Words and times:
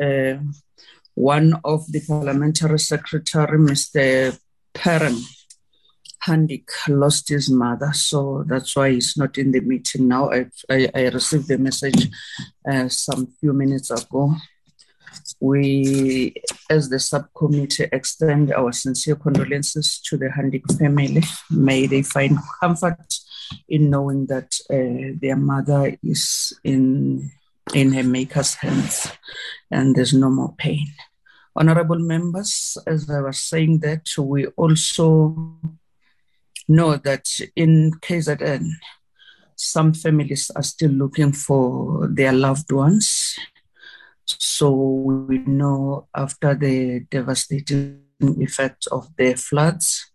uh, 0.00 0.38
one 1.14 1.58
of 1.64 1.90
the 1.90 2.00
parliamentary 2.06 2.78
secretary, 2.78 3.58
Mr. 3.58 4.38
Perrin 4.74 5.18
Handik, 6.24 6.68
lost 6.88 7.28
his 7.28 7.48
mother, 7.50 7.92
so 7.92 8.44
that's 8.46 8.76
why 8.76 8.92
he's 8.92 9.16
not 9.16 9.38
in 9.38 9.52
the 9.52 9.60
meeting 9.60 10.08
now. 10.08 10.30
I, 10.30 10.46
I, 10.70 10.88
I 10.94 11.08
received 11.08 11.48
the 11.48 11.58
message 11.58 12.08
uh, 12.70 12.88
some 12.88 13.28
few 13.40 13.52
minutes 13.52 13.90
ago. 13.90 14.34
We, 15.40 16.34
as 16.68 16.88
the 16.88 16.98
subcommittee, 16.98 17.88
extend 17.92 18.52
our 18.52 18.72
sincere 18.72 19.16
condolences 19.16 20.00
to 20.06 20.16
the 20.16 20.26
Handik 20.26 20.78
family. 20.78 21.22
May 21.50 21.86
they 21.86 22.02
find 22.02 22.38
comfort 22.60 23.14
in 23.68 23.90
knowing 23.90 24.26
that 24.26 24.54
uh, 24.70 25.16
their 25.20 25.36
mother 25.36 25.96
is 26.02 26.52
in 26.64 27.30
in 27.74 27.92
her 27.92 28.02
maker's 28.02 28.54
hands 28.54 29.10
and 29.70 29.94
there's 29.94 30.14
no 30.14 30.30
more 30.30 30.54
pain. 30.56 30.86
Honorable 31.54 31.98
members, 31.98 32.76
as 32.86 33.08
I 33.10 33.20
was 33.20 33.38
saying 33.38 33.80
that, 33.80 34.06
we 34.18 34.46
also 34.46 35.58
know 36.68 36.96
that 36.96 37.26
in 37.56 37.92
KZN, 38.00 38.68
some 39.56 39.94
families 39.94 40.50
are 40.54 40.62
still 40.62 40.90
looking 40.90 41.32
for 41.32 42.08
their 42.08 42.32
loved 42.32 42.70
ones. 42.70 43.36
So 44.26 44.70
we 44.70 45.38
know 45.38 46.08
after 46.14 46.54
the 46.54 47.00
devastating 47.10 48.02
effect 48.20 48.86
of 48.92 49.08
the 49.16 49.34
floods, 49.34 50.10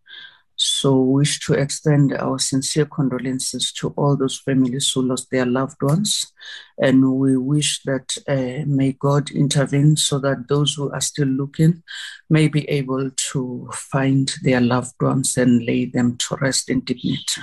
so 0.64 0.96
we 0.96 1.22
wish 1.22 1.40
to 1.40 1.54
extend 1.54 2.14
our 2.14 2.38
sincere 2.38 2.86
condolences 2.86 3.72
to 3.74 3.96
all 3.98 4.16
those 4.16 4.38
families 4.38 4.92
who 4.92 5.02
lost 5.02 5.32
their 5.32 5.48
loved 5.48 5.82
ones. 5.82 6.32
And 6.78 7.16
we 7.16 7.36
wish 7.36 7.82
that 7.86 8.16
uh, 8.28 8.64
may 8.68 8.92
God 8.92 9.32
intervene 9.32 9.96
so 9.96 10.20
that 10.20 10.48
those 10.50 10.76
who 10.76 10.92
are 10.92 11.02
still 11.02 11.30
looking 11.30 11.82
may 12.30 12.48
be 12.48 12.70
able 12.70 13.10
to 13.10 13.70
find 13.74 14.32
their 14.44 14.62
loved 14.62 14.94
ones 15.02 15.36
and 15.36 15.66
lay 15.66 15.86
them 15.86 16.18
to 16.18 16.36
rest 16.36 16.70
in 16.70 16.82
dignity. 16.82 17.42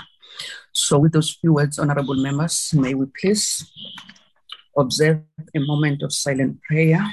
So 0.71 1.01
with 1.01 1.11
those 1.11 1.33
few 1.33 1.55
words, 1.55 1.81
honorable 1.81 2.15
members, 2.15 2.73
may 2.73 2.95
we 2.95 3.07
please 3.21 3.69
observe 4.77 5.23
a 5.57 5.59
moment 5.59 6.03
of 6.03 6.13
silent 6.13 6.63
prayer 6.63 7.05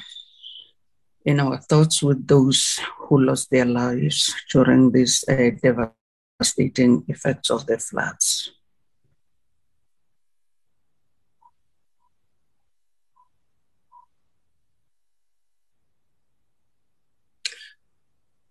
in 1.25 1.39
our 1.39 1.57
thoughts 1.57 2.03
with 2.03 2.27
those 2.27 2.79
who 2.97 3.25
lost 3.25 3.49
their 3.49 3.65
lives 3.65 4.33
during 4.51 4.91
these 4.91 5.25
uh, 5.27 5.49
devastating 5.61 7.03
effects 7.07 7.49
of 7.49 7.65
the 7.65 7.77
floods. 7.79 8.51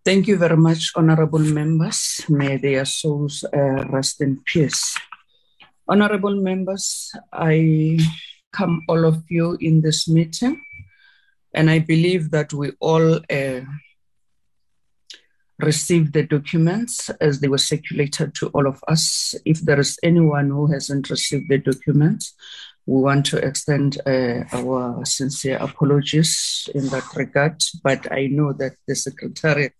Thank 0.04 0.28
you 0.28 0.37
very 0.37 0.56
much, 0.56 0.92
honorable 0.96 1.38
members. 1.38 2.26
May 2.28 2.58
their 2.58 2.84
souls 2.84 3.42
uh, 3.44 3.88
rest 3.88 4.20
in 4.20 4.42
peace. 4.44 4.98
Honorable 5.88 6.37
members, 6.37 7.10
I 7.32 7.98
come 8.52 8.82
all 8.87 9.06
of 9.06 9.24
you 9.30 9.56
in 9.60 9.80
this 9.80 10.06
meeting. 10.06 10.60
And 11.54 11.70
I 11.70 11.78
believe 11.78 12.30
that 12.30 12.52
we 12.52 12.72
all 12.80 13.16
uh, 13.16 13.60
received 15.58 16.12
the 16.12 16.24
documents 16.24 17.10
as 17.20 17.40
they 17.40 17.48
were 17.48 17.58
circulated 17.58 18.34
to 18.34 18.48
all 18.48 18.66
of 18.66 18.82
us. 18.88 19.34
If 19.44 19.60
there 19.60 19.80
is 19.80 19.98
anyone 20.02 20.50
who 20.50 20.66
hasn't 20.66 21.10
received 21.10 21.48
the 21.48 21.58
documents, 21.58 22.34
we 22.86 23.00
want 23.00 23.24
to 23.26 23.38
extend 23.38 23.98
uh, 24.06 24.44
our 24.52 25.04
sincere 25.04 25.56
apologies 25.56 26.68
in 26.74 26.88
that 26.88 27.04
regard. 27.16 27.62
But 27.82 28.12
I 28.12 28.26
know 28.26 28.52
that 28.54 28.76
the 28.86 28.94
Secretariat 28.94 29.74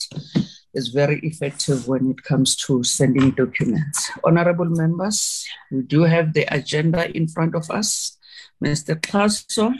is 0.73 0.89
very 0.89 1.21
effective 1.21 1.87
when 1.87 2.11
it 2.11 2.23
comes 2.23 2.57
to 2.57 2.83
sending 2.83 3.33
documents. 3.33 4.11
Honorable 4.25 4.71
members, 4.71 5.47
we 5.71 5.83
do 5.83 6.03
have 6.03 6.33
the 6.33 6.47
agenda 6.55 7.15
in 7.15 7.29
front 7.29 7.55
of 7.55 7.71
us. 7.71 8.17
Mr. 8.63 8.99
Klaso 8.99 9.75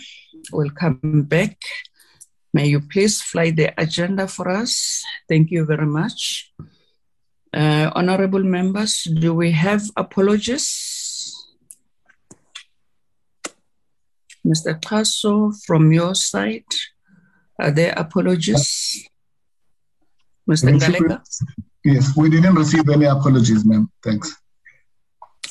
will 0.53 0.71
come 0.71 1.23
back. 1.29 1.57
May 2.53 2.69
you 2.69 2.81
please 2.81 3.21
fly 3.21 3.51
the 3.51 3.75
agenda 3.81 4.29
for 4.29 4.49
us? 4.49 5.03
Thank 5.29 5.51
you 5.51 5.65
very 5.65 5.87
much. 5.87 6.53
Uh, 7.53 7.91
honorable 7.95 8.43
members, 8.43 9.05
do 9.05 9.35
we 9.35 9.53
have 9.53 9.83
apologies? 9.97 10.67
Mr. 14.47 14.79
Tasso, 14.81 15.53
from 15.67 15.93
your 15.93 16.15
side, 16.15 16.69
are 17.59 17.71
there 17.71 17.95
apologies? 17.97 19.09
Mr. 20.49 20.79
Galega? 20.79 21.23
Yes, 21.85 22.17
we 22.17 22.29
didn't 22.29 22.55
receive 22.55 22.89
any 22.89 23.07
apologies, 23.07 23.65
ma'am. 23.65 23.91
Thanks. 24.03 24.37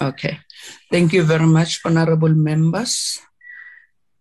Okay. 0.01 0.39
Thank 0.91 1.13
you 1.13 1.23
very 1.23 1.45
much, 1.45 1.79
honorable 1.85 2.33
members. 2.33 3.19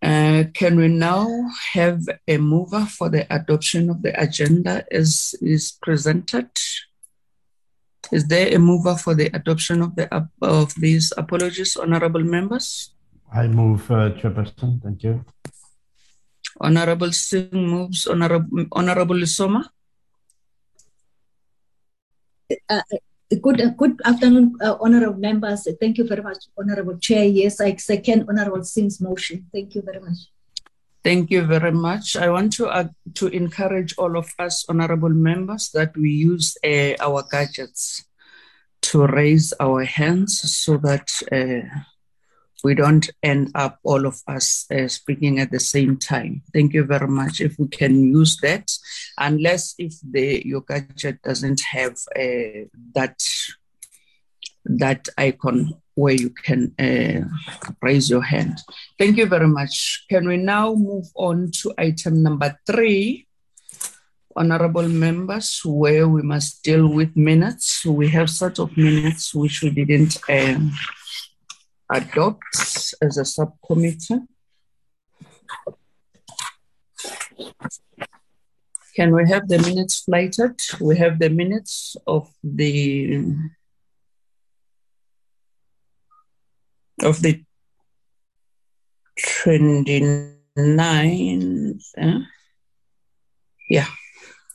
Uh, 0.03 0.43
can 0.53 0.75
we 0.75 0.89
now 0.89 1.25
have 1.71 2.03
a 2.27 2.37
mover 2.37 2.85
for 2.85 3.07
the 3.07 3.25
adoption 3.33 3.89
of 3.89 4.01
the 4.01 4.11
agenda 4.21 4.83
as 4.91 5.33
is 5.39 5.77
presented? 5.81 6.49
Is 8.11 8.27
there 8.27 8.53
a 8.53 8.59
mover 8.59 8.95
for 8.97 9.15
the 9.15 9.27
adoption 9.33 9.81
of 9.81 9.95
the 9.95 10.11
of 10.41 10.75
these 10.75 11.13
apologies, 11.15 11.77
honorable 11.77 12.23
members? 12.23 12.93
I 13.33 13.47
move, 13.47 13.89
uh, 13.89 14.11
Chairperson. 14.19 14.83
Thank 14.83 15.03
you. 15.03 15.23
Honorable 16.59 17.13
Singh 17.13 17.49
moves. 17.53 18.05
Honorable 18.05 18.65
Honorable 18.73 19.25
Soma. 19.25 19.71
Uh, 22.69 22.81
Good, 23.29 23.77
good 23.77 23.99
afternoon, 24.05 24.55
uh, 24.61 24.75
honorable 24.79 25.19
members. 25.19 25.67
Thank 25.79 25.97
you 25.97 26.07
very 26.07 26.21
much, 26.21 26.37
honorable 26.57 26.97
chair. 26.99 27.25
Yes, 27.25 27.59
I 27.59 27.75
second 27.77 28.25
honorable 28.29 28.63
Singh's 28.63 29.01
motion. 29.01 29.47
Thank 29.51 29.75
you 29.75 29.81
very 29.81 29.99
much. 29.99 30.17
Thank 31.03 31.31
you 31.31 31.41
very 31.41 31.71
much. 31.71 32.15
I 32.15 32.29
want 32.29 32.53
to 32.53 32.67
uh, 32.67 32.87
to 33.15 33.27
encourage 33.27 33.93
all 33.97 34.17
of 34.17 34.31
us, 34.39 34.65
honorable 34.69 35.09
members, 35.09 35.69
that 35.73 35.97
we 35.97 36.11
use 36.11 36.55
uh, 36.63 36.93
our 37.01 37.25
gadgets 37.29 38.05
to 38.83 39.07
raise 39.07 39.53
our 39.59 39.83
hands 39.83 40.39
so 40.55 40.77
that 40.77 41.09
uh, 41.31 41.67
we 42.63 42.73
don't 42.73 43.09
end 43.21 43.51
up 43.55 43.79
all 43.83 44.05
of 44.05 44.21
us 44.27 44.65
uh, 44.71 44.87
speaking 44.87 45.39
at 45.39 45.51
the 45.51 45.59
same 45.59 45.97
time. 45.97 46.41
Thank 46.53 46.73
you 46.73 46.85
very 46.85 47.07
much. 47.07 47.41
If 47.41 47.59
we 47.59 47.67
can 47.67 48.13
use 48.13 48.37
that, 48.37 48.71
unless 49.17 49.75
if 49.77 49.93
the 50.01 50.41
your 50.45 50.61
gadget 50.61 51.21
doesn't 51.21 51.61
have 51.71 51.97
uh, 52.15 52.65
that 52.95 53.19
that 54.65 55.09
icon 55.17 55.73
where 55.95 56.13
you 56.13 56.29
can 56.29 56.73
uh, 56.79 57.27
raise 57.81 58.09
your 58.09 58.23
hand. 58.23 58.57
Thank 58.97 59.17
you 59.17 59.25
very 59.25 59.47
much. 59.47 60.05
Can 60.09 60.27
we 60.27 60.37
now 60.37 60.73
move 60.73 61.05
on 61.15 61.51
to 61.61 61.73
item 61.77 62.23
number 62.23 62.57
three? 62.65 63.27
Honorable 64.35 64.87
members, 64.87 65.61
where 65.63 66.07
we 66.07 66.23
must 66.23 66.63
deal 66.63 66.87
with 66.87 67.15
minutes. 67.15 67.85
We 67.85 68.09
have 68.09 68.31
set 68.31 68.57
of 68.57 68.75
minutes 68.75 69.35
which 69.35 69.61
we 69.61 69.69
didn't 69.69 70.17
um, 70.27 70.71
adopt 71.93 72.95
as 73.01 73.17
a 73.17 73.25
subcommittee. 73.25 74.19
Can 78.95 79.13
we 79.13 79.27
have 79.29 79.47
the 79.47 79.59
minutes 79.59 80.01
flighted? 80.01 80.59
We 80.79 80.97
have 80.97 81.19
the 81.19 81.29
minutes 81.29 81.95
of 82.05 82.29
the 82.43 83.25
of 87.03 87.21
the 87.21 87.43
29th. 89.19 91.83
Eh? 91.97 92.19
Yeah, 93.69 93.87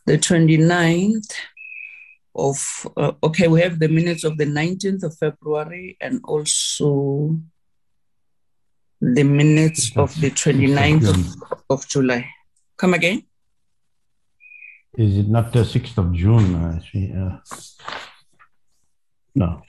the 0.07 0.19
29th 0.19 1.33
of, 2.35 2.87
uh, 2.97 3.13
okay, 3.23 3.49
we 3.49 3.61
have 3.61 3.79
the 3.79 3.89
minutes 3.89 4.25
of 4.25 4.39
the 4.39 4.45
19th 4.45 5.03
of 5.03 5.17
February 5.17 5.97
and 6.01 6.21
also 6.25 7.39
the 9.01 9.23
minutes 9.23 9.97
of 9.97 10.19
the 10.21 10.31
29th 10.31 11.09
of, 11.09 11.63
of 11.71 11.89
July. 11.89 12.29
Come 12.77 12.95
again? 12.95 13.23
Is 14.97 15.19
it 15.19 15.29
not 15.29 15.53
the 15.53 15.61
6th 15.61 15.99
of 15.99 16.13
June? 16.13 16.55
Uh, 16.55 16.81
uh, 17.21 17.39
no. 19.35 19.63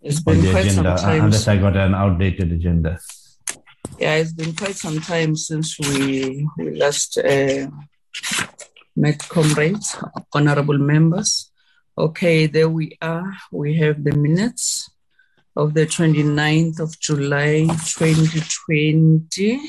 It's 0.00 0.20
been 0.20 0.40
quite 0.50 0.66
agenda, 0.66 0.98
some 0.98 1.08
time. 1.08 1.24
unless 1.24 1.48
I 1.48 1.56
got 1.56 1.76
an 1.76 1.94
outdated 1.94 2.52
agenda. 2.52 2.98
Yeah, 3.98 4.14
it's 4.16 4.32
been 4.32 4.54
quite 4.54 4.76
some 4.76 5.00
time 5.00 5.34
since 5.34 5.78
we, 5.78 6.46
we 6.56 6.76
last 6.76 7.18
uh, 7.18 7.68
met 8.98 9.28
comrades, 9.28 9.96
honorable 10.34 10.78
members. 10.78 11.52
Okay, 11.96 12.46
there 12.46 12.68
we 12.68 12.98
are. 13.00 13.36
We 13.52 13.76
have 13.78 14.02
the 14.02 14.12
minutes 14.12 14.90
of 15.54 15.74
the 15.74 15.86
29th 15.86 16.80
of 16.80 16.98
July 16.98 17.66
2020. 17.68 19.60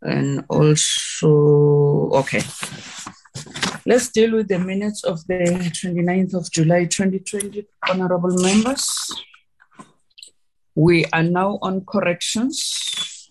And 0.00 0.44
also, 0.48 2.10
okay. 2.20 2.42
Let's 3.84 4.08
deal 4.10 4.32
with 4.32 4.48
the 4.48 4.58
minutes 4.58 5.04
of 5.04 5.26
the 5.26 5.70
29th 5.72 6.34
of 6.34 6.50
July 6.50 6.84
2020, 6.84 7.66
honorable 7.88 8.36
members. 8.38 8.88
We 10.74 11.04
are 11.12 11.22
now 11.22 11.58
on 11.60 11.84
corrections. 11.84 13.30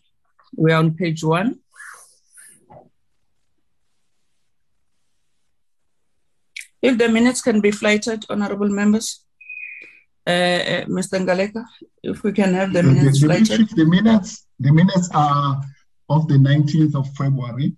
We 0.55 0.71
are 0.71 0.79
on 0.79 0.95
page 0.95 1.23
one. 1.23 1.59
If 6.81 6.97
the 6.97 7.09
minutes 7.09 7.41
can 7.41 7.61
be 7.61 7.71
flighted, 7.71 8.25
honorable 8.29 8.69
members. 8.69 9.23
Uh, 10.25 10.29
uh, 10.29 10.85
Mr. 10.85 11.17
Ngaleka, 11.23 11.63
if 12.03 12.21
we 12.21 12.33
can 12.33 12.53
have 12.53 12.73
the 12.73 12.83
minutes 12.83 13.21
the, 13.21 13.27
flighted. 13.27 13.69
The 13.69 13.85
minutes, 13.85 14.45
the 14.59 14.73
minutes 14.73 15.09
are 15.13 15.61
of 16.09 16.27
the 16.27 16.35
19th 16.35 16.95
of 16.95 17.07
February. 17.15 17.77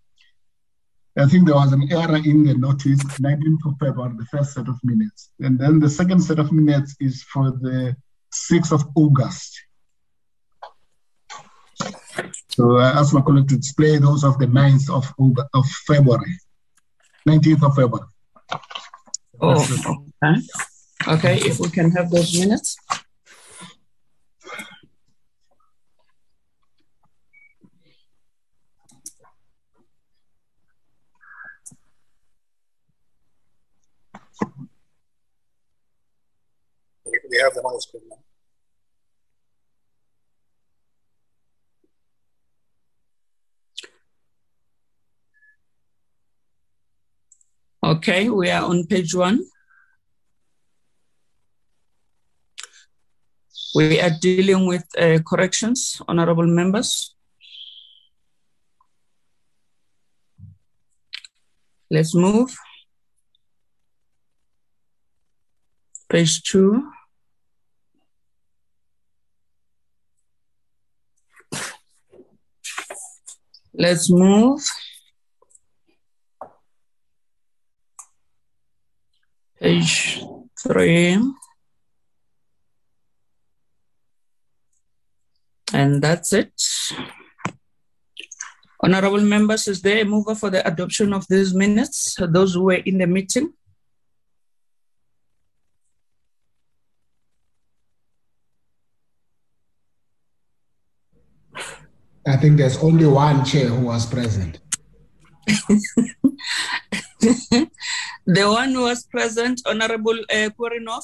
I 1.15 1.27
think 1.27 1.45
there 1.45 1.55
was 1.55 1.73
an 1.73 1.87
error 1.91 2.17
in 2.17 2.45
the 2.45 2.55
notice, 2.55 3.03
19th 3.03 3.65
of 3.67 3.73
February, 3.79 4.15
the 4.17 4.25
first 4.25 4.53
set 4.53 4.67
of 4.67 4.79
minutes. 4.83 5.29
And 5.39 5.59
then 5.59 5.79
the 5.79 5.89
second 5.89 6.21
set 6.21 6.39
of 6.39 6.51
minutes 6.51 6.95
is 6.99 7.23
for 7.23 7.51
the 7.51 7.95
6th 8.33 8.71
of 8.71 8.83
August. 8.95 9.61
So 12.49 12.77
I 12.77 12.89
asked 12.89 13.13
my 13.13 13.21
colleague 13.21 13.47
to 13.49 13.57
display 13.57 13.97
those 13.97 14.23
of 14.23 14.37
the 14.39 14.47
9th 14.47 14.89
of, 14.89 15.13
of 15.53 15.65
February, 15.87 16.35
19th 17.27 17.63
of 17.63 17.75
February. 17.75 18.07
Oh, 19.41 19.61
okay. 20.21 20.41
Okay, 21.07 21.37
if 21.47 21.59
we 21.59 21.69
can 21.69 21.91
have 21.91 22.11
those 22.11 22.37
minutes. 22.37 22.75
We 37.05 37.37
have 37.39 37.53
them 37.53 37.65
on 37.65 37.75
the 37.75 37.81
screen 37.81 38.03
now. 38.09 38.28
Okay, 47.89 48.29
we 48.29 48.51
are 48.51 48.69
on 48.69 48.85
page 48.85 49.15
one. 49.15 49.43
We 53.73 53.99
are 53.99 54.11
dealing 54.21 54.67
with 54.67 54.85
uh, 54.95 55.17
corrections, 55.27 55.99
honorable 56.07 56.45
members. 56.45 57.15
Let's 61.89 62.13
move. 62.13 62.55
Page 66.09 66.43
two. 66.43 66.91
Let's 73.73 74.11
move. 74.11 74.61
Page 79.59 80.23
three. 80.63 81.19
And 85.73 86.01
that's 86.01 86.33
it. 86.33 86.53
Honorable 88.81 89.19
members, 89.19 89.67
is 89.67 89.81
there 89.81 90.01
a 90.01 90.05
mover 90.05 90.33
for 90.33 90.49
the 90.49 90.65
adoption 90.65 91.13
of 91.13 91.27
these 91.27 91.53
minutes? 91.53 92.15
Those 92.17 92.53
who 92.53 92.63
were 92.63 92.73
in 92.73 92.97
the 92.97 93.07
meeting? 93.07 93.53
I 102.25 102.37
think 102.37 102.57
there's 102.57 102.77
only 102.77 103.05
one 103.05 103.43
chair 103.43 103.67
who 103.67 103.85
was 103.87 104.05
present. 104.05 104.59
the 108.25 108.45
one 108.49 108.71
who 108.73 108.83
was 108.83 109.03
present, 109.03 109.61
Honorable 109.65 110.17
uh, 110.31 110.49
Korinov? 110.57 111.03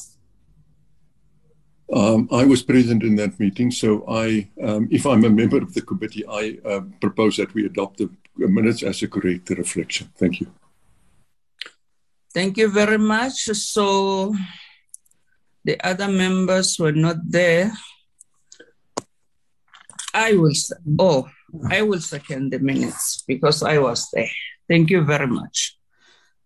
Um, 1.94 2.28
I 2.32 2.46
was 2.46 2.64
present 2.64 3.04
in 3.04 3.16
that 3.18 3.40
meeting, 3.40 3.70
so 3.70 4.04
I, 4.08 4.50
um, 4.64 4.88
if 4.90 5.06
I'm 5.06 5.24
a 5.24 5.30
member 5.30 5.58
of 5.58 5.74
the 5.74 5.82
committee, 5.82 6.26
I 6.28 6.58
uh, 6.66 6.82
propose 7.00 7.38
that 7.38 7.54
we 7.54 7.66
adopt 7.66 7.98
the 7.98 8.10
minutes 8.38 8.82
as 8.82 9.04
a 9.04 9.08
correct 9.08 9.50
reflection. 9.52 10.10
Thank 10.18 10.42
you. 10.42 10.48
Thank 12.34 12.58
you 12.58 12.70
very 12.70 12.98
much. 12.98 13.46
So 13.54 14.36
the 15.64 15.80
other 15.86 16.08
members 16.08 16.80
were 16.80 16.92
not 16.92 17.18
there. 17.24 17.72
I 20.14 20.34
will, 20.34 20.54
oh, 21.00 21.28
I 21.70 21.82
will 21.82 22.02
second 22.02 22.52
the 22.52 22.60
minutes 22.60 23.24
because 23.28 23.64
I 23.64 23.78
was 23.78 24.10
there. 24.12 24.32
Thank 24.68 24.90
you 24.90 25.04
very 25.04 25.28
much. 25.28 25.75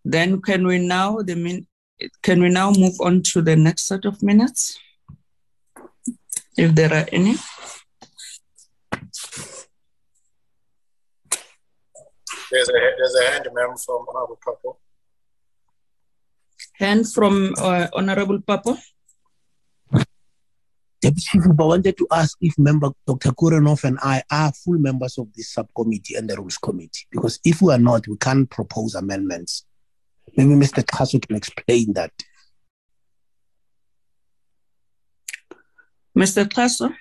Then 0.10 0.42
can 0.42 0.66
we 0.66 0.80
now 0.80 1.22
the 1.22 1.36
min, 1.36 1.68
can 2.24 2.42
we 2.42 2.50
now 2.50 2.72
move 2.72 2.96
on 3.00 3.22
to 3.30 3.44
the 3.44 3.56
next 3.56 3.86
set 3.86 4.06
of 4.06 4.24
minutes? 4.24 4.76
If 6.58 6.74
there 6.74 6.92
are 6.92 7.06
any. 7.12 7.36
There's 12.52 12.70
a, 12.70 12.74
there's 12.98 13.16
a 13.22 13.30
hand, 13.30 13.50
ma'am, 13.54 13.76
from 13.86 14.06
Honorable 14.10 14.40
Papo. 14.44 14.78
Hand 16.74 17.14
from 17.14 17.54
uh, 17.60 17.88
Honorable 17.94 18.40
Papo. 18.40 18.80
Deputy 21.02 21.22
Chief, 21.22 21.44
I 21.46 21.64
wanted 21.64 21.96
to 22.00 22.08
ask 22.12 22.36
if 22.42 22.58
member 22.58 22.90
Dr. 23.06 23.30
Kurenov 23.30 23.84
and 23.84 24.00
I 24.02 24.24
are 24.32 24.52
full 24.54 24.80
members 24.80 25.20
of 25.20 25.32
this 25.36 25.54
subcommittee 25.54 26.16
and 26.16 26.28
the 26.28 26.36
rules 26.36 26.58
committee. 26.58 27.06
Because 27.12 27.40
if 27.46 27.62
we 27.62 27.72
are 27.72 27.78
not, 27.78 28.08
we 28.08 28.18
can't 28.18 28.50
propose 28.50 28.96
amendments. 28.96 29.66
Maybe 30.40 30.52
Mr. 30.56 30.82
Kasu 30.86 31.20
can 31.22 31.36
explain 31.36 31.92
that. 31.96 32.14
Mr. 36.18 36.46
Kasu? 36.48 36.96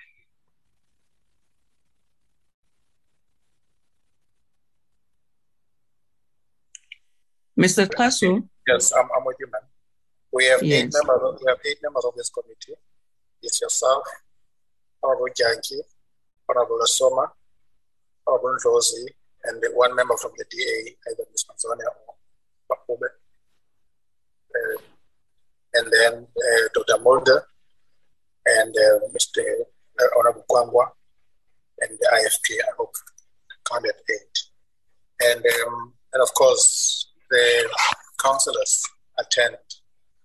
Mr. 7.57 7.87
Kasu? 7.87 8.43
Yes, 8.67 8.91
I'm, 8.91 9.07
I'm 9.15 9.23
with 9.23 9.37
you, 9.39 9.47
ma'am. 9.51 9.61
We 10.33 10.45
have 10.47 10.61
Yes. 10.61 10.83
eight 10.83 10.91
members. 10.93 11.39
We 11.41 11.45
have 11.49 11.59
eight 11.65 11.77
members 11.81 12.03
of 12.03 12.15
this 12.15 12.29
committee. 12.29 12.75
It's 13.41 13.61
yourself, 13.61 14.03
Honorable 15.01 15.29
Janki, 15.33 15.79
Honorable 16.49 16.85
Soma, 16.87 17.31
Honorable 18.27 18.57
Rosie, 18.65 19.15
and 19.45 19.63
one 19.75 19.95
member 19.95 20.17
from 20.17 20.31
the 20.37 20.43
DA, 20.51 20.97
either 21.09 21.23
Ms. 21.31 21.45
Manzonia 21.49 21.87
or 22.07 22.15
Bakube. 22.69 23.07
Uh, 24.55 24.81
and 25.75 25.91
then 25.91 26.13
uh, 26.13 26.67
Dr. 26.73 27.01
Mulder 27.03 27.43
and 28.45 28.75
uh, 28.75 29.07
Mr. 29.15 29.43
Honorable 30.17 30.45
Kwangwa 30.49 30.89
and 31.81 31.97
the 31.99 32.09
IFP, 32.13 32.55
I 32.55 32.71
hope, 32.77 32.93
counted 33.69 33.93
eight. 34.09 34.37
And, 35.21 35.45
um, 35.67 35.93
and 36.13 36.23
of 36.23 36.33
course, 36.33 37.11
the 37.29 37.69
councillors 38.21 38.83
attend 39.19 39.57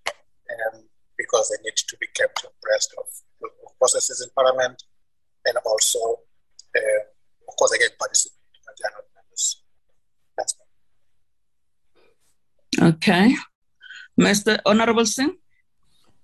um, 0.07 0.83
because 1.19 1.51
they 1.51 1.63
need 1.65 1.77
to 1.77 1.97
be 1.99 2.07
kept 2.15 2.45
abreast 2.45 2.95
of, 2.99 3.05
processes 3.79 4.23
in 4.23 4.31
Parliament 4.35 4.83
and 5.45 5.59
also, 5.67 5.99
uh, 6.75 7.01
of 7.49 7.57
course, 7.59 7.73
they 7.73 7.79
can 7.79 7.91
participate 7.99 8.39
in 8.55 8.75
general 8.83 9.05
members. 9.15 9.63
That's 10.39 10.55
Okay. 12.81 13.35
Mr. 14.19 14.59
Honorable 14.65 15.07
Singh? 15.07 15.37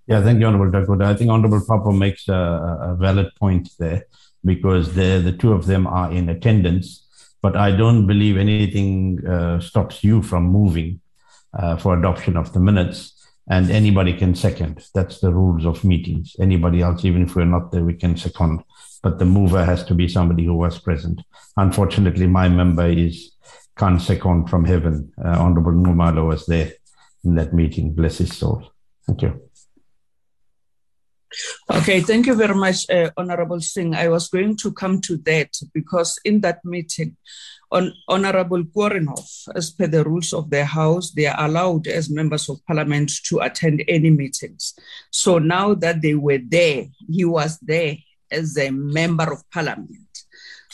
Yeah, 0.06 0.22
thank 0.22 0.40
you, 0.40 0.46
Honorable 0.46 0.70
Dakota. 0.70 1.04
I 1.04 1.14
think 1.14 1.30
Honorable 1.30 1.64
Papa 1.66 1.92
makes 1.92 2.28
a, 2.28 2.34
a 2.34 2.96
valid 2.98 3.28
point 3.36 3.68
there 3.78 4.04
because 4.44 4.94
the 4.94 5.20
the 5.22 5.32
two 5.32 5.52
of 5.52 5.66
them 5.66 5.86
are 5.86 6.10
in 6.10 6.28
attendance, 6.28 7.06
but 7.42 7.56
I 7.56 7.70
don't 7.70 8.06
believe 8.06 8.36
anything 8.36 9.24
uh, 9.26 9.60
stops 9.60 10.02
you 10.02 10.22
from 10.22 10.44
moving 10.44 11.00
uh, 11.56 11.76
for 11.76 11.96
adoption 11.96 12.36
of 12.36 12.52
the 12.52 12.60
minutes, 12.60 13.12
and 13.48 13.70
anybody 13.70 14.12
can 14.12 14.34
second. 14.34 14.84
That's 14.94 15.20
the 15.20 15.32
rules 15.32 15.64
of 15.64 15.84
meetings. 15.84 16.34
Anybody 16.40 16.82
else, 16.82 17.04
even 17.04 17.22
if 17.22 17.36
we're 17.36 17.44
not 17.44 17.70
there, 17.70 17.84
we 17.84 17.94
can 17.94 18.16
second, 18.16 18.64
but 19.02 19.18
the 19.18 19.26
mover 19.26 19.64
has 19.64 19.84
to 19.84 19.94
be 19.94 20.08
somebody 20.08 20.44
who 20.44 20.54
was 20.54 20.78
present. 20.78 21.22
Unfortunately, 21.56 22.26
my 22.26 22.48
member 22.48 22.86
is 22.86 23.36
can't 23.76 24.02
second 24.02 24.48
from 24.50 24.64
heaven. 24.64 25.12
Uh, 25.24 25.38
Honorable 25.38 25.72
Numalo 25.72 26.26
was 26.26 26.46
there 26.46 26.72
in 27.24 27.34
that 27.36 27.52
meeting. 27.52 27.94
Bless 27.94 28.18
his 28.18 28.36
soul. 28.36 28.70
Thank 29.06 29.22
you. 29.22 29.40
Okay, 31.70 32.00
thank 32.00 32.26
you 32.26 32.34
very 32.34 32.54
much, 32.54 32.90
uh, 32.90 33.10
Honorable 33.16 33.60
Singh. 33.60 33.94
I 33.94 34.08
was 34.08 34.28
going 34.28 34.56
to 34.56 34.72
come 34.72 35.00
to 35.02 35.16
that 35.18 35.50
because 35.72 36.18
in 36.24 36.40
that 36.40 36.64
meeting, 36.64 37.16
on 37.70 37.92
Honorable 38.08 38.64
Korenhoff, 38.64 39.48
as 39.54 39.70
per 39.70 39.86
the 39.86 40.02
rules 40.02 40.32
of 40.32 40.50
the 40.50 40.64
House, 40.64 41.12
they 41.12 41.26
are 41.26 41.44
allowed 41.44 41.86
as 41.86 42.10
members 42.10 42.48
of 42.48 42.64
Parliament 42.66 43.12
to 43.26 43.38
attend 43.38 43.84
any 43.86 44.10
meetings. 44.10 44.74
So 45.12 45.38
now 45.38 45.74
that 45.74 46.02
they 46.02 46.14
were 46.14 46.40
there, 46.44 46.86
he 47.08 47.24
was 47.24 47.58
there 47.60 47.96
as 48.30 48.58
a 48.58 48.70
member 48.70 49.32
of 49.32 49.48
Parliament. 49.50 50.09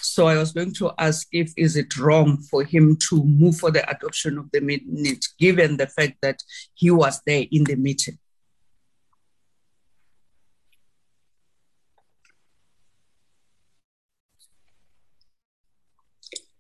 So 0.07 0.27
I 0.29 0.37
was 0.39 0.53
going 0.53 0.73
to 0.75 0.93
ask 0.99 1.27
if 1.33 1.53
is 1.57 1.77
it 1.77 1.97
wrong 1.99 2.39
for 2.51 2.65
him 2.65 2.97
to 3.09 3.25
move 3.25 3.57
for 3.59 3.71
the 3.71 3.89
adoption 3.89 4.39
of 4.39 4.51
the 4.53 4.61
minute, 4.61 5.25
given 5.39 5.77
the 5.77 5.87
fact 5.87 6.19
that 6.23 6.43
he 6.75 6.91
was 6.91 7.21
there 7.27 7.45
in 7.51 7.65
the 7.65 7.77
meeting. 7.77 8.19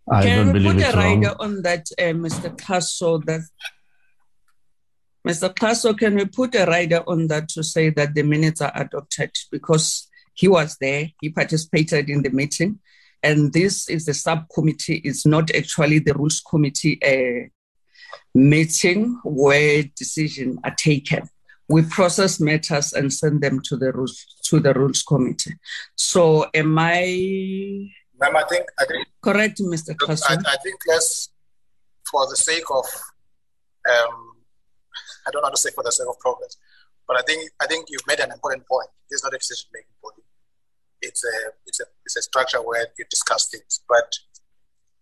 I 0.08 0.22
Can 0.22 0.36
don't 0.36 0.46
we 0.46 0.52
believe 0.52 0.74
put 0.74 0.76
it's 0.76 0.94
a 0.94 0.96
wrong. 0.96 1.22
rider 1.22 1.34
on 1.40 1.62
that, 1.62 1.86
uh, 1.98 2.14
Mr. 2.14 2.56
Casso? 2.56 3.24
That 3.24 3.42
Mr. 5.26 5.52
Casso, 5.52 5.98
can 5.98 6.14
we 6.14 6.24
put 6.26 6.54
a 6.54 6.64
rider 6.66 7.02
on 7.08 7.26
that 7.26 7.48
to 7.50 7.64
say 7.64 7.90
that 7.90 8.14
the 8.14 8.22
minutes 8.22 8.60
are 8.60 8.72
adopted 8.76 9.32
because 9.50 10.08
he 10.34 10.46
was 10.46 10.76
there, 10.80 11.10
he 11.20 11.30
participated 11.30 12.08
in 12.08 12.22
the 12.22 12.30
meeting, 12.30 12.78
and 13.26 13.52
this 13.52 13.88
is 13.88 14.06
the 14.06 14.14
subcommittee. 14.14 14.98
It's 15.04 15.26
not 15.26 15.54
actually 15.54 15.98
the 15.98 16.14
rules 16.14 16.40
committee 16.48 16.96
uh, 17.02 17.48
meeting 18.34 19.20
where 19.24 19.82
decisions 19.96 20.58
are 20.62 20.74
taken. 20.76 21.28
We 21.68 21.82
process 21.82 22.38
matters 22.38 22.92
and 22.92 23.12
send 23.12 23.42
them 23.42 23.60
to 23.64 23.76
the 23.76 23.92
rules 23.92 24.24
to 24.44 24.60
the 24.60 24.72
rules 24.72 25.02
committee. 25.02 25.54
So, 25.96 26.46
am 26.54 26.78
I 26.78 27.90
Ma'am, 28.20 28.36
I 28.36 28.44
think 28.44 28.64
I 28.78 28.84
think 28.84 29.08
correct, 29.20 29.58
Mr. 29.58 29.88
Look, 30.00 30.18
I, 30.30 30.34
I 30.34 30.56
think 30.62 30.78
let's, 30.86 31.30
for 32.08 32.26
the 32.30 32.36
sake 32.36 32.70
of, 32.70 32.86
um, 33.90 34.16
I 35.26 35.30
don't 35.32 35.42
want 35.42 35.54
to 35.56 35.60
say 35.60 35.70
for 35.74 35.82
the 35.82 35.90
sake 35.90 36.06
of 36.08 36.18
progress, 36.20 36.56
but 37.08 37.18
I 37.18 37.22
think 37.22 37.50
I 37.60 37.66
think 37.66 37.86
you've 37.88 38.06
made 38.06 38.20
an 38.20 38.30
important 38.30 38.66
point. 38.68 38.88
This 39.10 39.18
is 39.18 39.24
not 39.24 39.34
a 39.34 39.38
decision-making 39.38 39.96
body. 40.00 40.22
It's 41.02 41.24
a 41.24 41.52
it's 41.66 41.80
a 41.80 41.84
it's 42.04 42.16
a 42.16 42.22
structure 42.22 42.58
where 42.58 42.86
you 42.98 43.04
discuss 43.10 43.48
things, 43.48 43.80
but 43.88 44.10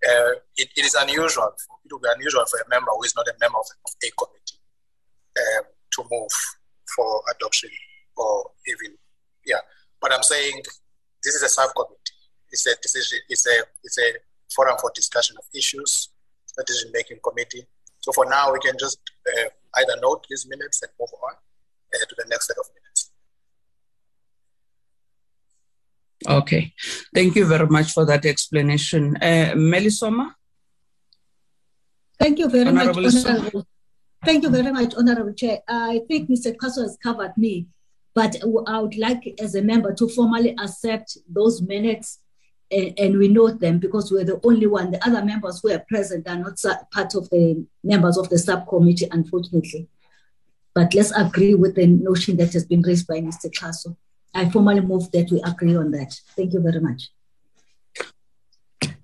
uh, 0.06 0.32
it, 0.56 0.68
it 0.76 0.84
is 0.84 0.94
unusual. 0.94 1.52
It 1.84 1.92
will 1.92 2.00
be 2.00 2.08
unusual 2.14 2.44
for 2.50 2.60
a 2.60 2.68
member 2.68 2.90
who 2.96 3.04
is 3.04 3.14
not 3.16 3.28
a 3.28 3.34
member 3.40 3.58
of, 3.58 3.66
a 4.02 4.10
committee 4.18 4.58
um, 5.38 5.64
to 5.92 6.04
move 6.10 6.30
for 6.94 7.22
adoption 7.34 7.70
or 8.16 8.50
even 8.66 8.96
yeah. 9.46 9.62
But 10.00 10.12
I'm 10.12 10.22
saying 10.22 10.62
this 11.22 11.34
is 11.34 11.42
a 11.42 11.48
subcommittee. 11.48 11.96
It's 12.50 12.66
a 12.66 12.74
decision. 12.82 13.18
It's 13.28 13.46
a 13.46 13.64
it's 13.82 13.98
a 13.98 14.12
forum 14.54 14.76
for 14.80 14.92
discussion 14.94 15.36
of 15.38 15.44
issues, 15.54 16.10
decision 16.66 16.90
making 16.92 17.18
committee. 17.24 17.66
So 18.00 18.12
for 18.12 18.26
now, 18.26 18.52
we 18.52 18.60
can 18.60 18.76
just 18.78 18.98
uh, 19.26 19.48
either 19.76 19.96
note 20.02 20.26
these 20.28 20.46
minutes 20.46 20.82
and 20.82 20.92
move 21.00 21.08
on 21.24 21.34
uh, 21.34 22.04
to 22.06 22.14
the 22.18 22.26
next 22.28 22.48
set 22.48 22.58
of 22.58 22.66
minutes. 22.74 22.83
Okay, 26.28 26.72
thank 27.14 27.34
you 27.36 27.46
very 27.46 27.66
much 27.66 27.92
for 27.92 28.04
that 28.06 28.24
explanation. 28.24 29.16
Uh, 29.16 29.52
Melisoma? 29.54 30.32
Thank 32.18 32.38
you 32.38 32.48
very 32.48 32.68
Honorable 32.68 33.02
much. 33.02 33.26
Honorable. 33.26 33.66
Thank 34.24 34.42
you 34.42 34.48
very 34.50 34.72
much, 34.72 34.94
Honorable 34.96 35.34
Chair. 35.34 35.58
I 35.68 36.00
think 36.08 36.30
Mr. 36.30 36.56
Xaso 36.56 36.82
has 36.82 36.96
covered 37.02 37.36
me, 37.36 37.66
but 38.14 38.36
I 38.66 38.80
would 38.80 38.96
like, 38.96 39.34
as 39.38 39.54
a 39.54 39.62
member, 39.62 39.92
to 39.94 40.08
formally 40.08 40.56
accept 40.58 41.18
those 41.28 41.60
minutes 41.60 42.20
and, 42.70 42.98
and 42.98 43.18
we 43.18 43.28
note 43.28 43.60
them 43.60 43.78
because 43.78 44.10
we're 44.10 44.24
the 44.24 44.40
only 44.42 44.66
one. 44.66 44.92
The 44.92 45.06
other 45.06 45.24
members 45.24 45.60
who 45.60 45.72
are 45.72 45.84
present 45.88 46.26
are 46.28 46.36
not 46.36 46.58
part 46.90 47.14
of 47.14 47.28
the 47.30 47.66
members 47.82 48.16
of 48.16 48.28
the 48.30 48.38
subcommittee, 48.38 49.08
unfortunately. 49.10 49.88
But 50.74 50.94
let's 50.94 51.12
agree 51.12 51.54
with 51.54 51.76
the 51.76 51.86
notion 51.86 52.36
that 52.38 52.52
has 52.54 52.64
been 52.64 52.82
raised 52.82 53.06
by 53.06 53.20
Mr. 53.20 53.50
Xaso. 53.50 53.96
I 54.34 54.50
formally 54.50 54.80
move 54.80 55.10
that 55.12 55.30
we 55.30 55.40
agree 55.42 55.76
on 55.76 55.92
that. 55.92 56.12
Thank 56.36 56.52
you 56.52 56.60
very 56.60 56.80
much. 56.80 57.10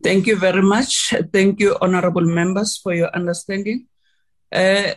Thank 0.02 0.26
you 0.26 0.36
very 0.36 0.62
much. 0.62 1.14
Thank 1.32 1.60
you, 1.60 1.76
honorable 1.80 2.24
members, 2.24 2.76
for 2.78 2.94
your 2.94 3.10
understanding. 3.14 3.86
Uh, 4.50 4.94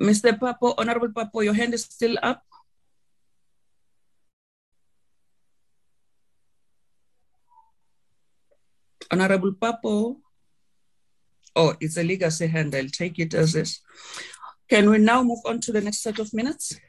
Mr. 0.00 0.38
Papo, 0.38 0.74
Honorable 0.78 1.08
Papo, 1.08 1.44
your 1.44 1.54
hand 1.54 1.74
is 1.74 1.84
still 1.84 2.16
up. 2.22 2.42
Honorable 9.10 9.52
Papo. 9.52 10.16
Oh, 11.54 11.74
it's 11.80 11.98
a 11.98 12.02
legacy 12.02 12.46
hand. 12.46 12.74
I'll 12.74 12.88
take 12.88 13.18
it 13.18 13.34
as 13.34 13.54
is. 13.54 13.80
Can 14.70 14.88
we 14.88 14.96
now 14.96 15.22
move 15.22 15.40
on 15.44 15.60
to 15.60 15.72
the 15.72 15.82
next 15.82 16.00
set 16.00 16.18
of 16.18 16.32
minutes? 16.32 16.80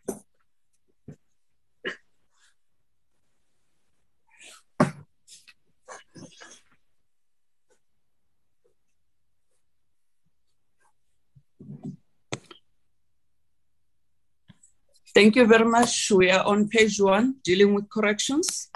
Thank 15.13 15.35
you 15.35 15.45
very 15.45 15.65
much. 15.65 16.09
We 16.11 16.31
are 16.31 16.43
on 16.43 16.67
page 16.67 16.99
one, 16.99 17.35
dealing 17.43 17.75
with 17.75 17.87
corrections. 17.87 18.71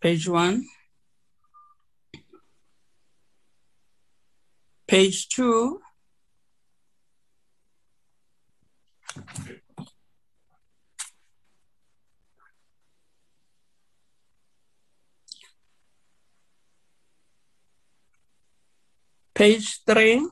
Page 0.00 0.28
one. 0.28 0.64
Page 4.88 5.28
two. 5.28 5.80
Page 19.34 19.80
three. 19.86 20.26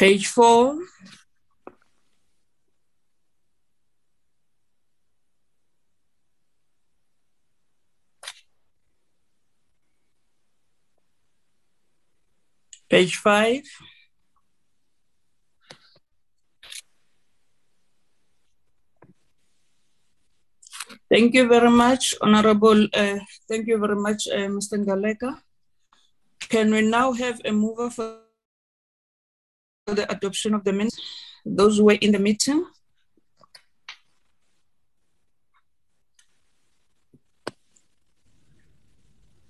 Page 0.00 0.28
four. 0.28 0.80
Page 12.88 13.16
five. 13.16 13.60
Thank 21.10 21.34
you 21.34 21.46
very 21.46 21.68
much, 21.68 22.14
Honorable. 22.22 22.88
Uh, 22.94 23.18
thank 23.46 23.66
you 23.66 23.76
very 23.76 23.96
much, 23.96 24.28
uh, 24.28 24.48
Mr. 24.48 24.80
Ngaleka. 24.80 25.42
Can 26.48 26.72
we 26.72 26.80
now 26.80 27.12
have 27.12 27.42
a 27.44 27.52
mover 27.52 27.90
for 27.90 28.29
the 29.94 30.10
adoption 30.10 30.54
of 30.54 30.64
the 30.64 30.72
minutes? 30.72 30.98
Those 31.44 31.78
who 31.78 31.84
were 31.84 31.98
in 32.00 32.12
the 32.12 32.18
meeting? 32.18 32.64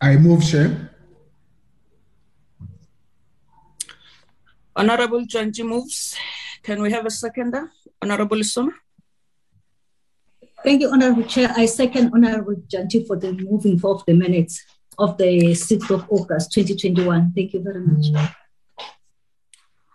I 0.00 0.16
move, 0.16 0.42
Chair. 0.42 0.90
Honorable 4.74 5.26
Janji 5.26 5.64
moves. 5.64 6.16
Can 6.62 6.80
we 6.80 6.90
have 6.90 7.04
a 7.04 7.10
seconder? 7.10 7.70
Honorable 8.00 8.42
Soma? 8.42 8.72
Thank 10.62 10.82
you, 10.82 10.90
Honorable 10.90 11.24
Chair. 11.24 11.52
I 11.56 11.66
second 11.66 12.12
Honorable 12.14 12.56
Janti 12.68 13.06
for 13.06 13.16
the 13.16 13.32
moving 13.32 13.80
of 13.82 14.04
the 14.06 14.14
minutes 14.14 14.62
of 14.98 15.16
the 15.16 15.52
6th 15.52 15.90
of 15.90 16.06
August 16.10 16.52
2021. 16.52 17.32
Thank 17.34 17.54
you 17.54 17.62
very 17.62 17.80
much. 17.80 18.06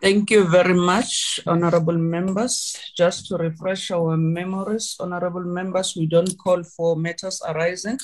Thank 0.06 0.30
you 0.30 0.46
very 0.46 0.78
much, 0.78 1.42
honorable 1.48 1.98
members. 1.98 2.78
Just 2.94 3.26
to 3.26 3.38
refresh 3.38 3.90
our 3.90 4.16
memories, 4.16 4.96
honorable 5.00 5.42
members, 5.42 5.98
we 5.98 6.06
don't 6.06 6.38
call 6.38 6.62
for 6.62 6.96
matters 6.96 7.42
arising 7.42 7.98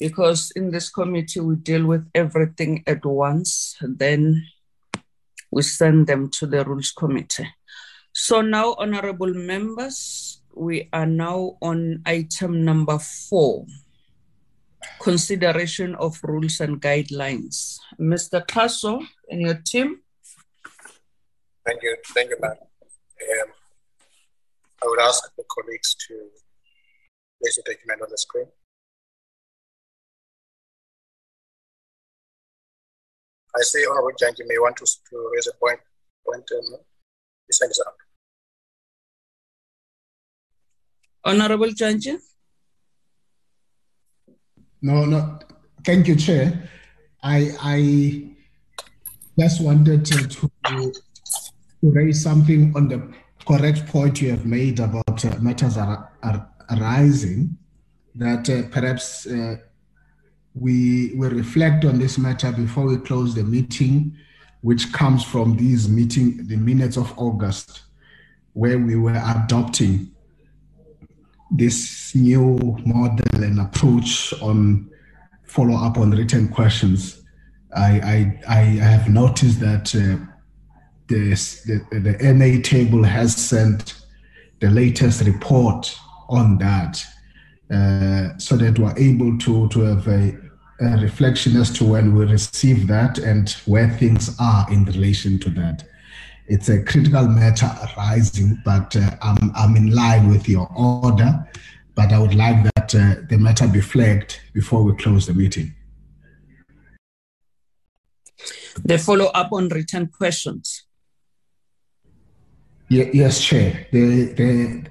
because 0.00 0.50
in 0.56 0.72
this 0.72 0.90
committee 0.90 1.38
we 1.38 1.54
deal 1.54 1.86
with 1.86 2.02
everything 2.16 2.82
at 2.88 3.06
once. 3.06 3.78
Then 3.78 4.42
we 5.52 5.62
send 5.62 6.08
them 6.08 6.30
to 6.30 6.50
the 6.50 6.64
rules 6.64 6.90
committee. 6.90 7.46
So 8.12 8.40
now, 8.42 8.74
honorable 8.74 9.32
members, 9.32 10.42
we 10.52 10.88
are 10.92 11.06
now 11.06 11.58
on 11.62 12.02
item 12.06 12.64
number 12.64 12.98
four. 12.98 13.66
consideration 14.98 15.94
of 15.96 16.18
rules 16.22 16.60
and 16.60 16.80
guidelines. 16.80 17.78
Mr. 18.00 18.44
Xaso 18.46 19.02
and 19.30 19.42
your 19.42 19.62
team. 19.62 20.00
Thank 21.66 21.82
you. 21.82 21.96
Thank 22.14 22.30
you, 22.30 22.36
ma'am. 22.40 22.52
Um, 22.52 23.48
I 24.82 24.86
would 24.86 25.00
ask 25.00 25.24
the 25.36 25.44
colleagues 25.50 25.96
to 26.06 26.14
place 27.42 27.56
the 27.56 27.62
document 27.66 28.02
on 28.02 28.08
the 28.10 28.18
screen. 28.18 28.46
I 33.58 33.62
see 33.62 33.84
Honorable 33.90 34.12
Janji 34.20 34.46
may 34.46 34.58
want 34.58 34.76
to, 34.76 34.84
to 34.84 35.30
raise 35.34 35.48
a 35.48 35.56
point. 35.58 35.80
point 36.24 36.44
um, 36.56 36.78
his 37.48 37.58
hand 37.60 37.70
is 37.72 37.82
up. 37.84 37.96
Honorable 41.24 41.68
Janji? 41.68 42.18
No, 44.82 45.04
no. 45.04 45.38
Thank 45.84 46.06
you, 46.06 46.14
Chair. 46.14 46.68
I 47.22 47.50
I 47.60 48.36
just 49.38 49.60
wanted 49.62 50.04
to, 50.04 50.28
to, 50.28 50.92
to 51.80 51.90
raise 51.90 52.22
something 52.22 52.72
on 52.76 52.88
the 52.88 53.12
correct 53.46 53.86
point 53.86 54.20
you 54.20 54.30
have 54.30 54.46
made 54.46 54.80
about 54.80 55.24
uh, 55.24 55.38
matters 55.40 55.76
are, 55.76 56.10
are 56.22 56.48
arising. 56.70 57.56
That 58.14 58.48
uh, 58.48 58.62
perhaps 58.70 59.26
uh, 59.26 59.56
we 60.54 61.12
will 61.14 61.30
reflect 61.30 61.84
on 61.84 61.98
this 61.98 62.16
matter 62.16 62.50
before 62.50 62.86
we 62.86 62.96
close 62.96 63.34
the 63.34 63.44
meeting, 63.44 64.16
which 64.62 64.92
comes 64.92 65.22
from 65.22 65.56
these 65.56 65.88
meeting, 65.88 66.46
the 66.46 66.56
minutes 66.56 66.96
of 66.96 67.12
August, 67.18 67.82
where 68.54 68.78
we 68.78 68.96
were 68.96 69.22
adopting 69.36 70.10
this 71.50 72.14
new 72.14 72.76
model 72.84 73.44
and 73.44 73.60
approach 73.60 74.32
on 74.40 74.90
follow 75.44 75.76
up 75.76 75.98
on 75.98 76.10
written 76.10 76.48
questions. 76.48 77.22
I, 77.74 78.40
I, 78.48 78.56
I 78.56 78.60
have 78.60 79.08
noticed 79.08 79.60
that 79.60 79.94
this, 81.08 81.62
the, 81.62 81.84
the 81.90 82.32
NA 82.32 82.60
table 82.62 83.02
has 83.02 83.34
sent 83.34 83.94
the 84.60 84.70
latest 84.70 85.22
report 85.22 85.94
on 86.28 86.58
that 86.58 87.04
uh, 87.70 88.36
so 88.38 88.56
that 88.56 88.78
we're 88.78 88.96
able 88.96 89.36
to, 89.38 89.68
to 89.68 89.80
have 89.80 90.06
a, 90.08 90.36
a 90.80 91.00
reflection 91.00 91.56
as 91.56 91.70
to 91.70 91.84
when 91.84 92.14
we 92.14 92.24
receive 92.24 92.86
that 92.86 93.18
and 93.18 93.50
where 93.66 93.90
things 93.90 94.36
are 94.40 94.66
in 94.72 94.84
relation 94.84 95.38
to 95.40 95.50
that. 95.50 95.84
It's 96.48 96.68
a 96.68 96.82
critical 96.82 97.26
matter 97.26 97.70
arising, 97.96 98.60
but 98.64 98.94
uh, 98.94 99.16
I'm, 99.20 99.50
I'm 99.56 99.76
in 99.76 99.90
line 99.90 100.28
with 100.28 100.48
your 100.48 100.70
order. 100.76 101.46
But 101.96 102.12
I 102.12 102.18
would 102.18 102.34
like 102.34 102.62
that 102.74 102.94
uh, 102.94 103.22
the 103.28 103.38
matter 103.38 103.66
be 103.66 103.80
flagged 103.80 104.38
before 104.52 104.82
we 104.82 104.94
close 104.96 105.26
the 105.26 105.34
meeting. 105.34 105.74
The 108.84 108.98
follow 108.98 109.26
up 109.26 109.48
on 109.52 109.68
written 109.70 110.06
questions. 110.08 110.85
Yes, 112.88 113.42
Chair. 113.42 113.86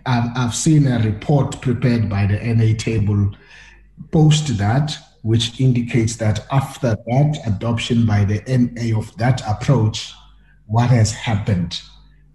I've, 0.06 0.30
I've 0.36 0.56
seen 0.56 0.88
a 0.88 1.00
report 1.00 1.62
prepared 1.62 2.10
by 2.10 2.26
the 2.26 2.40
NA 2.40 2.76
table 2.78 3.32
post 4.12 4.58
that, 4.58 4.98
which 5.22 5.60
indicates 5.60 6.18
that 6.18 6.46
after 6.52 6.96
that 6.96 7.38
adoption 7.46 8.06
by 8.06 8.26
the 8.26 8.42
NA 8.48 8.98
of 8.98 9.16
that 9.18 9.42
approach, 9.48 10.14
what 10.68 10.90
has 10.90 11.12
happened 11.12 11.82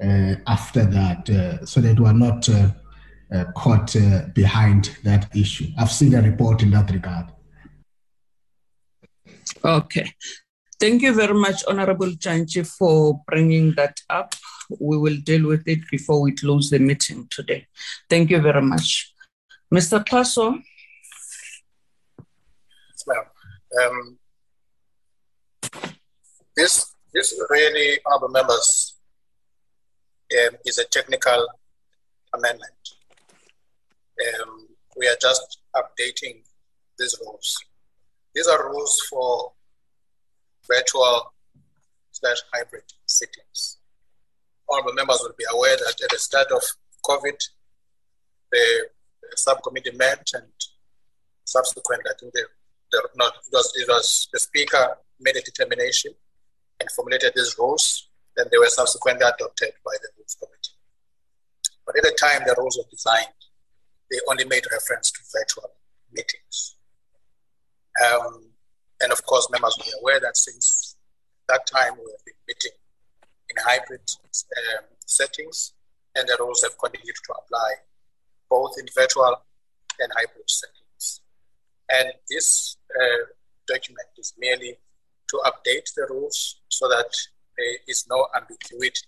uh, 0.03 0.35
after 0.47 0.85
that, 0.85 1.29
uh, 1.29 1.65
so 1.67 1.81
that 1.81 2.01
we're 2.01 2.13
not 2.13 2.49
uh, 2.49 2.71
uh 3.33 3.45
caught 3.53 3.95
uh, 3.97 4.23
behind 4.35 4.97
that 5.05 5.35
issue. 5.37 5.67
I've 5.79 5.93
seen 5.93 6.15
a 6.15 6.23
report 6.23 6.63
in 6.63 6.71
that 6.71 6.91
regard. 6.91 7.27
Okay. 9.65 10.13
Thank 10.79 11.03
you 11.03 11.13
very 11.13 11.35
much, 11.35 11.63
Honorable 11.69 12.13
Janji, 12.13 12.67
for 12.67 13.21
bringing 13.27 13.75
that 13.75 14.01
up. 14.09 14.35
We 14.79 14.99
will 14.99 15.17
deal 15.17 15.47
with 15.47 15.67
it 15.67 15.81
before 15.91 16.21
we 16.21 16.33
close 16.33 16.71
the 16.71 16.79
meeting 16.79 17.27
today. 17.31 17.67
Thank 18.09 18.31
you 18.31 18.41
very 18.41 18.63
much. 18.63 19.13
Mr. 19.73 20.05
Xaso. 20.05 20.63
Um, 23.83 24.19
this, 26.57 26.95
this 27.15 27.41
really, 27.49 27.99
honorable 28.05 28.29
members, 28.29 28.97
um, 30.33 30.57
is 30.67 30.79
a 30.79 30.85
technical 30.85 31.47
amendment. 32.35 32.73
Um, 34.41 34.69
we 34.97 35.09
are 35.09 35.17
just 35.21 35.61
updating 35.75 36.43
these 36.99 37.17
rules. 37.25 37.57
These 38.35 38.49
are 38.49 38.71
rules 38.71 39.01
for 39.09 39.53
virtual 40.69 41.33
slash 42.13 42.39
hybrid 42.53 42.85
sittings. 43.07 43.79
Honorable 44.71 44.95
members 44.95 45.21
will 45.21 45.35
be 45.37 45.45
aware 45.53 45.77
that 45.77 46.01
at 46.03 46.11
the 46.11 46.19
start 46.19 46.47
of 46.53 46.63
COVID, 47.05 47.39
the, 48.53 48.89
the 49.23 49.37
subcommittee 49.37 49.93
met 49.97 50.29
and 50.35 50.47
subsequent, 51.45 52.03
I 52.07 52.13
think 52.19 52.33
they, 52.35 52.43
they, 52.93 52.99
no, 53.17 53.27
it, 53.27 53.33
was, 53.53 53.73
it 53.77 53.89
was 53.89 54.29
the 54.33 54.39
speaker 54.39 54.97
made 55.21 55.37
a 55.37 55.43
determination 55.43 56.13
and 56.81 56.91
formulated 56.93 57.33
these 57.35 57.57
rules, 57.59 58.09
then 58.37 58.47
they 58.51 58.59
were 58.59 58.69
subsequently 58.69 59.27
adopted 59.27 59.73
by 59.85 59.93
the 60.03 60.09
rules 60.17 60.37
committee. 60.39 60.77
But 61.85 61.97
at 61.99 62.05
the 62.05 62.17
time 62.19 62.43
the 62.47 62.55
rules 62.57 62.79
were 62.79 62.89
designed, 62.91 63.35
they 64.11 64.19
only 64.29 64.45
made 64.45 64.65
reference 64.73 65.11
to 65.11 65.21
virtual 65.33 65.71
meetings. 66.13 66.77
Um, 68.05 68.47
and 69.01 69.13
of 69.13 69.25
course, 69.27 69.49
members 69.51 69.77
will 69.77 69.85
be 69.85 69.93
aware 70.01 70.21
that 70.21 70.37
since 70.37 70.97
that 71.49 71.67
time 71.67 71.95
we 71.95 72.11
have 72.11 72.25
been 72.25 72.35
meeting 72.47 72.73
in 73.51 73.57
hybrid 73.63 74.07
um, 74.25 74.85
settings, 75.07 75.75
and 76.15 76.29
the 76.29 76.37
rules 76.39 76.63
have 76.63 76.79
continued 76.79 77.17
to 77.27 77.33
apply 77.33 77.75
both 78.49 78.73
in 78.79 78.87
virtual 78.97 79.37
and 79.99 80.13
hybrid 80.17 80.49
settings. 80.49 81.21
And 81.91 82.13
this 82.29 82.77
uh, 82.95 83.27
document 83.67 84.09
is 84.19 84.35
merely 84.39 84.79
to 85.29 85.41
update 85.47 85.93
the 85.95 86.07
rules 86.11 86.61
so 86.69 86.89
that 86.89 87.15
there 87.57 87.77
is 87.87 88.07
no 88.09 88.27
ambiguity. 88.35 89.07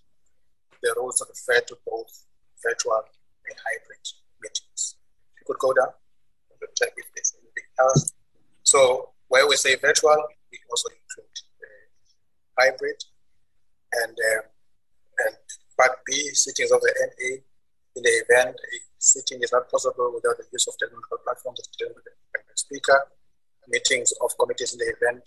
The 0.81 0.93
rules 0.97 1.21
refer 1.27 1.61
to 1.67 1.77
both 1.85 2.25
virtual 2.61 3.03
and 3.47 3.55
hybrid 3.67 4.03
meetings. 4.41 4.95
You 5.39 5.43
could 5.47 5.59
go 5.59 5.73
down 5.73 5.93
and 6.51 6.69
check 6.75 6.93
if 6.97 7.05
there's 7.15 7.33
anything 7.41 7.69
else. 7.79 8.13
So 8.63 9.09
where 9.27 9.47
we 9.47 9.55
say 9.55 9.75
virtual, 9.75 10.17
we 10.51 10.59
also 10.69 10.89
include 10.89 11.35
uh, 11.61 12.61
hybrid 12.61 13.03
and 14.01 14.15
um, 14.17 14.45
and 15.25 15.35
part 15.77 15.97
B 16.05 16.13
sittings 16.33 16.71
of 16.71 16.81
the 16.81 16.93
NA 16.97 17.41
in 17.95 18.01
the 18.01 18.15
event 18.25 18.55
a 18.55 18.75
sitting 18.97 19.41
is 19.43 19.51
not 19.51 19.69
possible 19.69 20.11
without 20.15 20.37
the 20.37 20.45
use 20.51 20.67
of 20.67 20.73
technological 20.79 21.19
platforms 21.23 21.59
the 21.79 22.55
speaker. 22.55 22.99
Meetings 23.67 24.11
of 24.21 24.31
committees 24.37 24.73
in 24.73 24.79
the 24.79 24.91
event 24.91 25.23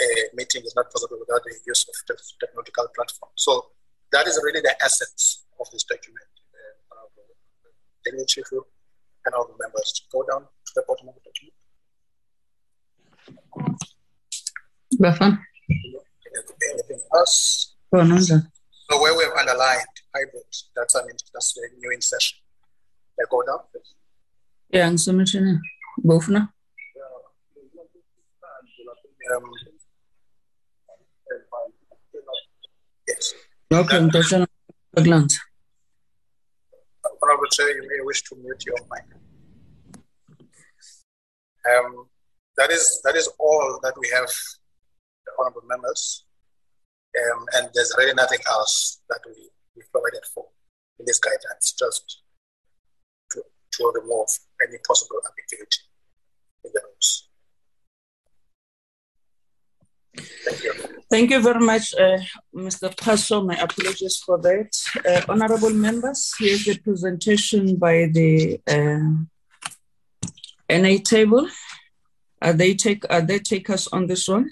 a 0.00 0.30
meeting 0.34 0.62
is 0.62 0.74
not 0.76 0.90
possible 0.92 1.18
without 1.18 1.42
the 1.44 1.54
use 1.66 1.86
of 1.88 1.94
technological 2.40 2.86
platforms. 2.94 3.34
So 3.34 3.70
that 4.12 4.26
is 4.26 4.40
really 4.44 4.60
the 4.60 4.76
essence 4.82 5.44
of 5.60 5.68
this 5.72 5.84
document. 5.84 6.26
Uh, 6.54 8.24
Chief 8.26 8.44
and 8.52 9.34
all 9.34 9.46
the 9.46 9.54
members 9.60 10.06
go 10.10 10.24
down 10.30 10.42
to 10.42 10.72
the 10.74 10.82
bottom 10.86 11.08
of 11.08 11.14
the 11.14 11.20
document. 11.28 11.54
Anything 16.72 17.02
else? 17.14 17.74
No, 17.90 18.18
So 18.18 19.00
where 19.00 19.16
we 19.16 19.24
have 19.24 19.32
underlined 19.32 19.86
hybrid, 20.14 20.42
that's 20.76 20.94
an 20.94 21.06
that's 21.32 21.56
a 21.56 21.78
new 21.78 21.90
insertion. 21.90 22.38
Yeah, 23.18 23.24
go 23.30 23.42
down. 23.42 23.60
Yeah, 24.70 24.88
and 24.88 25.00
submission. 25.00 25.62
Both 26.04 26.28
now. 26.28 26.50
Um, 29.34 29.42
yes. 33.06 33.34
Okay, 33.72 33.98
intention 33.98 34.46
glance. 34.94 35.38
Honorable 37.22 37.46
Chair, 37.52 37.70
you 37.74 37.82
may 37.82 38.04
wish 38.04 38.22
to 38.24 38.36
mute 38.36 38.64
your 38.66 38.76
mic. 38.90 39.04
Um, 41.70 42.06
that 42.56 42.70
is 42.70 43.00
that 43.04 43.16
is 43.16 43.28
all 43.38 43.80
that 43.82 43.94
we 43.98 44.08
have, 44.14 44.30
honorable 45.38 45.62
members. 45.68 46.24
Um, 47.16 47.46
and 47.54 47.70
there's 47.74 47.94
really 47.96 48.14
nothing 48.14 48.40
else 48.46 49.00
that 49.08 49.20
we, 49.26 49.50
we 49.76 49.82
provided 49.90 50.24
for 50.34 50.46
in 50.98 51.06
this 51.06 51.18
guidance, 51.18 51.74
just 51.78 52.22
to, 53.30 53.42
to 53.72 53.92
remove 53.94 54.28
any 54.66 54.78
possible 54.86 55.20
ambiguity 55.26 55.80
in 56.64 56.70
the 56.74 56.80
rules. 56.84 57.28
Thank 60.44 60.64
you. 60.64 60.72
Thank 61.10 61.30
you 61.30 61.40
very 61.40 61.60
much, 61.60 61.94
uh, 61.94 62.18
Mr. 62.54 62.94
Xaso. 62.94 63.44
My 63.44 63.56
apologies 63.56 64.18
for 64.18 64.38
that. 64.38 64.70
Uh, 65.08 65.22
honorable 65.32 65.70
members, 65.70 66.34
here's 66.38 66.64
the 66.64 66.78
presentation 66.78 67.76
by 67.76 68.10
the 68.12 68.60
uh, 68.68 69.24
NA 70.70 70.98
table. 71.02 71.48
Are 72.42 72.52
they 72.52 72.74
take 72.74 73.04
are 73.10 73.22
they 73.22 73.38
take 73.38 73.70
us 73.70 73.88
on 73.88 74.06
this 74.06 74.28
one? 74.28 74.50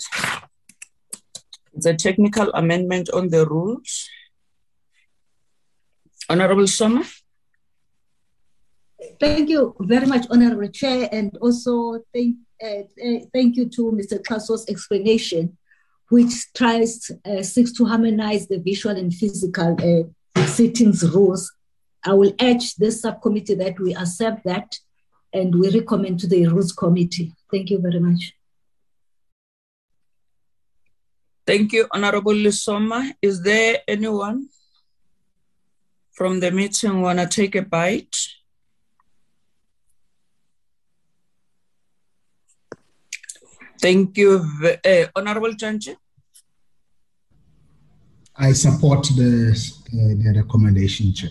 The 1.76 1.94
technical 1.94 2.50
amendment 2.52 3.10
on 3.10 3.28
the 3.28 3.46
rules. 3.46 4.08
Honorable 6.28 6.66
Sommer. 6.66 7.04
Thank 9.20 9.50
you 9.50 9.76
very 9.80 10.06
much, 10.06 10.26
Honorable 10.30 10.68
Chair, 10.68 11.08
and 11.12 11.36
also 11.40 12.00
thank 12.14 12.36
uh, 12.62 12.84
uh, 13.04 13.18
thank 13.32 13.56
you 13.56 13.68
to 13.68 13.92
Mr. 13.92 14.22
Xaso's 14.22 14.66
explanation, 14.68 15.56
which 16.08 16.32
tries 16.54 17.10
uh, 17.26 17.42
seeks 17.42 17.72
to 17.72 17.84
harmonize 17.84 18.48
the 18.48 18.58
visual 18.58 18.96
and 18.96 19.12
physical 19.12 19.76
uh, 19.82 20.44
sittings 20.46 21.02
rules. 21.14 21.52
I 22.04 22.14
will 22.14 22.32
urge 22.40 22.74
this 22.76 23.02
subcommittee 23.02 23.54
that 23.56 23.78
we 23.78 23.94
accept 23.94 24.44
that, 24.44 24.78
and 25.32 25.54
we 25.54 25.70
recommend 25.70 26.20
to 26.20 26.26
the 26.26 26.46
rules 26.46 26.72
committee. 26.72 27.34
Thank 27.52 27.70
you 27.70 27.78
very 27.78 28.00
much. 28.00 28.35
Thank 31.46 31.72
you, 31.72 31.86
Honorable 31.92 32.32
Lisoma. 32.32 33.12
Is 33.22 33.40
there 33.40 33.78
anyone 33.86 34.48
from 36.10 36.40
the 36.40 36.50
meeting 36.50 37.00
want 37.00 37.20
to 37.20 37.26
take 37.28 37.54
a 37.54 37.62
bite? 37.62 38.16
Thank 43.80 44.18
you, 44.18 44.44
uh, 44.84 45.04
Honorable 45.14 45.52
Janji. 45.52 45.96
I 48.34 48.52
support 48.52 49.04
the, 49.14 49.50
uh, 49.52 50.14
the 50.24 50.32
recommendation, 50.42 51.14
Chair. 51.14 51.30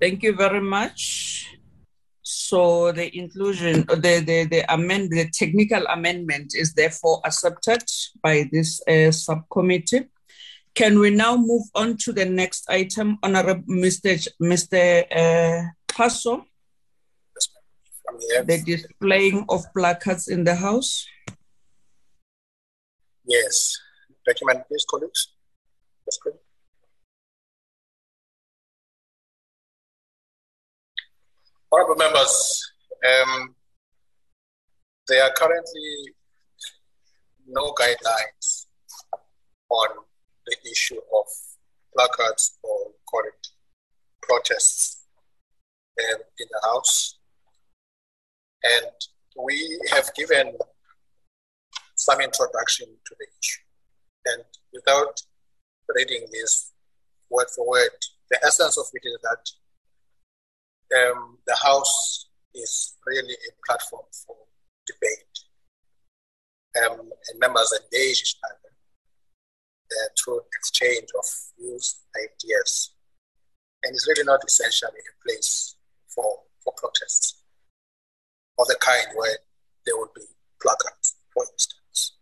Thank 0.00 0.24
you 0.24 0.34
very 0.34 0.60
much. 0.60 1.53
So 2.26 2.90
the 2.90 3.14
inclusion, 3.16 3.84
the, 3.86 4.22
the, 4.24 4.48
the 4.50 4.64
amend, 4.72 5.10
the 5.10 5.28
technical 5.28 5.84
amendment 5.86 6.54
is 6.54 6.72
therefore 6.72 7.20
accepted 7.22 7.84
by 8.22 8.48
this 8.50 8.80
uh, 8.88 9.10
subcommittee. 9.10 10.08
Can 10.74 11.00
we 11.00 11.10
now 11.10 11.36
move 11.36 11.64
on 11.74 11.98
to 11.98 12.12
the 12.14 12.24
next 12.24 12.68
item, 12.70 13.18
Honorable 13.22 13.62
Mr. 13.68 14.26
Mr. 14.40 15.04
Uh, 15.14 15.68
Xaso? 15.86 16.44
The 18.46 18.62
displaying 18.64 19.44
of 19.50 19.64
placards 19.76 20.28
in 20.28 20.44
the 20.44 20.54
House. 20.54 21.06
Yes. 23.26 23.78
Document, 24.26 24.66
please, 24.66 24.86
colleagues. 24.88 25.28
That's 26.06 26.18
good. 26.18 26.32
Honorable 31.74 31.96
members, 31.96 32.72
um, 33.04 33.56
there 35.08 35.24
are 35.24 35.32
currently 35.36 36.14
no 37.48 37.72
guidelines 37.72 38.66
on 39.68 39.88
the 40.46 40.56
issue 40.70 40.94
of 40.94 41.26
placards 41.92 42.58
or 42.62 43.24
it 43.26 43.48
protests 44.22 45.04
um, 45.98 46.20
in 46.38 46.46
the 46.48 46.60
House. 46.68 47.18
And 48.62 48.92
we 49.44 49.80
have 49.90 50.14
given 50.14 50.56
some 51.96 52.20
introduction 52.20 52.86
to 52.86 53.14
the 53.18 53.26
issue. 53.42 53.62
And 54.26 54.44
without 54.72 55.20
reading 55.92 56.26
this 56.30 56.70
word 57.30 57.46
for 57.56 57.68
word, 57.68 57.90
the 58.30 58.38
essence 58.44 58.78
of 58.78 58.86
it 58.92 59.08
is 59.08 59.18
that 59.24 59.50
um, 60.92 61.38
the 61.46 61.56
House 61.56 62.28
is 62.54 62.94
really 63.06 63.34
a 63.34 63.52
platform 63.66 64.04
for 64.26 64.36
debate. 64.86 65.38
Um, 66.84 67.10
and 67.28 67.38
members 67.38 67.72
engage 67.72 68.20
each 68.20 68.36
other 68.44 68.72
uh, 69.92 70.08
through 70.18 70.40
exchange 70.58 71.08
of 71.16 71.24
views, 71.58 71.96
ideas. 72.16 72.92
And 73.82 73.94
it's 73.94 74.08
really 74.08 74.24
not 74.24 74.40
essentially 74.46 74.98
a 74.98 75.24
place 75.24 75.76
for, 76.08 76.40
for 76.62 76.72
protests 76.76 77.42
of 78.58 78.66
the 78.66 78.76
kind 78.80 79.06
where 79.14 79.36
there 79.86 79.96
would 79.98 80.14
be 80.14 80.22
placards, 80.60 81.16
for 81.32 81.44
instance. 81.52 82.16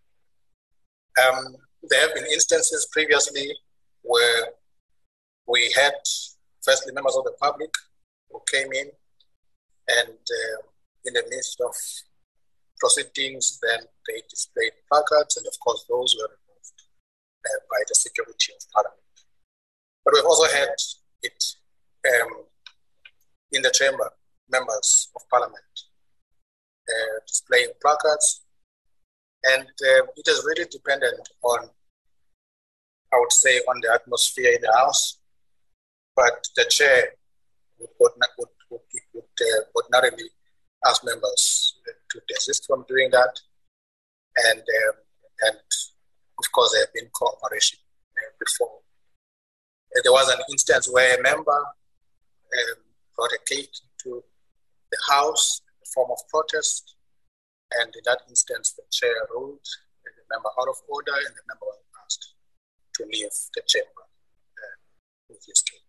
Um, 1.22 1.56
there 1.82 2.00
have 2.00 2.14
been 2.14 2.26
instances 2.26 2.88
previously 2.92 3.54
where 4.02 4.46
we 5.46 5.72
had, 5.76 5.94
firstly, 6.62 6.92
members 6.92 7.16
of 7.16 7.24
the 7.24 7.34
public 7.40 7.70
who 8.32 8.40
came 8.50 8.72
in 8.72 8.90
and 9.88 10.10
uh, 10.10 10.62
in 11.04 11.14
the 11.14 11.24
midst 11.30 11.60
of 11.60 11.74
proceedings, 12.78 13.58
then 13.62 13.84
they 14.08 14.22
displayed 14.28 14.72
placards, 14.90 15.36
and 15.36 15.46
of 15.46 15.54
course, 15.60 15.84
those 15.88 16.16
were 16.18 16.28
removed 16.28 16.78
uh, 17.46 17.60
by 17.70 17.80
the 17.88 17.94
security 17.94 18.52
of 18.56 18.62
parliament. 18.72 18.98
But 20.04 20.14
we've 20.14 20.24
also 20.24 20.52
had 20.56 20.74
it 21.22 21.44
um, 22.10 22.44
in 23.52 23.62
the 23.62 23.70
chamber, 23.70 24.10
members 24.50 25.08
of 25.14 25.22
parliament 25.28 25.72
uh, 26.88 27.20
displaying 27.26 27.72
placards. 27.80 28.42
And 29.44 29.66
uh, 29.66 30.06
it 30.16 30.28
is 30.28 30.44
really 30.46 30.68
dependent 30.70 31.28
on, 31.42 31.68
I 33.12 33.18
would 33.18 33.32
say, 33.32 33.58
on 33.68 33.80
the 33.82 33.92
atmosphere 33.92 34.52
in 34.54 34.62
the 34.62 34.72
House. 34.72 35.18
But 36.14 36.46
the 36.56 36.64
chair 36.68 37.14
would, 37.98 38.12
would, 38.38 38.48
would, 38.70 38.80
would, 39.14 39.24
uh, 39.24 39.62
ordinarily 39.76 40.28
ask 40.86 41.04
members 41.04 41.78
to 42.10 42.20
desist 42.28 42.66
from 42.66 42.84
doing 42.88 43.10
that. 43.10 43.40
And, 44.48 44.60
um, 44.60 44.94
and 45.48 45.56
of 46.38 46.52
course, 46.52 46.72
there 46.72 46.82
have 46.82 46.94
been 46.94 47.10
cooperation 47.12 47.78
uh, 48.16 48.32
before. 48.38 48.80
there 50.02 50.12
was 50.12 50.28
an 50.28 50.42
instance 50.50 50.90
where 50.90 51.18
a 51.18 51.22
member 51.22 51.52
um, 51.52 52.78
brought 53.16 53.32
a 53.32 53.38
cake 53.46 53.72
to 54.02 54.22
the 54.90 54.98
House 55.10 55.60
in 55.66 55.74
the 55.80 55.90
form 55.94 56.10
of 56.10 56.18
protest. 56.28 56.94
And 57.80 57.94
in 57.94 58.02
that 58.04 58.20
instance, 58.28 58.72
the 58.72 58.82
chair 58.90 59.14
ruled 59.34 59.66
the 60.04 60.10
member 60.34 60.50
out 60.60 60.68
of 60.68 60.76
order 60.88 61.12
and 61.12 61.34
the 61.34 61.44
member 61.48 61.66
was 61.66 61.78
asked 62.04 62.34
to 62.94 63.04
leave 63.04 63.32
the 63.54 63.62
chamber 63.66 64.04
uh, 64.04 64.76
with 65.28 65.44
his 65.46 65.62
cake. 65.62 65.80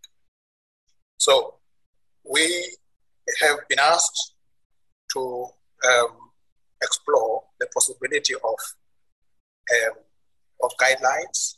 So 1.17 1.55
we 2.29 2.75
have 3.41 3.59
been 3.69 3.79
asked 3.79 4.33
to 5.13 5.45
um, 5.87 6.17
explore 6.81 7.43
the 7.59 7.67
possibility 7.73 8.33
of 8.35 8.41
um, 9.71 9.93
of 10.61 10.71
guidelines 10.77 11.55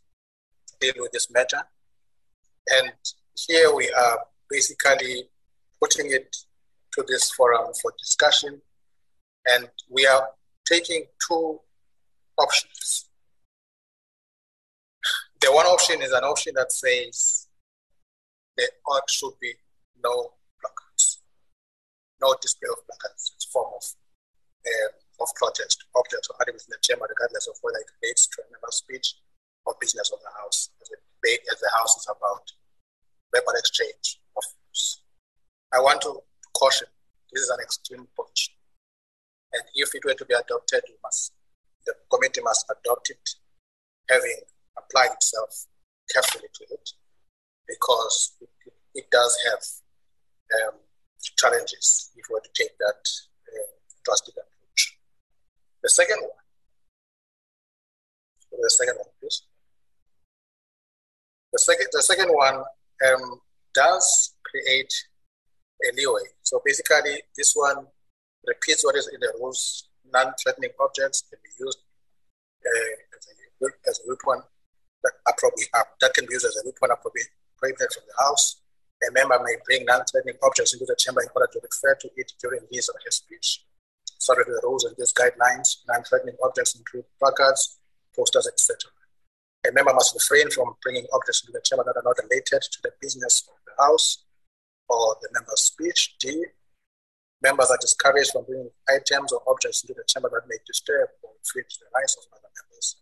deal 0.79 0.93
with 0.97 1.11
this 1.11 1.29
matter. 1.31 1.61
And 2.77 2.91
here 3.35 3.73
we 3.73 3.89
are 3.91 4.19
basically 4.49 5.29
putting 5.81 6.11
it 6.11 6.35
to 6.93 7.03
this 7.07 7.31
forum 7.31 7.71
for 7.81 7.93
discussion. 7.99 8.61
And 9.47 9.69
we 9.89 10.05
are 10.05 10.29
taking 10.65 11.05
two 11.27 11.59
options. 12.37 13.09
The 15.41 15.51
one 15.51 15.65
option 15.67 16.01
is 16.01 16.11
an 16.11 16.23
option 16.23 16.53
that 16.55 16.71
says 16.71 17.47
there 18.57 18.67
ought 18.87 19.09
should 19.09 19.33
be 19.39 19.53
no 20.03 20.31
no 22.21 22.35
display 22.41 22.69
of 22.71 22.79
placards. 22.85 23.33
It's 23.35 23.47
a 23.47 23.51
form 23.51 23.71
of 23.75 23.83
uh, 24.65 24.89
of 25.21 25.29
protest, 25.35 25.85
object 25.95 26.27
or 26.29 26.35
argument 26.39 26.63
in 26.67 26.75
the 26.75 26.81
chamber, 26.83 27.07
regardless 27.07 27.47
of 27.47 27.55
whether 27.61 27.79
it 27.79 27.91
relates 28.01 28.27
to 28.27 28.41
a 28.43 28.51
member 28.51 28.71
speech 28.71 29.15
or 29.65 29.75
business 29.79 30.11
of 30.11 30.19
the 30.19 30.31
house, 30.41 30.69
as, 30.81 30.89
debate, 30.89 31.41
as 31.51 31.59
the 31.59 31.71
house 31.77 31.95
is 31.95 32.07
about 32.09 32.51
verbal 33.33 33.55
exchange 33.57 34.19
of 34.35 34.43
views. 34.43 35.01
I 35.73 35.79
want 35.79 36.01
to 36.01 36.21
caution. 36.53 36.87
This 37.31 37.43
is 37.43 37.49
an 37.49 37.59
extreme 37.61 38.07
position. 38.15 38.53
And 39.53 39.63
if 39.75 39.95
it 39.95 40.03
were 40.03 40.13
to 40.13 40.25
be 40.25 40.35
adopted, 40.35 40.83
must, 41.03 41.33
the 41.85 41.93
committee 42.11 42.41
must 42.41 42.65
adopt 42.69 43.09
it, 43.09 43.29
having 44.09 44.39
applied 44.77 45.11
itself 45.13 45.65
carefully 46.11 46.49
to 46.53 46.63
it, 46.75 46.89
because 47.67 48.35
it, 48.41 48.49
it, 48.65 48.73
it 48.93 49.11
does 49.11 49.37
have 49.47 49.63
um, 50.59 50.75
challenges 51.37 52.11
if 52.15 52.25
we 52.29 52.33
were 52.33 52.41
to 52.41 52.49
take 52.53 52.77
that 52.77 53.01
uh, 53.49 53.71
drastic 54.03 54.35
approach. 54.35 54.97
The 55.83 55.89
second 55.89 56.19
one, 56.21 56.29
the 58.51 58.69
second 58.69 58.95
one, 58.97 59.09
please. 59.19 59.43
The 61.53 61.59
second, 61.59 61.87
the 61.91 62.03
second 62.03 62.29
one 62.29 62.55
um, 63.07 63.39
does 63.73 64.33
create 64.43 64.93
a 65.83 65.95
leeway. 65.95 66.27
So 66.43 66.61
basically, 66.65 67.21
this 67.37 67.53
one 67.55 67.87
repeats 68.45 68.83
what 68.83 68.95
is 68.95 69.07
in 69.13 69.19
the 69.19 69.33
rules. 69.39 69.89
Non-threatening 70.11 70.71
objects 70.79 71.23
can 71.29 71.39
be 71.43 71.49
used 71.59 71.79
uh, 72.65 72.95
as, 73.17 73.27
a, 73.27 73.89
as 73.89 73.99
a 73.99 74.03
weapon 74.07 74.43
that, 75.03 75.13
appropriate, 75.27 75.69
uh, 75.73 75.83
that 76.01 76.13
can 76.13 76.25
be 76.25 76.33
used 76.33 76.45
as 76.45 76.55
a 76.63 76.65
weapon 76.65 76.91
appropriate 76.91 77.29
from 77.59 78.03
the 78.07 78.23
house. 78.23 78.61
A 79.03 79.11
member 79.11 79.37
may 79.43 79.55
bring 79.65 79.85
non-threatening 79.85 80.37
objects 80.41 80.73
into 80.73 80.85
the 80.85 80.95
chamber 80.97 81.21
in 81.21 81.27
order 81.35 81.51
to 81.51 81.59
refer 81.61 81.95
to 81.95 82.09
it 82.15 82.31
during 82.39 82.61
his 82.71 82.89
or 82.89 82.95
her 83.03 83.11
speech. 83.11 83.65
Subject 84.17 84.47
to 84.47 84.53
the 84.53 84.61
rules 84.63 84.85
and 84.85 84.95
these 84.97 85.13
guidelines, 85.13 85.83
non-threatening 85.87 86.35
objects 86.43 86.75
include 86.75 87.05
placards, 87.19 87.77
posters, 88.15 88.47
etc. 88.47 88.89
A 89.67 89.71
member 89.73 89.93
must 89.93 90.13
refrain 90.13 90.49
from 90.49 90.75
bringing 90.81 91.05
objects 91.13 91.41
into 91.41 91.51
the 91.51 91.61
chamber 91.61 91.83
that 91.85 91.97
are 91.97 92.05
not 92.05 92.17
related 92.23 92.61
to 92.61 92.79
the 92.83 92.91
business 93.01 93.43
of 93.49 93.57
the 93.65 93.83
House 93.83 94.23
or 94.87 95.17
the 95.21 95.29
member's 95.33 95.61
speech. 95.61 96.15
D. 96.19 96.45
Members 97.41 97.69
are 97.69 97.77
discouraged 97.81 98.31
from 98.31 98.45
bringing 98.45 98.69
items 98.89 99.33
or 99.33 99.41
objects 99.47 99.83
into 99.83 99.93
the 99.93 100.05
chamber 100.07 100.29
that 100.31 100.47
may 100.47 100.57
disturb 100.65 101.09
or 101.21 101.31
infringe 101.37 101.77
the 101.77 101.85
rights 101.93 102.15
of 102.15 102.25
other 102.31 102.49
members, 102.61 102.95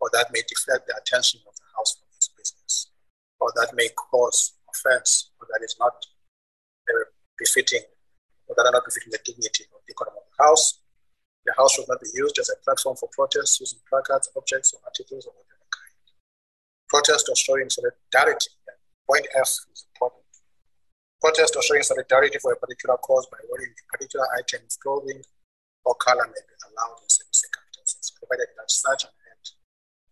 or 0.00 0.08
that 0.12 0.32
may 0.32 0.42
deflect 0.46 0.86
the 0.86 0.96
attention 0.96 1.40
of 1.48 1.54
the 1.56 1.66
House 1.76 1.96
from 1.96 2.08
its 2.14 2.28
business, 2.28 2.92
or 3.40 3.52
that 3.56 3.74
may 3.74 3.88
cause 3.96 4.52
offense, 4.72 5.30
or 5.40 5.46
that 5.52 5.64
is 5.64 5.76
not 5.78 5.94
uh, 6.88 7.06
befitting, 7.38 7.84
or 8.48 8.54
that 8.56 8.66
are 8.66 8.72
not 8.72 8.84
befitting 8.84 9.12
the 9.12 9.20
dignity 9.24 9.64
or 9.72 9.80
decorum 9.86 10.16
of 10.16 10.24
the 10.26 10.44
House. 10.44 10.80
The 11.44 11.54
House 11.56 11.74
should 11.74 11.88
not 11.88 12.00
be 12.00 12.10
used 12.14 12.38
as 12.38 12.48
a 12.50 12.56
platform 12.64 12.96
for 12.96 13.08
protests 13.12 13.60
using 13.60 13.80
placards, 13.88 14.30
objects, 14.36 14.72
or 14.72 14.80
articles 14.84 15.26
of 15.26 15.34
whatever 15.34 15.66
kind. 15.74 15.96
Protest 16.88 17.28
or 17.28 17.36
showing 17.36 17.68
solidarity. 17.68 18.50
Point 19.08 19.26
F 19.34 19.50
is 19.74 19.86
important. 19.90 20.22
Protest 21.20 21.56
or 21.56 21.62
showing 21.62 21.82
solidarity 21.82 22.38
for 22.38 22.52
a 22.52 22.58
particular 22.58 22.96
cause 22.98 23.26
by 23.26 23.38
wearing 23.50 23.74
a 23.74 23.86
particular 23.90 24.26
item 24.38 24.62
of 24.62 24.74
clothing 24.78 25.22
or 25.84 25.94
color 25.98 26.26
may 26.30 26.42
be 26.46 26.54
allowed 26.70 27.02
in 27.02 27.10
certain 27.10 27.34
circumstances, 27.34 28.14
provided 28.14 28.46
that 28.54 28.70
such 28.70 29.02
an 29.02 29.10
act 29.34 29.58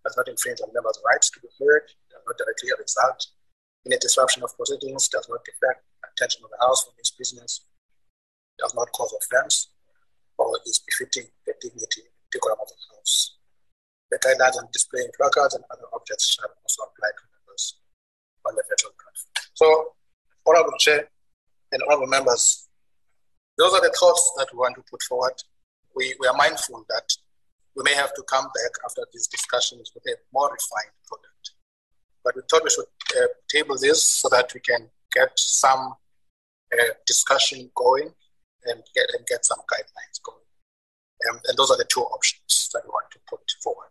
does 0.03 0.17
not 0.17 0.27
infringe 0.27 0.59
on 0.61 0.75
members' 0.75 0.99
rights 1.07 1.31
to 1.31 1.39
be 1.39 1.49
heard, 1.63 1.87
does 2.11 2.23
not 2.27 2.35
directly 2.35 2.75
result 2.75 3.31
in 3.85 3.93
a 3.93 3.99
disruption 3.99 4.43
of 4.43 4.57
proceedings, 4.57 5.09
does 5.09 5.27
not 5.29 5.45
deflect 5.45 5.85
attention 6.13 6.43
of 6.45 6.51
the 6.51 6.65
House 6.65 6.85
from 6.85 6.95
its 6.99 7.11
business, 7.11 7.65
does 8.59 8.75
not 8.75 8.93
cause 8.93 9.15
offense, 9.17 9.69
or 10.39 10.59
is 10.67 10.81
befitting 10.85 11.31
the 11.47 11.55
dignity 11.61 12.03
and 12.03 12.29
decorum 12.33 12.59
of 12.61 12.69
the 12.69 12.97
House. 12.97 13.37
The 14.11 14.19
guidelines 14.19 14.59
on 14.59 14.69
displaying 14.73 15.11
placards 15.17 15.55
and 15.55 15.65
other 15.71 15.89
objects 15.95 16.35
shall 16.35 16.51
also 16.51 16.83
apply 16.83 17.09
to 17.09 17.25
members 17.39 17.79
on 18.47 18.55
the 18.55 18.63
virtual 18.69 18.93
platform. 18.99 19.33
So 19.55 19.95
Honorable 20.47 20.79
Chair 20.79 21.09
and 21.73 21.83
honorable 21.87 22.09
members, 22.09 22.69
those 23.57 23.73
are 23.73 23.81
the 23.81 23.95
thoughts 23.99 24.33
that 24.37 24.49
we 24.53 24.59
want 24.59 24.75
to 24.77 24.85
put 24.91 25.03
forward. 25.03 25.35
We, 25.95 26.15
we 26.19 26.27
are 26.27 26.37
mindful 26.37 26.85
that 26.89 27.07
we 27.77 27.83
may 27.85 27.95
have 27.95 28.13
to 28.15 28.23
come 28.25 28.45
back 28.45 28.73
after 28.85 29.03
these 29.13 29.27
discussions 29.27 29.93
with 29.95 30.05
a 30.09 30.17
more 30.33 30.51
refined 30.51 30.95
product. 31.07 31.53
But 32.31 32.37
we 32.37 32.43
thought 32.49 32.63
we 32.63 32.71
should 32.71 32.85
uh, 33.17 33.27
table 33.49 33.77
this 33.77 34.03
so 34.05 34.29
that 34.31 34.53
we 34.55 34.61
can 34.61 34.89
get 35.13 35.31
some 35.37 35.95
uh, 36.73 36.93
discussion 37.07 37.71
going 37.75 38.11
and 38.65 38.83
get, 38.95 39.07
and 39.17 39.27
get 39.27 39.45
some 39.45 39.59
guidelines 39.73 40.23
going. 40.23 40.39
Um, 41.29 41.41
and 41.47 41.59
those 41.59 41.71
are 41.71 41.77
the 41.77 41.85
two 41.85 42.03
options 42.03 42.71
that 42.73 42.83
we 42.85 42.91
want 42.91 43.11
to 43.11 43.19
put 43.29 43.41
forward. 43.63 43.91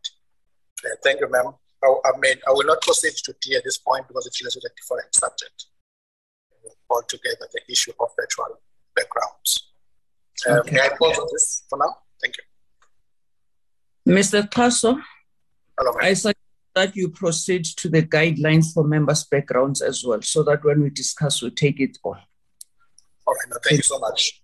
Uh, 0.86 0.96
thank 1.04 1.20
you, 1.20 1.30
ma'am. 1.30 1.54
I, 1.84 1.88
I, 2.06 2.18
mean, 2.20 2.38
I 2.48 2.52
will 2.52 2.66
not 2.66 2.82
proceed 2.82 3.14
to 3.26 3.36
D 3.42 3.56
at 3.56 3.64
this 3.64 3.78
point 3.78 4.08
because 4.08 4.26
it 4.26 4.34
deals 4.40 4.56
with 4.56 4.66
a 4.66 4.74
different 4.76 5.14
subject 5.14 5.66
altogether 6.90 7.48
the 7.54 7.62
issue 7.72 7.92
of 8.00 8.10
virtual 8.20 8.60
backgrounds. 8.96 9.70
Um, 10.48 10.60
okay. 10.60 10.76
May 10.76 10.82
I 10.82 10.90
pause 10.98 11.18
on 11.18 11.28
this 11.32 11.64
for 11.70 11.78
now? 11.78 11.96
Thank 12.22 12.36
you. 12.38 14.14
Mr. 14.14 14.50
Xaso, 14.50 15.02
Hello, 15.78 15.94
I 16.02 16.14
suggest 16.14 16.49
that 16.76 16.96
you 16.96 17.10
proceed 17.10 17.66
to 17.66 17.90
the 17.90 18.04
guidelines 18.04 18.74
for 18.74 18.84
members' 18.84 19.24
backgrounds 19.26 19.82
as 19.82 20.04
well, 20.04 20.22
so 20.22 20.44
that 20.44 20.64
when 20.64 20.82
we 20.82 20.90
discuss, 20.90 21.42
we 21.42 21.50
take 21.52 21.80
it 21.80 21.98
all. 22.04 22.18
All 23.26 23.34
right, 23.34 23.62
thank 23.64 23.78
you 23.78 23.84
so 23.84 24.00
much. 24.00 24.42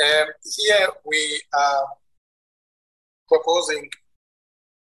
Um, 0.00 0.26
here 0.56 0.88
we 1.04 1.42
are 1.56 1.86
proposing 3.28 3.88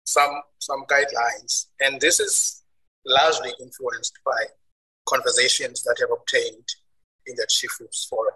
some 0.04 0.42
some 0.58 0.84
guidelines, 0.86 1.66
and 1.80 2.00
this 2.00 2.20
is 2.20 2.62
largely 3.04 3.52
influenced 3.60 4.18
by 4.24 4.46
conversations 5.06 5.82
that 5.82 5.96
have 6.00 6.10
obtained 6.10 6.68
in 7.26 7.34
the 7.36 7.46
Chief 7.48 7.70
Whips 7.80 8.06
Forum 8.08 8.34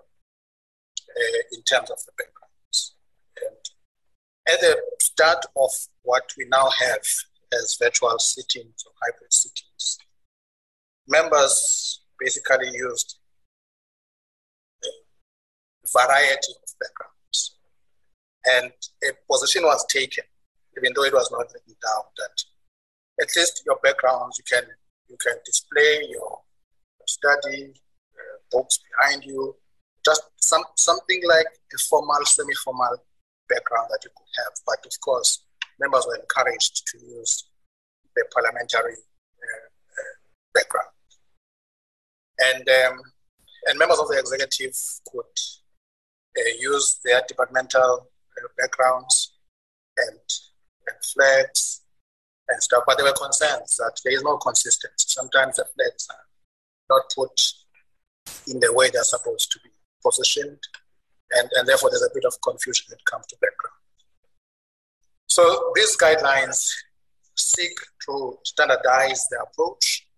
uh, 1.09 1.41
in 1.53 1.63
terms 1.63 1.91
of 1.91 1.99
the 2.05 2.13
backgrounds. 2.19 2.95
And 3.37 4.55
at 4.55 4.61
the 4.61 4.81
start 5.01 5.45
of 5.57 5.71
what 6.03 6.25
we 6.37 6.47
now 6.47 6.69
have 6.71 7.05
as 7.53 7.77
virtual 7.81 8.19
sittings 8.19 8.85
or 8.87 8.93
hybrid 9.03 9.33
sittings, 9.33 9.99
members 11.07 12.01
basically 12.19 12.71
used 12.73 13.19
a 14.85 14.89
variety 15.93 16.53
of 16.63 16.71
backgrounds. 16.79 17.57
And 18.45 18.73
a 19.05 19.13
position 19.31 19.65
was 19.65 19.85
taken, 19.87 20.25
even 20.77 20.93
though 20.95 21.05
it 21.05 21.13
was 21.13 21.31
not 21.31 21.47
written 21.53 21.77
down, 21.83 22.05
that 22.19 22.45
at 23.21 23.29
least 23.37 23.63
your 23.67 23.79
backgrounds, 23.83 24.39
you 24.39 24.45
can 24.45 24.69
you 25.09 25.17
can 25.17 25.37
display 25.45 26.07
your 26.09 26.41
study, 27.07 27.73
uh, 28.15 28.39
books 28.53 28.79
behind 28.79 29.25
you, 29.25 29.57
just 30.05 30.23
some 30.37 30.63
something 30.77 31.21
like 31.27 31.47
a 31.75 31.79
formal, 31.89 32.25
semi-formal 32.25 32.97
background 33.49 33.89
that 33.91 34.01
you 34.05 34.11
could 34.17 34.45
have. 34.45 34.53
But 34.67 34.87
of 34.87 35.01
course, 35.01 35.45
members 35.79 36.07
were 36.07 36.17
encouraged 36.17 36.87
to 36.89 36.99
use 36.99 37.49
the 38.15 38.25
parliamentary 38.33 38.95
uh, 38.95 39.67
uh, 39.99 40.17
background, 40.55 40.89
and 42.39 42.69
um, 42.69 43.01
and 43.67 43.79
members 43.79 43.99
of 43.99 44.09
the 44.09 44.19
executive 44.19 44.75
could 45.07 45.37
uh, 46.39 46.55
use 46.59 46.99
their 47.05 47.23
departmental 47.29 48.09
backgrounds 48.57 49.35
and, 49.97 50.19
and 50.87 50.97
flags 51.15 51.83
and 52.49 52.63
stuff. 52.63 52.85
But 52.87 52.97
there 52.97 53.07
were 53.07 53.13
concerns 53.13 53.77
that 53.77 53.99
there 54.05 54.15
is 54.15 54.23
no 54.23 54.37
consistency. 54.39 55.07
Sometimes 55.09 55.57
the 55.57 55.67
flags 55.75 56.09
are 56.11 56.27
not 56.89 57.03
put 57.15 57.41
in 58.47 58.61
the 58.61 58.73
way 58.73 58.91
they're 58.91 59.03
supposed 59.03 59.51
to 59.53 59.59
be 59.63 59.71
positioned. 60.05 60.59
And, 61.33 61.49
and 61.57 61.69
therefore, 61.69 61.91
there's 61.91 62.03
a 62.03 62.15
bit 62.15 62.25
of 62.25 62.41
confusion 62.43 62.87
it 62.91 63.05
comes 63.05 63.27
to 63.27 63.37
background. 63.37 63.78
So 65.39 65.71
these 65.77 65.97
guidelines 65.97 66.69
seek 67.37 67.71
to 68.09 68.37
standardize 68.43 69.29
the 69.31 69.47
approach 69.47 70.09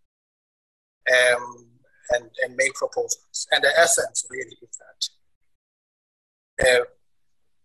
um, 1.13 1.67
and, 2.13 2.31
and 2.43 2.57
make 2.57 2.73
proposals. 2.73 3.47
And 3.53 3.63
the 3.63 3.69
essence 3.79 4.25
really 4.31 4.57
is 4.63 4.79
that 6.57 6.81
uh, 6.81 6.85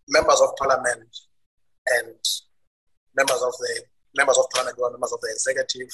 members 0.06 0.42
of 0.42 0.50
parliament 0.58 1.08
and 1.86 2.18
members 3.16 3.42
of 3.42 3.54
the 3.58 3.84
members 4.14 4.36
of 4.36 4.44
parliament 4.52 4.78
or 4.78 4.90
members 4.90 5.14
of 5.14 5.20
the 5.22 5.30
executive 5.32 5.88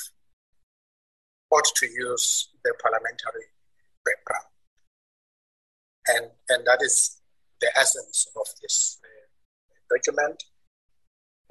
ought 1.52 1.70
to 1.76 1.86
use 1.86 2.48
their 2.64 2.74
parliamentary 2.82 3.46
background. 4.04 4.46
And, 6.08 6.26
and 6.48 6.66
that 6.66 6.80
is 6.82 7.20
the 7.60 7.70
essence 7.78 8.26
of 8.34 8.46
this 8.60 8.98
uh, 9.04 9.94
document. 9.94 10.42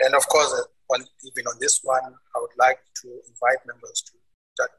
And 0.03 0.15
of 0.15 0.27
course, 0.27 0.53
uh, 0.53 0.93
on, 0.93 1.05
even 1.23 1.47
on 1.47 1.55
this 1.59 1.79
one, 1.83 2.03
I 2.03 2.39
would 2.39 2.57
like 2.57 2.79
to 3.01 3.07
invite 3.07 3.65
members 3.65 4.03
to 4.07 4.13
that 4.57 4.69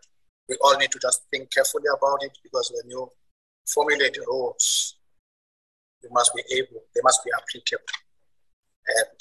we 0.49 0.57
all 0.63 0.77
need 0.79 0.91
to 0.93 0.99
just 0.99 1.23
think 1.31 1.51
carefully 1.53 1.89
about 1.97 2.23
it 2.23 2.37
because 2.43 2.73
when 2.75 2.91
you 2.91 3.09
formulate 3.67 4.19
rules, 4.27 4.97
you 6.03 6.11
must 6.13 6.33
be 6.35 6.43
able, 6.57 6.83
they 6.95 7.01
must 7.03 7.25
be 7.25 7.31
applicable. 7.37 7.85
And 8.89 9.19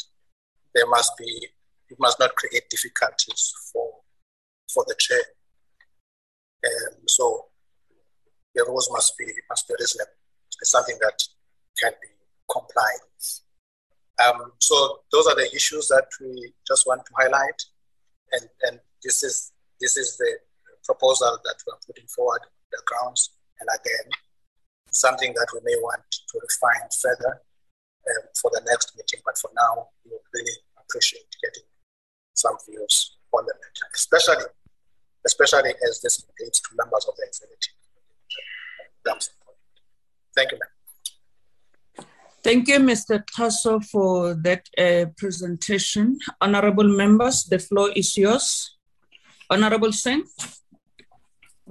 there 0.73 0.87
must 0.87 1.17
be, 1.17 1.47
it 1.89 1.97
must 1.99 2.19
not 2.19 2.35
create 2.35 2.69
difficulties 2.69 3.53
for, 3.71 3.87
for 4.73 4.83
the 4.87 4.95
chair 4.97 5.21
um, 6.65 6.97
so 7.07 7.45
the 8.53 8.63
rules 8.67 8.89
must 8.91 9.17
be 9.17 9.25
must 9.49 9.67
be 9.67 9.73
reasonable. 9.79 10.11
It's 10.61 10.71
something 10.71 10.97
that 11.01 11.17
can 11.79 11.91
be 12.01 12.07
complied 12.51 13.01
with. 13.15 13.41
Um, 14.19 14.51
so 14.59 15.01
those 15.11 15.27
are 15.27 15.35
the 15.35 15.49
issues 15.55 15.87
that 15.87 16.07
we 16.19 16.53
just 16.67 16.85
want 16.85 17.05
to 17.05 17.11
highlight, 17.17 17.61
and 18.33 18.47
and 18.63 18.79
this 19.03 19.23
is 19.23 19.51
this 19.79 19.97
is 19.97 20.17
the 20.17 20.37
proposal 20.83 21.39
that 21.43 21.55
we're 21.65 21.79
putting 21.87 22.07
forward 22.07 22.41
the 22.71 22.81
grounds, 22.85 23.31
and 23.59 23.69
again, 23.73 24.11
something 24.91 25.33
that 25.33 25.47
we 25.53 25.59
may 25.63 25.77
want 25.81 26.03
to 26.11 26.39
refine 26.39 26.89
further 27.01 27.41
um, 28.09 28.23
for 28.35 28.51
the 28.53 28.61
next 28.69 28.95
meeting. 28.95 29.21
But 29.25 29.37
for 29.37 29.49
now, 29.55 29.87
we 30.05 30.11
would 30.11 30.27
really 30.33 30.57
appreciate 30.77 31.27
getting 31.41 31.67
some 32.33 32.57
views 32.67 33.17
on 33.33 33.45
the 33.45 33.53
matter, 33.53 33.87
especially 33.95 34.45
especially 35.25 35.73
as 35.87 36.01
this 36.01 36.23
relates 36.39 36.59
to 36.61 36.69
members 36.75 37.05
of 37.07 37.15
the 37.15 37.25
executive. 37.25 37.73
Thank 40.35 40.51
you, 40.51 40.57
ma'am. 40.57 40.80
Thank 42.43 42.67
you, 42.69 42.79
Mr. 42.79 43.23
Xaso, 43.25 43.83
for 43.85 44.33
that 44.33 44.67
uh, 44.77 45.05
presentation. 45.15 46.17
Honorable 46.39 46.87
members, 46.87 47.43
the 47.45 47.59
floor 47.59 47.91
is 47.95 48.17
yours. 48.17 48.77
Honorable 49.49 49.91
Singh. 49.91 50.23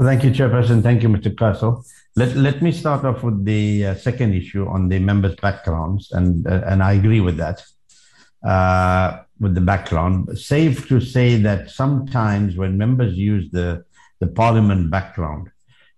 Thank 0.00 0.22
you, 0.22 0.30
Chairperson. 0.30 0.82
Thank 0.82 1.02
you, 1.02 1.08
Mr. 1.08 1.36
Castle. 1.36 1.84
Let, 2.14 2.36
let 2.36 2.62
me 2.62 2.70
start 2.70 3.04
off 3.04 3.22
with 3.24 3.44
the 3.44 3.86
uh, 3.86 3.94
second 3.96 4.34
issue 4.34 4.66
on 4.68 4.88
the 4.88 5.00
members' 5.00 5.36
backgrounds, 5.36 6.12
and, 6.12 6.46
uh, 6.46 6.62
and 6.66 6.82
I 6.82 6.92
agree 6.92 7.20
with 7.20 7.36
that, 7.38 7.62
uh, 8.46 9.22
with 9.40 9.54
the 9.54 9.60
background. 9.60 10.38
Safe 10.38 10.86
to 10.88 11.00
say 11.00 11.36
that 11.36 11.70
sometimes 11.70 12.56
when 12.56 12.78
members 12.78 13.14
use 13.14 13.50
the, 13.50 13.84
the 14.20 14.28
parliament 14.28 14.90
background, 14.90 15.50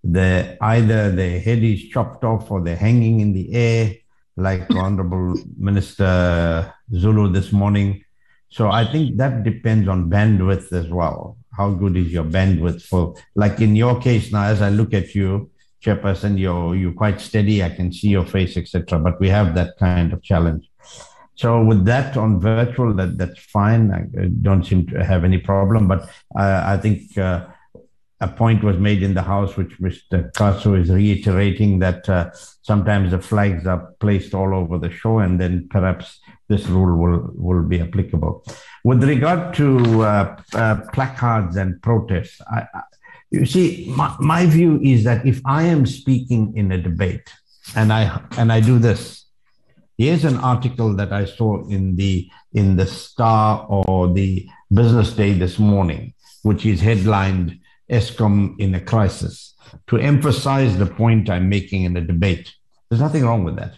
the, 0.03 0.57
either 0.63 1.11
their 1.11 1.41
head 1.41 1.59
is 1.59 1.89
chopped 1.89 2.25
off 2.25 2.51
or 2.51 2.63
they're 2.63 2.77
hanging 2.77 3.21
in 3.21 3.33
the 3.35 3.55
air, 3.55 3.95
like 4.37 4.71
Honorable 4.75 5.35
Minister 5.59 6.73
Zulu 6.95 7.33
this 7.33 7.53
morning. 7.53 8.05
So 8.49 8.71
I 8.71 8.85
think 8.91 9.17
that 9.17 9.43
depends 9.45 9.89
on 9.89 10.11
bandwidth 10.11 10.73
as 10.73 10.89
well 10.89 11.37
how 11.57 11.71
good 11.71 11.97
is 11.97 12.11
your 12.11 12.25
bandwidth 12.25 12.83
for 12.83 13.15
like 13.35 13.61
in 13.61 13.77
your 13.77 14.01
case 14.01 14.33
now 14.33 14.45
as 14.45 14.63
i 14.63 14.69
look 14.69 14.95
at 14.95 15.15
you 15.15 15.51
chairperson 15.85 16.39
you're 16.39 16.75
you're 16.75 16.93
quite 16.93 17.21
steady 17.21 17.63
i 17.63 17.69
can 17.69 17.93
see 17.93 18.09
your 18.09 18.25
face 18.25 18.57
etc 18.57 18.99
but 18.99 19.21
we 19.21 19.29
have 19.29 19.55
that 19.55 19.77
kind 19.79 20.13
of 20.13 20.23
challenge 20.23 20.69
so 21.35 21.63
with 21.65 21.85
that 21.85 22.17
on 22.17 22.41
virtual 22.41 22.95
that 22.95 23.19
that's 23.19 23.41
fine 23.41 23.91
i 23.91 24.27
don't 24.41 24.65
seem 24.65 24.87
to 24.87 25.05
have 25.05 25.25
any 25.25 25.39
problem 25.39 25.87
but 25.87 26.03
uh, 26.39 26.63
i 26.65 26.77
think 26.77 27.17
uh, 27.19 27.45
a 28.23 28.29
point 28.29 28.63
was 28.63 28.79
made 28.79 29.03
in 29.03 29.15
the 29.15 29.23
House, 29.23 29.57
which 29.57 29.81
Mr. 29.81 30.31
Xaso 30.31 30.81
is 30.81 30.91
reiterating 30.91 31.81
that 31.81 32.09
uh, 32.09 32.31
sometimes 32.63 33.11
the 33.11 33.19
flags 33.19 33.67
are 33.67 33.95
placed 34.01 34.35
all 34.35 34.55
over 34.55 34.79
the 34.79 34.91
show, 34.91 35.19
and 35.19 35.41
then 35.41 35.69
perhaps 35.69 36.21
this 36.49 36.67
rule 36.67 36.97
will, 36.97 37.31
will 37.35 37.63
be 37.63 37.81
applicable. 37.81 38.45
With 38.85 39.05
regard 39.05 39.55
to 39.55 40.03
uh, 40.03 40.37
uh, 40.55 40.77
placards 40.93 41.57
and 41.57 41.81
protests, 41.83 42.41
I, 42.51 42.67
I, 42.75 42.81
you 43.31 43.47
see, 43.47 43.93
my, 43.97 44.15
my 44.21 44.47
view 44.47 44.81
is 44.83 45.05
that 45.05 45.27
if 45.27 45.41
I 45.45 45.65
am 45.65 45.87
speaking 45.87 46.57
in 46.57 46.73
a 46.73 46.79
debate, 46.79 47.33
and 47.77 47.93
I 47.93 48.21
and 48.37 48.53
I 48.53 48.61
do 48.61 48.79
this, 48.79 49.27
here's 49.97 50.25
an 50.25 50.37
article 50.39 50.95
that 50.97 51.13
I 51.13 51.25
saw 51.25 51.67
in 51.69 51.97
the 51.97 52.29
in 52.53 52.77
the 52.77 52.87
Star 52.87 53.65
or 53.69 54.13
the 54.13 54.49
Business 54.73 55.13
Day 55.13 55.33
this 55.33 55.59
morning, 55.59 56.15
which 56.43 56.67
is 56.67 56.81
headlined 56.81 57.59
Eskom 57.91 58.59
in 58.59 58.75
a 58.75 58.81
crisis 58.81 59.52
to 59.89 59.97
emphasize 59.97 60.77
the 60.79 60.87
point 60.87 61.31
I'm 61.31 61.49
making 61.49 61.85
in 61.85 61.95
the 61.95 62.01
debate. 62.01 62.53
There's 62.89 63.01
nothing 63.01 63.25
wrong 63.25 63.45
with 63.45 63.57
that. 63.57 63.75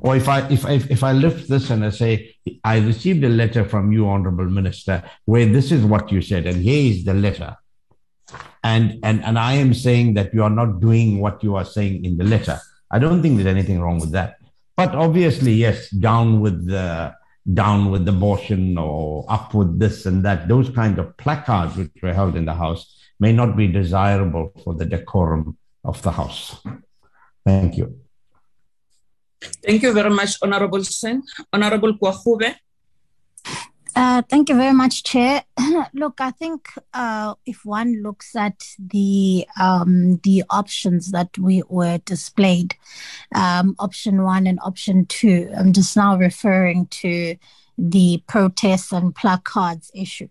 Or 0.00 0.16
if 0.16 0.28
I 0.28 0.48
if 0.48 0.64
I 0.66 0.72
if 0.72 1.02
I 1.04 1.12
lift 1.12 1.48
this 1.48 1.70
and 1.70 1.84
I 1.84 1.90
say 1.90 2.34
I 2.64 2.78
received 2.78 3.22
a 3.24 3.28
letter 3.28 3.64
from 3.64 3.92
you, 3.92 4.08
honorable 4.08 4.46
minister, 4.46 5.02
where 5.24 5.46
this 5.46 5.70
is 5.70 5.84
what 5.84 6.10
you 6.10 6.22
said, 6.22 6.46
and 6.46 6.62
here 6.62 6.92
is 6.92 7.04
the 7.04 7.14
letter, 7.14 7.56
and 8.64 8.98
and 9.02 9.24
and 9.24 9.38
I 9.38 9.54
am 9.54 9.74
saying 9.74 10.14
that 10.14 10.34
you 10.34 10.42
are 10.42 10.50
not 10.50 10.80
doing 10.80 11.20
what 11.20 11.42
you 11.44 11.56
are 11.56 11.64
saying 11.64 12.04
in 12.04 12.16
the 12.16 12.24
letter. 12.24 12.58
I 12.90 12.98
don't 12.98 13.22
think 13.22 13.36
there's 13.36 13.46
anything 13.46 13.80
wrong 13.80 14.00
with 14.00 14.12
that. 14.12 14.38
But 14.76 14.94
obviously, 14.94 15.52
yes, 15.52 15.90
down 15.90 16.40
with 16.40 16.66
the 16.66 17.14
down 17.54 17.90
with 17.90 18.06
abortion 18.08 18.76
or 18.76 19.24
up 19.28 19.54
with 19.54 19.78
this 19.78 20.06
and 20.06 20.24
that. 20.24 20.48
Those 20.48 20.70
kind 20.70 20.98
of 20.98 21.16
placards 21.16 21.76
which 21.76 21.90
were 22.02 22.12
held 22.14 22.36
in 22.36 22.44
the 22.44 22.54
house 22.54 22.97
may 23.20 23.32
not 23.32 23.56
be 23.56 23.66
desirable 23.66 24.52
for 24.62 24.74
the 24.74 24.84
decorum 24.84 25.56
of 25.84 26.00
the 26.02 26.12
House. 26.12 26.60
Thank 27.44 27.76
you. 27.76 27.98
Thank 29.40 29.82
you 29.82 29.92
very 29.92 30.10
much, 30.10 30.36
Honorable 30.42 30.84
Singh. 30.84 31.22
Honorable 31.52 31.94
Gwarube. 31.94 32.54
Uh, 33.94 34.22
thank 34.28 34.48
you 34.48 34.54
very 34.54 34.72
much, 34.72 35.02
Chair. 35.02 35.42
Look, 35.92 36.20
I 36.20 36.30
think 36.30 36.68
uh, 36.94 37.34
if 37.46 37.64
one 37.64 38.00
looks 38.02 38.36
at 38.36 38.62
the 38.78 39.46
um, 39.60 40.18
the 40.22 40.44
options 40.50 41.10
that 41.10 41.36
we 41.36 41.62
were 41.68 41.98
displayed, 42.04 42.76
um, 43.34 43.74
option 43.78 44.22
one 44.22 44.46
and 44.46 44.60
option 44.62 45.06
two, 45.06 45.50
I'm 45.56 45.72
just 45.72 45.96
now 45.96 46.16
referring 46.16 46.86
to 47.02 47.36
the 47.76 48.22
protests 48.28 48.92
and 48.92 49.14
placards 49.14 49.90
issue 49.94 50.28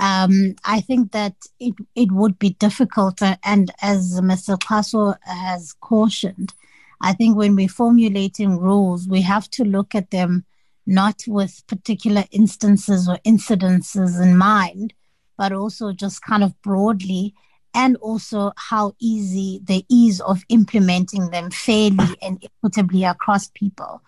um, 0.00 0.56
I 0.64 0.80
think 0.80 1.12
that 1.12 1.34
it, 1.60 1.74
it 1.94 2.10
would 2.10 2.38
be 2.38 2.50
difficult. 2.50 3.22
Uh, 3.22 3.36
and 3.44 3.70
as 3.82 4.20
Mr. 4.20 4.58
Xaso 4.58 5.16
has 5.22 5.72
cautioned, 5.80 6.52
I 7.00 7.12
think 7.12 7.36
when 7.36 7.54
we're 7.54 7.68
formulating 7.68 8.58
rules, 8.58 9.06
we 9.08 9.22
have 9.22 9.48
to 9.50 9.64
look 9.64 9.94
at 9.94 10.10
them 10.10 10.44
not 10.86 11.22
with 11.26 11.66
particular 11.66 12.24
instances 12.30 13.08
or 13.08 13.18
incidences 13.24 14.22
in 14.22 14.36
mind, 14.36 14.92
but 15.36 15.52
also 15.52 15.92
just 15.92 16.22
kind 16.22 16.42
of 16.42 16.60
broadly, 16.62 17.34
and 17.74 17.96
also 17.96 18.52
how 18.56 18.94
easy 19.00 19.60
the 19.64 19.84
ease 19.88 20.20
of 20.20 20.42
implementing 20.48 21.30
them 21.30 21.50
fairly 21.50 22.16
and 22.22 22.42
equitably 22.42 23.04
across 23.04 23.48
people. 23.54 24.00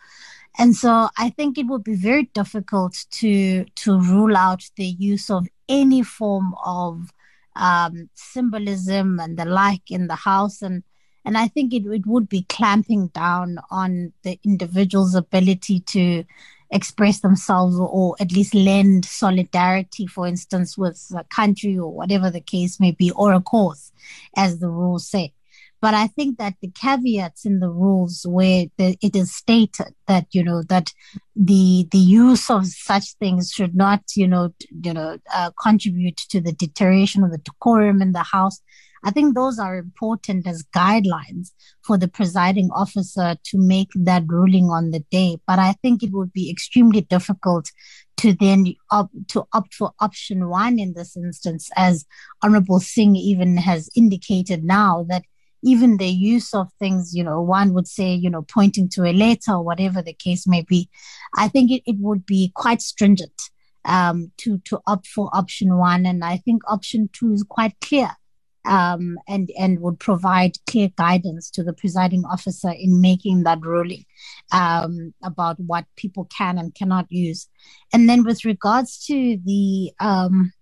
And 0.58 0.74
so 0.74 1.08
I 1.18 1.30
think 1.30 1.58
it 1.58 1.66
would 1.66 1.84
be 1.84 1.94
very 1.94 2.24
difficult 2.34 3.04
to 3.12 3.64
to 3.64 4.00
rule 4.00 4.36
out 4.36 4.62
the 4.76 4.86
use 4.86 5.30
of 5.30 5.46
any 5.68 6.02
form 6.02 6.54
of 6.64 7.12
um, 7.56 8.08
symbolism 8.14 9.20
and 9.20 9.38
the 9.38 9.44
like 9.44 9.90
in 9.90 10.06
the 10.06 10.14
house 10.14 10.62
and 10.62 10.82
and 11.26 11.36
I 11.36 11.48
think 11.48 11.74
it, 11.74 11.84
it 11.86 12.06
would 12.06 12.28
be 12.28 12.46
clamping 12.48 13.08
down 13.08 13.58
on 13.70 14.12
the 14.22 14.38
individual's 14.44 15.16
ability 15.16 15.80
to 15.80 16.24
express 16.70 17.20
themselves 17.20 17.76
or, 17.78 17.88
or, 17.88 18.16
at 18.20 18.30
least 18.30 18.54
lend 18.54 19.04
solidarity, 19.04 20.06
for 20.06 20.26
instance, 20.26 20.78
with 20.78 21.12
a 21.16 21.24
country 21.24 21.76
or 21.76 21.92
whatever 21.92 22.30
the 22.30 22.40
case 22.40 22.78
may 22.78 22.92
be, 22.92 23.10
or 23.10 23.32
a 23.32 23.40
cause, 23.40 23.92
as 24.36 24.60
the 24.60 24.68
rules 24.68 25.08
say. 25.08 25.32
But 25.86 25.94
I 25.94 26.08
think 26.08 26.38
that 26.38 26.54
the 26.60 26.72
caveats 26.72 27.44
in 27.46 27.60
the 27.60 27.70
rules 27.70 28.26
where 28.28 28.64
the, 28.76 28.96
it 29.00 29.14
is 29.14 29.32
stated 29.32 29.94
that 30.08 30.26
you 30.32 30.42
know 30.42 30.64
that 30.64 30.92
the 31.36 31.86
the 31.92 32.04
use 32.24 32.50
of 32.50 32.66
such 32.66 33.12
things 33.20 33.52
should 33.52 33.76
not 33.76 34.02
you 34.16 34.26
know 34.26 34.52
you 34.82 34.92
know 34.92 35.18
uh, 35.32 35.52
contribute 35.62 36.16
to 36.32 36.40
the 36.40 36.50
deterioration 36.50 37.22
of 37.22 37.30
the 37.30 37.38
decorum 37.38 38.02
in 38.02 38.10
the 38.10 38.24
house. 38.24 38.60
I 39.04 39.12
think 39.12 39.36
those 39.36 39.60
are 39.60 39.76
important 39.76 40.48
as 40.48 40.64
guidelines 40.74 41.52
for 41.84 41.96
the 41.96 42.08
presiding 42.08 42.68
officer 42.74 43.36
to 43.44 43.56
make 43.56 43.90
that 43.94 44.24
ruling 44.26 44.64
on 44.64 44.90
the 44.90 45.04
day. 45.12 45.38
But 45.46 45.60
I 45.60 45.74
think 45.82 46.02
it 46.02 46.10
would 46.10 46.32
be 46.32 46.50
extremely 46.50 47.02
difficult 47.02 47.70
to 48.16 48.32
then 48.32 48.74
to 49.28 49.46
opt 49.52 49.74
for 49.74 49.92
option 50.00 50.48
one 50.48 50.80
in 50.80 50.94
this 50.94 51.16
instance, 51.16 51.70
as 51.76 52.06
Honorable 52.42 52.80
Singh 52.80 53.14
even 53.14 53.56
has 53.58 53.88
indicated 53.94 54.64
now 54.64 55.06
that 55.08 55.22
even 55.66 55.96
the 55.96 56.06
use 56.06 56.54
of 56.54 56.72
things, 56.78 57.12
you 57.12 57.24
know, 57.24 57.42
one 57.42 57.74
would 57.74 57.88
say, 57.88 58.14
you 58.14 58.30
know, 58.30 58.42
pointing 58.42 58.88
to 58.90 59.02
a 59.02 59.12
letter 59.12 59.52
or 59.52 59.64
whatever 59.64 60.00
the 60.00 60.12
case 60.12 60.46
may 60.46 60.62
be, 60.62 60.88
I 61.34 61.48
think 61.48 61.72
it, 61.72 61.82
it 61.86 61.96
would 61.98 62.24
be 62.24 62.52
quite 62.54 62.80
stringent 62.80 63.50
um, 63.84 64.30
to 64.38 64.58
to 64.58 64.80
opt 64.86 65.08
for 65.08 65.28
option 65.32 65.76
one, 65.76 66.06
and 66.06 66.24
I 66.24 66.36
think 66.36 66.62
option 66.68 67.08
two 67.12 67.32
is 67.32 67.42
quite 67.42 67.74
clear. 67.80 68.10
Um, 68.68 69.16
and 69.28 69.48
and 69.56 69.78
would 69.80 70.00
provide 70.00 70.58
clear 70.68 70.90
guidance 70.96 71.50
to 71.52 71.62
the 71.62 71.72
presiding 71.72 72.24
officer 72.24 72.70
in 72.70 73.00
making 73.00 73.44
that 73.44 73.60
ruling 73.60 74.04
um, 74.50 75.14
about 75.22 75.60
what 75.60 75.84
people 75.94 76.24
can 76.36 76.58
and 76.58 76.74
cannot 76.74 77.06
use. 77.08 77.48
And 77.92 78.08
then 78.08 78.24
with 78.24 78.44
regards 78.44 79.04
to 79.06 79.38
the 79.44 79.92
um, 80.00 80.52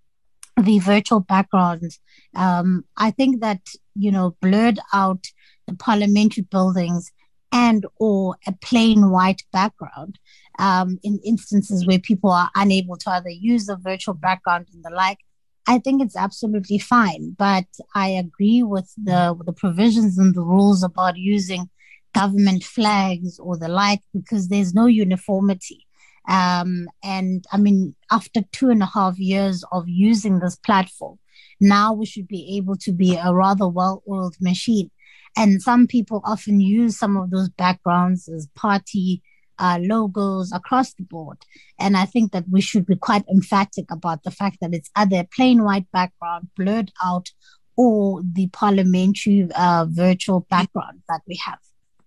the 0.63 0.81
virtual 0.81 1.21
backgrounds, 1.21 1.99
um, 2.37 2.85
I 2.99 3.11
think 3.11 3.41
that 3.41 3.61
you 3.95 4.11
know 4.11 4.37
blurred 4.41 4.79
out 4.93 5.27
the 5.67 5.75
parliamentary 5.75 6.45
buildings 6.45 7.11
and 7.53 7.87
or 8.01 8.37
a 8.47 8.53
plain 8.53 9.11
white 9.11 9.43
background 9.53 10.19
um, 10.59 10.99
in 11.03 11.21
instances 11.25 11.87
where 11.87 11.99
people 11.99 12.31
are 12.31 12.51
unable 12.57 12.97
to 12.97 13.11
either 13.11 13.31
use 13.31 13.67
the 13.67 13.77
virtual 13.77 14.15
background 14.15 14.67
and 14.73 14.85
the 14.85 14.91
like. 14.91 15.19
I 15.67 15.79
think 15.79 16.03
it's 16.03 16.17
absolutely 16.17 16.79
fine, 16.79 17.35
but 17.39 17.65
I 17.95 18.09
agree 18.09 18.63
with 18.63 18.93
the 19.03 19.35
with 19.37 19.47
the 19.47 19.53
provisions 19.53 20.19
and 20.19 20.35
the 20.35 20.43
rules 20.43 20.83
about 20.83 21.17
using 21.17 21.71
government 22.13 22.65
flags 22.65 23.39
or 23.39 23.57
the 23.57 23.69
like 23.69 24.01
because 24.13 24.49
there's 24.49 24.75
no 24.75 24.87
uniformity. 24.87 25.87
Um, 26.29 26.89
and 27.03 27.45
I 27.53 27.59
mean, 27.59 27.95
after 28.11 28.43
two 28.53 28.71
and 28.71 28.83
a 28.83 28.87
half 28.87 29.19
years 29.19 29.65
of 29.73 29.89
using 29.89 30.39
this 30.39 30.57
platform, 30.57 31.19
now 31.61 31.93
we 31.93 32.07
should 32.07 32.29
be 32.29 32.57
able 32.57 32.77
to 32.79 32.93
be 32.93 33.17
a 33.17 33.33
rather 33.33 33.69
well 33.69 34.03
oiled 34.09 34.37
machine. 34.41 34.91
And 35.37 35.61
some 35.61 35.87
people 35.87 36.21
often 36.25 36.61
use 36.61 36.97
some 36.97 37.17
of 37.17 37.31
those 37.31 37.49
backgrounds 37.49 38.29
as 38.29 38.47
party 38.55 39.23
uh, 39.59 39.79
logos 39.81 40.53
across 40.53 40.95
the 40.95 41.03
board. 41.03 41.39
And 41.79 41.97
I 41.97 42.05
think 42.07 42.33
that 42.33 42.45
we 42.51 42.61
should 42.61 42.87
be 42.87 42.97
quite 42.97 43.25
emphatic 43.29 43.91
about 43.91 44.23
the 44.23 44.31
fact 44.31 44.59
that 44.61 44.75
it's 44.75 44.91
either 44.97 45.27
plain 45.35 45.65
white 45.65 45.91
background, 45.93 46.51
blurred 46.57 46.93
out, 47.03 47.31
or 47.77 48.23
the 48.23 48.49
parliamentary 48.49 49.49
uh, 49.55 49.87
virtual 49.89 50.41
background 50.51 51.03
that 51.09 51.23
we 51.27 51.37
have. 51.45 51.59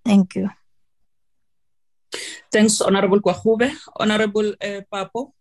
Thank 0.05 0.35
you. 0.35 0.49
Thanks, 2.51 2.79
Honorable 2.81 3.19
Gwarube. 3.19 3.75
Honorable 3.99 4.53
uh, 4.61 4.81
Papo. 4.91 5.33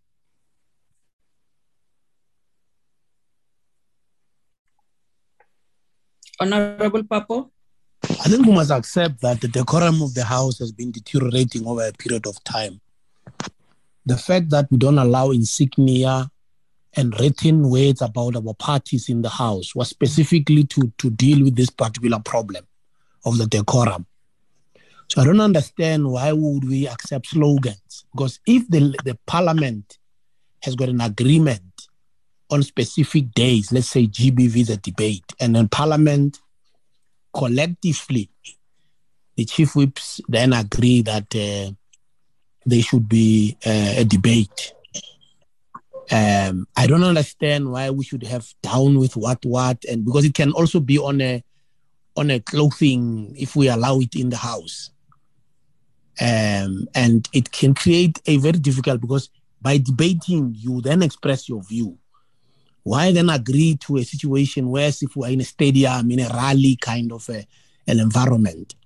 Honorable 6.38 7.02
Papo? 7.02 7.50
I 8.02 8.28
think 8.28 8.46
we 8.46 8.52
must 8.52 8.70
accept 8.70 9.20
that 9.22 9.40
the 9.40 9.48
decorum 9.48 10.02
of 10.02 10.14
the 10.14 10.24
House 10.24 10.58
has 10.58 10.72
been 10.72 10.92
deteriorating 10.92 11.66
over 11.66 11.86
a 11.86 11.92
period 11.92 12.26
of 12.26 12.42
time. 12.44 12.80
The 14.04 14.16
fact 14.16 14.50
that 14.50 14.70
we 14.70 14.78
don't 14.78 14.98
allow 14.98 15.30
insignia 15.30 16.30
and 16.94 17.18
written 17.18 17.68
words 17.68 18.02
about 18.02 18.36
our 18.36 18.54
parties 18.54 19.08
in 19.08 19.22
the 19.22 19.28
House 19.28 19.74
was 19.74 19.88
specifically 19.88 20.64
to, 20.64 20.92
to 20.98 21.10
deal 21.10 21.42
with 21.44 21.56
this 21.56 21.70
particular 21.70 22.20
problem 22.20 22.64
of 23.24 23.38
the 23.38 23.46
decorum. 23.46 24.06
So 25.08 25.22
I 25.22 25.24
don't 25.24 25.40
understand 25.40 26.10
why 26.10 26.32
would 26.32 26.68
we 26.68 26.88
accept 26.88 27.28
slogans? 27.28 28.04
Because 28.12 28.40
if 28.46 28.68
the, 28.68 28.94
the 29.04 29.18
parliament 29.26 29.98
has 30.62 30.74
got 30.74 30.88
an 30.88 31.00
agreement 31.00 31.75
on 32.50 32.62
specific 32.62 33.32
days, 33.32 33.72
let's 33.72 33.88
say 33.88 34.06
GBV 34.06 34.70
a 34.70 34.76
debate, 34.76 35.32
and 35.40 35.56
then 35.56 35.68
parliament 35.68 36.38
collectively, 37.34 38.30
the 39.36 39.44
chief 39.44 39.76
whips 39.76 40.20
then 40.28 40.52
agree 40.52 41.02
that 41.02 41.34
uh, 41.34 41.72
there 42.64 42.82
should 42.82 43.08
be 43.08 43.56
uh, 43.66 43.94
a 43.98 44.04
debate. 44.04 44.72
Um, 46.10 46.66
I 46.76 46.86
don't 46.86 47.02
understand 47.02 47.70
why 47.70 47.90
we 47.90 48.04
should 48.04 48.22
have 48.22 48.46
down 48.62 48.98
with 48.98 49.16
what 49.16 49.44
what, 49.44 49.84
and 49.84 50.04
because 50.04 50.24
it 50.24 50.34
can 50.34 50.52
also 50.52 50.80
be 50.80 50.98
on 50.98 51.20
a 51.20 51.42
on 52.16 52.30
a 52.30 52.40
clothing 52.40 53.34
if 53.36 53.56
we 53.56 53.68
allow 53.68 53.98
it 54.00 54.14
in 54.14 54.30
the 54.30 54.36
house. 54.36 54.90
Um, 56.18 56.88
and 56.94 57.28
it 57.34 57.52
can 57.52 57.74
create 57.74 58.22
a 58.24 58.38
very 58.38 58.58
difficult 58.58 59.02
because 59.02 59.28
by 59.60 59.76
debating, 59.78 60.54
you 60.56 60.80
then 60.80 61.02
express 61.02 61.48
your 61.48 61.62
view. 61.62 61.98
Why 62.86 63.12
then 63.12 63.30
agree 63.30 63.76
to 63.82 63.96
a 63.96 64.04
situation 64.04 64.70
where 64.70 64.88
if 64.88 65.16
we're 65.16 65.30
in 65.30 65.40
a 65.40 65.44
stadium, 65.44 66.10
in 66.10 66.20
a 66.20 66.28
rally 66.28 66.76
kind 66.76 67.10
of 67.12 67.28
a, 67.28 67.46
an 67.88 67.98
environment? 67.98 68.76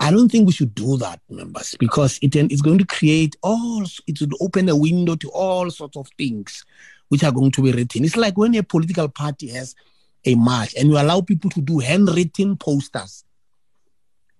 I 0.00 0.10
don't 0.10 0.28
think 0.28 0.46
we 0.46 0.52
should 0.52 0.74
do 0.74 0.96
that, 0.96 1.20
members, 1.30 1.76
because 1.78 2.18
it, 2.20 2.34
it's 2.34 2.62
going 2.62 2.78
to 2.78 2.86
create 2.86 3.36
all, 3.42 3.84
it 4.08 4.20
would 4.20 4.34
open 4.40 4.68
a 4.68 4.76
window 4.76 5.14
to 5.14 5.30
all 5.30 5.70
sorts 5.70 5.96
of 5.96 6.08
things 6.18 6.64
which 7.10 7.22
are 7.22 7.32
going 7.32 7.52
to 7.52 7.62
be 7.62 7.70
written. 7.70 8.04
It's 8.04 8.16
like 8.16 8.36
when 8.36 8.56
a 8.56 8.62
political 8.64 9.08
party 9.08 9.48
has 9.50 9.76
a 10.24 10.34
march 10.34 10.74
and 10.76 10.88
you 10.88 10.98
allow 10.98 11.20
people 11.20 11.50
to 11.50 11.60
do 11.60 11.78
handwritten 11.78 12.56
posters 12.56 13.24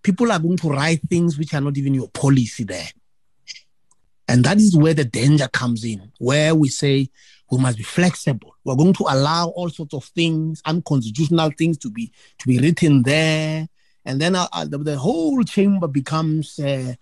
people 0.04 0.30
are 0.30 0.38
going 0.38 0.58
to 0.58 0.68
write 0.68 1.00
things 1.08 1.36
which 1.36 1.52
are 1.54 1.60
not 1.60 1.76
even 1.76 1.94
your 1.94 2.08
policy 2.08 2.62
there. 2.62 2.88
And 4.28 4.44
that 4.44 4.58
is 4.58 4.76
where 4.76 4.94
the 4.94 5.04
danger 5.04 5.48
comes 5.48 5.84
in, 5.84 6.12
where 6.18 6.54
we 6.54 6.68
say 6.68 7.08
we 7.54 7.62
must 7.62 7.78
be 7.78 7.84
flexible. 7.84 8.56
We're 8.64 8.76
going 8.76 8.94
to 8.94 9.04
allow 9.08 9.48
all 9.48 9.70
sorts 9.70 9.94
of 9.94 10.04
things, 10.04 10.62
unconstitutional 10.64 11.50
things 11.56 11.78
to 11.78 11.90
be 11.90 12.12
to 12.38 12.46
be 12.46 12.58
written 12.58 13.02
there, 13.02 13.68
and 14.04 14.20
then 14.20 14.36
uh, 14.36 14.46
uh 14.52 14.64
the, 14.64 14.78
the, 14.78 14.96
whole 14.96 15.42
chamber 15.44 15.88
becomes 15.88 16.58
uh, 16.58 16.94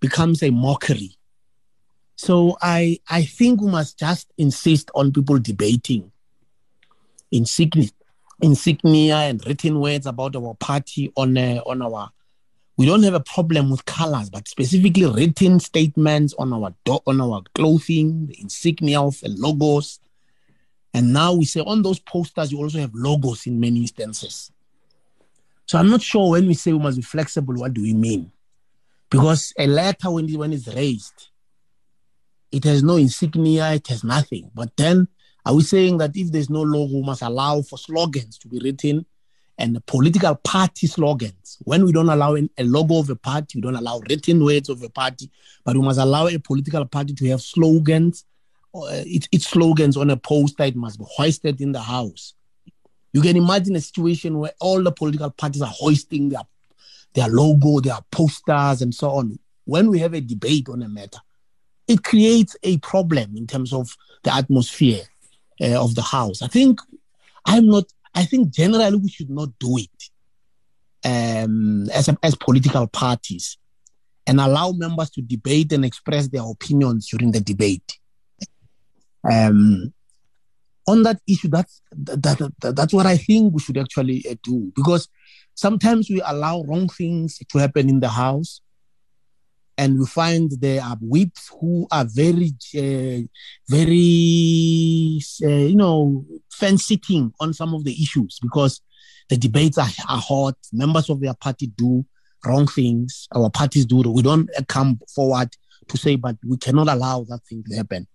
becomes 0.00 0.42
a 0.42 0.50
mockery. 0.50 1.16
So 2.16 2.56
I 2.62 3.00
I 3.08 3.22
think 3.24 3.60
we 3.60 3.70
must 3.70 3.98
just 3.98 4.32
insist 4.38 4.90
on 4.94 5.12
people 5.12 5.38
debating 5.38 6.10
in 7.30 7.40
insignia, 7.40 7.90
insignia 8.40 9.16
and 9.16 9.44
written 9.46 9.80
words 9.80 10.06
about 10.06 10.36
our 10.36 10.54
party 10.54 11.12
on 11.16 11.36
uh, 11.36 11.60
on 11.66 11.82
our 11.82 12.10
we 12.78 12.86
don't 12.86 13.02
have 13.02 13.14
a 13.14 13.20
problem 13.20 13.70
with 13.70 13.84
colors, 13.84 14.30
but 14.30 14.46
specifically 14.46 15.04
written 15.04 15.58
statements 15.58 16.32
on 16.38 16.52
our 16.52 16.72
do- 16.84 17.00
on 17.08 17.20
our 17.20 17.42
clothing, 17.52 18.28
the 18.28 18.40
insignia 18.40 19.02
of 19.02 19.18
the 19.20 19.30
logos. 19.30 19.98
And 20.94 21.12
now 21.12 21.34
we 21.34 21.44
say 21.44 21.60
on 21.60 21.82
those 21.82 21.98
posters, 21.98 22.52
you 22.52 22.58
also 22.58 22.78
have 22.78 22.94
logos 22.94 23.48
in 23.48 23.58
many 23.58 23.80
instances. 23.80 24.52
So 25.66 25.76
I'm 25.76 25.90
not 25.90 26.02
sure 26.02 26.30
when 26.30 26.46
we 26.46 26.54
say 26.54 26.72
we 26.72 26.78
must 26.78 26.96
be 26.98 27.02
flexible, 27.02 27.54
what 27.56 27.74
do 27.74 27.82
we 27.82 27.94
mean? 27.94 28.30
Because 29.10 29.52
a 29.58 29.66
letter, 29.66 30.12
when, 30.12 30.32
when 30.34 30.52
it's 30.52 30.68
raised, 30.68 31.30
it 32.52 32.62
has 32.62 32.84
no 32.84 32.96
insignia, 32.96 33.72
it 33.72 33.88
has 33.88 34.04
nothing. 34.04 34.52
But 34.54 34.76
then, 34.76 35.08
are 35.44 35.54
we 35.54 35.62
saying 35.62 35.98
that 35.98 36.16
if 36.16 36.30
there's 36.30 36.48
no 36.48 36.62
logo, 36.62 36.94
we 36.94 37.02
must 37.02 37.22
allow 37.22 37.60
for 37.62 37.76
slogans 37.76 38.38
to 38.38 38.48
be 38.48 38.60
written 38.60 39.04
and 39.58 39.74
the 39.74 39.80
political 39.80 40.36
party 40.36 40.86
slogans. 40.86 41.58
When 41.62 41.84
we 41.84 41.92
don't 41.92 42.08
allow 42.08 42.36
a 42.36 42.64
logo 42.64 43.00
of 43.00 43.10
a 43.10 43.16
party, 43.16 43.58
we 43.58 43.62
don't 43.62 43.74
allow 43.74 44.00
written 44.08 44.44
words 44.44 44.68
of 44.68 44.82
a 44.82 44.88
party, 44.88 45.30
but 45.64 45.76
we 45.76 45.82
must 45.82 45.98
allow 45.98 46.28
a 46.28 46.38
political 46.38 46.84
party 46.86 47.12
to 47.14 47.28
have 47.28 47.40
slogans. 47.40 48.24
Uh, 48.74 49.02
its, 49.04 49.28
its 49.32 49.48
slogans 49.48 49.96
on 49.96 50.10
a 50.10 50.16
poster, 50.16 50.62
it 50.62 50.76
must 50.76 50.98
be 50.98 51.04
hoisted 51.08 51.60
in 51.60 51.72
the 51.72 51.80
house. 51.80 52.34
You 53.12 53.20
can 53.20 53.36
imagine 53.36 53.74
a 53.74 53.80
situation 53.80 54.38
where 54.38 54.52
all 54.60 54.82
the 54.82 54.92
political 54.92 55.30
parties 55.30 55.62
are 55.62 55.72
hoisting 55.74 56.28
their, 56.28 56.42
their 57.14 57.28
logo, 57.28 57.80
their 57.80 57.98
posters, 58.12 58.82
and 58.82 58.94
so 58.94 59.10
on. 59.10 59.38
When 59.64 59.90
we 59.90 59.98
have 59.98 60.14
a 60.14 60.20
debate 60.20 60.68
on 60.68 60.82
a 60.82 60.88
matter, 60.88 61.18
it 61.88 62.04
creates 62.04 62.56
a 62.62 62.78
problem 62.78 63.34
in 63.36 63.46
terms 63.46 63.72
of 63.72 63.96
the 64.22 64.32
atmosphere 64.32 65.02
uh, 65.60 65.82
of 65.82 65.94
the 65.94 66.02
house. 66.02 66.42
I 66.42 66.46
think 66.46 66.80
I'm 67.46 67.66
not 67.66 67.86
I 68.14 68.24
think 68.24 68.50
generally 68.50 68.96
we 68.96 69.08
should 69.08 69.30
not 69.30 69.50
do 69.58 69.78
it 69.78 70.10
um, 71.04 71.88
as, 71.90 72.08
a, 72.08 72.16
as 72.22 72.34
political 72.34 72.86
parties 72.86 73.58
and 74.26 74.40
allow 74.40 74.72
members 74.72 75.10
to 75.10 75.22
debate 75.22 75.72
and 75.72 75.84
express 75.84 76.28
their 76.28 76.42
opinions 76.42 77.08
during 77.08 77.32
the 77.32 77.40
debate. 77.40 77.98
Um, 79.28 79.92
on 80.86 81.02
that 81.02 81.20
issue, 81.28 81.48
that's, 81.48 81.82
that, 81.92 82.52
that, 82.60 82.76
that's 82.76 82.92
what 82.92 83.06
I 83.06 83.16
think 83.16 83.52
we 83.52 83.60
should 83.60 83.78
actually 83.78 84.24
uh, 84.28 84.36
do 84.42 84.72
because 84.74 85.08
sometimes 85.54 86.08
we 86.08 86.22
allow 86.24 86.62
wrong 86.62 86.88
things 86.88 87.38
to 87.50 87.58
happen 87.58 87.88
in 87.88 88.00
the 88.00 88.08
House 88.08 88.60
and 89.78 89.96
we 89.96 90.06
find 90.06 90.50
there 90.60 90.82
are 90.82 90.96
whips 91.00 91.50
who 91.60 91.86
are 91.92 92.04
very, 92.04 92.52
uh, 92.76 93.22
very, 93.68 95.20
uh, 95.44 95.66
you 95.68 95.76
know, 95.76 96.26
fence 96.50 96.86
sitting 96.86 97.32
on 97.38 97.54
some 97.54 97.72
of 97.72 97.84
the 97.84 97.92
issues 97.92 98.40
because 98.42 98.80
the 99.28 99.36
debates 99.36 99.78
are, 99.78 99.88
are 100.08 100.20
hot. 100.20 100.56
Members 100.72 101.08
of 101.08 101.20
their 101.20 101.34
party 101.34 101.68
do 101.68 102.04
wrong 102.44 102.66
things. 102.66 103.28
Our 103.32 103.50
parties 103.50 103.86
do. 103.86 103.98
We 103.98 104.22
don't 104.22 104.50
come 104.66 104.98
forward 105.14 105.56
to 105.86 105.96
say, 105.96 106.16
but 106.16 106.36
we 106.44 106.56
cannot 106.56 106.88
allow 106.88 107.22
that 107.28 107.40
thing 107.48 107.62
to 107.68 107.76
happen. 107.76 108.08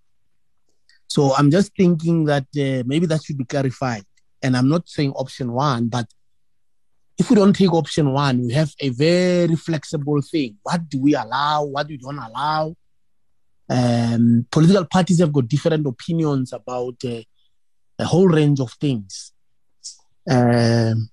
So 1.07 1.33
I'm 1.33 1.49
just 1.49 1.71
thinking 1.77 2.25
that 2.25 2.43
uh, 2.57 2.83
maybe 2.85 3.05
that 3.05 3.23
should 3.23 3.37
be 3.37 3.45
clarified. 3.45 4.03
And 4.41 4.57
I'm 4.57 4.67
not 4.67 4.89
saying 4.89 5.11
option 5.13 5.53
one, 5.53 5.87
but 5.87 6.07
if 7.17 7.29
we 7.29 7.35
don't 7.35 7.53
take 7.53 7.73
option 7.73 8.11
one, 8.11 8.47
we 8.47 8.53
have 8.53 8.73
a 8.79 8.89
very 8.89 9.55
flexible 9.55 10.21
thing. 10.21 10.57
What 10.63 10.89
do 10.89 10.99
we 10.99 11.15
allow? 11.15 11.63
What 11.63 11.87
do 11.87 11.93
we 11.93 11.97
don't 11.97 12.17
allow? 12.17 12.75
Um, 13.69 14.45
political 14.51 14.85
parties 14.85 15.19
have 15.19 15.31
got 15.31 15.47
different 15.47 15.85
opinions 15.85 16.53
about 16.53 16.95
uh, 17.05 17.21
a 17.99 18.05
whole 18.05 18.27
range 18.27 18.59
of 18.59 18.71
things. 18.73 19.31
Um, 20.29 21.09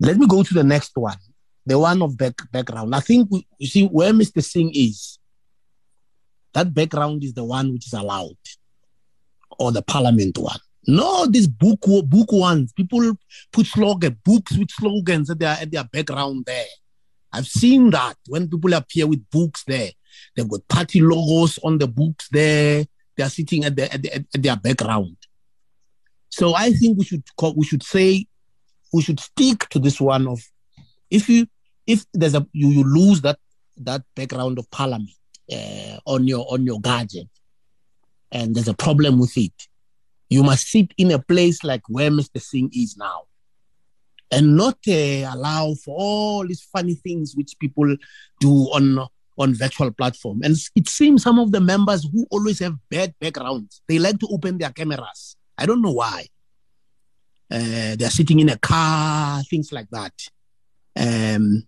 let 0.00 0.16
me 0.16 0.26
go 0.26 0.42
to 0.42 0.54
the 0.54 0.64
next 0.64 0.92
one, 0.94 1.16
the 1.64 1.78
one 1.78 2.02
of 2.02 2.16
back, 2.16 2.34
background. 2.52 2.94
I 2.94 3.00
think 3.00 3.30
we, 3.30 3.46
you 3.58 3.66
see 3.66 3.86
where 3.86 4.12
Mr. 4.12 4.42
Singh 4.42 4.72
is. 4.74 5.18
That 6.52 6.72
background 6.72 7.24
is 7.24 7.34
the 7.34 7.44
one 7.44 7.72
which 7.72 7.86
is 7.86 7.92
allowed, 7.92 8.36
or 9.58 9.72
the 9.72 9.82
parliament 9.82 10.38
one. 10.38 10.60
No, 10.86 11.26
these 11.26 11.48
book 11.48 11.80
book 12.06 12.32
ones. 12.32 12.72
People 12.72 13.16
put 13.52 13.66
slogan 13.66 14.18
books 14.24 14.56
with 14.56 14.70
slogans 14.70 15.30
at 15.30 15.38
their 15.38 15.56
at 15.60 15.70
their 15.70 15.84
background 15.84 16.44
there. 16.46 16.66
I've 17.32 17.46
seen 17.46 17.90
that 17.90 18.16
when 18.28 18.48
people 18.48 18.72
appear 18.74 19.06
with 19.06 19.28
books 19.30 19.64
there. 19.64 19.90
They've 20.36 20.48
got 20.48 20.68
party 20.68 21.00
logos 21.00 21.58
on 21.64 21.78
the 21.78 21.88
books 21.88 22.28
there. 22.30 22.84
They 23.16 23.22
are 23.24 23.28
sitting 23.28 23.64
at, 23.64 23.74
the, 23.74 23.92
at, 23.92 24.02
the, 24.02 24.14
at 24.14 24.26
their 24.32 24.56
background. 24.56 25.16
So 26.28 26.54
I 26.54 26.70
think 26.70 26.98
we 26.98 27.04
should 27.04 27.24
call, 27.36 27.54
we 27.54 27.64
should 27.64 27.82
say 27.82 28.26
we 28.92 29.02
should 29.02 29.20
stick 29.20 29.68
to 29.70 29.78
this 29.78 30.00
one 30.00 30.28
of 30.28 30.40
if 31.10 31.28
you 31.28 31.46
if 31.86 32.04
there's 32.12 32.34
a 32.34 32.46
you, 32.52 32.68
you 32.68 32.84
lose 32.84 33.20
that 33.22 33.38
that 33.78 34.02
background 34.14 34.58
of 34.58 34.70
parliament 34.70 35.10
uh, 35.52 35.98
on 36.06 36.26
your 36.26 36.46
on 36.52 36.64
your 36.64 36.80
gadget 36.80 37.28
and 38.30 38.54
there's 38.54 38.68
a 38.68 38.74
problem 38.74 39.18
with 39.18 39.36
it 39.36 39.52
you 40.28 40.42
must 40.42 40.68
sit 40.68 40.92
in 40.96 41.10
a 41.10 41.18
place 41.18 41.62
like 41.62 41.82
where 41.88 42.10
Mr. 42.10 42.40
Singh 42.40 42.70
is 42.74 42.96
now 42.96 43.22
and 44.30 44.56
not 44.56 44.78
uh, 44.88 45.32
allow 45.32 45.74
for 45.74 45.96
all 45.96 46.46
these 46.46 46.62
funny 46.62 46.94
things 46.94 47.34
which 47.36 47.58
people 47.58 47.96
do 48.40 48.52
on 48.74 49.06
on 49.36 49.52
virtual 49.52 49.90
platform. 49.90 50.40
And 50.44 50.56
it 50.76 50.88
seems 50.88 51.22
some 51.22 51.40
of 51.40 51.50
the 51.50 51.60
members 51.60 52.04
who 52.04 52.24
always 52.30 52.60
have 52.60 52.76
bad 52.88 53.14
backgrounds, 53.20 53.82
they 53.88 53.98
like 53.98 54.18
to 54.20 54.28
open 54.30 54.58
their 54.58 54.70
cameras. 54.70 55.36
I 55.58 55.66
don't 55.66 55.82
know 55.82 55.92
why. 55.92 56.26
Uh, 57.50 57.96
they're 57.96 58.10
sitting 58.10 58.38
in 58.38 58.48
a 58.48 58.58
car, 58.58 59.42
things 59.42 59.72
like 59.72 59.88
that. 59.90 60.12
Um, 60.96 61.66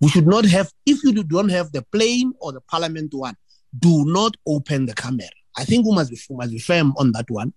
we 0.00 0.08
should 0.08 0.26
not 0.26 0.44
have, 0.46 0.72
if 0.84 1.04
you 1.04 1.22
don't 1.22 1.50
have 1.50 1.70
the 1.70 1.82
plane 1.82 2.32
or 2.40 2.52
the 2.52 2.60
parliament 2.62 3.14
one, 3.14 3.36
do 3.78 4.04
not 4.06 4.36
open 4.44 4.86
the 4.86 4.94
camera. 4.94 5.28
I 5.56 5.64
think 5.64 5.86
we 5.86 5.94
must 5.94 6.10
be, 6.10 6.18
we 6.28 6.36
must 6.36 6.50
be 6.50 6.58
firm 6.58 6.94
on 6.98 7.12
that 7.12 7.30
one 7.30 7.54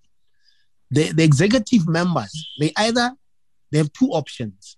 the, 0.90 1.12
the 1.12 1.24
executive 1.24 1.88
members, 1.88 2.50
they 2.60 2.72
either 2.78 3.12
they 3.72 3.78
have 3.78 3.92
two 3.94 4.08
options. 4.08 4.78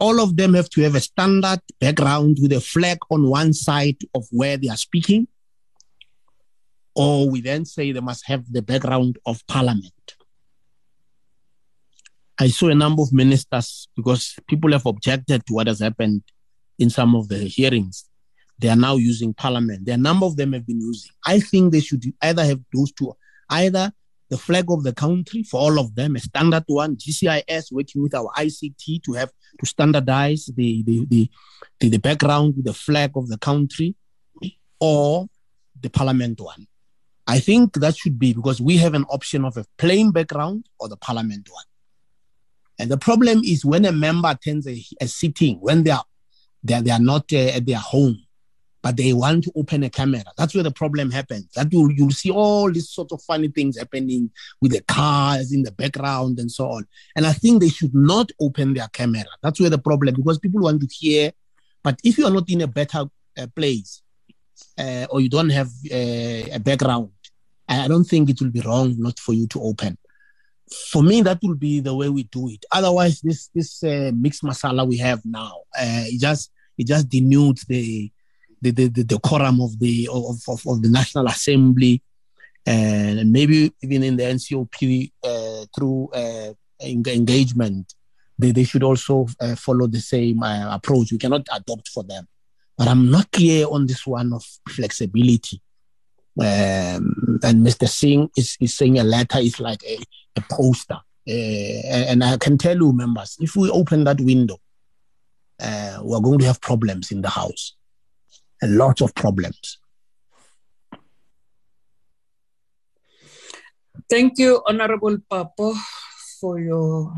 All 0.00 0.20
of 0.20 0.36
them 0.36 0.54
have 0.54 0.68
to 0.70 0.82
have 0.82 0.96
a 0.96 1.00
standard 1.00 1.60
background 1.80 2.38
with 2.42 2.52
a 2.52 2.60
flag 2.60 2.98
on 3.08 3.28
one 3.28 3.52
side 3.52 3.98
of 4.14 4.24
where 4.32 4.56
they 4.56 4.68
are 4.68 4.76
speaking. 4.76 5.28
Or 6.96 7.30
we 7.30 7.40
then 7.40 7.64
say 7.64 7.92
they 7.92 8.00
must 8.00 8.26
have 8.26 8.50
the 8.52 8.62
background 8.62 9.18
of 9.26 9.46
parliament. 9.46 9.92
I 12.38 12.48
saw 12.48 12.68
a 12.68 12.74
number 12.74 13.02
of 13.02 13.12
ministers 13.12 13.88
because 13.94 14.34
people 14.48 14.72
have 14.72 14.86
objected 14.86 15.46
to 15.46 15.54
what 15.54 15.68
has 15.68 15.80
happened 15.80 16.22
in 16.78 16.90
some 16.90 17.14
of 17.14 17.28
the 17.28 17.38
hearings. 17.38 18.06
They 18.58 18.68
are 18.68 18.76
now 18.76 18.96
using 18.96 19.34
parliament. 19.34 19.86
There 19.86 19.94
are 19.94 19.98
a 19.98 20.02
number 20.02 20.26
of 20.26 20.36
them 20.36 20.52
have 20.52 20.66
been 20.66 20.80
using. 20.80 21.12
I 21.24 21.40
think 21.40 21.72
they 21.72 21.80
should 21.80 22.04
either 22.22 22.44
have 22.44 22.60
those 22.74 22.92
two, 22.92 23.14
either 23.50 23.92
the 24.28 24.38
flag 24.38 24.66
of 24.70 24.82
the 24.82 24.92
country 24.92 25.42
for 25.42 25.60
all 25.60 25.78
of 25.78 25.94
them, 25.94 26.16
a 26.16 26.20
standard 26.20 26.64
one, 26.66 26.96
GCIS 26.96 27.72
working 27.72 28.02
with 28.02 28.14
our 28.14 28.30
ICT 28.36 29.02
to 29.04 29.12
have 29.12 29.30
to 29.60 29.66
standardize 29.66 30.46
the 30.46 30.82
the 30.82 31.06
the, 31.06 31.30
the, 31.80 31.88
the 31.90 31.98
background 31.98 32.56
with 32.56 32.64
the 32.64 32.74
flag 32.74 33.12
of 33.16 33.28
the 33.28 33.38
country, 33.38 33.94
or 34.80 35.28
the 35.80 35.90
parliament 35.90 36.40
one. 36.40 36.66
I 37.26 37.40
think 37.40 37.74
that 37.74 37.96
should 37.96 38.18
be 38.18 38.32
because 38.32 38.60
we 38.60 38.76
have 38.78 38.94
an 38.94 39.04
option 39.04 39.44
of 39.44 39.56
a 39.56 39.64
plain 39.78 40.12
background 40.12 40.68
or 40.78 40.88
the 40.88 40.96
parliament 40.96 41.48
one. 41.50 41.64
And 42.78 42.90
the 42.90 42.98
problem 42.98 43.40
is 43.42 43.64
when 43.64 43.84
a 43.84 43.92
member 43.92 44.30
attends 44.30 44.66
a, 44.68 44.80
a 45.00 45.08
sitting, 45.08 45.56
when 45.60 45.82
they 45.82 45.90
are 45.90 46.04
they 46.62 46.74
are, 46.74 46.82
they 46.82 46.90
are 46.90 47.00
not 47.00 47.32
uh, 47.32 47.36
at 47.36 47.66
their 47.66 47.78
home, 47.78 48.25
but 48.82 48.96
they 48.96 49.12
want 49.12 49.44
to 49.44 49.52
open 49.56 49.82
a 49.82 49.90
camera. 49.90 50.24
That's 50.36 50.54
where 50.54 50.62
the 50.62 50.70
problem 50.70 51.10
happens. 51.10 51.48
That 51.54 51.72
you 51.72 51.90
you'll 51.96 52.10
see 52.10 52.30
all 52.30 52.70
these 52.70 52.90
sort 52.90 53.12
of 53.12 53.22
funny 53.22 53.48
things 53.48 53.78
happening 53.78 54.30
with 54.60 54.72
the 54.72 54.82
cars 54.82 55.52
in 55.52 55.62
the 55.62 55.72
background 55.72 56.38
and 56.38 56.50
so 56.50 56.70
on. 56.70 56.86
And 57.16 57.26
I 57.26 57.32
think 57.32 57.60
they 57.60 57.68
should 57.68 57.94
not 57.94 58.30
open 58.40 58.74
their 58.74 58.88
camera. 58.88 59.24
That's 59.42 59.60
where 59.60 59.70
the 59.70 59.78
problem 59.78 60.14
because 60.14 60.38
people 60.38 60.60
want 60.60 60.80
to 60.82 60.88
hear. 60.88 61.32
But 61.82 62.00
if 62.04 62.18
you 62.18 62.26
are 62.26 62.30
not 62.30 62.48
in 62.50 62.60
a 62.60 62.66
better 62.66 63.04
uh, 63.38 63.46
place 63.54 64.02
uh, 64.78 65.06
or 65.10 65.20
you 65.20 65.28
don't 65.28 65.50
have 65.50 65.68
uh, 65.90 66.54
a 66.54 66.58
background, 66.58 67.10
I 67.68 67.88
don't 67.88 68.04
think 68.04 68.30
it 68.30 68.40
will 68.40 68.50
be 68.50 68.60
wrong 68.60 68.94
not 68.98 69.18
for 69.18 69.32
you 69.32 69.46
to 69.48 69.62
open. 69.62 69.98
For 70.90 71.02
me, 71.02 71.22
that 71.22 71.38
will 71.42 71.54
be 71.54 71.80
the 71.80 71.94
way 71.94 72.08
we 72.08 72.24
do 72.24 72.48
it. 72.48 72.64
Otherwise, 72.72 73.20
this 73.20 73.48
this 73.54 73.82
uh, 73.84 74.10
mixed 74.14 74.42
masala 74.42 74.86
we 74.86 74.96
have 74.98 75.24
now, 75.24 75.62
uh, 75.78 76.04
it 76.06 76.20
just 76.20 76.50
it 76.76 76.86
just 76.86 77.08
denudes 77.08 77.66
the 77.66 78.10
the, 78.62 78.70
the, 78.70 78.88
the 78.88 79.04
decorum 79.04 79.60
of 79.60 79.78
the 79.78 80.08
of, 80.10 80.36
of, 80.48 80.66
of 80.66 80.82
the 80.82 80.88
National 80.88 81.26
Assembly 81.26 82.02
and 82.66 83.32
maybe 83.32 83.72
even 83.82 84.02
in 84.02 84.16
the 84.16 84.24
NCOP 84.24 85.12
uh, 85.22 85.66
through 85.74 86.08
uh, 86.12 86.52
engagement, 86.82 87.94
they, 88.38 88.50
they 88.50 88.64
should 88.64 88.82
also 88.82 89.26
uh, 89.40 89.54
follow 89.54 89.86
the 89.86 90.00
same 90.00 90.42
uh, 90.42 90.74
approach. 90.74 91.12
We 91.12 91.18
cannot 91.18 91.46
adopt 91.52 91.88
for 91.88 92.02
them. 92.02 92.26
But 92.76 92.88
I'm 92.88 93.10
not 93.10 93.30
clear 93.30 93.66
on 93.70 93.86
this 93.86 94.06
one 94.06 94.32
of 94.32 94.44
flexibility. 94.68 95.62
Um, 96.38 97.40
and 97.42 97.64
Mr. 97.64 97.88
Singh 97.88 98.28
is, 98.36 98.58
is 98.60 98.74
saying 98.74 98.98
a 98.98 99.04
letter 99.04 99.38
is 99.38 99.60
like 99.60 99.82
a, 99.84 99.98
a 100.36 100.42
poster. 100.50 100.98
Uh, 101.28 102.10
and 102.10 102.22
I 102.22 102.36
can 102.36 102.58
tell 102.58 102.76
you, 102.76 102.92
members, 102.92 103.36
if 103.40 103.56
we 103.56 103.70
open 103.70 104.04
that 104.04 104.20
window, 104.20 104.58
uh, 105.60 105.98
we're 106.02 106.20
going 106.20 106.40
to 106.40 106.44
have 106.46 106.60
problems 106.60 107.10
in 107.10 107.22
the 107.22 107.30
house 107.30 107.74
a 108.62 108.66
lot 108.66 109.00
of 109.00 109.14
problems. 109.14 109.78
Thank 114.08 114.38
you, 114.38 114.62
Honorable 114.66 115.18
Papo, 115.30 115.74
for 116.40 116.60
your 116.60 117.12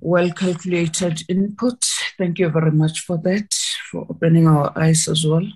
well 0.00 0.30
calculated 0.30 1.22
input. 1.28 1.84
Thank 2.18 2.38
you 2.38 2.48
very 2.48 2.70
much 2.70 3.00
for 3.00 3.18
that, 3.18 3.52
for 3.90 4.06
opening 4.08 4.46
our 4.46 4.72
eyes 4.78 5.08
as 5.08 5.26
well. 5.26 5.46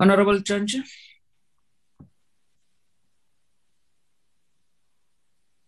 Honorable 0.00 0.40
Judge. 0.40 0.76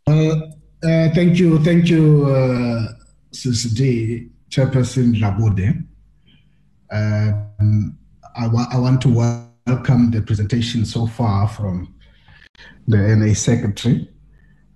Uh, 0.07 0.37
uh, 0.83 1.11
thank 1.15 1.39
you, 1.39 1.63
thank 1.63 1.89
you, 1.89 2.25
uh, 2.27 2.95
CCD 3.33 4.31
Chairperson 4.49 5.15
Labode. 5.17 5.90
Um, 6.93 7.97
I, 8.37 8.47
wa- 8.49 8.67
I 8.71 8.79
want 8.79 9.01
to 9.03 9.09
welcome 9.67 10.11
the 10.11 10.23
presentation 10.23 10.85
so 10.85 11.07
far 11.07 11.49
from 11.49 11.95
the 12.89 12.97
NA 13.17 13.35
Secretary, 13.35 14.09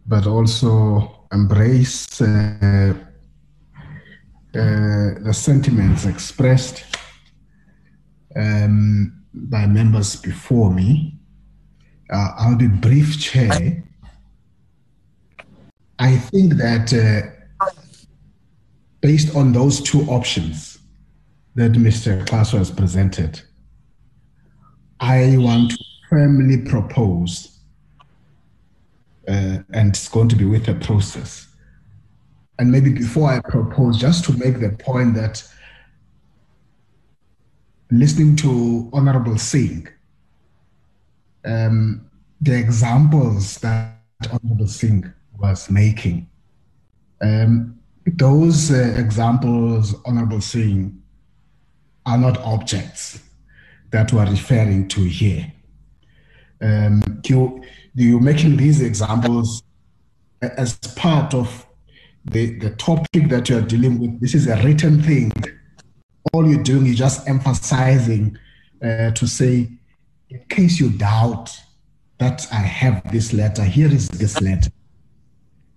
but 0.07 0.27
also 0.27 1.27
embrace 1.33 2.21
uh, 2.21 2.95
uh, 4.55 5.15
the 5.25 5.33
sentiments 5.33 6.05
expressed 6.07 6.85
um, 8.37 9.25
by 9.35 9.67
members 9.67 10.17
before 10.17 10.73
me. 10.73 11.19
Uh, 12.11 12.31
I'll 12.37 12.57
be 12.57 12.69
brief, 12.69 13.19
Chair. 13.21 13.83
I 15.99 16.17
think 16.17 16.55
that 16.55 16.93
uh, 16.93 17.67
based 19.01 19.35
on 19.35 19.53
those 19.53 19.81
two 19.81 20.03
options, 20.03 20.74
that 21.55 21.73
Mr. 21.73 22.25
Xaso 22.27 22.59
has 22.59 22.71
presented, 22.71 23.41
I 25.01 25.37
want 25.39 25.71
to 25.73 25.79
firmly 26.09 26.59
propose, 26.59 27.59
uh, 29.29 29.59
and 29.73 29.91
it's 29.91 30.09
going 30.09 30.29
to 30.29 30.37
be 30.37 30.45
with 30.45 30.69
a 30.69 30.75
process. 30.75 31.47
And 32.59 32.71
maybe 32.71 32.93
before 32.93 33.31
I 33.31 33.41
propose, 33.41 33.99
just 33.99 34.25
to 34.27 34.33
make 34.33 34.61
the 34.61 34.71
point 34.71 35.15
that 35.15 35.47
listening 37.91 38.37
to 38.37 38.91
Honorable 38.93 39.39
Singh, 39.39 39.89
um, 41.45 42.11
the 42.41 42.57
examples 42.57 43.59
that 43.59 43.97
Honorable 44.31 44.67
Singh 44.67 45.13
was 45.39 45.71
making, 45.71 46.29
um, 47.23 47.79
those 48.07 48.71
uh, 48.71 48.95
examples, 48.97 49.95
Honorable 50.05 50.41
Singh, 50.41 51.01
are 52.07 52.19
not 52.19 52.39
objects 52.39 53.23
that 53.91 54.13
we're 54.13 54.29
referring 54.29 54.89
to 54.89 55.03
here. 55.05 55.53
Um, 56.61 57.03
you, 57.27 57.63
you're 57.95 58.21
making 58.21 58.57
these 58.57 58.81
examples 58.81 59.63
as 60.41 60.77
part 60.97 61.35
of 61.35 61.67
the, 62.25 62.59
the 62.59 62.71
topic 62.71 63.29
that 63.29 63.49
you're 63.49 63.63
dealing 63.63 63.99
with. 63.99 64.21
This 64.21 64.35
is 64.35 64.47
a 64.47 64.57
written 64.63 65.03
thing. 65.03 65.33
All 66.33 66.47
you're 66.49 66.63
doing 66.63 66.87
is 66.87 66.97
just 66.97 67.29
emphasizing 67.29 68.37
uh, 68.83 69.11
to 69.13 69.27
say, 69.27 69.71
in 70.31 70.45
case 70.49 70.81
you 70.81 70.91
doubt 70.91 71.57
that 72.19 72.47
I 72.53 72.57
have 72.57 73.11
this 73.13 73.33
letter, 73.33 73.65
here 73.65 73.93
is 73.93 74.09
this 74.09 74.41
letter. 74.41 74.71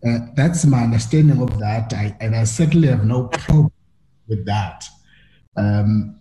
Uh, 0.07 0.19
that's 0.35 0.65
my 0.65 0.83
understanding 0.83 1.41
of 1.41 1.57
that, 1.59 1.93
I, 1.93 2.15
and 2.19 2.35
I 2.35 2.43
certainly 2.45 2.87
have 2.87 3.03
no 3.05 3.27
problem 3.27 3.71
with 4.27 4.45
that. 4.45 4.85
Um, 5.57 6.19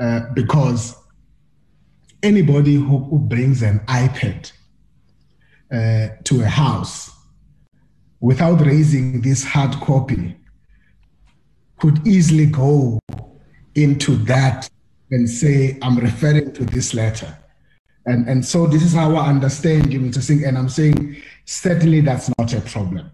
uh, 0.00 0.20
because 0.32 0.96
anybody 2.22 2.74
who, 2.74 2.98
who, 3.04 3.18
brings 3.18 3.62
an 3.62 3.80
iPad 3.80 4.50
uh, 5.70 6.14
to 6.24 6.40
a 6.40 6.46
house 6.46 7.10
without 8.20 8.60
raising 8.62 9.20
this 9.20 9.44
hard 9.44 9.72
copy 9.82 10.36
could 11.78 12.06
easily 12.06 12.46
go 12.46 12.98
into 13.74 14.16
that 14.16 14.68
and 15.10 15.28
say, 15.28 15.78
I'm 15.82 15.98
referring 15.98 16.52
to 16.54 16.64
this 16.64 16.94
letter. 16.94 17.36
And, 18.06 18.28
and 18.28 18.44
so 18.44 18.66
this 18.66 18.82
is 18.82 18.94
how 18.94 19.14
I 19.16 19.28
understand 19.28 19.92
you, 19.92 20.00
Mr. 20.00 20.22
Singh. 20.22 20.44
And 20.44 20.56
I'm 20.56 20.68
saying 20.68 21.16
certainly 21.44 22.00
that's 22.00 22.30
not 22.38 22.52
a 22.52 22.60
problem. 22.60 23.10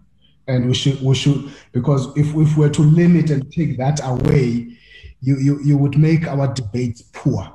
And 0.48 0.68
we 0.68 0.74
should, 0.74 1.00
we 1.02 1.14
should, 1.14 1.50
because 1.72 2.16
if, 2.16 2.34
if 2.36 2.56
we're 2.56 2.70
to 2.70 2.82
limit 2.82 3.30
and 3.30 3.50
take 3.52 3.76
that 3.78 4.00
away, 4.04 4.75
you, 5.20 5.36
you, 5.38 5.60
you 5.62 5.76
would 5.78 5.98
make 5.98 6.26
our 6.26 6.52
debates 6.52 7.02
poor. 7.12 7.52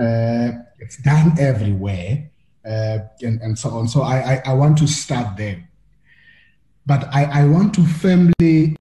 Uh, 0.00 0.52
it's 0.78 0.96
done 0.98 1.38
everywhere 1.38 2.30
uh, 2.66 2.98
and, 3.22 3.40
and 3.40 3.58
so 3.58 3.70
on. 3.70 3.88
So 3.88 4.02
I, 4.02 4.34
I, 4.34 4.42
I, 4.46 4.54
want 4.54 4.78
to 4.78 4.86
start 4.86 5.36
there. 5.36 5.68
But 6.86 7.08
I, 7.12 7.24
I 7.24 7.44
want 7.46 7.74
to 7.74 7.84
firmly 7.84 8.76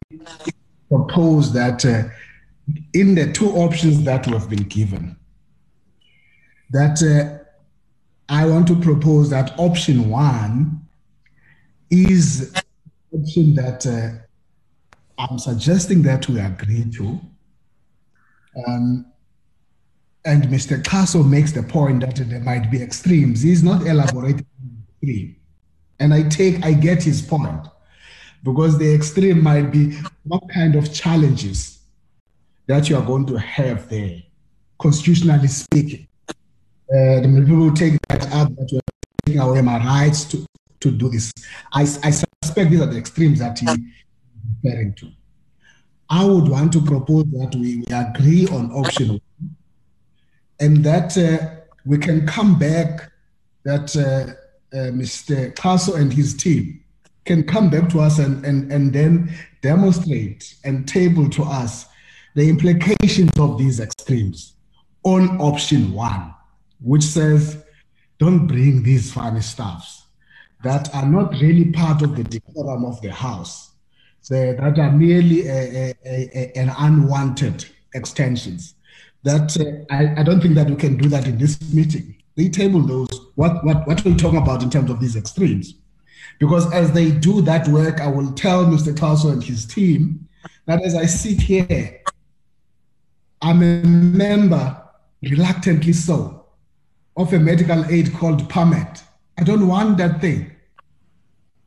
propose 0.90 1.54
that 1.54 1.86
uh, 1.86 2.04
in 2.94 3.16
the 3.16 3.32
two 3.32 3.50
options 3.50 4.04
that 4.04 4.26
we 4.28 4.34
have 4.34 4.50
been 4.50 4.64
given, 4.64 5.16
that 6.72 7.02
uh, 7.04 7.44
I 8.30 8.46
want 8.46 8.68
to 8.68 8.76
propose 8.76 9.30
that 9.30 9.54
option 9.60 10.10
one 10.10 10.82
is 11.90 12.54
option 13.14 13.54
that 13.56 13.86
uh, 13.86 15.24
I'm 15.30 15.38
suggesting 15.38 16.02
that 16.04 16.28
we 16.30 16.40
agree 16.40 16.90
to 16.98 17.20
um, 18.68 19.06
and 20.26 20.44
Mr. 20.44 20.82
Xaso 20.82 21.28
makes 21.28 21.52
the 21.52 21.64
point 21.64 22.02
that 22.02 22.16
there 22.16 22.40
might 22.42 22.70
be 22.70 22.82
extremes. 22.82 23.42
He's 23.42 23.64
not 23.64 23.88
elaborating 23.88 24.46
extreme. 25.02 25.36
And 26.00 26.14
I 26.14 26.24
take, 26.24 26.64
I 26.64 26.74
get 26.74 27.04
his 27.04 27.22
point. 27.22 27.68
because 28.44 28.78
the 28.78 28.94
extreme 28.94 29.44
might 29.44 29.72
be 29.72 29.98
what 30.24 30.42
kind 30.50 30.76
of 30.76 30.92
challenges 30.94 31.80
that 32.68 32.90
you 32.90 32.98
are 32.98 33.06
going 33.06 33.26
to 33.28 33.38
have 33.38 33.88
there, 33.90 34.22
constitutionally 34.80 35.48
speaking. 35.48 36.08
Uh, 36.30 37.22
the 37.22 37.44
people 37.46 37.58
will 37.58 37.74
take 37.74 37.98
that 38.10 38.24
up 38.34 38.50
that 38.56 38.74
are 38.74 38.82
taking 39.26 39.42
away 39.42 39.62
my 39.62 39.78
rights 39.78 40.26
to, 40.26 40.46
to 40.80 40.92
do 40.92 41.10
this. 41.10 41.32
I, 41.72 41.82
I 41.82 42.12
suspect 42.12 42.72
these 42.72 42.82
are 42.82 42.88
the 42.88 42.98
extremes 42.98 43.40
that 43.40 43.60
he's 43.60 43.78
referring 44.64 44.94
to. 44.96 45.12
I 46.12 46.26
would 46.26 46.50
want 46.50 46.74
to 46.74 46.82
propose 46.82 47.24
that 47.32 47.56
we, 47.56 47.78
we 47.78 47.86
agree 47.94 48.46
on 48.48 48.70
option 48.74 49.12
one 49.12 49.22
and 50.60 50.84
that 50.84 51.18
uh, 51.18 51.62
we 51.86 51.98
can 51.98 52.28
come 52.28 52.60
back, 52.60 53.10
that 53.64 53.96
uh, 53.96 54.34
uh 54.78 54.92
Mr. 54.92 55.54
Xaso 55.56 55.96
and 55.96 56.12
his 56.12 56.36
team 56.36 56.84
can 57.24 57.44
come 57.44 57.70
back 57.70 57.88
to 57.90 58.02
us 58.02 58.20
and, 58.20 58.46
and, 58.46 58.72
and 58.72 58.92
then 58.92 59.34
demonstrate 59.62 60.56
and 60.66 60.86
table 60.86 61.30
to 61.30 61.44
us 61.44 61.88
the 62.36 62.48
implications 62.50 63.32
of 63.40 63.58
these 63.58 63.80
extremes 63.80 64.56
on 65.04 65.40
option 65.40 65.94
one 65.94 66.34
which 66.82 67.04
says, 67.04 67.64
don't 68.18 68.48
bring 68.48 68.84
these 68.84 69.14
funny 69.14 69.42
stuffs 69.42 70.04
that 70.64 70.94
are 70.94 71.06
not 71.06 71.32
really 71.42 71.72
part 71.72 72.02
of 72.02 72.16
the 72.16 72.24
decorum 72.24 72.86
of 72.86 73.02
the 73.02 73.12
house, 73.12 73.71
that 74.32 74.80
are 74.80 74.92
merely 74.92 75.48
a, 75.48 75.94
a, 76.06 76.52
an 76.56 76.72
unwanted 76.78 77.66
extensions. 77.94 78.76
That 79.24 79.58
uh, 79.60 79.94
I, 79.94 80.22
I 80.22 80.24
don't 80.24 80.42
think 80.42 80.56
that 80.56 80.70
we 80.70 80.76
can 80.76 80.98
do 80.98 81.10
that 81.10 81.28
in 81.28 81.38
this 81.38 81.62
meeting. 81.74 82.16
They 82.38 82.48
table 82.50 82.82
those, 82.82 83.10
what, 83.36 83.64
what, 83.66 83.86
what 83.88 84.04
we 84.06 84.16
talk 84.16 84.34
about 84.34 84.64
in 84.64 84.70
terms 84.70 84.90
of 84.90 85.00
these 85.00 85.16
extremes. 85.16 85.76
Because 86.40 86.72
as 86.74 86.94
they 86.94 87.12
do 87.12 87.42
that 87.42 87.68
work, 87.68 88.00
I 88.00 88.08
will 88.08 88.32
tell 88.32 88.66
Mr. 88.66 88.94
Xaso 88.94 89.32
and 89.32 89.44
his 89.44 89.66
team 89.66 90.28
that 90.66 90.82
as 90.82 90.96
I 90.96 91.06
sit 91.06 91.42
here, 91.42 92.02
I'm 93.42 93.62
a 93.62 93.84
member, 93.84 94.82
reluctantly 95.22 95.94
so, 95.94 96.46
of 97.18 97.34
a 97.34 97.40
medical 97.40 97.86
aid 97.86 98.14
called 98.14 98.50
Parmed. 98.50 99.02
I 99.38 99.44
don't 99.44 99.68
want 99.68 99.98
that 99.98 100.22
thing. 100.22 100.52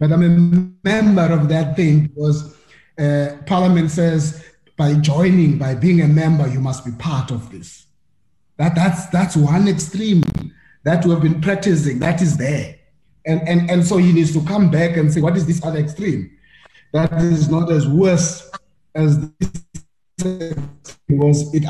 But 0.05 0.13
I'm 0.13 0.23
a 0.23 0.87
member 0.87 1.33
of 1.33 1.49
that 1.49 1.77
thing 1.77 2.09
because 2.09 2.55
uh, 2.99 3.39
Parliament 3.47 3.91
says 3.91 4.45
by 4.77 4.93
joining, 4.97 5.57
by 5.57 5.75
being 5.75 6.03
a 6.03 6.07
member, 6.07 6.47
you 6.47 6.61
must 6.61 6.85
be 6.85 6.93
part 6.93 7.31
of 7.31 7.51
this. 7.51 7.87
That, 8.59 8.75
that's, 8.75 9.07
that's 9.07 9.35
one 9.35 9.67
extreme 9.67 10.23
that 10.83 11.07
we 11.07 11.11
have 11.13 11.23
been 11.23 11.41
practicing, 11.41 12.01
that 12.01 12.21
is 12.21 12.37
there. 12.37 12.77
And, 13.25 13.49
and, 13.49 13.71
and 13.71 13.83
so 13.83 13.97
he 13.97 14.13
needs 14.13 14.35
to 14.35 14.45
come 14.45 14.71
back 14.71 14.99
and 14.99 15.11
say, 15.11 15.23
what 15.23 15.39
is 15.39 15.47
this 15.47 15.65
other 15.65 15.79
extreme? 15.79 16.37
That 16.93 17.11
is 17.23 17.49
not 17.49 17.73
as 17.73 17.89
worse 17.89 18.51
as 18.95 19.31
this 19.39 20.55
because 21.09 21.55
it 21.55 21.65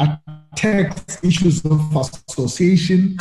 attacks 0.53 1.22
issues 1.22 1.64
of 1.64 1.97
association 2.28 3.16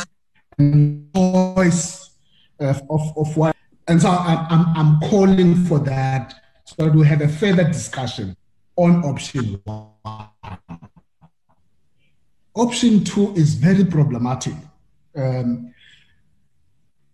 and 0.58 1.08
choice 1.14 2.10
of, 2.58 2.82
of, 2.90 3.16
of 3.16 3.36
what. 3.36 3.54
And 3.86 4.00
so 4.00 4.08
I'm, 4.08 4.66
I'm, 4.76 5.00
calling 5.00 5.66
for 5.66 5.78
that 5.80 6.34
so 6.64 6.86
that 6.86 6.94
we 6.94 7.06
have 7.06 7.20
a 7.20 7.28
further 7.28 7.64
discussion 7.64 8.34
on 8.76 9.04
option 9.04 9.60
one. 9.64 9.90
Option 12.54 13.04
two 13.04 13.34
is 13.34 13.54
very 13.54 13.84
problematic. 13.84 14.54
Um, 15.16 15.74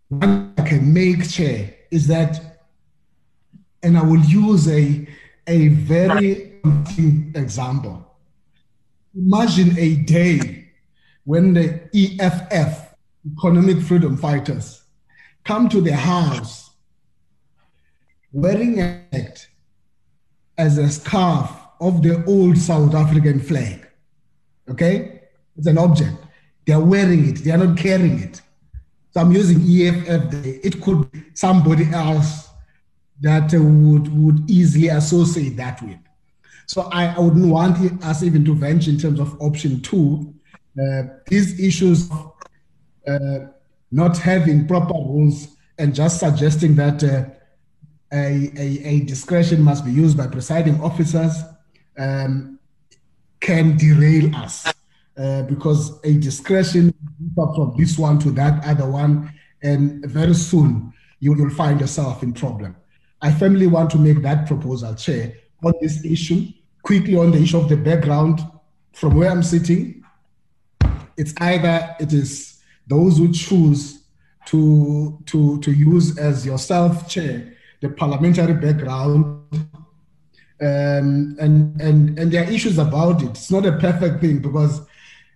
one 0.09 0.55
I 0.59 0.63
can 0.63 0.93
make, 0.93 1.29
Chair, 1.29 1.75
is 1.91 2.07
that, 2.07 2.61
and 3.83 3.99
I 3.99 4.03
will 4.03 4.21
use 4.21 4.69
a, 4.69 5.09
a 5.47 5.69
very 5.69 6.61
example. 7.35 8.07
Imagine 9.17 9.77
a 9.77 9.97
day 9.97 10.69
when 11.25 11.55
the 11.55 11.81
EFF 11.95 12.95
economic 13.37 13.81
freedom 13.83 14.17
fighters 14.17 14.80
come 15.51 15.69
to 15.69 15.81
the 15.81 15.97
house 15.97 16.71
wearing 18.33 18.79
it 18.79 19.49
as 20.57 20.79
a 20.79 20.89
scarf 20.89 21.51
of 21.81 22.03
the 22.03 22.25
old 22.27 22.57
South 22.57 22.95
African 22.95 23.41
flag. 23.41 23.85
Okay? 24.71 25.23
It's 25.57 25.67
an 25.67 25.77
object. 25.77 26.17
They're 26.67 26.87
wearing 26.95 27.31
it, 27.31 27.39
they 27.43 27.51
are 27.51 27.59
not 27.67 27.77
carrying 27.77 28.21
it. 28.21 28.41
So 29.11 29.23
I'm 29.23 29.33
using 29.33 29.59
EFF. 29.61 30.33
It 30.69 30.81
could 30.81 31.11
be 31.11 31.25
somebody 31.35 31.87
else 31.93 32.49
that 33.21 33.53
would, 33.53 34.07
would 34.23 34.49
easily 34.49 34.87
associate 34.87 35.57
that 35.57 35.83
with. 35.83 35.99
So 36.67 36.83
I, 36.93 37.07
I 37.07 37.19
wouldn't 37.19 37.49
want 37.49 38.05
us 38.05 38.23
even 38.23 38.45
to 38.45 38.55
venture 38.55 38.91
in 38.93 38.99
terms 38.99 39.19
of 39.19 39.37
option 39.43 39.81
two. 39.81 40.33
Uh, 40.81 41.03
these 41.27 41.59
issues 41.59 42.09
uh, 43.09 43.47
not 43.91 44.17
having 44.19 44.67
proper 44.67 44.95
rules 44.95 45.57
and 45.79 45.95
just 45.95 46.21
suggesting 46.21 46.75
that 46.77 47.03
uh, 47.03 47.25
a, 48.13 48.51
a, 48.57 48.89
a, 48.89 49.01
discretion 49.01 49.63
must 49.63 49.85
be 49.85 49.93
used 49.93 50.17
by 50.17 50.27
presiding 50.27 50.81
officers 50.81 51.43
um, 51.99 52.59
can 53.41 53.77
derail 53.77 54.35
us 54.37 54.67
uh, 55.17 55.43
because 55.43 56.01
a 56.05 56.15
discretion 56.15 56.93
from 57.35 57.75
this 57.77 57.99
one 57.99 58.19
to 58.19 58.31
that 58.31 58.65
other 58.65 58.89
one, 58.89 59.33
and 59.63 60.05
very 60.07 60.35
soon 60.35 60.93
you 61.21 61.33
will 61.33 61.51
find 61.51 61.81
yourself 61.81 62.23
in 62.23 62.33
problem. 62.33 62.75
I 63.23 63.31
firmly 63.31 63.67
want 63.67 63.91
to 63.91 63.99
make 63.99 64.23
that 64.23 64.47
proposal, 64.47 64.95
Chair, 64.95 65.35
on 65.63 65.75
this 65.81 66.05
issue. 66.05 66.47
Quickly 66.83 67.17
on 67.17 67.31
the 67.31 67.39
issue 67.39 67.59
of 67.59 67.69
the 67.69 67.77
background, 67.77 68.41
from 68.93 69.15
where 69.15 69.31
I'm 69.31 69.43
sitting, 69.43 70.03
it's 71.17 71.35
either 71.39 71.95
it 72.01 72.15
is 72.15 72.50
those 72.91 73.19
who 73.19 73.33
choose 73.33 74.03
to, 74.47 75.19
to, 75.27 75.61
to 75.61 75.73
use 75.73 76.19
as 76.19 76.45
yourself, 76.45 77.09
Chair, 77.09 77.55
the 77.81 77.89
parliamentary 77.89 78.55
background, 78.55 79.45
um, 80.61 81.37
and, 81.41 81.81
and, 81.81 82.19
and 82.19 82.33
there 82.33 82.45
are 82.45 82.51
issues 82.51 82.79
about 82.79 83.23
it. 83.23 83.31
It's 83.31 83.51
not 83.51 83.65
a 83.65 83.79
perfect 83.79 84.21
thing 84.21 84.41
because 84.41 84.83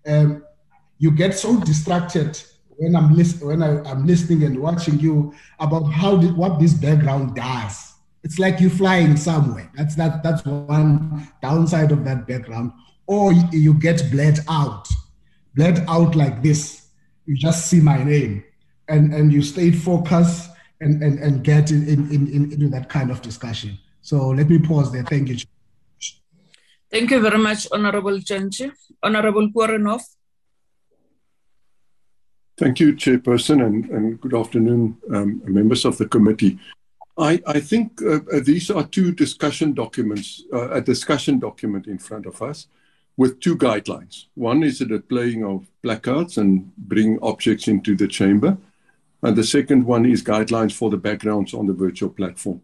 um, 0.07 0.45
you 0.99 1.11
get 1.13 1.35
so 1.35 1.59
distracted 1.61 2.39
when 2.77 2.97
I'm, 2.97 3.15
list- 3.15 3.43
when 3.43 3.63
I, 3.63 3.89
am 3.91 4.07
listening 4.07 4.43
and 4.43 4.59
watching 4.59 4.99
you 4.99 5.33
about 5.61 5.85
how 5.85 6.17
the, 6.17 6.29
what 6.35 6.61
this 6.61 6.75
background 6.75 7.37
does. 7.37 7.95
It's 8.25 8.39
like 8.39 8.61
you're 8.61 8.71
flying 8.71 9.17
somewhere. 9.17 9.71
That's 9.75 9.95
that. 9.97 10.23
That's 10.23 10.45
one 10.45 11.29
downside 11.43 11.93
of 11.93 12.05
that 12.05 12.27
background. 12.27 12.73
Or 13.07 13.33
you, 13.33 13.45
you 13.53 13.75
get 13.75 14.11
bled 14.11 14.41
out, 14.49 14.89
bled 15.55 15.85
out 15.89 16.15
like 16.15 16.43
this 16.43 16.84
you 17.27 17.37
just 17.37 17.67
see 17.67 17.81
my 17.81 18.03
name 18.03 18.45
and, 18.89 19.15
and 19.15 19.33
you 19.33 19.43
stay 19.43 19.71
focused 19.71 20.51
and, 20.81 21.03
and, 21.03 21.19
and 21.19 21.45
get 21.45 21.71
in, 21.71 21.89
in, 21.89 22.11
in, 22.11 22.53
into 22.53 22.69
that 22.69 22.89
kind 22.89 23.11
of 23.11 23.23
discussion. 23.23 23.79
So 24.03 24.29
let 24.29 24.49
me 24.49 24.59
pause 24.59 24.93
there. 24.93 25.05
Thank 25.05 25.29
you. 25.29 25.37
Thank 26.91 27.11
you 27.11 27.21
very 27.21 27.39
much, 27.39 27.67
Honorable 27.73 28.19
Janji. 28.19 28.71
Honorable 29.03 29.51
Koornhof. 29.51 30.03
Thank 32.57 32.79
you, 32.79 32.93
Chairperson, 32.93 33.67
and, 33.67 33.91
and 33.91 34.21
good 34.21 34.35
afternoon, 34.35 34.97
um, 35.13 35.43
members 35.45 35.85
of 35.85 35.99
the 35.99 36.07
committee. 36.07 36.59
I, 37.19 37.43
I 37.47 37.59
think 37.61 38.01
uh, 38.03 38.21
uh 38.33 38.41
these 38.45 38.71
are 38.71 38.85
two 38.85 39.13
discussion 39.13 39.73
documents, 39.73 40.45
uh, 40.53 40.71
a 40.71 40.81
discussion 40.81 41.41
document 41.41 41.87
in 41.89 41.99
front 41.99 42.27
of 42.27 42.41
us 42.43 42.69
with 43.17 43.41
two 43.41 43.57
guidelines. 43.57 44.27
One 44.35 44.63
is 44.63 44.79
the 44.79 44.87
displaying 44.87 45.45
of 45.45 45.67
placards 45.83 46.39
and 46.39 46.75
bring 46.77 47.19
objects 47.23 47.69
into 47.69 47.95
the 47.97 48.09
chamber. 48.09 48.57
And 49.23 49.37
the 49.37 49.45
second 49.45 49.87
one 49.87 50.05
is 50.05 50.23
guidelines 50.23 50.73
for 50.73 50.91
the 50.91 50.97
backgrounds 50.97 51.55
on 51.55 51.67
the 51.67 51.73
virtual 51.73 52.11
platform. 52.11 52.61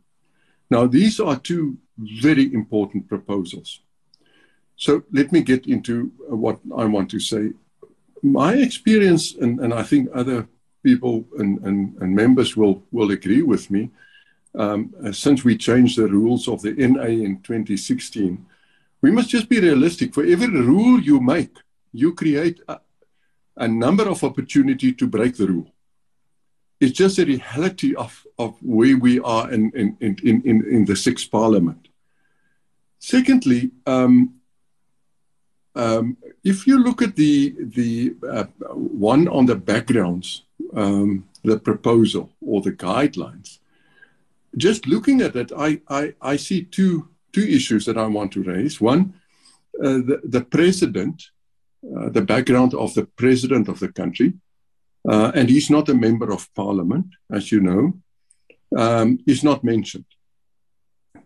Now, 0.68 0.86
these 0.86 1.20
are 1.20 1.38
two 1.38 1.78
very 1.98 2.52
important 2.52 3.08
proposals. 3.08 3.80
So 4.76 5.02
let 5.12 5.32
me 5.32 5.42
get 5.42 5.66
into 5.66 6.12
what 6.28 6.58
I 6.76 6.84
want 6.84 7.10
to 7.10 7.20
say. 7.20 7.52
My 8.22 8.54
experience, 8.54 9.34
and, 9.34 9.60
and 9.60 9.72
I 9.72 9.82
think 9.82 10.08
other 10.14 10.48
people 10.82 11.24
and, 11.38 11.58
and, 11.60 11.96
and 12.00 12.14
members 12.14 12.56
will, 12.56 12.82
will 12.90 13.10
agree 13.10 13.42
with 13.42 13.70
me, 13.70 13.90
um, 14.54 14.94
since 15.12 15.44
we 15.44 15.56
changed 15.56 15.98
the 15.98 16.08
rules 16.08 16.48
of 16.48 16.62
the 16.62 16.72
NA 16.72 17.04
in 17.04 17.40
2016, 17.42 18.44
we 19.02 19.10
must 19.10 19.28
just 19.30 19.48
be 19.48 19.60
realistic. 19.60 20.14
For 20.14 20.24
every 20.24 20.48
rule 20.48 21.00
you 21.00 21.20
make, 21.20 21.56
you 21.92 22.14
create 22.14 22.60
a, 22.68 22.80
a 23.56 23.68
number 23.68 24.08
of 24.08 24.24
opportunity 24.24 24.92
to 24.92 25.06
break 25.06 25.36
the 25.36 25.46
rule. 25.46 25.72
It's 26.80 26.92
just 26.92 27.18
a 27.18 27.26
reality 27.26 27.94
of, 27.94 28.26
of 28.38 28.56
where 28.62 28.96
we 28.96 29.20
are 29.20 29.52
in, 29.52 29.70
in, 29.74 29.96
in, 30.00 30.16
in, 30.22 30.64
in 30.66 30.84
the 30.86 30.96
sixth 30.96 31.30
parliament. 31.30 31.88
Secondly, 32.98 33.70
um, 33.86 34.34
um, 35.74 36.16
if 36.42 36.66
you 36.66 36.82
look 36.82 37.02
at 37.02 37.16
the, 37.16 37.54
the 37.58 38.14
uh, 38.28 38.44
one 38.72 39.28
on 39.28 39.46
the 39.46 39.56
backgrounds, 39.56 40.42
um, 40.74 41.28
the 41.44 41.58
proposal 41.58 42.30
or 42.40 42.62
the 42.62 42.72
guidelines, 42.72 43.58
just 44.56 44.86
looking 44.86 45.20
at 45.20 45.36
it, 45.36 45.52
I, 45.56 45.80
I, 45.88 46.14
I 46.20 46.36
see 46.36 46.64
two, 46.64 47.09
two 47.32 47.42
issues 47.42 47.84
that 47.86 47.98
I 47.98 48.06
want 48.06 48.32
to 48.32 48.42
raise. 48.42 48.80
One, 48.80 49.14
uh, 49.82 50.00
the, 50.08 50.20
the 50.24 50.44
president, 50.44 51.22
uh, 51.84 52.10
the 52.10 52.22
background 52.22 52.74
of 52.74 52.94
the 52.94 53.06
president 53.16 53.68
of 53.68 53.78
the 53.80 53.92
country, 53.92 54.34
uh, 55.08 55.32
and 55.34 55.48
he's 55.48 55.70
not 55.70 55.88
a 55.88 55.94
member 55.94 56.32
of 56.32 56.52
parliament, 56.54 57.06
as 57.32 57.50
you 57.50 57.60
know, 57.60 57.94
um, 58.76 59.18
is 59.26 59.42
not 59.42 59.64
mentioned. 59.64 60.04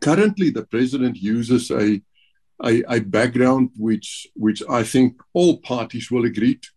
Currently, 0.01 0.51
the 0.51 0.65
president 0.65 1.17
uses 1.17 1.71
a, 1.71 2.01
a, 2.63 2.83
a 2.89 3.01
background 3.01 3.71
which, 3.77 4.29
which 4.35 4.63
I 4.69 4.83
think 4.85 5.21
all 5.33 5.59
parties 5.59 6.11
will 6.11 6.25
agree 6.25 6.57
to 6.57 6.69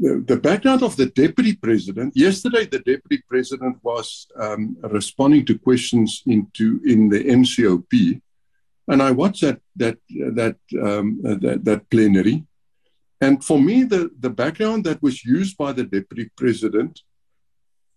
the, 0.00 0.36
background 0.36 0.82
of 0.82 0.96
the 0.96 1.06
deputy 1.06 1.54
president. 1.54 2.16
Yesterday, 2.16 2.66
the 2.66 2.78
deputy 2.78 3.22
president 3.28 3.78
was 3.82 4.26
um, 4.36 4.76
responding 4.82 5.44
to 5.46 5.58
questions 5.58 6.22
into 6.26 6.80
in 6.84 7.08
the 7.08 7.22
NCOP, 7.24 8.20
and 8.88 9.02
I 9.02 9.10
watched 9.10 9.42
that 9.42 9.60
that 9.76 9.98
that 10.08 10.56
um, 10.82 11.20
that, 11.22 11.64
that 11.64 11.90
plenary. 11.90 12.44
And 13.20 13.44
for 13.44 13.60
me, 13.60 13.82
the, 13.82 14.10
the 14.20 14.30
background 14.30 14.84
that 14.84 15.02
was 15.02 15.24
used 15.24 15.56
by 15.56 15.72
the 15.72 15.84
deputy 15.84 16.30
president 16.36 17.00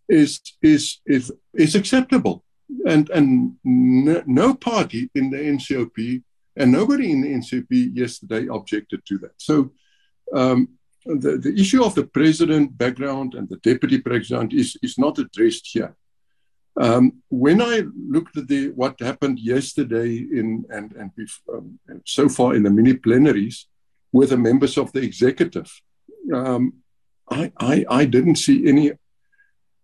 is 0.09 0.41
is 0.61 0.99
is 1.05 1.31
is 1.53 1.75
acceptable, 1.75 2.43
and 2.87 3.09
and 3.11 3.55
no, 3.63 4.23
no 4.25 4.55
party 4.55 5.09
in 5.13 5.29
the 5.29 5.37
NCOP 5.37 6.23
and 6.57 6.71
nobody 6.71 7.11
in 7.11 7.21
the 7.21 7.33
NCOP 7.33 7.95
yesterday 7.95 8.47
objected 8.47 9.05
to 9.05 9.17
that. 9.19 9.33
So. 9.37 9.71
Um, 10.33 10.69
the, 11.05 11.37
the 11.37 11.53
issue 11.59 11.83
of 11.83 11.95
the 11.95 12.05
president 12.05 12.77
background 12.77 13.33
and 13.35 13.49
the 13.49 13.57
deputy 13.57 13.99
president 13.99 14.53
is, 14.53 14.77
is 14.81 14.97
not 14.97 15.17
addressed 15.19 15.67
here. 15.71 15.95
Um, 16.79 17.21
when 17.29 17.61
I 17.61 17.83
looked 18.09 18.37
at 18.37 18.47
the, 18.47 18.69
what 18.69 18.99
happened 18.99 19.39
yesterday 19.39 20.17
in 20.17 20.65
and, 20.69 20.93
and 20.93 21.11
um, 21.53 21.79
so 22.05 22.29
far 22.29 22.55
in 22.55 22.63
the 22.63 22.69
mini 22.69 22.93
plenaries 22.93 23.65
with 24.13 24.29
the 24.29 24.37
members 24.37 24.77
of 24.77 24.91
the 24.93 25.01
executive, 25.01 25.69
um, 26.33 26.73
I, 27.29 27.51
I, 27.59 27.85
I 27.89 28.05
didn't 28.05 28.37
see 28.37 28.67
any 28.67 28.91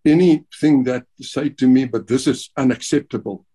anything 0.06 0.84
that 0.84 1.06
said 1.22 1.58
to 1.58 1.68
me, 1.68 1.84
but 1.84 2.08
this 2.08 2.28
is 2.28 2.50
unacceptable, 2.56 3.46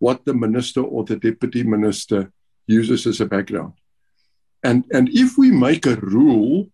what 0.00 0.24
the 0.24 0.34
minister 0.34 0.82
or 0.82 1.04
the 1.04 1.16
deputy 1.16 1.62
minister 1.62 2.32
uses 2.66 3.06
as 3.06 3.20
a 3.20 3.26
background. 3.26 3.74
And, 4.64 4.84
and 4.92 5.08
if 5.10 5.38
we 5.38 5.52
make 5.52 5.86
a 5.86 5.96
rule 5.96 6.68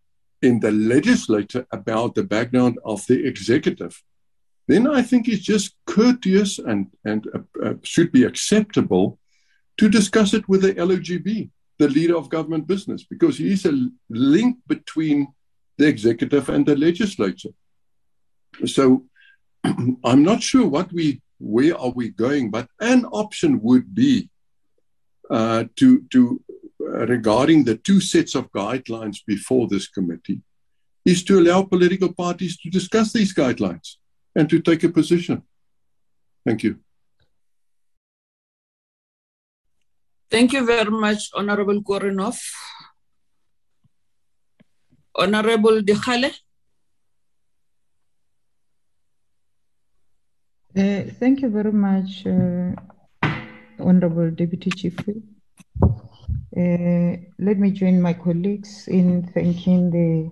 in 0.47 0.61
the 0.61 0.71
legislature 0.71 1.67
about 1.73 2.15
the 2.15 2.23
background 2.23 2.79
of 2.85 3.07
the 3.07 3.27
executive, 3.27 4.03
then 4.69 4.87
I 4.89 5.03
think 5.03 5.29
it's 5.29 5.45
just 5.55 5.75
courteous 5.87 6.59
and, 6.59 6.87
and 7.05 7.21
uh, 7.35 7.67
uh, 7.67 7.75
should 7.83 8.11
be 8.13 8.25
acceptable 8.25 9.19
to 9.79 9.89
discuss 9.89 10.35
it 10.35 10.49
with 10.49 10.63
the 10.63 10.75
LOGB, 10.75 11.51
the 11.79 11.89
leader 11.89 12.17
of 12.17 12.31
government 12.31 12.67
business, 12.67 13.05
because 13.05 13.39
he 13.39 13.53
is 13.53 13.67
a 13.67 13.75
link 14.09 14.57
between 14.67 15.29
the 15.79 15.87
executive 15.87 16.49
and 16.49 16.65
the 16.65 16.77
legislature. 16.77 17.55
So 18.65 19.05
I'm 19.65 20.23
not 20.23 20.43
sure 20.43 20.67
what 20.67 20.93
we 20.93 21.23
where 21.39 21.79
are 21.79 21.91
we 21.91 22.09
going, 22.09 22.51
but 22.51 22.67
an 22.81 23.05
option 23.05 23.61
would 23.61 23.95
be 23.95 24.31
uh, 25.29 25.65
to 25.77 26.03
to 26.13 26.41
regarding 26.87 27.65
the 27.65 27.77
two 27.77 28.01
sets 28.01 28.35
of 28.35 28.51
guidelines 28.53 29.19
before 29.27 29.69
this 29.69 29.89
committee 29.89 30.41
is 31.05 31.23
to 31.25 31.39
allow 31.39 31.63
political 31.63 32.13
parties 32.13 32.57
to 32.59 32.71
discuss 32.71 33.13
these 33.13 33.35
guidelines 33.35 33.97
and 34.35 34.49
to 34.51 34.61
take 34.61 34.83
a 34.85 34.89
position. 34.89 35.43
Thank 36.45 36.63
you. 36.63 36.79
Thank 40.31 40.53
you 40.53 40.67
very 40.67 40.91
much, 40.91 41.31
Honorable 41.35 41.83
Koornhof. 41.83 42.39
Honorable 45.15 45.81
Dikgale. 45.81 46.33
Uh, 50.77 51.05
thank 51.19 51.41
you 51.41 51.49
very 51.49 51.73
much, 51.73 52.27
uh, 52.27 52.73
Honorable 53.79 54.31
Deputy 54.31 54.71
Chief 54.71 54.95
Whip. 55.07 55.36
Uh, 56.57 57.17
let 57.39 57.59
me 57.59 57.71
join 57.71 58.01
my 58.01 58.15
colleagues 58.15 58.89
in 58.89 59.23
thanking 59.35 59.91
the, 59.91 60.31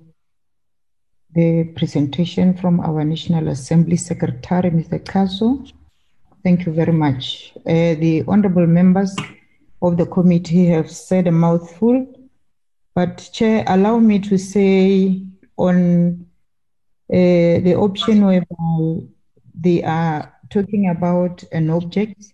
the 1.34 1.64
presentation 1.76 2.56
from 2.56 2.80
our 2.80 3.04
National 3.04 3.48
Assembly 3.48 3.96
Secretary, 3.96 4.70
Mr. 4.70 5.04
Xaso. 5.04 5.70
Thank 6.42 6.64
you 6.64 6.72
very 6.72 6.94
much. 6.94 7.52
Uh, 7.66 7.92
the 8.00 8.24
honorable 8.26 8.66
members 8.66 9.14
of 9.82 9.98
the 9.98 10.06
committee 10.06 10.64
have 10.68 10.90
said 10.90 11.26
a 11.26 11.30
mouthful, 11.30 12.06
but 12.94 13.28
Chair, 13.34 13.62
allow 13.66 13.98
me 13.98 14.18
to 14.20 14.38
say 14.38 15.20
on 15.58 16.26
uh, 17.12 17.60
the 17.60 17.74
option 17.74 18.24
whereby 18.24 19.06
they 19.54 19.82
are 19.82 20.32
talking 20.48 20.88
about 20.88 21.44
an 21.52 21.68
object 21.68 22.33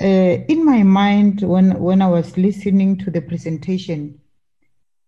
uh, 0.00 0.44
in 0.48 0.64
my 0.64 0.82
mind, 0.82 1.42
when, 1.42 1.78
when 1.78 2.02
I 2.02 2.08
was 2.08 2.36
listening 2.36 2.98
to 2.98 3.10
the 3.10 3.20
presentation, 3.20 4.20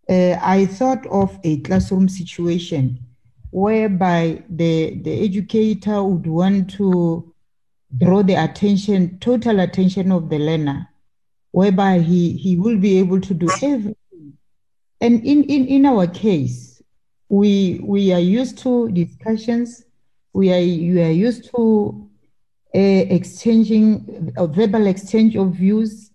uh, 0.08 0.36
I 0.42 0.66
thought 0.66 1.06
of 1.06 1.38
a 1.44 1.60
classroom 1.60 2.08
situation 2.08 2.98
whereby 3.50 4.42
the, 4.48 4.94
the 5.02 5.24
educator 5.24 6.02
would 6.02 6.26
want 6.26 6.70
to 6.72 7.32
draw 7.98 8.22
the 8.22 8.34
attention, 8.34 9.18
total 9.20 9.60
attention 9.60 10.10
of 10.10 10.28
the 10.28 10.38
learner, 10.38 10.88
whereby 11.52 12.00
he, 12.00 12.32
he 12.36 12.56
will 12.56 12.78
be 12.78 12.98
able 12.98 13.20
to 13.20 13.34
do 13.34 13.48
everything. 13.62 14.36
And 15.00 15.24
in, 15.24 15.44
in, 15.44 15.66
in 15.66 15.86
our 15.86 16.06
case, 16.08 16.82
we, 17.28 17.80
we 17.82 18.12
are 18.12 18.20
used 18.20 18.58
to 18.58 18.88
discussions, 18.90 19.84
we 20.32 20.52
are, 20.52 20.58
we 20.58 21.00
are 21.02 21.10
used 21.10 21.50
to 21.54 22.09
exchanging 22.78 24.32
a 24.36 24.46
verbal 24.46 24.86
exchange 24.86 25.36
of 25.36 25.54
views, 25.54 26.10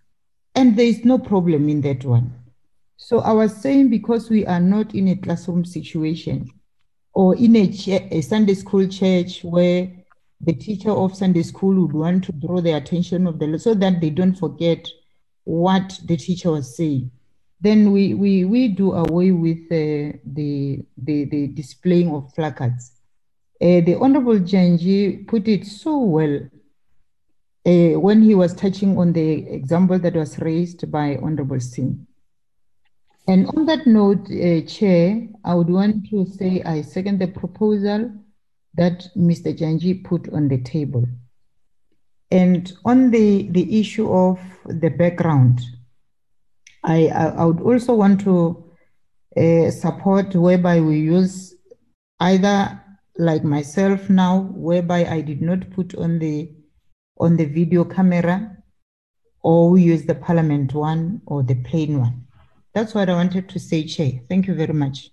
and 0.55 0.77
there 0.77 0.85
is 0.85 1.03
no 1.03 1.17
problem 1.19 1.69
in 1.69 1.81
that 1.81 2.03
one. 2.05 2.33
So 2.97 3.19
I 3.19 3.33
was 3.33 3.55
saying 3.55 3.89
because 3.89 4.29
we 4.29 4.45
are 4.45 4.59
not 4.59 4.95
in 4.95 5.09
a 5.09 5.15
classroom 5.15 5.65
situation 5.65 6.49
or 7.13 7.35
in 7.35 7.55
a, 7.55 7.69
a 8.11 8.21
Sunday 8.21 8.53
school 8.53 8.87
church 8.87 9.43
where 9.43 9.91
the 10.41 10.53
teacher 10.53 10.91
of 10.91 11.15
Sunday 11.15 11.43
school 11.43 11.81
would 11.81 11.93
want 11.93 12.23
to 12.25 12.31
draw 12.31 12.61
the 12.61 12.71
attention 12.71 13.27
of 13.27 13.39
the 13.39 13.59
so 13.59 13.73
that 13.73 14.01
they 14.01 14.09
don't 14.09 14.35
forget 14.35 14.87
what 15.43 15.99
the 16.05 16.17
teacher 16.17 16.51
was 16.51 16.75
saying. 16.75 17.11
Then 17.61 17.91
we 17.91 18.13
we, 18.13 18.45
we 18.45 18.67
do 18.67 18.93
away 18.93 19.31
with 19.31 19.65
uh, 19.71 20.17
the, 20.25 20.83
the 20.97 21.25
the 21.25 21.47
displaying 21.47 22.13
of 22.13 22.33
placards. 22.35 22.91
Uh, 23.61 23.79
the 23.81 23.95
Honorable 23.99 24.39
Janji 24.39 25.25
put 25.27 25.47
it 25.47 25.65
so 25.65 25.97
well 25.97 26.39
uh, 27.65 27.99
when 27.99 28.21
he 28.21 28.35
was 28.35 28.53
touching 28.53 28.97
on 28.97 29.13
the 29.13 29.47
example 29.49 29.97
that 29.97 30.13
was 30.13 30.37
raised 30.39 30.91
by 30.91 31.17
Honorable 31.21 31.59
Singh. 31.59 32.05
And 33.27 33.47
on 33.55 33.65
that 33.65 33.87
note, 33.87 34.29
uh, 34.29 34.61
Chair, 34.67 35.27
I 35.43 35.55
would 35.55 35.69
want 35.69 36.09
to 36.09 36.25
say 36.25 36.61
I 36.63 36.81
second 36.81 37.19
the 37.19 37.27
proposal 37.27 38.11
that 38.75 39.07
Mr. 39.17 39.57
Janji 39.57 40.03
put 40.03 40.31
on 40.31 40.47
the 40.47 40.61
table. 40.61 41.05
And 42.29 42.71
on 42.83 43.09
the, 43.09 43.47
the 43.49 43.79
issue 43.79 44.11
of 44.11 44.39
the 44.65 44.89
background, 44.89 45.61
I, 46.83 47.07
I, 47.07 47.27
I 47.29 47.45
would 47.45 47.61
also 47.61 47.95
want 47.95 48.21
to 48.21 48.71
uh, 49.37 49.71
support 49.71 50.35
whereby 50.35 50.81
we 50.81 50.99
use 50.99 51.55
either 52.19 52.81
like 53.17 53.43
myself 53.43 54.09
now, 54.09 54.51
whereby 54.53 55.05
I 55.05 55.21
did 55.21 55.41
not 55.41 55.69
put 55.71 55.95
on 55.95 56.19
the 56.19 56.51
on 57.17 57.37
the 57.37 57.45
video 57.45 57.85
camera, 57.85 58.57
or 59.41 59.69
we 59.69 59.83
use 59.83 60.05
the 60.05 60.15
Parliament 60.15 60.73
one 60.73 61.21
or 61.25 61.43
the 61.43 61.55
plain 61.55 61.99
one. 61.99 62.27
That's 62.73 62.93
what 62.93 63.09
I 63.09 63.13
wanted 63.13 63.47
to 63.49 63.59
say, 63.59 63.85
Chair. 63.85 64.19
Thank 64.27 64.47
you 64.47 64.53
very 64.53 64.73
much. 64.73 65.11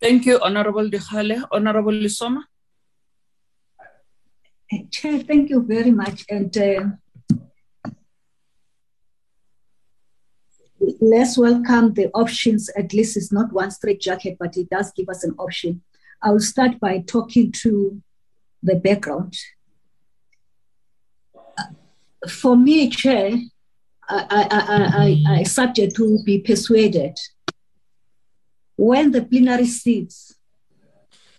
Thank 0.00 0.26
you, 0.26 0.38
Honorable 0.42 0.90
Dikgale. 0.90 1.42
Honorable 1.50 1.92
Lesoma. 1.92 2.42
Chair, 4.90 5.20
thank 5.20 5.48
you 5.48 5.62
very 5.62 5.90
much. 5.90 6.26
And 6.28 6.54
uh, 6.58 6.88
let's 11.00 11.38
welcome 11.38 11.94
the 11.94 12.10
options. 12.12 12.68
At 12.76 12.92
least 12.92 13.16
it's 13.16 13.32
not 13.32 13.52
one 13.52 13.70
straight 13.70 14.00
jacket, 14.00 14.36
but 14.38 14.56
it 14.58 14.68
does 14.68 14.92
give 14.92 15.08
us 15.08 15.24
an 15.24 15.34
option. 15.38 15.82
I 16.22 16.30
will 16.30 16.40
start 16.40 16.80
by 16.80 17.04
talking 17.06 17.52
to 17.62 18.02
the 18.62 18.76
background. 18.76 19.36
Uh, 21.58 22.28
for 22.28 22.56
me, 22.56 22.88
Chair, 22.88 23.32
I, 24.08 24.26
I, 24.30 25.24
I, 25.30 25.38
I 25.38 25.42
subject 25.42 25.96
to 25.96 26.22
be 26.24 26.40
persuaded 26.40 27.18
when 28.76 29.10
the 29.10 29.22
plenary 29.24 29.66
seats 29.66 30.34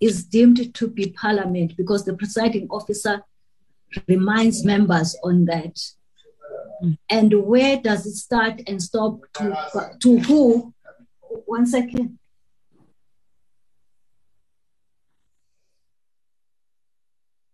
is 0.01 0.25
deemed 0.25 0.73
to 0.75 0.87
be 0.87 1.11
parliament 1.11 1.75
because 1.77 2.05
the 2.05 2.13
presiding 2.13 2.67
officer 2.69 3.21
reminds 4.07 4.65
members 4.65 5.15
on 5.23 5.45
that. 5.45 5.79
And 7.09 7.33
where 7.45 7.77
does 7.77 8.05
it 8.05 8.15
start 8.15 8.61
and 8.67 8.81
stop 8.81 9.19
to, 9.33 9.95
to 10.01 10.19
who? 10.19 10.73
One 11.45 11.65
second. 11.65 12.19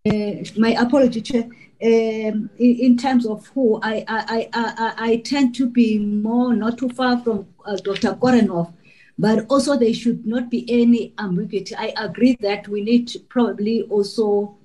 Uh, 0.06 0.44
my 0.58 0.72
apology, 0.72 1.22
Chair. 1.22 1.44
Um, 1.44 2.50
in, 2.58 2.76
in, 2.80 2.98
terms 2.98 3.26
of 3.26 3.48
who, 3.48 3.80
I, 3.82 4.04
I, 4.06 4.50
I, 4.54 4.94
I, 4.98 5.16
tend 5.18 5.56
to 5.56 5.66
be 5.66 5.98
more 5.98 6.54
not 6.54 6.78
too 6.78 6.90
far 6.90 7.20
from 7.20 7.48
uh, 7.66 7.78
Dr. 7.78 8.14
Koornhof, 8.16 8.74
but 9.18 9.46
also 9.50 9.78
there 9.78 9.94
should 9.94 10.26
not 10.26 10.50
be 10.50 10.66
any 10.70 11.14
ambiguity. 11.20 11.74
I 11.76 11.94
agree 11.98 12.38
that 12.42 12.68
we 12.68 12.84
need 12.84 13.08
to 13.10 13.20
probably 13.20 13.84
also 13.84 14.58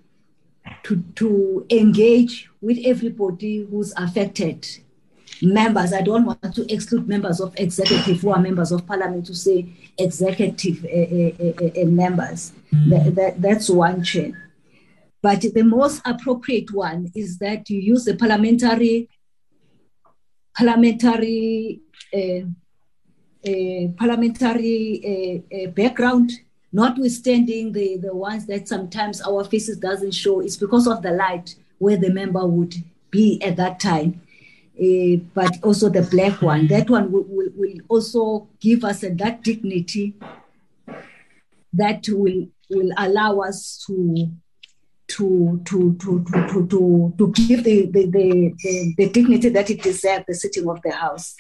to, 0.83 1.05
to 1.17 1.67
engage 1.71 2.51
with 2.61 2.79
everybody 2.85 3.65
who's 3.71 3.93
affected. 3.97 4.67
Members, 5.41 5.93
I 5.93 6.03
don't 6.03 6.25
want 6.25 6.53
to 6.53 6.73
exclude 6.73 7.09
members 7.09 7.41
of 7.41 7.55
executive 7.59 8.21
who 8.21 8.31
are 8.31 8.41
members 8.41 8.73
of 8.73 8.87
parliament 8.89 9.27
to 9.27 9.37
say 9.37 9.73
executive 9.99 10.85
uh, 10.85 10.89
uh, 10.89 11.83
uh, 11.83 11.87
members. 11.87 12.53
Mm-hmm. 12.73 12.91
That, 12.91 13.15
that, 13.15 13.43
that's 13.43 13.71
one 13.71 14.03
chain. 14.03 14.37
But 15.21 15.41
the 15.41 15.63
most 15.65 16.01
appropriate 16.05 16.73
one 16.73 17.11
is 17.15 17.39
that 17.39 17.69
you 17.71 17.81
use 17.81 18.05
the 18.05 18.15
parliamentary 18.15 19.09
parliamentary 20.57 21.81
uh, 22.15 22.47
uh, 23.47 23.89
parliamentary 23.97 25.45
uh, 25.53 25.71
background, 25.71 26.33
notwithstanding 26.73 27.73
the, 27.73 27.97
the 27.99 28.15
ones 28.15 28.47
that 28.47 28.67
sometimes 28.67 29.21
our 29.23 29.45
faces 29.45 29.79
doesn't 29.79 30.13
show. 30.13 30.41
It's 30.41 30.57
because 30.57 30.87
of 30.89 31.03
the 31.03 31.13
light 31.13 31.55
where 31.79 31.97
the 31.97 32.11
member 32.11 32.45
would 32.45 32.75
be 33.11 33.41
at 33.43 33.57
that 33.57 33.79
time. 33.79 34.21
Uh, 34.77 35.19
but 35.35 35.53
also 35.65 35.89
the 35.89 36.03
black 36.03 36.41
one. 36.41 36.69
That 36.69 36.89
one 36.89 37.11
will, 37.11 37.25
will, 37.29 37.51
will 37.57 37.79
also 37.89 38.49
give 38.61 38.85
us 38.85 39.01
that 39.01 39.43
dignity 39.43 40.15
that 41.73 42.07
will, 42.09 42.47
will 42.71 42.93
allow 42.97 43.41
us 43.41 43.83
to 43.87 44.31
to 45.09 45.61
to 45.65 45.95
to 45.95 46.25
to 46.25 46.67
to, 46.67 47.15
to 47.17 47.33
give 47.33 47.65
the 47.65 47.87
the, 47.87 48.07
the, 48.07 48.55
the, 48.63 48.95
the 48.97 49.09
dignity 49.09 49.49
that 49.49 49.71
it 49.71 49.83
deserves 49.83 50.25
the 50.29 50.35
sitting 50.35 50.69
of 50.69 50.81
the 50.83 50.93
house. 50.93 51.35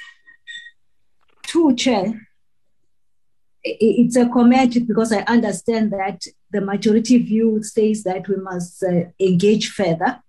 Two, 1.42 1.74
Chair, 1.76 2.28
it's 3.62 4.16
a 4.16 4.28
comment 4.28 4.86
because 4.86 5.12
I 5.12 5.20
understand 5.22 5.92
that 5.92 6.22
the 6.50 6.60
majority 6.60 7.18
view 7.18 7.62
says 7.62 8.02
that 8.04 8.28
we 8.28 8.36
must 8.36 8.82
uh, 8.82 9.04
engage 9.20 9.70
further, 9.70 10.22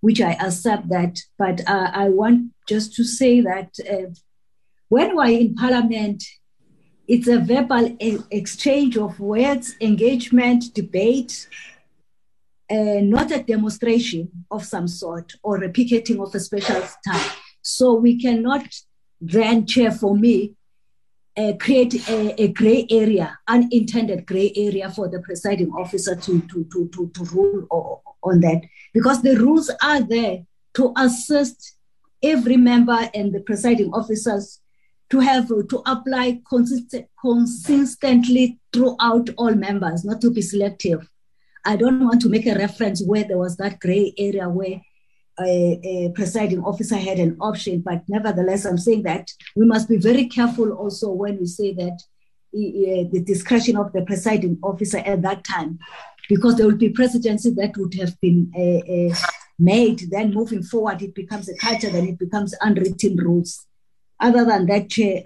which 0.00 0.20
I 0.20 0.32
accept 0.32 0.88
that. 0.90 1.18
But 1.38 1.60
uh, 1.68 1.90
I 1.92 2.08
want 2.08 2.52
just 2.68 2.94
to 2.94 3.04
say 3.04 3.40
that 3.40 3.70
uh, 3.90 4.14
when 4.88 5.16
we're 5.16 5.40
in 5.40 5.54
Parliament, 5.54 6.22
it's 7.08 7.28
a 7.28 7.38
verbal 7.38 7.96
exchange 8.30 8.96
of 8.96 9.20
words, 9.20 9.76
engagement, 9.80 10.74
debate, 10.74 11.48
uh, 12.70 13.00
not 13.00 13.30
a 13.30 13.42
demonstration 13.42 14.28
of 14.50 14.64
some 14.64 14.88
sort 14.88 15.32
or 15.42 15.62
a 15.62 15.68
picketing 15.68 16.20
of 16.20 16.34
a 16.34 16.40
special 16.40 16.82
time. 17.06 17.30
So 17.62 17.94
we 17.94 18.20
cannot 18.20 18.66
then, 19.20 19.66
Chair, 19.66 19.92
for 19.92 20.16
me, 20.16 20.54
uh, 21.36 21.52
create 21.60 22.08
a, 22.08 22.42
a, 22.42 22.48
gray 22.48 22.86
area, 22.90 23.38
unintended 23.46 24.26
gray 24.26 24.52
area 24.56 24.90
for 24.90 25.08
the 25.08 25.20
presiding 25.20 25.70
officer 25.72 26.14
to, 26.14 26.40
to, 26.42 26.64
to, 26.72 26.88
to, 26.88 27.10
to 27.14 27.24
rule 27.24 28.02
on 28.22 28.40
that. 28.40 28.62
Because 28.94 29.22
the 29.22 29.36
rules 29.36 29.70
are 29.82 30.00
there 30.02 30.44
to 30.74 30.92
assist 30.96 31.76
every 32.22 32.56
member 32.56 33.10
and 33.14 33.32
the 33.34 33.40
presiding 33.40 33.92
officers 33.92 34.60
to 35.10 35.20
have 35.20 35.48
to 35.48 35.82
apply 35.86 36.40
consistent, 36.48 37.06
consistently 37.20 38.58
throughout 38.72 39.28
all 39.36 39.54
members, 39.54 40.04
not 40.04 40.20
to 40.20 40.30
be 40.30 40.42
selective. 40.42 41.08
I 41.66 41.74
don't 41.74 42.04
want 42.04 42.20
to 42.22 42.28
make 42.28 42.46
a 42.46 42.54
reference 42.54 43.02
where 43.04 43.24
there 43.24 43.38
was 43.38 43.56
that 43.56 43.80
gray 43.80 44.14
area 44.16 44.48
where 44.48 44.80
a, 45.40 45.80
a, 45.84 46.12
presiding 46.14 46.62
officer 46.62 46.96
had 46.96 47.18
an 47.18 47.36
option, 47.40 47.80
but 47.80 48.02
nevertheless, 48.08 48.64
I'm 48.64 48.78
saying 48.78 49.02
that 49.02 49.28
we 49.56 49.66
must 49.66 49.88
be 49.88 49.96
very 49.96 50.26
careful 50.26 50.72
also 50.72 51.10
when 51.10 51.38
we 51.38 51.46
say 51.46 51.74
that 51.74 51.98
uh, 52.54 53.04
the 53.12 53.22
discretion 53.26 53.76
of 53.76 53.92
the 53.92 54.02
presiding 54.02 54.58
officer 54.62 54.98
at 54.98 55.22
that 55.22 55.44
time, 55.44 55.78
because 56.28 56.56
there 56.56 56.66
will 56.66 56.76
be 56.76 56.88
precedences 56.88 57.54
that 57.56 57.76
would 57.76 57.94
have 57.94 58.18
been 58.20 58.50
uh, 58.56 59.12
uh, 59.12 59.14
made. 59.58 60.08
Then 60.10 60.32
moving 60.32 60.62
forward, 60.62 61.02
it 61.02 61.14
becomes 61.14 61.48
a 61.48 61.56
culture, 61.56 61.90
then 61.90 62.06
it 62.06 62.18
becomes 62.18 62.54
unwritten 62.60 63.16
rules. 63.16 63.66
Other 64.20 64.46
than 64.46 64.66
that, 64.66 64.88
Chair, 64.88 65.22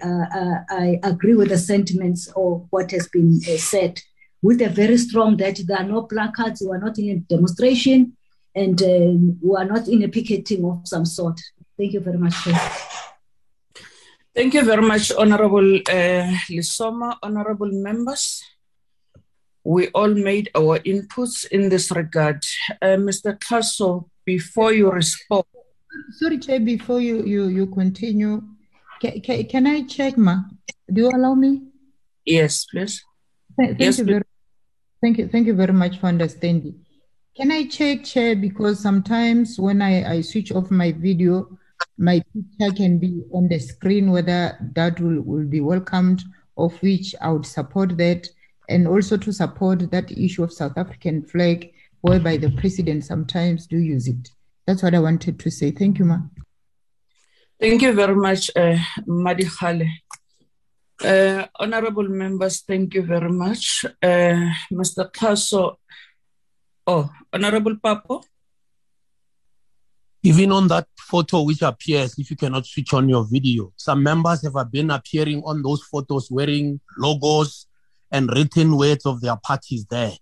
I 0.69 0.99
agree 1.03 1.35
with 1.35 1.47
the 1.47 1.57
sentiments 1.57 2.27
of 2.35 2.67
what 2.71 2.91
has 2.91 3.07
been 3.07 3.39
said 3.39 4.01
with 4.41 4.61
a 4.61 4.69
very 4.69 4.97
strong 4.97 5.37
that 5.37 5.59
there 5.65 5.77
are 5.77 5.83
no 5.83 6.03
placards, 6.03 6.61
we 6.61 6.75
are 6.75 6.79
not 6.79 6.97
in 6.97 7.09
a 7.09 7.15
demonstration, 7.15 8.17
and 8.55 8.81
uh, 8.81 9.13
we 9.41 9.55
are 9.55 9.65
not 9.65 9.87
in 9.87 10.03
a 10.03 10.07
picketing 10.07 10.65
of 10.65 10.81
some 10.85 11.05
sort. 11.05 11.39
Thank 11.77 11.93
you 11.93 11.99
very 11.99 12.17
much. 12.17 12.35
Thank 14.33 14.53
you 14.53 14.63
very 14.63 14.81
much, 14.81 15.11
Honorable 15.11 15.75
uh, 15.75 16.31
Lesoma, 16.49 17.17
honorable 17.21 17.71
members. 17.71 18.41
We 19.63 19.89
all 19.89 20.13
made 20.13 20.49
our 20.55 20.79
inputs 20.79 21.45
in 21.47 21.69
this 21.69 21.91
regard. 21.91 22.43
Uh, 22.81 22.97
Mr. 22.97 23.37
Xaso, 23.37 24.09
before 24.25 24.73
you 24.73 24.89
respond. 24.89 25.43
Sorry, 26.11 26.39
Chair, 26.39 26.61
before 26.61 27.01
you, 27.01 27.23
you, 27.25 27.47
you 27.47 27.67
continue, 27.67 28.41
can, 29.01 29.19
can, 29.21 29.43
can 29.45 29.67
I 29.67 29.83
check, 29.83 30.17
Ma? 30.17 30.37
Do 30.91 31.01
you 31.01 31.09
allow 31.09 31.33
me? 31.35 31.63
Yes, 32.25 32.65
please. 32.65 33.03
Thank, 33.57 33.79
yes, 33.79 33.97
you 33.97 34.05
please. 34.05 34.11
very 34.11 34.25
Thank 35.01 35.17
you. 35.17 35.27
Thank 35.27 35.47
you 35.47 35.55
very 35.55 35.73
much 35.73 35.99
for 35.99 36.07
understanding. 36.07 36.85
Can 37.35 37.51
I 37.51 37.65
check, 37.65 38.03
Chair? 38.03 38.35
Because 38.35 38.79
sometimes 38.79 39.59
when 39.59 39.81
I, 39.81 40.13
I 40.17 40.21
switch 40.21 40.51
off 40.51 40.69
my 40.69 40.91
video, 40.91 41.57
my 41.97 42.21
picture 42.33 42.75
can 42.75 42.99
be 42.99 43.23
on 43.33 43.47
the 43.47 43.57
screen, 43.57 44.11
whether 44.11 44.57
that 44.75 44.99
will, 44.99 45.21
will 45.21 45.45
be 45.45 45.61
welcomed, 45.61 46.23
of 46.57 46.73
which 46.83 47.15
I 47.21 47.31
would 47.31 47.45
support 47.45 47.97
that. 47.97 48.27
And 48.69 48.87
also 48.87 49.17
to 49.17 49.33
support 49.33 49.89
that 49.91 50.11
issue 50.11 50.43
of 50.43 50.53
South 50.53 50.77
African 50.77 51.23
flag, 51.23 51.73
whereby 52.01 52.37
the 52.37 52.51
president 52.51 53.03
sometimes 53.03 53.65
do 53.65 53.77
use 53.77 54.07
it. 54.07 54.29
That's 54.67 54.83
what 54.83 54.93
I 54.93 54.99
wanted 54.99 55.39
to 55.39 55.49
say. 55.49 55.71
Thank 55.71 55.99
you, 55.99 56.05
Ma. 56.05 56.19
Thank 57.59 57.81
you 57.81 57.93
very 57.93 58.15
much, 58.15 58.51
uh. 58.55 58.77
Uh, 61.03 61.47
honorable 61.59 62.07
members, 62.07 62.61
thank 62.61 62.93
you 62.93 63.01
very 63.01 63.31
much. 63.31 63.85
Uh, 64.03 64.51
Mr. 64.71 65.11
Xaso, 65.11 65.77
oh, 66.85 67.09
Honorable 67.33 67.75
Papo. 67.77 68.23
Even 70.21 70.51
on 70.51 70.67
that 70.67 70.87
photo 70.99 71.41
which 71.41 71.63
appears, 71.63 72.13
if 72.19 72.29
you 72.29 72.35
cannot 72.35 72.67
switch 72.67 72.93
on 72.93 73.09
your 73.09 73.25
video, 73.25 73.73
some 73.75 74.03
members 74.03 74.43
have 74.43 74.71
been 74.71 74.91
appearing 74.91 75.41
on 75.43 75.63
those 75.63 75.81
photos 75.81 76.29
wearing 76.29 76.79
logos 76.99 77.65
and 78.11 78.29
written 78.35 78.77
words 78.77 79.07
of 79.07 79.21
their 79.21 79.37
parties 79.37 79.85
there. 79.89 80.13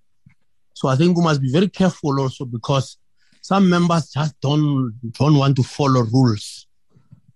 So 0.73 0.88
I 0.88 0.95
think 0.95 1.18
we 1.18 1.23
must 1.23 1.41
be 1.41 1.51
very 1.51 1.68
careful 1.68 2.22
also 2.22 2.45
because 2.45 2.97
some 3.41 3.69
members 3.69 4.11
just 4.11 4.39
don't 4.39 4.93
don't 5.11 5.35
want 5.35 5.57
to 5.57 5.64
follow 5.64 6.03
rules. 6.03 6.69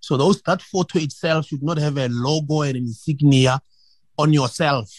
So 0.04 0.18
those 0.18 0.42
that 0.42 0.62
photo 0.62 1.00
itself 1.00 1.46
should 1.46 1.64
not 1.64 1.78
have 1.78 1.98
a 1.98 2.10
logo 2.10 2.64
and 2.64 2.76
insignia 2.76 3.62
on 4.18 4.34
yourself 4.34 4.90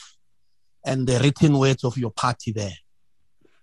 and 0.82 1.06
the 1.06 1.18
written 1.18 1.58
words 1.58 1.84
of 1.84 1.98
your 1.98 2.10
party 2.10 2.52
there. 2.52 2.72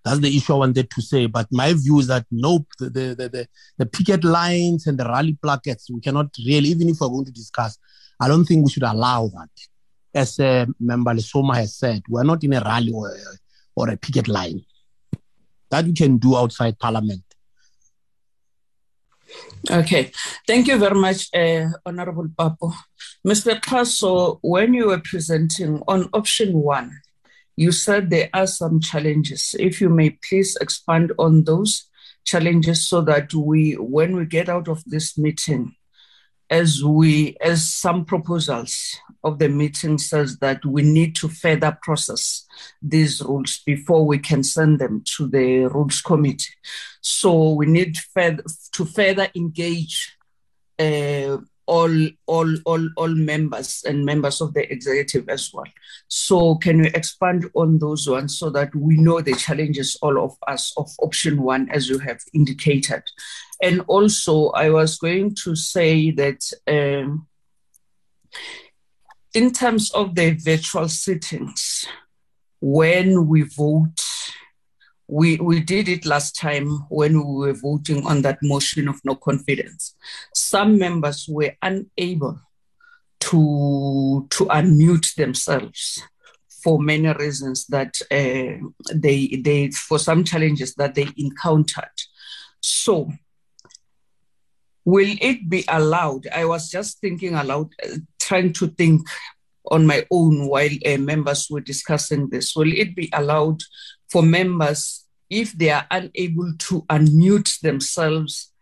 That's 0.06 0.20
the 0.20 0.38
issue 0.38 0.54
I 0.54 0.58
wanted 0.58 0.88
to 0.92 1.02
say. 1.02 1.26
But 1.26 1.48
my 1.52 1.74
view 1.74 1.98
is 1.98 2.06
that 2.08 2.28
nope, 2.30 2.68
the, 2.78 2.90
the, 2.92 3.30
the, 3.36 3.48
the 3.80 3.86
picket 3.88 4.24
lines 4.24 4.86
and 4.86 5.00
the 5.00 5.06
rally 5.06 5.36
plackets, 5.42 5.90
we 5.90 6.00
cannot 6.00 6.30
really, 6.46 6.70
even 6.70 6.90
if 6.90 6.98
we're 7.02 7.10
going 7.10 7.26
to 7.26 7.32
discuss, 7.32 7.76
I 8.20 8.28
don't 8.28 8.46
think 8.46 8.64
we 8.64 8.72
should 8.72 8.84
allow 8.84 9.28
that. 9.30 9.50
As 10.14 10.40
uh, 10.40 10.68
Member 10.80 11.16
Lesoma 11.16 11.56
has 11.56 11.76
said, 11.76 12.04
we're 12.08 12.22
not 12.22 12.44
in 12.44 12.54
a 12.54 12.62
rally 12.62 12.92
or, 12.94 13.12
or 13.76 13.90
a 13.90 13.98
picket 13.98 14.28
line. 14.28 14.64
That 15.72 15.86
we 15.86 15.94
can 15.94 16.20
do 16.20 16.38
outside 16.38 16.78
Parliament. 16.78 17.24
Okay, 19.70 20.12
thank 20.48 20.68
you 20.68 20.78
very 20.78 20.96
much, 20.96 21.30
uh, 21.34 21.70
Honorable 21.86 22.28
Papo. 22.30 22.74
Mr. 23.26 23.60
Xaso, 23.62 24.40
when 24.42 24.74
you 24.74 24.88
were 24.88 25.00
presenting 25.00 25.82
on 25.88 26.10
option 26.14 26.54
one, 26.54 27.00
you 27.56 27.72
said 27.72 28.10
there 28.10 28.30
are 28.34 28.48
some 28.48 28.80
challenges. 28.80 29.56
If 29.60 29.80
you 29.80 29.90
may 29.90 30.18
please 30.28 30.58
expand 30.60 31.12
on 31.20 31.44
those 31.44 31.88
challenges 32.26 32.88
so 32.88 33.02
that 33.02 33.34
we, 33.34 33.74
when 33.74 34.16
we 34.16 34.26
get 34.26 34.50
out 34.50 34.68
of 34.68 34.84
this 34.86 35.18
meeting, 35.18 35.76
as 36.50 36.84
we, 36.84 37.38
as 37.40 37.72
some 37.72 38.04
proposals 38.04 38.98
of 39.24 39.40
the 39.40 39.50
meeting 39.50 39.98
says 39.98 40.38
that 40.40 40.66
we 40.66 40.82
need 40.82 41.16
to 41.18 41.28
further 41.28 41.78
process 41.82 42.46
these 42.82 43.22
rules 43.22 43.62
before 43.66 44.06
we 44.06 44.18
can 44.18 44.44
send 44.44 44.80
them 44.80 45.04
to 45.18 45.28
the 45.28 45.66
rules 45.66 46.02
committee. 46.02 46.54
So 47.02 47.52
we 47.54 47.66
need 47.66 47.96
to 47.96 48.86
further 48.86 49.28
engage 49.36 50.18
uh, 50.80 51.38
all, 51.68 52.10
all, 52.26 52.54
all, 52.66 52.90
all 52.98 53.08
members 53.08 53.84
and 53.88 54.04
members 54.04 54.42
of 54.42 54.54
the 54.54 54.72
executive 54.72 55.30
as 55.30 55.52
well. 55.54 55.66
So 56.08 56.56
can 56.56 56.84
you 56.84 56.92
expand 56.94 57.50
on 57.54 57.80
those 57.80 58.10
ones 58.10 58.38
so 58.38 58.50
that 58.50 58.76
we 58.76 58.98
know 58.98 59.22
the 59.22 59.36
challenges, 59.36 59.98
all 60.02 60.22
of 60.22 60.36
us, 60.48 60.74
of 60.78 60.90
option 61.00 61.42
one, 61.42 61.70
as 61.70 61.88
you 61.88 62.00
have 62.00 62.20
indicated? 62.34 63.04
And 63.62 63.82
also, 63.88 64.50
I 64.50 64.70
was 64.72 64.98
going 64.98 65.36
to 65.44 65.56
say 65.56 66.12
that 66.12 66.52
um, 66.68 67.28
in 69.34 69.52
terms 69.52 69.92
of 69.92 70.16
the 70.16 70.32
virtual 70.32 70.90
sittings, 70.90 71.86
when 72.60 73.28
we 73.28 73.44
vote, 73.44 74.04
we, 75.08 75.38
we 75.38 75.60
did 75.60 75.90
it 75.90 76.06
last 76.06 76.36
time 76.36 76.70
when 76.90 77.14
we 77.14 77.48
were 77.48 77.54
voting 77.54 78.06
on 78.06 78.22
that 78.22 78.40
motion 78.42 78.88
of 78.88 79.00
no 79.04 79.16
confidence. 79.16 79.96
Some 80.34 80.78
members 80.78 81.28
were 81.28 81.56
unable 81.62 82.40
to, 83.22 84.28
to 84.30 84.46
unmute 84.46 85.16
themselves 85.16 86.02
for 86.64 86.80
many 86.80 87.12
reasons 87.14 87.66
that 87.68 88.00
uh, 88.12 88.68
they, 88.94 89.42
they, 89.44 89.72
for 89.72 89.98
some 89.98 90.24
challenges 90.24 90.76
that 90.76 90.96
they 90.96 91.08
encountered. 91.18 91.90
So 92.60 93.12
will 94.86 95.16
it 95.20 95.50
be 95.50 95.66
allowed? 95.68 96.28
I 96.28 96.46
was 96.46 96.70
just 96.70 97.00
thinking 97.00 97.34
aloud, 97.36 97.70
trying 98.32 98.54
to 98.54 98.68
think 98.68 99.02
on 99.66 99.86
my 99.86 100.06
own 100.10 100.48
while 100.48 100.76
uh, 100.86 100.98
members 100.98 101.48
were 101.50 101.60
discussing 101.60 102.30
this. 102.30 102.56
Will 102.56 102.72
it 102.72 102.96
be 102.96 103.10
allowed 103.12 103.60
for 104.10 104.24
members, 104.24 105.06
if 105.30 105.52
they 105.52 105.70
are 105.70 105.86
unable 105.92 106.54
to 106.58 106.82
unmute 106.84 107.60
themselves, 107.60 108.54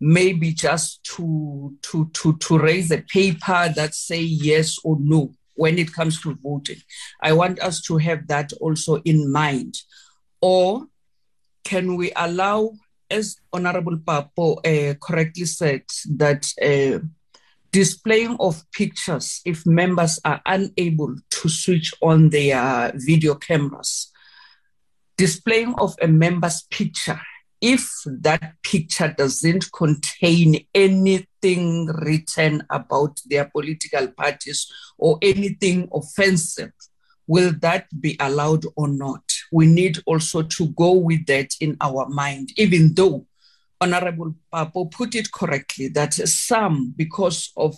maybe 0.00 0.52
just 0.52 1.04
to, 1.04 1.76
to, 1.82 2.10
to, 2.14 2.36
to 2.36 2.58
raise 2.58 2.90
a 2.90 2.98
paper 2.98 3.72
that 3.76 3.94
say 3.94 4.20
yes 4.20 4.76
or 4.82 4.96
no 4.98 5.32
when 5.54 5.78
it 5.78 5.92
comes 5.92 6.20
to 6.22 6.36
voting? 6.42 6.80
I 7.20 7.32
want 7.32 7.60
us 7.60 7.80
to 7.82 7.98
have 7.98 8.26
that 8.26 8.52
also 8.54 8.96
in 9.04 9.30
mind. 9.30 9.76
Or 10.40 10.86
can 11.62 11.94
we 11.94 12.10
allow 12.16 12.72
as 13.12 13.36
Honorable 13.52 13.98
Papo 13.98 14.56
uh, 14.66 14.94
correctly 14.94 15.44
said, 15.44 15.82
that 16.16 16.42
uh, 16.60 16.98
displaying 17.72 18.36
of 18.38 18.62
pictures, 18.72 19.40
if 19.44 19.66
members 19.66 20.20
are 20.24 20.40
unable 20.46 21.16
to 21.30 21.48
switch 21.48 21.92
on 22.02 22.28
their 22.30 22.92
video 22.94 23.34
cameras, 23.34 24.12
displaying 25.16 25.74
of 25.78 25.94
a 26.00 26.06
member's 26.06 26.62
picture, 26.70 27.20
if 27.60 27.88
that 28.06 28.54
picture 28.62 29.14
doesn't 29.16 29.72
contain 29.72 30.66
anything 30.74 31.86
written 31.86 32.62
about 32.70 33.18
their 33.26 33.46
political 33.46 34.08
parties 34.08 34.70
or 34.98 35.18
anything 35.22 35.88
offensive, 35.92 36.72
will 37.26 37.52
that 37.60 37.86
be 38.00 38.16
allowed 38.20 38.64
or 38.76 38.88
not? 38.88 39.22
We 39.52 39.66
need 39.66 39.98
also 40.06 40.42
to 40.42 40.68
go 40.68 40.92
with 40.92 41.24
that 41.26 41.54
in 41.60 41.76
our 41.80 42.08
mind, 42.08 42.50
even 42.56 42.94
though 42.94 43.26
Honorable 43.82 44.32
Papo 44.52 44.88
put 44.88 45.16
it 45.16 45.32
correctly 45.32 45.88
that 45.88 46.14
some, 46.14 46.94
because 46.96 47.52
of 47.56 47.74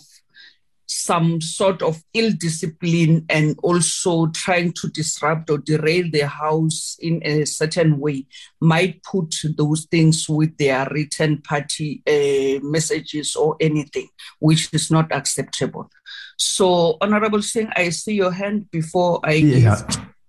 some 0.85 1.41
sort 1.41 1.81
of 1.81 2.01
ill 2.13 2.31
discipline 2.37 3.25
and 3.27 3.57
also 3.63 4.27
trying 4.27 4.71
to 4.73 4.87
disrupt 4.89 5.49
or 5.49 5.57
derail 5.57 6.05
the 6.11 6.27
house 6.27 6.95
in 6.99 7.21
a 7.25 7.43
certain 7.45 7.99
way 7.99 8.23
might 8.61 9.01
put 9.01 9.33
those 9.57 9.85
things 9.85 10.29
with 10.29 10.55
their 10.57 10.87
written 10.91 11.41
party 11.41 12.03
uh, 12.07 12.63
messages 12.63 13.35
or 13.35 13.57
anything, 13.59 14.07
which 14.37 14.69
is 14.73 14.91
not 14.91 15.11
acceptable. 15.11 15.89
So, 16.37 16.97
Honorable 17.01 17.41
Singh, 17.41 17.69
I 17.75 17.89
see 17.89 18.13
your 18.13 18.31
hand 18.31 18.69
before 18.69 19.21
I 19.23 19.33
yeah. 19.33 19.81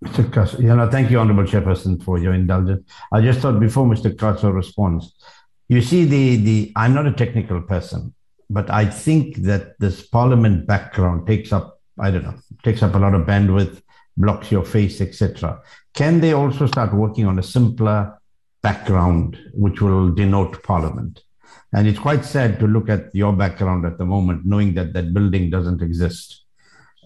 Mr. 0.05 0.25
Xaso, 0.31 0.61
you 0.61 0.75
know, 0.75 0.91
thank 0.91 1.11
you, 1.11 1.19
Honorable 1.19 1.45
Chairperson, 1.45 2.03
for 2.03 2.19
your 2.19 2.35
indulgence. 2.35 2.89
I 3.13 3.23
just 3.23 3.41
thought 3.41 3.59
before 3.59 3.87
Mr. 3.87 4.15
Xaso 4.15 4.55
responds, 4.55 5.15
you 5.69 5.83
see, 5.83 6.05
the 6.05 6.37
the 6.37 6.73
I'm 6.77 6.95
not 6.95 7.07
a 7.07 7.13
technical 7.13 7.61
person, 7.61 8.15
but 8.49 8.71
I 8.71 8.87
think 8.87 9.37
that 9.43 9.79
this 9.79 10.07
Parliament 10.07 10.67
background 10.67 11.27
takes 11.27 11.53
up 11.53 11.81
I 11.99 12.11
don't 12.11 12.25
know 12.25 12.39
takes 12.63 12.83
up 12.83 12.95
a 12.95 12.99
lot 12.99 13.15
of 13.15 13.27
bandwidth, 13.27 13.83
blocks 14.17 14.51
your 14.51 14.65
face, 14.65 15.01
etc. 15.01 15.61
Can 15.95 16.21
they 16.21 16.33
also 16.33 16.67
start 16.67 16.95
working 16.95 17.27
on 17.27 17.39
a 17.39 17.43
simpler 17.43 18.19
background 18.63 19.39
which 19.55 19.81
will 19.81 20.13
denote 20.13 20.63
Parliament? 20.63 21.23
And 21.73 21.89
it's 21.89 21.99
quite 21.99 22.25
sad 22.25 22.61
to 22.61 22.67
look 22.67 22.89
at 22.89 23.15
your 23.15 23.33
background 23.33 23.85
at 23.85 23.99
the 23.99 24.05
moment, 24.05 24.47
knowing 24.47 24.75
that 24.75 24.93
that 24.93 25.13
building 25.13 25.51
doesn't 25.51 25.83
exist. 25.83 26.45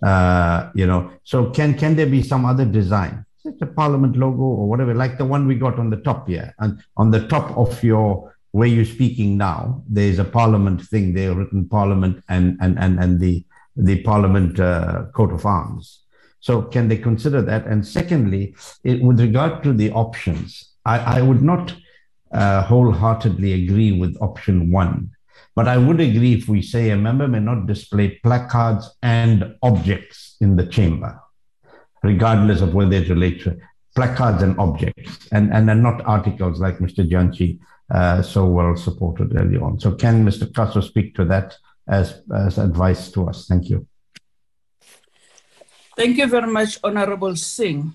Uh, 0.02 0.70
you 0.74 0.86
know, 0.86 1.10
so 1.24 1.50
can 1.50 1.74
can 1.74 1.96
there 1.96 2.06
be 2.06 2.22
some 2.22 2.44
other 2.44 2.64
design, 2.64 3.24
such 3.38 3.60
a 3.62 3.66
Parliament 3.66 4.16
logo 4.16 4.42
or 4.42 4.68
whatever, 4.68 4.94
like 4.94 5.18
the 5.18 5.24
one 5.24 5.46
we 5.46 5.54
got 5.54 5.78
on 5.78 5.90
the 5.90 5.98
top 5.98 6.28
here, 6.28 6.54
and 6.58 6.82
on 6.96 7.10
the 7.10 7.26
top 7.28 7.56
of 7.56 7.82
your 7.82 8.34
where 8.52 8.68
you're 8.68 8.84
speaking 8.84 9.36
now, 9.36 9.82
there's 9.88 10.18
a 10.18 10.24
Parliament 10.24 10.82
thing 10.82 11.14
there, 11.14 11.34
written 11.34 11.68
Parliament 11.68 12.22
and 12.28 12.56
and 12.60 12.78
and 12.78 12.98
and 12.98 13.20
the 13.20 13.44
the 13.76 14.02
Parliament 14.02 14.58
uh, 14.58 15.06
coat 15.14 15.32
of 15.32 15.46
arms. 15.46 16.00
So 16.40 16.62
can 16.62 16.88
they 16.88 16.96
consider 16.96 17.42
that? 17.42 17.66
And 17.66 17.86
secondly, 17.86 18.54
it, 18.82 19.02
with 19.02 19.20
regard 19.20 19.62
to 19.62 19.72
the 19.72 19.90
options, 19.92 20.72
I, 20.84 21.18
I 21.18 21.22
would 21.22 21.42
not 21.42 21.74
uh, 22.32 22.62
wholeheartedly 22.62 23.64
agree 23.64 23.92
with 23.92 24.16
option 24.20 24.70
one. 24.70 25.10
But 25.54 25.68
I 25.68 25.76
would 25.76 26.00
agree 26.00 26.34
if 26.34 26.48
we 26.48 26.62
say 26.62 26.90
a 26.90 26.96
member 26.96 27.28
may 27.28 27.40
not 27.40 27.66
display 27.66 28.20
placards 28.22 28.88
and 29.02 29.54
objects 29.62 30.36
in 30.40 30.56
the 30.56 30.66
chamber, 30.66 31.20
regardless 32.02 32.60
of 32.60 32.72
whether 32.72 32.90
they 32.90 33.08
relate 33.08 33.42
to 33.42 33.58
placards 33.94 34.42
and 34.42 34.58
objects, 34.58 35.28
and, 35.32 35.52
and, 35.52 35.68
and 35.68 35.82
not 35.82 36.00
articles 36.06 36.60
like 36.60 36.78
Mr. 36.78 37.06
Jantji 37.06 37.58
uh, 37.90 38.22
so 38.22 38.46
well 38.46 38.76
supported 38.76 39.36
early 39.36 39.56
on. 39.56 39.80
So 39.80 39.92
can 39.92 40.24
Mr. 40.24 40.50
Xaso 40.50 40.82
speak 40.82 41.14
to 41.16 41.24
that 41.26 41.56
as, 41.88 42.22
as 42.34 42.58
advice 42.58 43.10
to 43.12 43.28
us? 43.28 43.46
Thank 43.46 43.68
you. 43.68 43.86
Thank 45.96 46.16
you 46.16 46.28
very 46.28 46.50
much, 46.50 46.78
Honorable 46.84 47.36
Singh. 47.36 47.94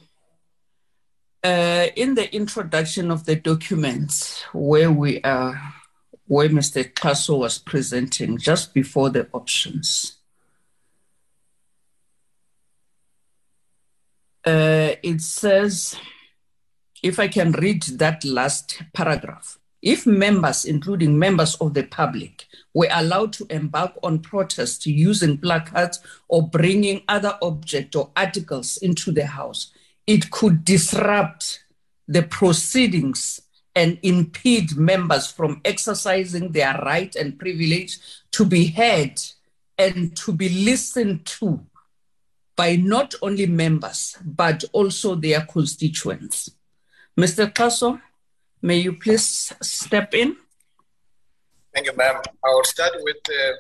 Uh, 1.44 1.88
in 1.96 2.16
the 2.16 2.34
introduction 2.36 3.12
of 3.12 3.26
the 3.26 3.36
documents 3.36 4.42
where 4.52 4.92
we 4.92 5.22
are, 5.22 5.74
where 6.28 6.50
Mr. 6.50 6.92
Xaso 6.92 7.40
was 7.40 7.60
presenting 7.60 8.38
just 8.38 8.74
before 8.74 9.10
the 9.12 9.28
options, 9.32 10.18
uh, 14.46 14.96
it 15.04 15.22
says, 15.22 15.96
if 17.02 17.20
I 17.20 17.28
can 17.28 17.52
read 17.52 17.84
that 17.84 18.26
last 18.26 18.82
paragraph, 18.94 19.60
if 19.86 20.08
members, 20.08 20.66
including 20.66 21.18
members 21.18 21.54
of 21.62 21.76
the 21.76 21.84
public, 21.84 22.48
were 22.74 22.90
allowed 22.92 23.32
to 23.34 23.46
embark 23.52 23.94
on 24.02 24.18
protest 24.18 24.88
using 24.88 25.38
placards 25.38 26.00
or 26.28 26.50
bringing 26.50 27.04
other 27.08 27.38
objects 27.44 27.96
or 27.96 28.10
articles 28.18 28.78
into 28.78 29.12
the 29.12 29.28
house, 29.28 29.72
it 30.08 30.32
could 30.32 30.66
disrupt 30.66 31.64
the 32.08 32.24
proceedings 32.24 33.40
and 33.76 34.00
impede 34.02 34.76
members 34.76 35.28
from 35.28 35.62
exercising 35.64 36.52
their 36.52 36.74
right 36.84 37.16
and 37.16 37.38
privilege 37.38 38.00
to 38.32 38.44
be 38.44 38.66
heard 38.66 39.22
and 39.78 40.18
to 40.18 40.32
be 40.32 40.50
listened 40.50 41.24
to 41.28 41.64
by 42.56 42.76
not 42.76 43.14
only 43.22 43.46
members, 43.46 44.18
but 44.26 44.64
also 44.72 45.14
their 45.14 45.42
constituents. 45.42 46.50
Mr. 47.20 47.52
Xaso, 47.54 48.02
may 48.62 48.78
you 48.78 48.94
please 48.94 49.54
step 49.62 50.14
in? 50.14 50.38
Thank 51.74 51.88
you, 51.88 51.96
ma'am. 51.96 52.22
I 52.44 52.50
will 52.50 52.64
start 52.64 52.94
with 53.00 53.18
the, 53.26 53.58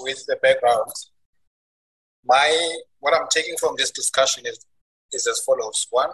with 0.00 0.24
the 0.26 0.36
background. 0.42 0.90
My, 2.24 2.78
what 3.00 3.14
I'm 3.14 3.28
taking 3.30 3.56
from 3.56 3.74
this 3.76 3.90
discussion 3.90 4.44
is 4.46 4.64
is 5.12 5.26
as 5.26 5.40
follows. 5.40 5.86
One, 5.90 6.10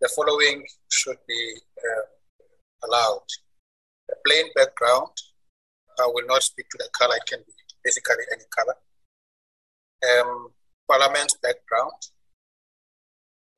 the 0.00 0.08
following 0.08 0.64
should 0.90 1.18
be 1.26 1.54
uh, 1.78 2.86
allowed. 2.86 3.26
A 4.10 4.14
plain 4.26 4.46
background, 4.54 5.10
I 5.98 6.06
will 6.06 6.26
not 6.26 6.42
speak 6.42 6.68
to 6.70 6.78
the 6.78 6.88
color, 6.92 7.16
it 7.16 7.26
can 7.26 7.40
be 7.46 7.52
basically 7.84 8.24
any 8.32 8.44
color. 8.50 8.74
Um, 10.10 10.48
parliament 10.90 11.32
background, 11.42 11.92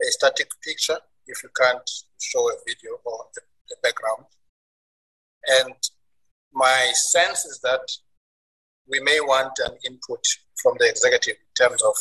a 0.03 0.11
static 0.11 0.49
picture, 0.63 0.99
if 1.27 1.43
you 1.43 1.51
can't 1.61 1.89
show 2.21 2.49
a 2.51 2.55
video 2.67 2.93
or 3.05 3.27
the, 3.35 3.41
the 3.69 3.77
background. 3.83 4.25
And 5.47 5.75
my 6.53 6.93
sense 6.95 7.45
is 7.45 7.61
that 7.63 7.87
we 8.89 9.01
may 9.01 9.21
want 9.21 9.59
an 9.65 9.77
input 9.87 10.25
from 10.63 10.75
the 10.79 10.89
executive 10.89 11.37
in 11.37 11.67
terms 11.67 11.83
of 11.83 11.95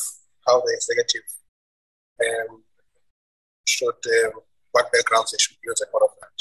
how 0.47 0.59
the 0.61 0.73
executive 0.73 1.23
um, 2.21 2.63
should, 3.65 3.87
um, 4.25 4.31
what 4.71 4.91
backgrounds 4.91 5.31
they 5.31 5.37
should 5.39 5.57
use 5.63 5.81
and 5.81 5.89
all 5.93 6.05
of 6.05 6.11
that. 6.21 6.37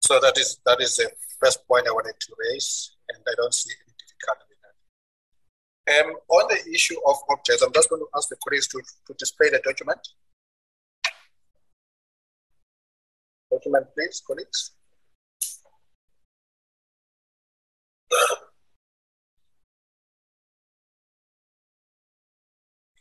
So 0.00 0.20
that 0.20 0.38
is 0.38 0.58
that 0.64 0.80
is 0.80 0.96
the 0.96 1.10
first 1.40 1.66
point 1.66 1.86
I 1.86 1.92
wanted 1.92 2.14
to 2.18 2.32
raise, 2.38 2.96
and 3.10 3.18
I 3.26 3.34
don't 3.36 3.52
see 3.52 3.72
any 3.84 3.94
difficulty 3.98 4.44
with 4.48 4.60
that. 4.64 6.06
Um, 6.06 6.16
on 6.28 6.48
the 6.48 6.72
issue 6.72 6.96
of 7.06 7.16
objects, 7.30 7.62
I'm 7.62 7.72
just 7.72 7.90
going 7.90 8.00
to 8.00 8.08
ask 8.16 8.28
the 8.28 8.36
colleagues 8.36 8.68
to, 8.68 8.80
to 9.06 9.14
display 9.18 9.50
the 9.50 9.60
document. 9.64 10.00
Document, 13.58 13.86
please, 13.92 14.22
colleagues. 14.24 14.70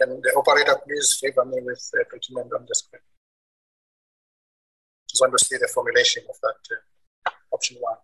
Can 0.01 0.19
the 0.21 0.33
operator 0.35 0.75
please 0.83 1.19
favor 1.21 1.45
me 1.45 1.59
with 1.63 1.89
the 1.93 2.05
document 2.11 2.51
on 2.53 2.65
the 2.67 2.73
screen? 2.73 3.01
Just 5.07 5.21
want 5.21 5.37
to 5.37 5.45
see 5.45 5.57
the 5.57 5.69
formulation 5.71 6.23
of 6.27 6.35
that 6.41 6.77
uh, 7.27 7.31
option 7.53 7.77
one. 7.79 7.97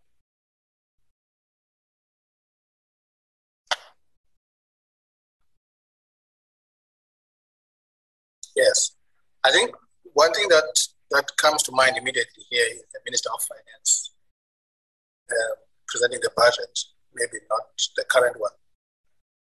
Yes, 8.55 8.95
I 9.43 9.51
think 9.51 9.71
one 10.13 10.31
thing 10.33 10.47
that 10.49 10.92
that 11.13 11.37
comes 11.37 11.63
to 11.63 11.71
mind 11.71 11.97
immediately 11.97 12.43
here 12.49 12.65
is 12.71 12.83
the 12.91 12.99
Minister 13.05 13.29
of 13.33 13.41
Finance 13.41 14.11
uh, 15.29 15.55
presenting 15.87 16.19
the 16.21 16.31
budget, 16.35 16.79
maybe 17.13 17.37
not 17.49 17.67
the 17.95 18.03
current 18.05 18.39
one, 18.39 18.51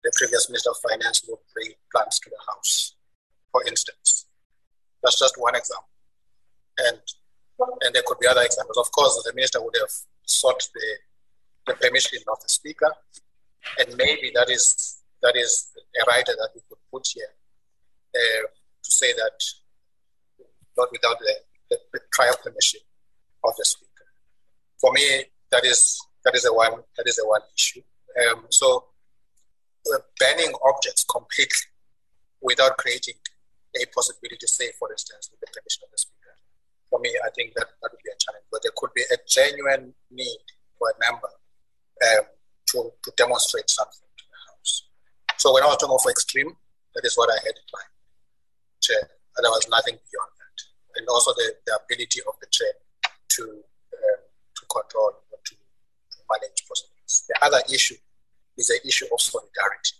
the 0.03 0.11
previous 0.15 0.49
Minister 0.49 0.71
of 0.71 0.77
Finance 0.89 1.23
would 1.27 1.39
bring 1.53 1.71
plans 1.91 2.19
to 2.19 2.29
the 2.29 2.41
house, 2.51 2.95
for 3.51 3.61
instance. 3.67 4.25
That's 5.03 5.19
just 5.19 5.35
one 5.37 5.55
example. 5.55 5.87
And 6.79 6.99
and 7.81 7.93
there 7.93 8.03
could 8.05 8.19
be 8.19 8.27
other 8.27 8.41
examples. 8.41 8.77
Of 8.77 8.89
course, 8.91 9.21
the 9.25 9.33
minister 9.35 9.61
would 9.61 9.75
have 9.81 9.91
sought 10.25 10.63
the, 10.73 10.87
the 11.67 11.73
permission 11.73 12.19
of 12.31 12.41
the 12.41 12.47
speaker, 12.47 12.91
and 13.79 13.95
maybe 13.97 14.31
that 14.33 14.49
is 14.49 15.01
that 15.21 15.35
is 15.35 15.71
a 16.01 16.09
writer 16.09 16.33
that 16.37 16.49
we 16.55 16.61
could 16.69 16.77
put 16.89 17.05
here 17.13 17.33
uh, 18.15 18.47
to 18.81 18.91
say 18.91 19.11
that 19.11 19.43
not 20.77 20.89
without 20.91 21.19
the, 21.19 21.35
the, 21.69 21.77
the 21.93 21.99
prior 22.11 22.33
permission 22.43 22.81
of 23.43 23.53
the 23.57 23.65
speaker. 23.65 24.07
For 24.79 24.91
me, 24.93 25.25
that 25.51 25.65
is 25.65 25.99
that 26.25 26.35
is 26.35 26.45
a 26.45 26.53
one 26.53 26.83
that 26.97 27.07
is 27.07 27.19
a 27.19 27.27
one 27.27 27.41
issue. 27.55 27.81
Um, 28.19 28.45
so 28.49 28.85
banning 30.19 30.53
objects 30.65 31.05
completely 31.05 31.71
without 32.41 32.77
creating 32.77 33.15
a 33.75 33.85
possibility 33.93 34.37
to 34.39 34.47
say, 34.47 34.71
for 34.77 34.91
instance, 34.91 35.29
with 35.31 35.39
the 35.39 35.47
permission 35.47 35.83
of 35.85 35.91
the 35.91 35.97
speaker. 35.97 36.35
For 36.89 36.99
me, 36.99 37.09
I 37.23 37.29
think 37.35 37.53
that, 37.55 37.67
that 37.81 37.89
would 37.91 38.03
be 38.03 38.11
a 38.11 38.17
challenge, 38.17 38.45
but 38.51 38.61
there 38.63 38.73
could 38.75 38.93
be 38.93 39.03
a 39.11 39.17
genuine 39.27 39.93
need 40.11 40.43
for 40.77 40.89
a 40.89 40.95
member 40.99 41.29
um, 41.29 42.25
to, 42.73 42.91
to 43.03 43.11
demonstrate 43.15 43.69
something 43.69 44.09
to 44.17 44.23
the 44.25 44.39
House. 44.49 44.89
So 45.37 45.53
when 45.53 45.63
I 45.63 45.67
was 45.67 45.77
talking 45.77 45.95
of 45.95 46.09
extreme, 46.09 46.51
that 46.95 47.05
is 47.05 47.15
what 47.15 47.29
I 47.29 47.37
had 47.37 47.55
in 47.55 47.67
mind. 47.71 47.93
And 49.37 49.45
there 49.45 49.51
was 49.51 49.67
nothing 49.69 49.95
beyond. 49.95 50.38
And 50.99 51.07
also 51.07 51.31
the, 51.31 51.55
the 51.65 51.79
ability 51.79 52.19
of 52.27 52.35
the 52.43 52.47
chair 52.51 52.75
to, 53.39 53.43
um, 53.95 54.19
to 54.51 54.63
control 54.67 55.15
or 55.31 55.39
to, 55.47 55.55
manage 56.29 56.61
proceedings. 56.67 57.25
The 57.27 57.39
other 57.41 57.61
issue 57.73 57.95
is 58.57 58.67
the 58.67 58.79
issue 58.85 59.07
of 59.11 59.19
solidarity 59.19 59.97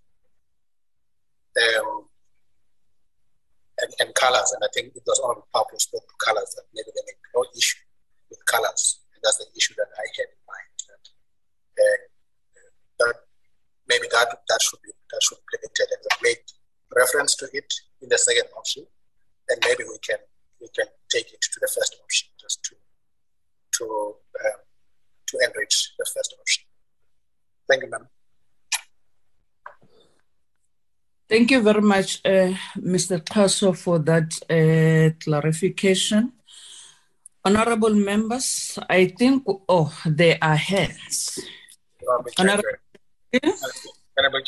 um, 1.58 2.06
and, 3.82 3.92
and 4.00 4.14
colors. 4.14 4.52
And 4.54 4.62
I 4.62 4.70
think 4.76 4.94
it 4.94 5.02
was 5.08 5.20
only 5.24 5.42
Pablo 5.56 5.80
spoke 5.80 6.06
to 6.06 6.16
colors 6.22 6.54
that 6.54 6.70
maybe 6.76 6.92
there 6.94 7.08
may 7.08 7.18
be 7.18 7.30
no 7.34 7.46
issue 7.58 7.82
with 8.30 8.46
colors. 8.46 9.02
And 9.16 9.24
that's 9.24 9.40
the 9.42 9.50
issue 9.58 9.74
that 9.78 9.90
I 9.90 10.06
had 10.20 10.30
in 10.30 10.42
mind. 10.46 10.76
That, 10.86 11.04
uh, 11.82 11.98
that 13.00 13.16
maybe 13.88 14.06
that 14.12 14.30
that 14.30 14.62
should 14.62 14.84
be 14.86 14.92
that 15.10 15.22
should 15.24 15.42
be 15.50 15.58
limited 15.58 15.90
and 15.98 16.06
made 16.22 16.46
reference 16.94 17.34
to 17.42 17.50
it 17.54 17.74
in 18.02 18.10
the 18.10 18.18
second 18.20 18.54
option. 18.56 18.86
And 19.50 19.58
maybe 19.66 19.84
we 19.88 19.98
can 20.06 20.22
we 20.62 20.68
can 20.76 20.88
take 21.10 21.34
it 21.34 21.42
to 21.42 21.60
the 21.62 21.68
first 21.76 21.96
option 22.04 22.30
just 22.40 22.64
to 22.64 22.76
to 23.78 23.86
um, 24.46 24.60
to 25.28 25.38
enrich 25.46 25.94
the 25.98 26.06
first 26.14 26.36
option. 26.40 26.64
Thank 27.68 27.84
you, 27.84 27.90
ma'am. 27.90 28.08
Thank 31.30 31.52
you 31.52 31.62
very 31.62 31.82
much, 31.82 32.22
uh, 32.26 32.58
Mr. 32.76 33.22
Xaso, 33.22 33.78
for 33.78 34.00
that 34.00 34.34
uh, 34.50 35.14
clarification. 35.24 36.34
Honorable 37.46 37.94
members, 37.94 38.80
I 38.90 39.14
think, 39.14 39.44
oh, 39.48 39.94
there 40.08 40.40
are 40.42 40.56
hands. 40.56 41.40
Honorable 42.40 42.64
Honorable 44.18 44.42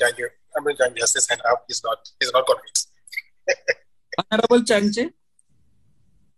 Honorable 0.57 0.99
has 0.99 1.13
his 1.13 1.29
hand 1.29 1.41
up. 1.47 1.63
He's 1.67 1.83
not, 1.83 1.99
he's 2.19 2.33
not 2.33 2.47
convinced. 2.47 2.89
Honorable 4.31 4.61
Janji? 4.65 5.13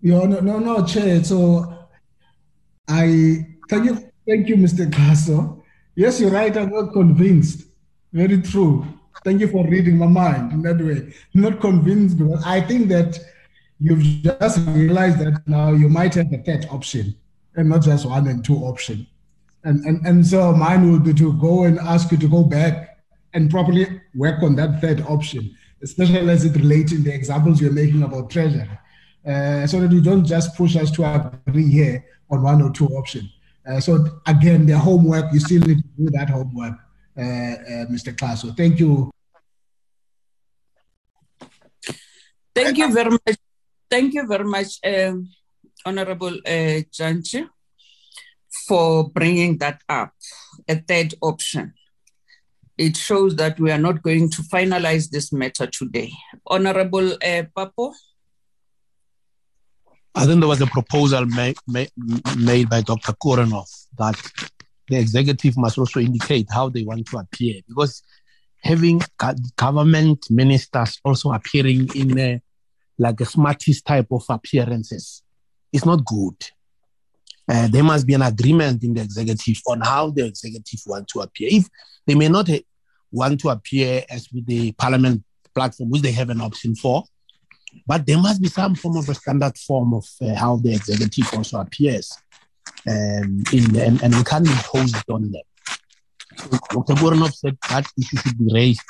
Yeah, 0.04 0.26
no, 0.26 0.42
no, 0.42 0.60
no, 0.60 0.86
Chair. 0.86 1.24
So 1.24 1.88
I 2.90 3.48
thank 3.70 3.86
you, 3.86 3.96
thank 4.28 4.50
you, 4.50 4.58
Mr. 4.58 4.86
Xaso. 4.92 5.64
Yes, 5.96 6.20
you're 6.20 6.30
right. 6.30 6.56
I'm 6.58 6.72
not 6.72 6.92
convinced. 6.92 7.68
Very 8.12 8.42
true. 8.42 8.86
Thank 9.24 9.40
you 9.40 9.48
for 9.48 9.66
reading 9.66 9.98
my 9.98 10.08
mind 10.08 10.52
in 10.52 10.62
that 10.64 10.84
way. 10.84 11.14
Not 11.34 11.62
convinced 11.62 12.18
because 12.18 12.44
I 12.46 12.60
think 12.60 12.90
that 12.90 13.18
you've 13.80 14.02
just 14.02 14.60
realized 14.68 15.20
that 15.20 15.42
now 15.48 15.72
you 15.72 15.88
might 15.88 16.16
have 16.16 16.34
a 16.34 16.38
third 16.40 16.68
option 16.70 17.16
and 17.56 17.70
not 17.70 17.84
just 17.84 18.06
one 18.06 18.28
and 18.28 18.44
two 18.44 18.58
option. 18.58 19.08
And, 19.64 19.86
and, 19.86 20.06
and 20.06 20.28
so 20.28 20.52
mine 20.52 20.92
would 20.92 21.06
be 21.06 21.14
to 21.14 21.32
go 21.40 21.64
and 21.64 21.80
ask 21.80 22.12
you 22.12 22.18
to 22.18 22.28
go 22.28 22.44
back 22.44 23.00
and 23.34 23.50
properly 23.50 24.02
work 24.16 24.44
on 24.44 24.58
that 24.58 24.82
third 24.82 25.00
option, 25.08 25.56
especially 25.82 26.30
as 26.30 26.44
it 26.44 26.58
relates 26.58 26.92
in 26.92 27.06
the 27.06 27.14
examples 27.14 27.62
you're 27.62 27.72
making 27.72 28.04
about 28.04 28.30
treasury, 28.30 28.68
uh, 29.28 29.66
so 29.68 29.80
that 29.82 29.92
you 29.92 30.02
don't 30.02 30.26
just 30.26 30.56
push 30.56 30.76
us 30.76 30.92
to 30.92 31.04
agree 31.48 31.70
here 31.70 32.06
on 32.30 32.42
one 32.42 32.62
or 32.62 32.72
two 32.72 32.88
options. 32.88 33.30
Uh, 33.68 33.80
so 33.80 34.20
again, 34.26 34.66
the 34.66 34.78
homework, 34.78 35.32
you 35.34 35.40
still 35.40 35.62
need 35.62 35.78
to 35.78 35.90
do 35.98 36.10
that 36.12 36.30
homework, 36.30 36.74
uh, 37.18 37.22
uh 37.22 37.86
Mr. 37.88 38.14
Xaso. 38.14 38.56
Thank 38.56 38.80
you 38.80 39.14
Thank 42.56 42.78
you 42.78 42.94
very 42.94 43.10
much. 43.10 43.38
Thank 43.90 44.14
you 44.14 44.28
very 44.28 44.46
much, 44.46 44.80
uh, 44.84 45.14
Honorable 45.86 46.36
uh, 46.46 46.82
Janchi, 46.98 47.48
for 48.68 49.10
bringing 49.10 49.58
that 49.58 49.82
up. 49.90 50.14
A 50.68 50.76
third 50.76 51.16
option. 51.22 51.74
It 52.78 52.98
shows 52.98 53.36
that 53.38 53.60
we 53.60 53.72
are 53.72 53.80
not 53.80 54.02
going 54.02 54.30
to 54.32 54.42
finalize 54.44 55.10
this 55.10 55.32
matter 55.32 55.68
today. 55.68 56.12
Honorable 56.48 57.14
uh, 57.14 57.44
Papo? 57.56 57.94
I 60.16 60.26
think 60.26 60.40
there 60.40 60.48
was 60.48 60.62
a 60.62 60.68
proposal 60.68 61.26
made, 61.26 61.58
made, 61.68 62.70
by 62.70 62.82
Dr. 62.82 63.14
Koornhof 63.14 63.68
that 63.98 64.16
the 64.88 64.98
executive 64.98 65.58
must 65.58 65.78
also 65.78 66.00
indicate 66.00 66.48
how 66.52 66.70
they 66.70 66.84
want 66.84 67.08
to 67.08 67.18
appear 67.18 67.62
because 67.68 68.04
having 68.62 69.02
government 69.56 70.26
ministers 70.30 71.00
also 71.04 71.32
appearing 71.32 71.90
in 71.96 72.18
a, 72.20 72.42
like 72.98 73.20
a 73.22 73.26
smartest 73.26 73.86
type 73.86 74.08
of 74.12 74.24
appearances 74.30 75.24
is 75.72 75.86
not 75.86 76.06
good. 76.06 76.36
Uh, 77.50 77.68
there 77.68 77.84
must 77.84 78.06
be 78.06 78.14
an 78.14 78.22
agreement 78.22 78.84
in 78.84 78.94
the 78.94 79.02
executive 79.02 79.62
on 79.68 79.82
how 79.82 80.10
the 80.12 80.26
executive 80.26 80.80
want 80.86 81.08
to 81.08 81.20
appear. 81.22 81.50
If 81.52 81.68
they 82.06 82.16
may 82.16 82.30
not 82.30 82.50
want 83.12 83.40
to 83.42 83.50
appear 83.50 84.04
as 84.10 84.30
with 84.32 84.46
the 84.46 84.72
parliament 84.74 85.24
platform, 85.54 85.90
which 85.90 86.02
they 86.02 86.12
have 86.12 86.30
an 86.30 86.40
option 86.40 86.76
for, 86.76 87.04
but 87.86 88.06
there 88.06 88.18
must 88.18 88.42
be 88.42 88.50
some 88.50 88.76
form 88.76 88.98
of 88.98 89.10
a 89.10 89.14
standard 89.14 89.58
form 89.58 89.94
of 89.94 90.06
uh, 90.22 90.36
how 90.36 90.58
the 90.58 90.74
executive 90.74 91.34
also 91.34 91.60
appears, 91.60 92.18
um, 92.88 93.44
in, 93.52 93.76
and, 93.80 94.02
and 94.04 94.16
we 94.16 94.24
can't 94.24 94.48
impose 94.48 94.96
it 94.96 95.10
on 95.10 95.32
them. 95.32 95.42
Dr. 96.72 96.96
Boronov 96.96 97.34
said 97.34 97.58
that 97.70 97.86
issue 97.98 98.18
should 98.18 98.38
be 98.38 98.54
raised 98.54 98.82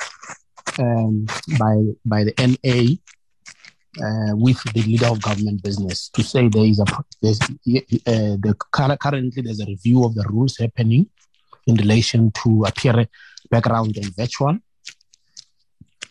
um, 0.80 1.26
by 1.60 1.76
by 2.06 2.24
the 2.24 2.34
NA 2.40 2.96
uh, 4.02 4.36
with 4.36 4.62
the 4.74 4.82
leader 4.82 5.08
of 5.08 5.22
government 5.22 5.62
business 5.62 6.10
to 6.10 6.24
say 6.24 6.48
there 6.48 6.66
is 6.66 6.80
a 6.80 6.86
there's, 7.22 7.40
uh, 7.42 8.36
the, 8.42 8.56
currently 8.72 9.42
there's 9.42 9.60
a 9.60 9.66
review 9.66 10.04
of 10.04 10.16
the 10.16 10.26
rules 10.30 10.58
happening 10.58 11.10
in 11.68 11.76
relation 11.76 12.32
to 12.32 12.64
appear 12.66 13.08
background 13.50 13.96
and 13.98 14.16
virtual. 14.16 14.58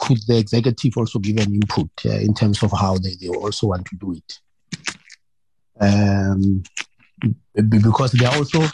Could 0.02 0.18
the 0.26 0.36
executive 0.38 0.94
also 0.96 1.20
give 1.20 1.36
an 1.36 1.54
input 1.54 1.90
uh, 2.04 2.18
in 2.18 2.34
terms 2.34 2.60
of 2.64 2.72
how 2.72 2.98
they, 2.98 3.14
they 3.20 3.28
also 3.28 3.68
want 3.68 3.86
to 3.86 3.96
do 3.96 4.14
it? 4.14 4.40
Um, 5.80 6.64
because 7.68 8.10
they 8.12 8.26
are 8.26 8.36
also 8.36 8.66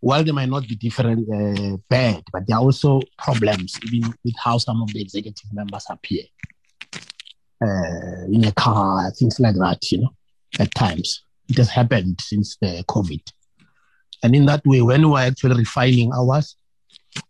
while 0.00 0.22
they 0.22 0.32
might 0.32 0.50
not 0.50 0.68
be 0.68 0.76
different 0.76 1.26
uh, 1.32 1.78
bad, 1.88 2.22
but 2.30 2.42
there 2.46 2.58
are 2.58 2.62
also 2.62 3.00
problems 3.16 3.78
even 3.90 4.12
with 4.22 4.34
how 4.36 4.58
some 4.58 4.82
of 4.82 4.92
the 4.92 5.00
executive 5.00 5.50
members 5.50 5.86
appear 5.88 6.24
uh, 7.62 8.26
in 8.30 8.44
a 8.44 8.52
car, 8.52 9.10
things 9.12 9.40
like 9.40 9.54
that. 9.54 9.78
You 9.90 10.02
know, 10.02 10.14
at 10.58 10.74
times 10.74 11.24
it 11.48 11.56
has 11.56 11.70
happened 11.70 12.20
since 12.20 12.58
the 12.60 12.84
COVID, 12.86 13.22
and 14.22 14.36
in 14.36 14.44
that 14.44 14.60
way, 14.66 14.82
when 14.82 15.08
we're 15.08 15.20
actually 15.20 15.56
refining 15.56 16.12
ours, 16.12 16.54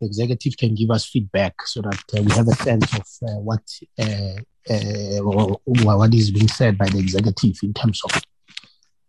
the 0.00 0.06
executive 0.06 0.56
can 0.56 0.74
give 0.74 0.90
us 0.90 1.06
feedback 1.06 1.54
so 1.66 1.82
that 1.82 2.02
uh, 2.16 2.22
we 2.22 2.30
have 2.32 2.48
a 2.48 2.54
sense 2.54 2.92
of 2.94 3.28
uh, 3.28 3.38
what 3.40 3.62
uh, 3.98 4.36
uh, 4.70 5.20
what 5.20 6.14
is 6.14 6.30
being 6.30 6.48
said 6.48 6.78
by 6.78 6.88
the 6.88 6.98
executive 6.98 7.56
in 7.62 7.72
terms 7.74 8.00
of 8.04 8.22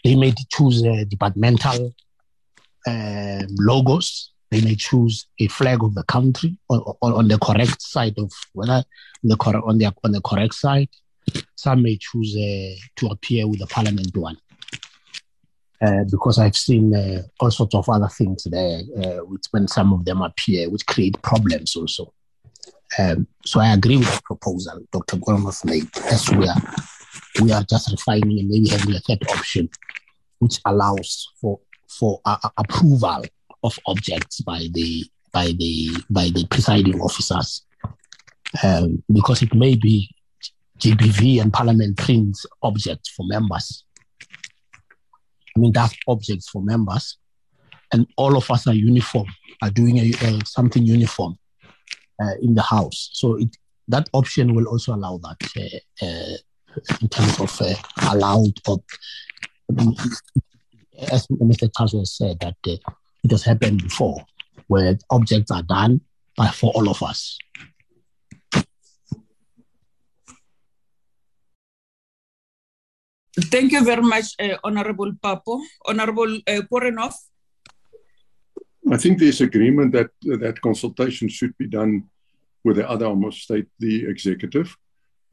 they 0.03 0.15
may 0.15 0.34
choose 0.52 0.84
a 0.84 1.06
departmental 1.06 1.93
um, 2.88 3.47
logos. 3.60 4.31
They 4.52 4.61
may 4.61 4.76
choose 4.76 5.26
a 5.39 5.47
flag 5.47 5.84
of 5.84 5.95
the 5.95 6.03
country 6.03 6.57
or, 6.69 6.95
or 7.02 7.15
on 7.15 7.27
the 7.27 7.39
correct 7.39 7.81
side 7.81 8.14
of 8.19 8.31
whether 8.53 8.84
the 9.23 9.35
cor- 9.35 9.68
on 9.68 9.80
the 9.80 9.91
on 10.03 10.11
the 10.11 10.22
correct 10.22 10.53
side. 10.53 10.89
Some 11.56 11.81
may 11.81 11.97
choose 11.97 12.35
uh, 12.35 12.76
to 12.97 13.07
appear 13.07 13.47
with 13.47 13.60
the 13.60 13.65
parliament 13.65 14.15
one. 14.15 14.38
Uh, 15.86 16.03
because 16.10 16.40
I've 16.40 16.56
seen 16.56 16.95
uh, 16.95 17.22
all 17.40 17.52
sorts 17.52 17.76
of 17.76 17.88
other 17.90 18.07
things 18.07 18.45
there, 18.45 18.80
uh, 18.98 19.24
which 19.26 19.44
when 19.52 19.68
some 19.68 19.94
of 19.94 20.03
them 20.03 20.22
appear, 20.22 20.68
which 20.70 20.86
create 20.88 21.22
problems 21.22 21.76
also. 21.76 22.12
Um, 22.98 23.28
so 23.45 23.60
I 23.60 23.74
agree 23.74 23.98
with 23.98 24.07
the 24.07 24.22
proposal 24.24 24.80
Dr. 24.91 25.18
Koornhof 25.18 25.64
made. 25.66 25.88
As 26.06 26.32
we 26.32 26.48
are, 26.48 26.56
we 27.41 27.52
are 27.52 27.64
just 27.64 27.91
refining 27.91 28.40
and 28.40 28.49
maybe 28.49 28.70
having 28.70 28.95
a 28.95 28.99
third 28.99 29.30
option, 29.30 29.70
which 30.40 30.60
allows 30.66 31.30
for 31.40 31.60
for 31.88 32.20
approval 32.57 33.24
of 33.62 33.78
objects 33.86 34.41
by 34.41 34.66
the 34.72 35.06
by 35.32 35.48
the 35.57 35.91
by 36.10 36.30
the 36.34 36.48
presiding 36.49 36.99
officers, 36.99 37.64
um, 38.64 39.03
because 39.14 39.44
it 39.44 39.53
may 39.53 39.76
be 39.76 40.10
GBV 40.80 41.41
and 41.41 41.53
Parliament 41.53 41.98
prints 41.98 42.45
objects 42.64 43.10
for 43.10 43.28
members. 43.28 43.85
I 45.56 45.60
mean, 45.60 45.72
that's 45.72 45.95
objects 46.07 46.49
for 46.49 46.61
members, 46.61 47.18
and 47.94 48.07
all 48.18 48.36
of 48.36 48.49
us 48.52 48.68
are 48.68 48.73
uniform, 48.73 49.27
are 49.61 49.69
doing 49.69 49.99
a, 49.99 50.41
something 50.45 50.84
uniform 50.84 51.38
uh, 52.22 52.36
in 52.41 52.56
the 52.56 52.61
House. 52.61 53.10
So 53.14 53.36
it, 53.36 53.56
that 53.88 54.10
option 54.14 54.53
will 54.53 54.68
also 54.68 54.94
allow 54.94 55.18
that 55.19 55.82
uh, 56.02 56.06
uh, 56.06 56.38
in 57.02 57.10
terms 57.10 57.40
of 57.40 57.61
uh, 57.61 57.76
allowed. 58.11 58.60
Or, 58.68 58.84
as 61.11 61.27
Mr. 61.27 61.69
Xaso 61.72 62.06
said, 62.06 62.40
that 62.40 62.56
uh, 62.68 62.91
it 63.23 63.32
has 63.32 63.44
happened 63.44 63.84
before, 63.84 64.26
where 64.68 64.98
objects 65.10 65.52
are 65.52 65.64
done 65.64 66.02
by, 66.36 66.48
for 66.48 66.72
all 66.73 66.90
of 66.90 67.02
us. 67.02 67.38
Thank 73.36 73.74
you 73.74 73.84
very 73.84 74.02
much, 74.02 74.34
uh, 74.40 74.57
Honorable 74.64 75.12
Papo. 75.12 75.62
Honorable 75.86 76.40
uh. 76.48 76.62
I 78.91 78.98
think 78.98 79.20
there's 79.20 79.41
agreement 79.41 79.91
that 79.91 80.12
that 80.22 80.62
consultation 80.62 81.28
should 81.28 81.57
be 81.57 81.68
done 81.68 82.03
with 82.64 82.78
the 82.78 82.90
other 82.90 83.07
almost 83.07 83.41
state, 83.41 83.68
the 83.80 84.06
executive. 84.06 84.76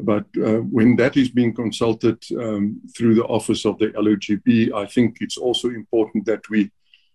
But 0.00 0.24
uh, 0.36 0.62
when 0.76 0.96
that 0.96 1.16
is 1.16 1.28
being 1.28 1.54
consulted 1.54 2.18
um, 2.36 2.80
through 2.96 3.14
the 3.14 3.24
office 3.24 3.64
of 3.64 3.78
the 3.78 3.88
LOGB, 3.88 4.72
I 4.74 4.86
think 4.86 5.18
it's 5.20 5.36
also 5.36 5.68
important 5.68 6.26
that 6.26 6.48
we 6.50 6.72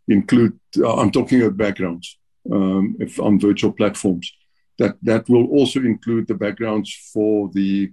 include, 0.08 0.58
uh, 0.78 0.96
I'm 0.96 1.12
talking 1.12 1.42
about 1.42 1.58
backgrounds 1.58 2.18
um, 2.50 2.96
if 3.00 3.20
on 3.20 3.40
virtual 3.40 3.74
platforms, 3.74 4.32
that 4.78 4.96
that 5.02 5.28
will 5.28 5.48
also 5.48 5.82
include 5.82 6.28
the 6.28 6.36
backgrounds 6.36 6.94
for 7.14 7.50
the 7.54 7.92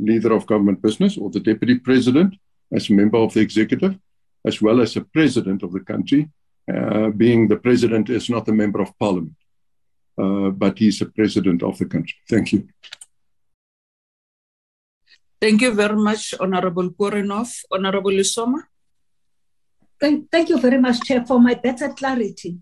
leader 0.00 0.32
of 0.32 0.46
government 0.46 0.80
business 0.82 1.16
or 1.18 1.30
the 1.30 1.40
deputy 1.40 1.78
president 1.78 2.34
as 2.72 2.90
a 2.90 2.92
member 2.92 3.18
of 3.18 3.32
the 3.34 3.40
executive, 3.40 3.98
as 4.44 4.60
well 4.62 4.80
as 4.80 4.94
the 4.94 5.00
president 5.00 5.62
of 5.62 5.72
the 5.72 5.80
country, 5.80 6.28
uh, 6.72 7.08
being 7.10 7.48
the 7.48 7.56
president 7.56 8.10
is 8.10 8.28
not 8.28 8.48
a 8.48 8.52
member 8.52 8.80
of 8.80 8.96
parliament, 8.98 9.36
uh, 10.18 10.50
but 10.50 10.78
he's 10.78 11.00
a 11.00 11.06
president 11.06 11.62
of 11.62 11.78
the 11.78 11.86
country. 11.86 12.16
Thank 12.28 12.52
you. 12.52 12.68
Thank 15.40 15.62
you 15.62 15.72
very 15.72 15.96
much, 15.96 16.34
Honorable 16.40 16.90
Koornhof. 16.90 17.64
Honorable 17.70 18.10
Lesoma. 18.10 18.62
Thank, 20.00 20.30
thank 20.30 20.48
you 20.48 20.60
very 20.60 20.78
much, 20.78 21.00
Chair, 21.00 21.24
for 21.24 21.40
my 21.40 21.54
better 21.54 21.88
clarity. 21.90 22.58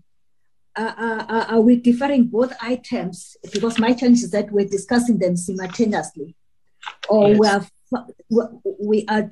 Uh, 0.75 0.93
uh, 0.97 1.25
uh, 1.27 1.45
are 1.49 1.61
we 1.61 1.75
deferring 1.77 2.25
both 2.27 2.53
items? 2.61 3.35
Because 3.51 3.79
my 3.79 3.93
challenge 3.93 4.21
is 4.21 4.31
that 4.31 4.51
we're 4.51 4.67
discussing 4.67 5.17
them 5.17 5.35
simultaneously. 5.35 6.35
Or 7.09 7.29
yes. 7.29 7.39
we 7.39 7.97
are, 7.97 8.07
we 8.79 9.05
are 9.07 9.29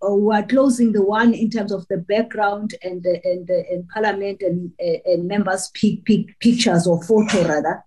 we 0.00 0.32
are 0.36 0.44
closing 0.44 0.92
the 0.92 1.02
one 1.02 1.34
in 1.34 1.50
terms 1.50 1.72
of 1.72 1.84
the 1.88 1.96
background 1.96 2.72
and 2.84 3.02
the, 3.02 3.20
and, 3.24 3.48
the, 3.48 3.64
and 3.68 3.88
parliament 3.88 4.42
and, 4.42 4.70
and 4.78 5.26
members' 5.26 5.72
pic, 5.74 6.04
pic, 6.04 6.38
pictures 6.38 6.86
or 6.86 7.02
photo 7.02 7.48
rather 7.48 7.84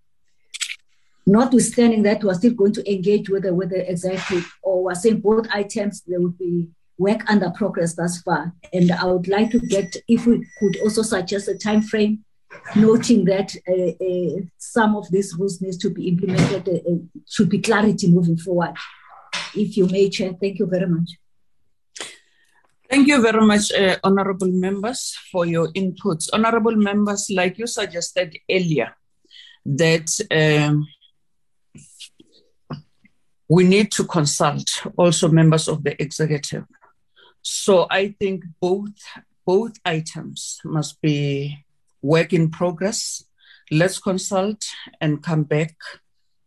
notwithstanding 1.25 2.03
that, 2.03 2.23
we're 2.23 2.33
still 2.33 2.53
going 2.53 2.73
to 2.73 2.91
engage 2.91 3.29
with 3.29 3.43
the, 3.43 3.53
with 3.53 3.69
the 3.69 3.89
executive, 3.89 4.51
or 4.63 4.83
we're 4.83 4.95
saying 4.95 5.21
both 5.21 5.47
items, 5.51 6.01
there 6.07 6.19
would 6.19 6.37
be 6.37 6.67
work 6.97 7.29
under 7.29 7.49
progress 7.51 7.95
thus 7.95 8.21
far. 8.21 8.53
And 8.73 8.91
I 8.91 9.05
would 9.05 9.27
like 9.27 9.51
to 9.51 9.59
get, 9.59 9.95
if 10.07 10.25
we 10.25 10.45
could 10.59 10.77
also 10.81 11.01
suggest 11.01 11.47
a 11.47 11.57
time 11.57 11.81
frame, 11.81 12.25
noting 12.75 13.25
that 13.25 13.55
uh, 13.67 14.05
uh, 14.05 14.41
some 14.57 14.95
of 14.95 15.09
these 15.09 15.33
rules 15.37 15.61
needs 15.61 15.77
to 15.77 15.89
be 15.89 16.09
implemented, 16.09 16.67
uh, 16.67 16.91
uh, 16.91 16.97
should 17.29 17.49
be 17.49 17.59
clarity 17.59 18.11
moving 18.11 18.37
forward. 18.37 18.73
If 19.55 19.77
you 19.77 19.87
may, 19.87 20.09
Chair, 20.09 20.33
thank 20.39 20.59
you 20.59 20.65
very 20.65 20.87
much. 20.87 21.17
Thank 22.89 23.07
you 23.07 23.21
very 23.21 23.45
much, 23.45 23.71
uh, 23.71 23.97
honorable 24.03 24.51
members, 24.51 25.17
for 25.31 25.45
your 25.45 25.69
inputs. 25.73 26.29
Honorable 26.33 26.75
members, 26.75 27.29
like 27.29 27.57
you 27.57 27.67
suggested 27.67 28.37
earlier, 28.49 28.95
that 29.65 30.09
um, 30.29 30.87
we 33.47 33.63
need 33.63 33.91
to 33.93 34.03
consult 34.03 34.85
also 34.97 35.29
members 35.29 35.67
of 35.67 35.83
the 35.83 36.01
executive. 36.01 36.65
So 37.41 37.87
I 37.89 38.15
think 38.19 38.43
both 38.59 38.91
both 39.45 39.73
items 39.85 40.59
must 40.63 41.01
be 41.01 41.65
work 42.01 42.33
in 42.33 42.49
progress. 42.49 43.23
Let's 43.71 43.99
consult 43.99 44.65
and 44.99 45.23
come 45.23 45.43
back 45.43 45.75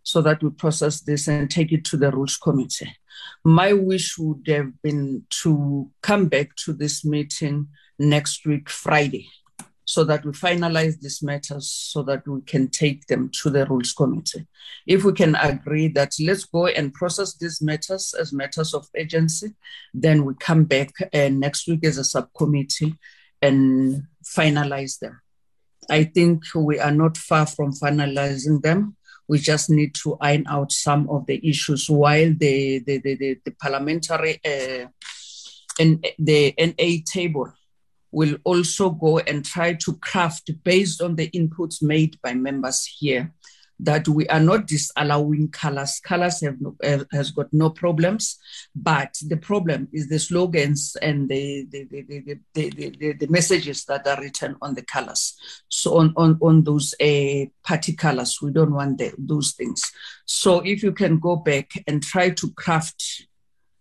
so 0.04 0.22
that 0.22 0.42
we 0.42 0.50
process 0.50 1.00
this 1.00 1.26
and 1.26 1.50
take 1.50 1.72
it 1.72 1.84
to 1.86 1.96
the 1.96 2.10
rules 2.12 2.36
committee. 2.36 2.94
My 3.42 3.72
wish 3.72 4.16
would 4.18 4.46
have 4.46 4.80
been 4.82 5.24
to 5.42 5.90
come 6.02 6.28
back 6.28 6.54
to 6.64 6.72
this 6.72 7.04
meeting 7.04 7.68
next 7.98 8.46
week, 8.46 8.68
Friday, 8.68 9.28
so 9.86 10.04
that 10.04 10.24
we 10.24 10.32
finalize 10.32 11.00
these 11.00 11.22
matters 11.22 11.70
so 11.70 12.02
that 12.02 12.26
we 12.28 12.42
can 12.42 12.68
take 12.68 13.06
them 13.06 13.30
to 13.42 13.50
the 13.50 13.64
rules 13.66 13.92
committee. 13.92 14.46
If 14.86 15.04
we 15.04 15.12
can 15.12 15.34
agree 15.36 15.88
that 15.88 16.12
let's 16.20 16.44
go 16.44 16.66
and 16.66 16.92
process 16.92 17.34
these 17.36 17.62
matters 17.62 18.14
as 18.18 18.32
matters 18.32 18.74
of 18.74 18.86
agency, 18.94 19.54
then 19.92 20.24
we 20.24 20.34
come 20.38 20.64
back 20.64 20.90
uh, 21.12 21.28
next 21.30 21.66
week 21.66 21.84
as 21.84 21.98
a 21.98 22.04
subcommittee 22.04 22.94
and 23.40 24.04
finalize 24.24 24.98
them. 24.98 25.20
I 25.90 26.04
think 26.04 26.42
we 26.54 26.78
are 26.78 26.92
not 26.92 27.16
far 27.16 27.46
from 27.46 27.72
finalizing 27.72 28.62
them. 28.62 28.96
We 29.28 29.38
just 29.38 29.70
need 29.70 29.94
to 29.96 30.16
iron 30.20 30.44
out 30.48 30.72
some 30.72 31.08
of 31.08 31.26
the 31.26 31.40
issues 31.48 31.88
while 31.88 32.32
the, 32.36 32.80
the, 32.80 32.98
the, 32.98 33.14
the, 33.16 33.38
the 33.44 33.50
parliamentary 33.52 34.40
uh, 34.44 34.86
and 35.80 36.06
the 36.18 36.54
NA 36.58 37.02
table 37.04 37.52
will 38.10 38.36
also 38.44 38.90
go 38.90 39.18
and 39.18 39.44
try 39.44 39.74
to 39.74 39.96
craft 39.96 40.50
based 40.62 41.02
on 41.02 41.16
the 41.16 41.28
inputs 41.30 41.82
made 41.82 42.16
by 42.22 42.32
members 42.34 42.84
here 42.98 43.32
that 43.80 44.06
we 44.08 44.26
are 44.28 44.40
not 44.40 44.66
disallowing 44.66 45.48
colors. 45.48 46.00
Colors 46.00 46.40
have 46.42 46.60
no, 46.60 46.76
uh, 46.84 47.04
has 47.12 47.30
got 47.30 47.52
no 47.52 47.70
problems, 47.70 48.38
but 48.74 49.14
the 49.26 49.36
problem 49.36 49.88
is 49.92 50.08
the 50.08 50.18
slogans 50.18 50.96
and 51.02 51.28
the 51.28 51.66
the, 51.70 51.84
the, 51.84 52.02
the, 52.02 52.38
the, 52.54 52.90
the, 52.98 53.12
the 53.12 53.26
messages 53.28 53.84
that 53.84 54.06
are 54.06 54.20
written 54.20 54.56
on 54.62 54.74
the 54.74 54.82
colors. 54.82 55.36
So 55.68 55.98
on 55.98 56.12
on, 56.16 56.38
on 56.40 56.62
those 56.64 56.94
uh, 57.00 57.46
party 57.62 57.94
colors, 57.94 58.38
we 58.40 58.50
don't 58.52 58.72
want 58.72 58.98
the, 58.98 59.12
those 59.18 59.52
things. 59.52 59.90
So 60.24 60.60
if 60.60 60.82
you 60.82 60.92
can 60.92 61.18
go 61.18 61.36
back 61.36 61.72
and 61.86 62.02
try 62.02 62.30
to 62.30 62.50
craft, 62.52 63.26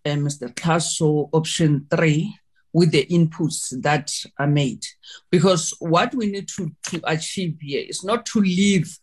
uh, 0.06 0.10
Mr. 0.10 0.54
Xaso, 0.54 1.30
option 1.32 1.88
three 1.90 2.36
with 2.74 2.92
the 2.92 3.06
inputs 3.06 3.82
that 3.84 4.12
are 4.40 4.48
made. 4.48 4.84
Because 5.30 5.74
what 5.80 6.14
we 6.16 6.32
need 6.32 6.48
to, 6.50 6.72
to 6.88 7.02
achieve 7.04 7.58
here 7.62 7.86
is 7.88 8.04
not 8.04 8.26
to 8.28 8.40
leave 8.42 8.98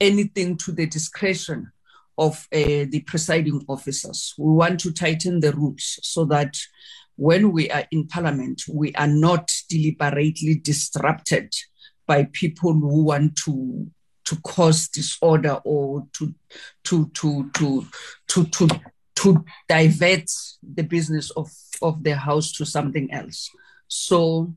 anything 0.00 0.56
to 0.58 0.72
the 0.72 0.86
discretion 0.86 1.70
of 2.18 2.48
uh, 2.52 2.86
the 2.88 3.02
presiding 3.06 3.62
officers. 3.68 4.34
We 4.38 4.52
want 4.52 4.80
to 4.80 4.92
tighten 4.92 5.40
the 5.40 5.52
rules 5.52 5.98
so 6.02 6.24
that 6.26 6.56
when 7.16 7.52
we 7.52 7.70
are 7.70 7.84
in 7.90 8.06
parliament, 8.06 8.62
we 8.70 8.94
are 8.94 9.06
not 9.06 9.50
deliberately 9.68 10.56
disrupted 10.56 11.52
by 12.06 12.28
people 12.32 12.72
who 12.72 13.04
want 13.04 13.36
to 13.44 13.90
to 14.24 14.36
cause 14.40 14.88
disorder 14.88 15.60
or 15.64 16.06
to 16.12 16.34
to 16.84 17.08
to 17.14 17.50
to 17.54 17.86
to 18.28 18.44
to, 18.44 18.68
to 19.14 19.44
divert 19.68 20.28
the 20.62 20.82
business 20.82 21.30
of 21.30 21.50
of 21.80 22.02
the 22.02 22.16
house 22.16 22.52
to 22.52 22.66
something 22.66 23.12
else. 23.12 23.50
So, 23.88 24.54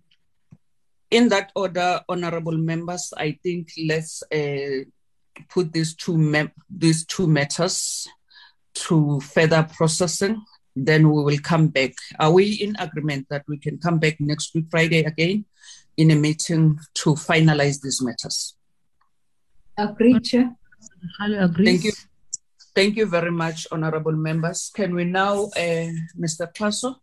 in 1.12 1.30
that 1.30 1.52
order, 1.56 2.02
honorable 2.10 2.58
members, 2.58 3.14
I 3.16 3.38
think 3.44 3.70
let's 3.88 4.24
uh, 4.34 4.86
put 5.50 5.74
these 5.74 5.96
two 5.96 6.18
mem- 6.18 6.52
these 6.70 7.06
two 7.06 7.28
matters 7.28 8.08
to 8.74 9.20
further 9.22 9.68
processing. 9.76 10.44
Then 10.76 11.10
we 11.10 11.24
will 11.24 11.40
come 11.40 11.68
back. 11.68 11.94
Are 12.20 12.32
we 12.32 12.54
in 12.54 12.76
agreement 12.80 13.28
that 13.30 13.44
we 13.48 13.58
can 13.58 13.78
come 13.78 14.00
back 14.00 14.20
next 14.20 14.54
week, 14.56 14.66
Friday, 14.70 15.04
again, 15.04 15.46
in 15.98 16.12
a 16.12 16.16
meeting 16.16 16.80
to 16.96 17.16
finalize 17.16 17.82
these 17.82 18.02
matters? 18.02 18.56
Agreed, 19.78 20.24
Chair. 20.24 20.56
Thank 21.66 21.84
you. 21.84 21.92
Thank 22.76 22.96
you 22.98 23.08
very 23.08 23.32
much, 23.32 23.68
honorable 23.72 24.14
members. 24.14 24.72
Can 24.74 24.96
we 24.96 25.04
now, 25.04 25.46
uh, 25.46 25.90
Mr. 26.18 26.54
Xaso, 26.54 26.96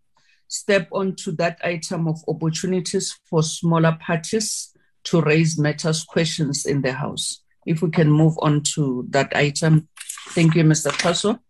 step 0.49 0.89
on 0.93 1.17
to 1.17 1.33
that 1.33 1.59
item 1.63 2.07
of 2.07 2.23
opportunities 2.29 3.19
for 3.25 3.43
smaller 3.43 3.99
parties 4.01 4.73
to 5.05 5.21
raise 5.21 5.59
matters 5.59 6.05
questions 6.05 6.65
in 6.67 6.83
the 6.83 6.93
House? 6.93 7.43
If 7.66 7.82
we 7.82 7.90
can 7.90 8.10
move 8.10 8.34
on 8.40 8.62
to 8.74 9.06
that 9.10 9.36
item. 9.36 9.88
Thank 10.30 10.55
you, 10.55 10.62
Mr. 10.62 10.93
Xaso. 10.93 11.40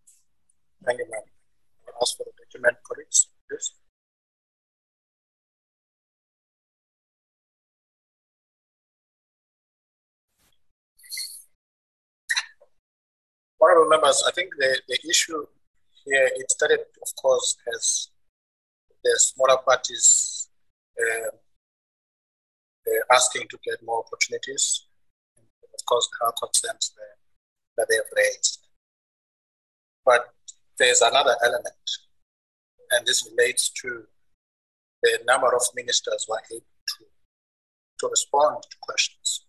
Thank 0.84 0.98
you, 0.98 1.06
ma'am. 1.10 1.22
Ask 2.00 2.16
for 2.16 2.24
the 2.24 2.32
document, 2.42 2.76
colleagues, 2.88 3.28
please. 3.48 3.72
Honorable 13.60 13.90
members, 13.90 14.22
I 14.26 14.32
think 14.32 14.50
the, 14.58 14.80
the 14.88 14.98
issue 15.08 15.44
here, 16.04 16.30
it 16.36 16.50
started, 16.50 16.80
of 16.80 17.08
course, 17.20 17.56
as 17.74 18.08
the 19.02 19.18
smaller 19.18 19.58
parties 19.66 20.48
uh, 21.00 21.30
asking 23.12 23.48
to 23.48 23.58
get 23.64 23.84
more 23.84 24.04
opportunities. 24.06 24.85
Course, 25.86 26.08
there 26.18 26.28
are 26.28 26.34
concerns 26.42 26.92
there 26.96 27.16
that 27.76 27.86
they 27.88 27.96
have 27.96 28.12
raised. 28.16 28.66
But 30.04 30.34
there's 30.78 31.00
another 31.00 31.36
element, 31.44 31.86
and 32.90 33.06
this 33.06 33.28
relates 33.30 33.70
to 33.82 34.04
the 35.02 35.18
number 35.26 35.54
of 35.54 35.62
ministers 35.74 36.24
who 36.26 36.34
are 36.34 36.42
able 36.50 36.60
to, 36.60 37.04
to 38.00 38.08
respond 38.08 38.62
to 38.62 38.76
questions 38.82 39.46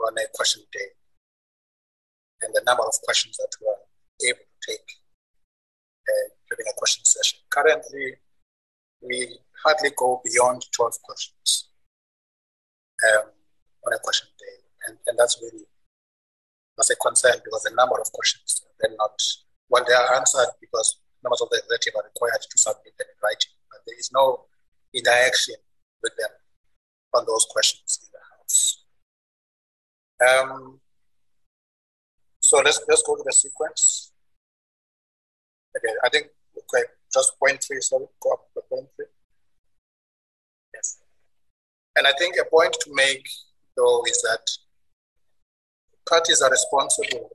on 0.00 0.14
a 0.18 0.26
question 0.34 0.62
day 0.72 0.90
and 2.42 2.54
the 2.54 2.62
number 2.66 2.82
of 2.82 2.94
questions 3.04 3.36
that 3.36 3.50
we 3.60 3.66
are 3.68 4.32
able 4.32 4.40
to 4.44 4.70
take 4.70 4.88
uh, 6.08 6.28
during 6.48 6.68
a 6.70 6.76
question 6.76 7.04
session. 7.04 7.38
Currently, 7.50 8.16
we 9.02 9.38
hardly 9.64 9.90
go 9.96 10.20
beyond 10.24 10.64
12 10.72 11.02
questions 11.02 11.68
um, 13.08 13.30
on 13.86 13.92
a 13.92 13.98
question 13.98 14.28
day. 14.38 14.59
And, 14.86 14.96
and 15.06 15.18
that's 15.18 15.38
really 15.42 15.64
that's 16.76 16.90
a 16.90 16.96
concern 16.96 17.36
because 17.44 17.62
the 17.64 17.74
number 17.76 18.00
of 18.00 18.10
questions 18.12 18.64
they're 18.80 18.96
not 18.96 19.12
well 19.68 19.84
they 19.86 19.92
are 19.92 20.14
answered 20.16 20.48
because 20.60 21.00
members 21.22 21.40
of 21.40 21.50
the 21.50 21.58
executive 21.58 22.00
are 22.00 22.08
required 22.08 22.40
to 22.40 22.58
submit 22.58 22.96
them 22.98 23.06
in 23.08 23.18
writing, 23.22 23.52
but 23.70 23.80
there 23.86 23.98
is 23.98 24.10
no 24.12 24.46
interaction 24.94 25.56
with 26.02 26.12
them 26.18 26.30
on 27.14 27.24
those 27.26 27.46
questions 27.50 28.00
in 28.02 28.08
the 28.12 28.22
house. 28.32 28.84
Um, 30.20 30.80
so 32.40 32.58
let's 32.58 32.80
let's 32.88 33.02
go 33.02 33.16
to 33.16 33.22
the 33.24 33.32
sequence. 33.32 34.12
Okay, 35.76 35.94
I 36.04 36.08
think 36.08 36.26
okay, 36.56 36.84
just 37.12 37.38
point 37.38 37.62
three, 37.62 37.80
sorry, 37.80 38.06
go 38.20 38.32
up 38.32 38.48
to 38.54 38.62
point 38.68 38.88
three. 38.96 39.06
Yes. 40.74 40.98
And 41.96 42.06
I 42.06 42.12
think 42.18 42.36
a 42.40 42.48
point 42.48 42.76
to 42.80 42.90
make 42.94 43.28
though 43.76 44.02
is 44.04 44.20
that 44.22 44.44
parties 46.10 46.42
are 46.42 46.50
responsible 46.50 47.30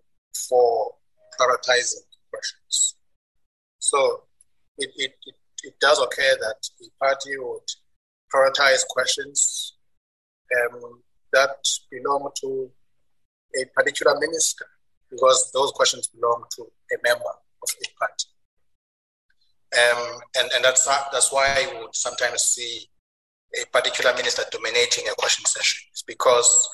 for 0.50 0.94
prioritizing 1.40 2.04
questions. 2.32 2.96
So 3.80 4.24
it, 4.78 4.92
it, 4.98 5.14
it, 5.26 5.36
it 5.64 5.80
does 5.80 6.00
occur 6.00 6.36
that 6.42 6.70
the 6.80 6.90
party 7.02 7.38
would 7.38 7.62
prioritize 8.34 8.86
questions 8.88 9.74
um, 10.56 11.02
that 11.34 11.56
belong 11.92 12.30
to 12.42 12.70
a 13.62 13.66
particular 13.74 14.20
minister 14.20 14.66
because 15.10 15.52
those 15.54 15.72
questions 15.72 16.08
belong 16.08 16.44
to 16.58 16.64
a 16.64 16.98
member 17.04 17.34
of 17.64 17.70
the 17.80 17.88
party. 17.98 18.28
Um, 19.76 20.20
and, 20.40 20.50
and 20.56 20.64
that's, 20.64 20.86
that's 21.12 21.32
why 21.32 21.68
we 21.72 21.80
would 21.82 21.96
sometimes 21.96 22.42
see 22.42 22.88
a 23.62 23.66
particular 23.68 24.14
minister 24.16 24.44
dominating 24.52 25.06
a 25.08 25.16
question 25.16 25.46
session. 25.46 25.88
It's 25.92 26.04
because 26.04 26.70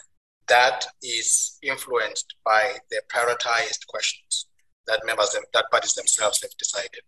that 0.52 0.86
is 1.02 1.58
influenced 1.64 2.36
by 2.44 2.74
the 2.90 3.02
prioritized 3.08 3.88
questions 3.88 4.48
that 4.86 5.00
members, 5.06 5.34
that 5.54 5.72
parties 5.72 5.94
themselves 5.94 6.42
have 6.42 6.52
decided. 6.58 7.06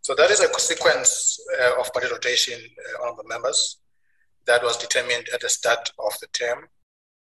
So 0.00 0.14
that 0.14 0.30
is 0.30 0.40
a 0.40 0.48
sequence 0.58 1.38
uh, 1.60 1.78
of 1.78 1.92
party 1.92 2.08
rotation 2.10 2.58
uh, 2.58 3.06
on 3.06 3.16
the 3.18 3.28
members 3.28 3.80
that 4.46 4.62
was 4.62 4.78
determined 4.78 5.26
at 5.34 5.40
the 5.42 5.48
start 5.50 5.90
of 5.98 6.12
the 6.20 6.26
term. 6.28 6.68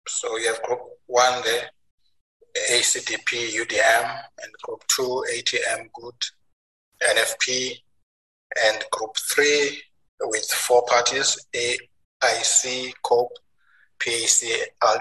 So 0.08 0.36
you 0.38 0.48
have 0.48 0.62
group 0.62 0.80
one 1.06 1.42
there, 1.44 1.70
ACDP, 2.72 3.50
UDM, 3.60 4.20
and 4.42 4.52
group 4.64 4.82
two, 4.88 5.24
ATM, 5.32 5.86
GOOD, 5.92 6.20
NFP, 7.14 7.74
and 8.66 8.84
group 8.90 9.16
three 9.30 9.80
with 10.20 10.46
four 10.50 10.84
parties, 10.86 11.46
AIC, 11.54 12.92
COPE, 13.02 13.38
PAC, 14.00 14.72
Al 14.82 15.00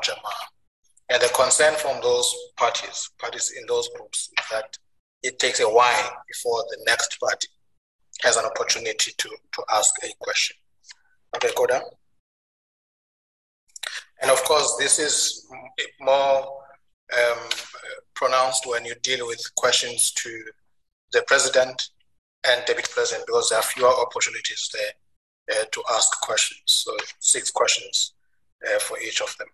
And 1.09 1.21
the 1.21 1.31
concern 1.35 1.75
from 1.75 2.01
those 2.01 2.33
parties, 2.55 3.09
parties 3.19 3.53
in 3.57 3.65
those 3.67 3.89
groups, 3.95 4.29
is 4.39 4.45
that 4.51 4.77
it 5.23 5.39
takes 5.39 5.59
a 5.59 5.69
while 5.69 6.17
before 6.27 6.63
the 6.69 6.83
next 6.85 7.19
party 7.19 7.47
has 8.21 8.37
an 8.37 8.45
opportunity 8.45 9.11
to, 9.17 9.29
to 9.29 9.63
ask 9.71 9.95
a 10.03 10.09
question. 10.19 10.55
Okay, 11.35 11.49
go 11.55 11.65
down. 11.65 11.81
And 14.21 14.31
of 14.31 14.43
course, 14.43 14.75
this 14.79 14.97
is 14.99 15.47
more 15.99 16.61
um, 17.13 17.49
pronounced 18.15 18.65
when 18.65 18.83
you 18.85 18.95
deal 19.03 19.27
with 19.27 19.43
questions 19.55 20.11
to 20.13 20.43
the 21.11 21.23
president 21.27 21.89
and 22.47 22.63
deputy 22.65 22.89
president 22.91 23.27
because 23.27 23.49
there 23.49 23.59
are 23.59 23.63
fewer 23.63 23.89
opportunities 23.89 24.69
there 24.73 25.61
uh, 25.61 25.65
to 25.71 25.83
ask 25.91 26.19
questions. 26.21 26.61
So 26.65 26.95
six 27.19 27.51
questions 27.51 28.13
uh, 28.65 28.79
for 28.79 28.99
each 28.99 29.21
of 29.21 29.35
them. 29.37 29.47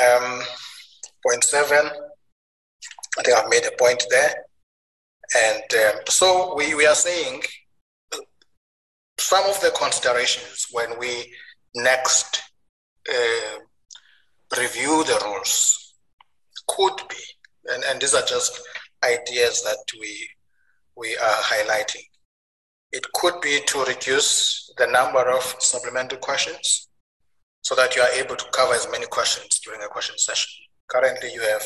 Um, 0.00 0.42
point 1.26 1.44
seven, 1.44 1.90
I 3.18 3.22
think 3.22 3.36
I've 3.36 3.50
made 3.50 3.64
a 3.66 3.76
point 3.78 4.04
there. 4.10 4.34
And 5.36 5.62
um, 5.74 6.00
so 6.08 6.54
we, 6.56 6.74
we 6.74 6.86
are 6.86 6.94
saying 6.94 7.42
some 9.18 9.44
of 9.46 9.60
the 9.60 9.70
considerations 9.70 10.66
when 10.72 10.98
we 10.98 11.32
next 11.74 12.42
uh, 13.08 13.58
review 14.58 15.04
the 15.04 15.20
rules 15.24 15.94
could 16.68 16.96
be, 17.08 17.16
and, 17.72 17.82
and 17.84 18.00
these 18.00 18.14
are 18.14 18.24
just 18.26 18.60
ideas 19.04 19.62
that 19.62 19.78
we 20.00 20.28
we 20.96 21.16
are 21.16 21.42
highlighting. 21.42 22.04
It 22.92 23.04
could 23.14 23.40
be 23.40 23.60
to 23.66 23.84
reduce 23.84 24.72
the 24.78 24.86
number 24.86 25.30
of 25.30 25.42
supplementary 25.58 26.18
questions 26.18 26.88
so 27.64 27.74
that 27.74 27.96
you 27.96 28.02
are 28.02 28.10
able 28.10 28.36
to 28.36 28.44
cover 28.52 28.74
as 28.74 28.86
many 28.92 29.06
questions 29.06 29.58
during 29.60 29.80
a 29.82 29.88
question 29.88 30.16
session. 30.18 30.52
Currently, 30.88 31.32
you 31.32 31.40
have 31.40 31.62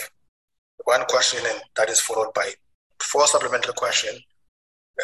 one 0.84 1.04
question 1.06 1.40
and 1.44 1.60
that 1.76 1.90
is 1.90 2.00
followed 2.00 2.32
by 2.34 2.52
four 3.02 3.26
supplementary 3.26 3.74
questions. 3.74 4.20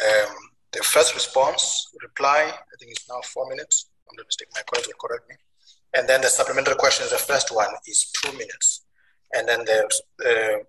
Um, 0.06 0.34
the 0.72 0.82
first 0.84 1.14
response, 1.14 1.88
reply, 2.00 2.50
I 2.52 2.74
think 2.78 2.92
it's 2.92 3.08
now 3.08 3.20
four 3.32 3.48
minutes. 3.48 3.90
I'm 4.08 4.16
not 4.16 4.26
mistaken, 4.26 4.52
my 4.54 4.62
colleague 4.72 4.86
will 4.86 5.08
correct 5.08 5.28
me. 5.28 5.34
And 5.96 6.08
then 6.08 6.20
the 6.20 6.28
supplementary 6.28 6.76
question, 6.76 7.06
the 7.10 7.18
first 7.18 7.52
one 7.52 7.72
is 7.86 8.10
two 8.22 8.32
minutes. 8.32 8.84
And 9.34 9.48
then 9.48 9.64
the 9.64 9.78
uh, 10.24 10.62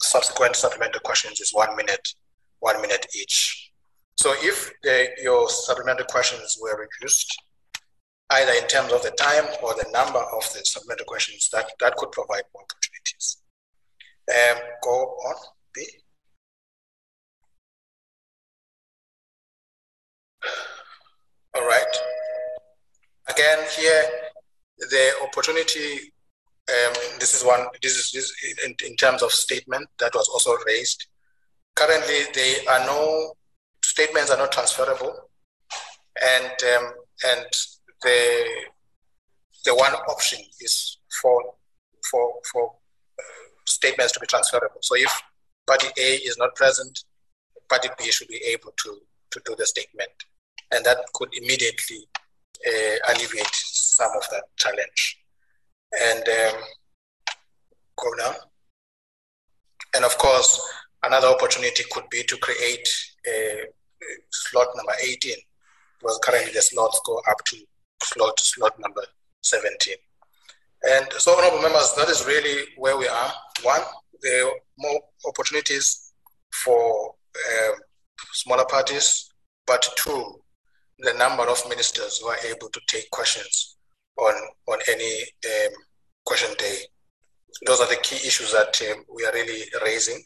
subsequent 0.00 0.56
supplementary 0.56 1.00
questions 1.00 1.40
is 1.40 1.54
one 1.54 1.74
minute, 1.74 2.06
one 2.60 2.80
minute 2.82 3.06
each. 3.18 3.72
So 4.16 4.34
if 4.38 4.72
the, 4.82 5.08
your 5.22 5.48
supplementary 5.48 6.06
questions 6.10 6.58
were 6.60 6.86
reduced, 6.86 7.34
either 8.30 8.52
in 8.52 8.66
terms 8.68 8.92
of 8.92 9.02
the 9.02 9.10
time 9.12 9.44
or 9.62 9.74
the 9.74 9.88
number 9.92 10.18
of 10.18 10.42
the 10.52 10.60
submitted 10.64 11.06
questions, 11.06 11.48
that, 11.52 11.66
that 11.80 11.96
could 11.96 12.12
provide 12.12 12.42
more 12.54 12.64
opportunities. 12.64 13.38
Um, 14.30 14.58
go 14.82 14.90
on, 14.90 15.34
B. 15.74 15.86
All 21.54 21.66
right. 21.66 21.96
Again, 23.28 23.58
here, 23.76 24.04
the 24.78 25.12
opportunity, 25.22 26.12
um, 26.68 26.94
this 27.18 27.34
is 27.34 27.44
one, 27.44 27.66
this 27.82 27.96
is 27.96 28.10
this 28.12 28.32
in, 28.64 28.74
in 28.86 28.96
terms 28.96 29.22
of 29.22 29.32
statement 29.32 29.88
that 29.98 30.14
was 30.14 30.28
also 30.28 30.56
raised. 30.66 31.06
Currently, 31.74 32.24
there 32.34 32.56
are 32.70 32.86
no 32.86 33.32
statements 33.82 34.30
are 34.30 34.38
not 34.38 34.52
transferable, 34.52 35.30
and 36.22 36.52
um, 36.76 36.92
and 37.26 37.46
the 38.02 38.44
the 39.64 39.74
one 39.74 39.92
option 39.92 40.40
is 40.60 40.98
for 41.20 41.42
for 42.10 42.34
for 42.52 42.72
statements 43.66 44.12
to 44.12 44.20
be 44.20 44.26
transferable. 44.26 44.80
So 44.80 44.96
if 44.96 45.12
party 45.66 45.88
A 45.98 46.14
is 46.16 46.38
not 46.38 46.54
present, 46.54 47.04
party 47.68 47.88
B 47.98 48.10
should 48.10 48.28
be 48.28 48.40
able 48.52 48.72
to 48.84 49.00
to 49.30 49.40
do 49.44 49.54
the 49.58 49.66
statement, 49.66 50.10
and 50.72 50.84
that 50.84 50.98
could 51.14 51.28
immediately 51.34 52.08
uh, 52.66 53.12
alleviate 53.12 53.54
some 53.54 54.10
of 54.16 54.24
that 54.30 54.44
challenge. 54.56 55.20
And 56.00 56.22
um, 56.28 56.62
go 57.96 58.10
now. 58.18 58.34
And 59.96 60.04
of 60.04 60.16
course, 60.18 60.60
another 61.02 61.28
opportunity 61.28 61.84
could 61.90 62.08
be 62.10 62.22
to 62.24 62.36
create 62.38 62.88
a, 63.26 63.62
a 63.62 64.06
slot 64.30 64.68
number 64.76 64.92
18, 65.02 65.34
because 65.98 66.18
currently 66.22 66.52
the 66.52 66.62
slots 66.62 67.00
go 67.06 67.20
up 67.28 67.42
to 67.46 67.56
slot 68.02 68.38
slot 68.40 68.78
number 68.78 69.02
17. 69.42 69.94
And 70.82 71.06
so, 71.18 71.36
honorable 71.36 71.62
members, 71.62 71.92
that 71.96 72.08
is 72.08 72.24
really 72.26 72.66
where 72.76 72.96
we 72.96 73.08
are. 73.08 73.32
One, 73.62 73.80
there 74.22 74.46
are 74.46 74.52
more 74.78 75.00
opportunities 75.26 76.12
for 76.64 77.14
uh, 77.34 77.72
smaller 78.32 78.64
parties, 78.64 79.30
but 79.66 79.86
two, 79.96 80.40
the 81.00 81.14
number 81.14 81.42
of 81.44 81.68
ministers 81.68 82.18
who 82.18 82.28
are 82.28 82.38
able 82.48 82.68
to 82.68 82.80
take 82.86 83.10
questions 83.10 83.76
on 84.16 84.34
on 84.68 84.78
any 84.88 85.22
um, 85.22 85.72
question 86.24 86.54
day. 86.58 86.78
Those 87.66 87.80
are 87.80 87.88
the 87.88 87.96
key 87.96 88.16
issues 88.26 88.52
that 88.52 88.80
um, 88.92 89.04
we 89.12 89.24
are 89.24 89.32
really 89.32 89.64
raising, 89.84 90.22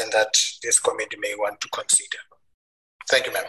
and 0.00 0.10
that 0.12 0.34
this 0.62 0.80
committee 0.80 1.18
may 1.20 1.34
want 1.36 1.60
to 1.60 1.68
consider. 1.68 2.18
Thank 3.08 3.26
you, 3.26 3.32
ma'am. 3.32 3.44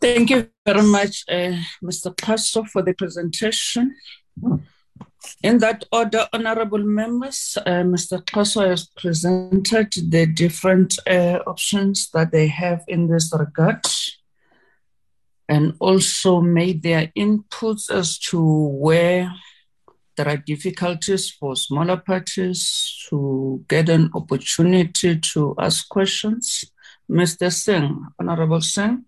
Thank 0.00 0.30
you 0.30 0.48
very 0.66 0.82
much, 0.82 1.24
uh, 1.28 1.56
Mr. 1.82 2.14
Xaso, 2.14 2.68
for 2.68 2.82
the 2.82 2.92
presentation. 2.92 3.96
In 5.42 5.58
that 5.58 5.84
order, 5.90 6.28
honorable 6.32 6.84
members, 6.84 7.56
uh, 7.64 7.82
Mr. 7.82 8.22
Xaso 8.22 8.68
has 8.68 8.86
presented 8.86 9.92
the 10.10 10.26
different 10.26 10.98
uh, 11.06 11.38
options 11.46 12.10
that 12.10 12.32
they 12.32 12.48
have 12.48 12.84
in 12.88 13.08
this 13.08 13.32
regard 13.32 13.86
and 15.48 15.74
also 15.78 16.40
made 16.40 16.82
their 16.82 17.10
inputs 17.16 17.90
as 17.90 18.18
to 18.18 18.42
where 18.42 19.32
there 20.16 20.28
are 20.28 20.36
difficulties 20.36 21.30
for 21.30 21.56
smaller 21.56 21.96
parties 21.96 23.06
to 23.08 23.64
get 23.68 23.88
an 23.88 24.10
opportunity 24.14 25.18
to 25.18 25.54
ask 25.58 25.88
questions. 25.88 26.64
Mr. 27.10 27.52
Singh, 27.52 28.06
Honorable 28.18 28.60
Singh. 28.60 29.04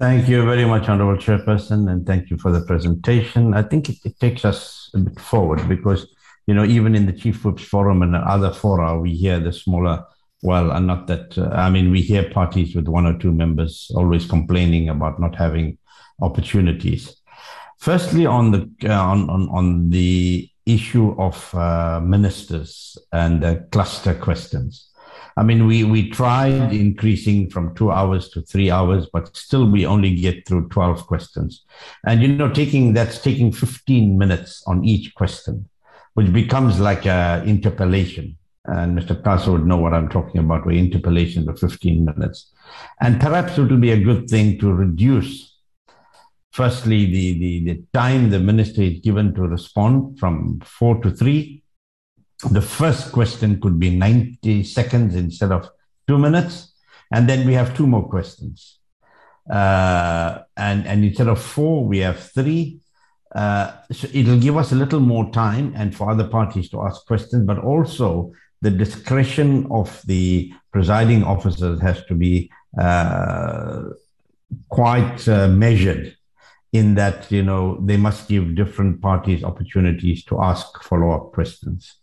Thank 0.00 0.30
you 0.30 0.46
very 0.46 0.64
much, 0.64 0.88
Honorable 0.88 1.20
Chairperson, 1.20 1.90
and 1.92 2.06
thank 2.06 2.30
you 2.30 2.38
for 2.38 2.50
the 2.50 2.62
presentation. 2.62 3.52
I 3.52 3.62
think 3.62 3.90
it, 3.90 3.98
it, 4.02 4.18
takes 4.18 4.46
us 4.46 4.90
a 4.94 4.98
bit 4.98 5.20
forward 5.20 5.68
because, 5.68 6.06
you 6.46 6.54
know, 6.54 6.64
even 6.64 6.94
in 6.94 7.04
the 7.04 7.12
Chief 7.12 7.44
Whips 7.44 7.64
Forum 7.64 8.00
and 8.00 8.16
other 8.16 8.50
fora, 8.50 8.98
we 8.98 9.12
hear 9.12 9.38
the 9.38 9.52
smaller, 9.52 10.02
well, 10.40 10.70
and 10.70 10.86
not 10.86 11.06
that, 11.08 11.36
uh, 11.36 11.50
I 11.52 11.68
mean, 11.68 11.90
we 11.90 12.00
hear 12.00 12.30
parties 12.30 12.74
with 12.74 12.88
one 12.88 13.04
or 13.04 13.18
two 13.18 13.30
members 13.30 13.90
always 13.94 14.24
complaining 14.24 14.88
about 14.88 15.20
not 15.20 15.36
having 15.36 15.76
opportunities. 16.22 17.14
Firstly, 17.76 18.24
on 18.24 18.52
the 18.52 18.70
uh, 18.84 19.02
on, 19.02 19.28
on 19.28 19.48
on 19.50 19.90
the 19.90 20.48
issue 20.64 21.14
of 21.18 21.54
uh, 21.54 22.00
ministers 22.02 22.96
and 23.12 23.44
uh, 23.44 23.56
cluster 23.70 24.14
questions. 24.14 24.89
I 25.36 25.42
mean, 25.42 25.66
we, 25.66 25.84
we 25.84 26.10
tried 26.10 26.72
increasing 26.72 27.50
from 27.50 27.74
two 27.74 27.90
hours 27.90 28.28
to 28.30 28.42
three 28.42 28.70
hours, 28.70 29.06
but 29.12 29.36
still 29.36 29.70
we 29.70 29.86
only 29.86 30.14
get 30.14 30.46
through 30.46 30.68
12 30.68 31.06
questions. 31.06 31.64
And, 32.06 32.22
you 32.22 32.28
know, 32.28 32.50
taking 32.50 32.92
that's 32.92 33.20
taking 33.20 33.52
15 33.52 34.18
minutes 34.18 34.62
on 34.66 34.84
each 34.84 35.14
question, 35.14 35.68
which 36.14 36.32
becomes 36.32 36.80
like 36.80 37.06
an 37.06 37.48
interpellation. 37.48 38.36
And 38.66 38.98
Mr. 38.98 39.20
Xaso 39.22 39.52
would 39.52 39.66
know 39.66 39.78
what 39.78 39.94
I'm 39.94 40.08
talking 40.08 40.40
about, 40.40 40.66
where 40.66 40.74
interpellation 40.74 41.44
for 41.44 41.56
15 41.56 42.04
minutes. 42.04 42.52
And 43.00 43.20
perhaps 43.20 43.56
it 43.56 43.70
will 43.70 43.78
be 43.78 43.92
a 43.92 44.00
good 44.00 44.28
thing 44.28 44.58
to 44.58 44.72
reduce, 44.72 45.58
firstly, 46.52 47.06
the, 47.06 47.38
the, 47.38 47.64
the 47.64 47.82
time 47.94 48.30
the 48.30 48.38
minister 48.38 48.82
is 48.82 49.00
given 49.00 49.34
to 49.34 49.42
respond 49.42 50.18
from 50.18 50.60
four 50.64 51.00
to 51.02 51.10
three 51.10 51.59
the 52.48 52.62
first 52.62 53.12
question 53.12 53.60
could 53.60 53.78
be 53.78 53.90
90 53.90 54.64
seconds 54.64 55.14
instead 55.14 55.52
of 55.52 55.68
two 56.08 56.18
minutes. 56.18 56.72
And 57.12 57.28
then 57.28 57.46
we 57.46 57.54
have 57.54 57.76
two 57.76 57.86
more 57.86 58.08
questions. 58.08 58.78
Uh, 59.50 60.38
and, 60.56 60.86
and 60.86 61.04
instead 61.04 61.28
of 61.28 61.40
four, 61.40 61.84
we 61.84 61.98
have 61.98 62.18
three. 62.18 62.80
Uh, 63.34 63.72
so 63.92 64.08
it'll 64.12 64.38
give 64.38 64.56
us 64.56 64.72
a 64.72 64.74
little 64.74 65.00
more 65.00 65.30
time 65.30 65.72
and 65.76 65.94
for 65.94 66.10
other 66.10 66.26
parties 66.26 66.68
to 66.70 66.80
ask 66.82 67.06
questions, 67.06 67.44
but 67.46 67.58
also 67.58 68.32
the 68.62 68.70
discretion 68.70 69.66
of 69.70 70.02
the 70.06 70.52
presiding 70.72 71.24
officers 71.24 71.80
has 71.80 72.04
to 72.06 72.14
be 72.14 72.50
uh, 72.78 73.82
quite 74.68 75.26
uh, 75.28 75.48
measured 75.48 76.16
in 76.72 76.94
that 76.94 77.30
you 77.32 77.42
know 77.42 77.78
they 77.82 77.96
must 77.96 78.28
give 78.28 78.54
different 78.54 79.00
parties 79.00 79.42
opportunities 79.42 80.24
to 80.24 80.40
ask 80.40 80.82
follow-up 80.84 81.32
questions 81.32 81.96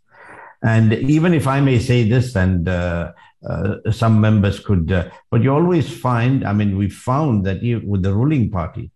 and 0.64 0.94
even 0.94 1.34
if 1.34 1.48
I 1.48 1.62
may 1.62 1.80
say 1.80 2.08
this, 2.08 2.36
and 2.36 2.68
uh, 2.68 3.12
uh, 3.48 3.76
some 3.92 4.20
members 4.20 4.60
could, 4.60 4.92
uh, 4.92 5.10
but 5.30 5.42
you 5.44 5.54
always 5.54 5.90
find, 5.90 6.46
I 6.46 6.54
mean, 6.54 6.78
we 6.78 6.90
found 6.90 7.46
that 7.46 7.62
with 7.86 8.02
the 8.02 8.14
ruling 8.14 8.50
party, 8.50 8.92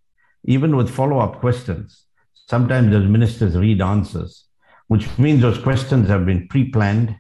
even 0.46 0.76
with 0.76 0.90
follow 0.90 1.20
up 1.20 1.40
questions, 1.40 2.06
sometimes 2.48 2.92
those 2.92 3.08
ministers 3.08 3.56
read 3.56 3.82
answers, 3.82 4.46
which 4.88 5.08
means 5.18 5.42
those 5.42 5.60
questions 5.60 6.08
have 6.08 6.26
been 6.26 6.48
pre 6.48 6.70
planned 6.70 7.16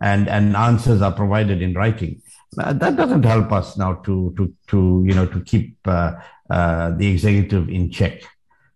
and, 0.00 0.28
and 0.28 0.56
answers 0.56 1.02
are 1.02 1.12
provided 1.12 1.60
in 1.60 1.74
writing. 1.74 2.22
That 2.52 2.96
doesn't 2.96 3.24
help 3.24 3.52
us 3.52 3.76
now 3.76 3.94
to, 3.94 4.34
to, 4.36 4.54
to 4.68 5.04
you 5.06 5.14
know, 5.14 5.26
to 5.26 5.40
keep 5.42 5.76
uh, 5.84 6.14
uh, 6.48 6.90
the 6.92 7.06
executive 7.06 7.68
in 7.68 7.90
check. 7.90 8.22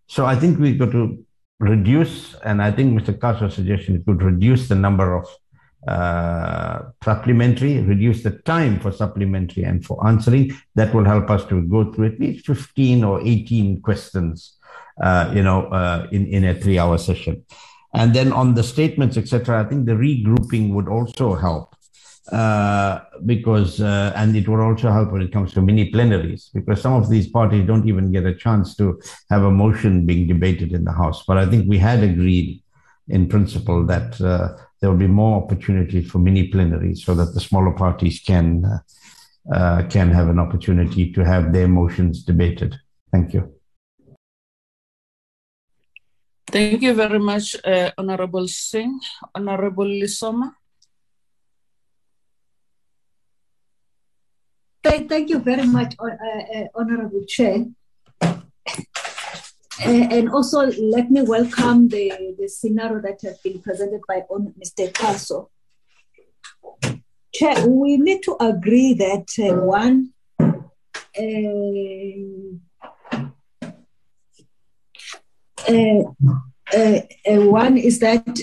So 0.07 0.27
I 0.27 0.37
think 0.37 0.59
we've 0.59 0.79
got 0.79 0.93
to 0.93 1.24
reduce, 1.69 2.35
and 2.45 2.63
I 2.63 2.71
think 2.71 2.99
Mr. 2.99 3.19
Xaso's 3.19 3.55
suggestion 3.55 4.03
could 4.05 4.23
reduce 4.23 4.69
the 4.69 4.75
number 4.75 5.17
of 5.17 5.27
uh, 5.87 6.91
supplementary, 7.03 7.81
reduce 7.81 8.23
the 8.23 8.31
time 8.31 8.81
for 8.81 8.91
supplementary 8.91 9.65
and 9.65 9.85
for 9.85 10.07
answering. 10.07 10.53
That 10.75 10.95
will 10.95 11.05
help 11.05 11.31
us 11.31 11.45
to 11.47 11.63
go 11.63 11.93
through 11.93 12.07
at 12.07 12.21
least 12.21 12.47
15 12.47 13.05
or 13.05 13.21
18 13.21 13.83
questions, 13.83 14.57
uh, 15.03 15.31
you 15.35 15.43
know, 15.43 15.67
uh, 15.67 16.09
in, 16.11 16.27
in 16.27 16.45
a 16.45 16.55
three 16.55 16.79
hour 16.79 16.99
session. 16.99 17.45
And 17.95 18.15
then 18.15 18.33
on 18.33 18.55
the 18.55 18.63
statements, 18.63 19.17
etc., 19.17 19.61
I 19.61 19.69
think 19.69 19.87
the 19.87 19.93
regrouping 19.93 20.73
would 20.73 20.89
also 20.89 21.35
help 21.35 21.74
uh, 22.33 23.01
because 23.27 23.81
uh, 23.81 24.13
and 24.17 24.35
it 24.35 24.49
would 24.49 24.61
also 24.61 24.91
help 24.91 25.13
when 25.13 25.21
it 25.21 25.31
comes 25.33 25.53
to 25.53 25.61
mini 25.61 25.91
plenaries 25.91 26.51
because 26.55 26.81
some 26.81 26.95
of 26.95 27.11
these 27.11 27.29
parties 27.29 27.67
don't 27.67 27.87
even 27.87 28.11
get 28.11 28.25
a 28.25 28.35
chance 28.35 28.75
to 28.75 28.99
have 29.29 29.43
a 29.43 29.51
motion 29.51 30.07
being 30.07 30.27
debated 30.27 30.73
in 30.73 30.85
the 30.85 30.93
house 30.93 31.25
but 31.27 31.37
i 31.37 31.45
think 31.45 31.69
we 31.69 31.77
had 31.77 32.03
agreed 32.03 32.63
in 33.09 33.29
principle 33.29 33.85
that 33.85 34.19
uh, 34.23 34.49
there 34.81 34.91
will 34.91 34.97
be 34.97 35.07
more 35.07 35.43
opportunities 35.43 36.11
for 36.11 36.19
mini 36.19 36.49
plenaries 36.49 37.05
so 37.05 37.15
that 37.15 37.35
the 37.35 37.41
smaller 37.41 37.73
parties 37.73 38.21
can 38.21 38.65
uh, 38.65 38.79
uh, 39.55 39.83
can 39.89 40.11
have 40.11 40.29
an 40.29 40.39
opportunity 40.39 41.13
to 41.13 41.23
have 41.23 41.53
their 41.53 41.69
motions 41.69 42.25
debated 42.25 42.75
thank 43.13 43.35
you 43.35 43.55
Thank 46.47 46.83
you 46.83 46.95
very 46.95 47.19
much, 47.19 47.57
uh, 47.65 47.91
Honorable 47.99 48.47
Singh. 48.47 49.01
Honorable 49.35 49.87
Lesoma. 49.87 50.53
Thank, 54.85 55.31
you 55.31 55.39
very 55.39 55.67
much, 55.67 55.95
uh, 55.99 56.05
uh, 56.05 56.65
Honorable 56.75 57.25
Chair. 57.27 57.65
Uh, 58.23 58.35
and 59.87 60.29
also, 60.29 60.71
let 60.79 61.11
me 61.11 61.23
welcome 61.23 61.89
the, 61.89 62.37
the 62.39 62.47
scenario 62.47 63.01
that 63.01 63.19
has 63.23 63.39
been 63.39 63.63
presented 63.63 64.03
by 64.07 64.21
Mr. 64.31 64.93
Xaso. 64.93 65.49
Chair, 67.33 67.67
we 67.67 67.97
need 67.97 68.23
to 68.25 68.37
agree 68.39 68.93
that 68.93 69.27
uh, 69.39 69.55
one, 69.65 70.13
uh, 77.27 77.41
one 77.41 77.79
is 77.79 78.01
that 78.01 78.39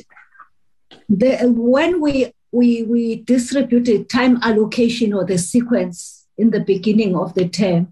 the, 1.08 1.38
when 1.56 2.02
we, 2.02 2.34
we, 2.52 2.82
we 2.82 3.18
distributed 3.18 4.10
time 4.10 4.40
allocation 4.42 5.14
or 5.14 5.24
the 5.24 5.38
sequence 5.38 6.21
in 6.42 6.50
the 6.50 6.60
beginning 6.74 7.16
of 7.16 7.36
the 7.36 7.48
term, 7.48 7.84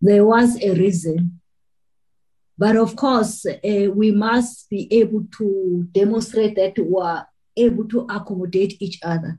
there 0.00 0.24
was 0.24 0.50
a 0.62 0.70
reason. 0.84 1.40
But 2.56 2.76
of 2.76 2.94
course, 2.94 3.44
uh, 3.46 3.90
we 4.00 4.12
must 4.12 4.70
be 4.70 4.82
able 5.00 5.24
to 5.38 5.48
demonstrate 5.90 6.54
that 6.54 6.78
we 6.78 7.00
are 7.02 7.26
able 7.56 7.86
to 7.88 8.00
accommodate 8.16 8.80
each 8.80 8.98
other. 9.02 9.32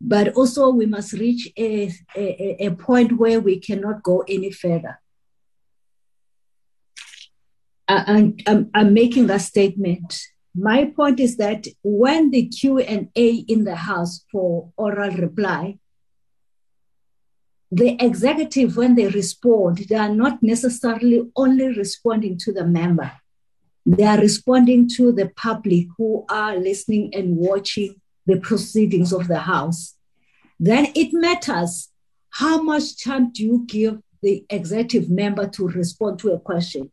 But 0.00 0.26
also, 0.34 0.68
we 0.80 0.86
must 0.86 1.14
reach 1.14 1.50
a, 1.56 1.90
a, 2.14 2.66
a 2.66 2.70
point 2.72 3.18
where 3.18 3.40
we 3.40 3.58
cannot 3.58 4.02
go 4.02 4.16
any 4.28 4.52
further. 4.52 5.00
I, 7.88 8.34
I'm, 8.46 8.70
I'm 8.74 8.92
making 8.92 9.28
that 9.28 9.40
statement. 9.40 10.08
My 10.54 10.92
point 10.98 11.20
is 11.20 11.38
that 11.38 11.66
when 11.82 12.30
the 12.30 12.48
Q 12.48 12.78
and 12.80 13.08
A 13.16 13.28
in 13.54 13.64
the 13.64 13.76
House 13.76 14.24
for 14.30 14.70
oral 14.76 15.14
reply, 15.26 15.78
the 17.70 17.96
executive, 18.00 18.76
when 18.76 18.94
they 18.94 19.08
respond, 19.08 19.78
they 19.88 19.96
are 19.96 20.14
not 20.14 20.42
necessarily 20.42 21.30
only 21.36 21.76
responding 21.76 22.38
to 22.38 22.52
the 22.52 22.64
member. 22.64 23.12
They 23.84 24.04
are 24.04 24.18
responding 24.18 24.88
to 24.96 25.12
the 25.12 25.30
public 25.36 25.86
who 25.96 26.24
are 26.28 26.56
listening 26.56 27.14
and 27.14 27.36
watching 27.36 28.00
the 28.26 28.38
proceedings 28.40 29.12
of 29.12 29.28
the 29.28 29.38
House. 29.38 29.94
Then 30.60 30.88
it 30.94 31.12
matters 31.12 31.88
how 32.30 32.62
much 32.62 33.02
time 33.02 33.32
do 33.32 33.44
you 33.44 33.64
give 33.66 33.98
the 34.22 34.44
executive 34.50 35.08
member 35.08 35.46
to 35.48 35.68
respond 35.68 36.18
to 36.20 36.32
a 36.32 36.40
question 36.40 36.90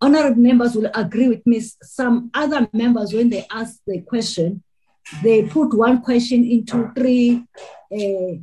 honorable 0.00 0.40
members 0.40 0.74
will 0.74 0.90
agree 0.94 1.28
with 1.28 1.46
me. 1.46 1.60
Some 1.82 2.30
other 2.34 2.68
members, 2.72 3.12
when 3.12 3.30
they 3.30 3.46
ask 3.50 3.78
the 3.86 4.00
question, 4.00 4.62
they 5.22 5.44
put 5.44 5.74
one 5.74 6.02
question 6.02 6.44
into 6.44 6.90
three 6.96 7.44
uh, 7.92 8.38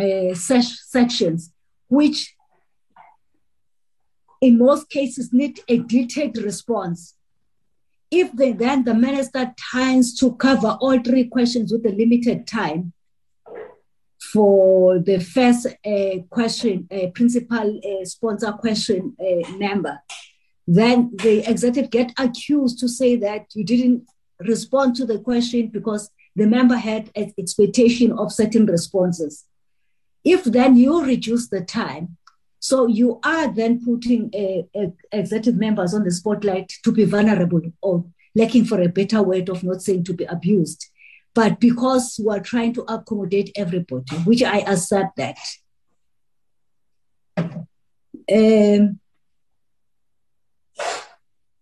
uh, 0.00 0.34
sections, 0.34 1.52
which 1.88 2.34
in 4.40 4.58
most 4.58 4.90
cases 4.90 5.32
need 5.32 5.60
a 5.68 5.78
detailed 5.78 6.36
response. 6.38 7.14
If 8.10 8.32
they, 8.32 8.52
then 8.52 8.84
the 8.84 8.94
minister 8.94 9.52
tries 9.58 10.14
to 10.18 10.34
cover 10.36 10.76
all 10.80 11.00
three 11.00 11.24
questions 11.24 11.72
with 11.72 11.84
a 11.86 11.90
limited 11.90 12.46
time, 12.46 12.92
for 14.32 14.98
the 14.98 15.18
first 15.18 15.66
uh, 15.66 16.18
question, 16.30 16.88
uh, 16.90 17.08
principal 17.14 17.80
uh, 17.84 18.04
sponsor 18.04 18.52
question 18.52 19.16
uh, 19.20 19.50
number, 19.56 19.98
then 20.66 21.12
the 21.22 21.48
executive 21.48 21.90
get 21.90 22.12
accused 22.18 22.78
to 22.80 22.88
say 22.88 23.16
that 23.16 23.46
you 23.54 23.64
didn't 23.64 24.08
respond 24.40 24.96
to 24.96 25.06
the 25.06 25.18
question 25.18 25.68
because 25.68 26.10
the 26.34 26.46
member 26.46 26.76
had 26.76 27.10
an 27.14 27.32
expectation 27.38 28.12
of 28.12 28.32
certain 28.32 28.66
responses. 28.66 29.44
If 30.26 30.42
then 30.42 30.76
you 30.76 31.04
reduce 31.04 31.46
the 31.46 31.60
time, 31.60 32.16
so 32.58 32.88
you 32.88 33.20
are 33.22 33.46
then 33.54 33.84
putting 33.84 34.28
a, 34.34 34.66
a 34.74 34.92
executive 35.12 35.54
members 35.54 35.94
on 35.94 36.02
the 36.02 36.10
spotlight 36.10 36.68
to 36.82 36.90
be 36.90 37.04
vulnerable 37.04 37.62
or 37.80 38.04
lacking 38.34 38.64
for 38.64 38.82
a 38.82 38.88
better 38.88 39.22
word 39.22 39.48
of 39.48 39.62
not 39.62 39.82
saying 39.82 40.02
to 40.02 40.12
be 40.12 40.24
abused. 40.24 40.86
But 41.32 41.60
because 41.60 42.18
we 42.18 42.34
are 42.34 42.40
trying 42.40 42.72
to 42.74 42.82
accommodate 42.92 43.52
everybody, 43.54 44.16
which 44.24 44.42
I 44.42 44.58
accept 44.62 45.16
that. 45.16 45.38
Um, 48.28 48.98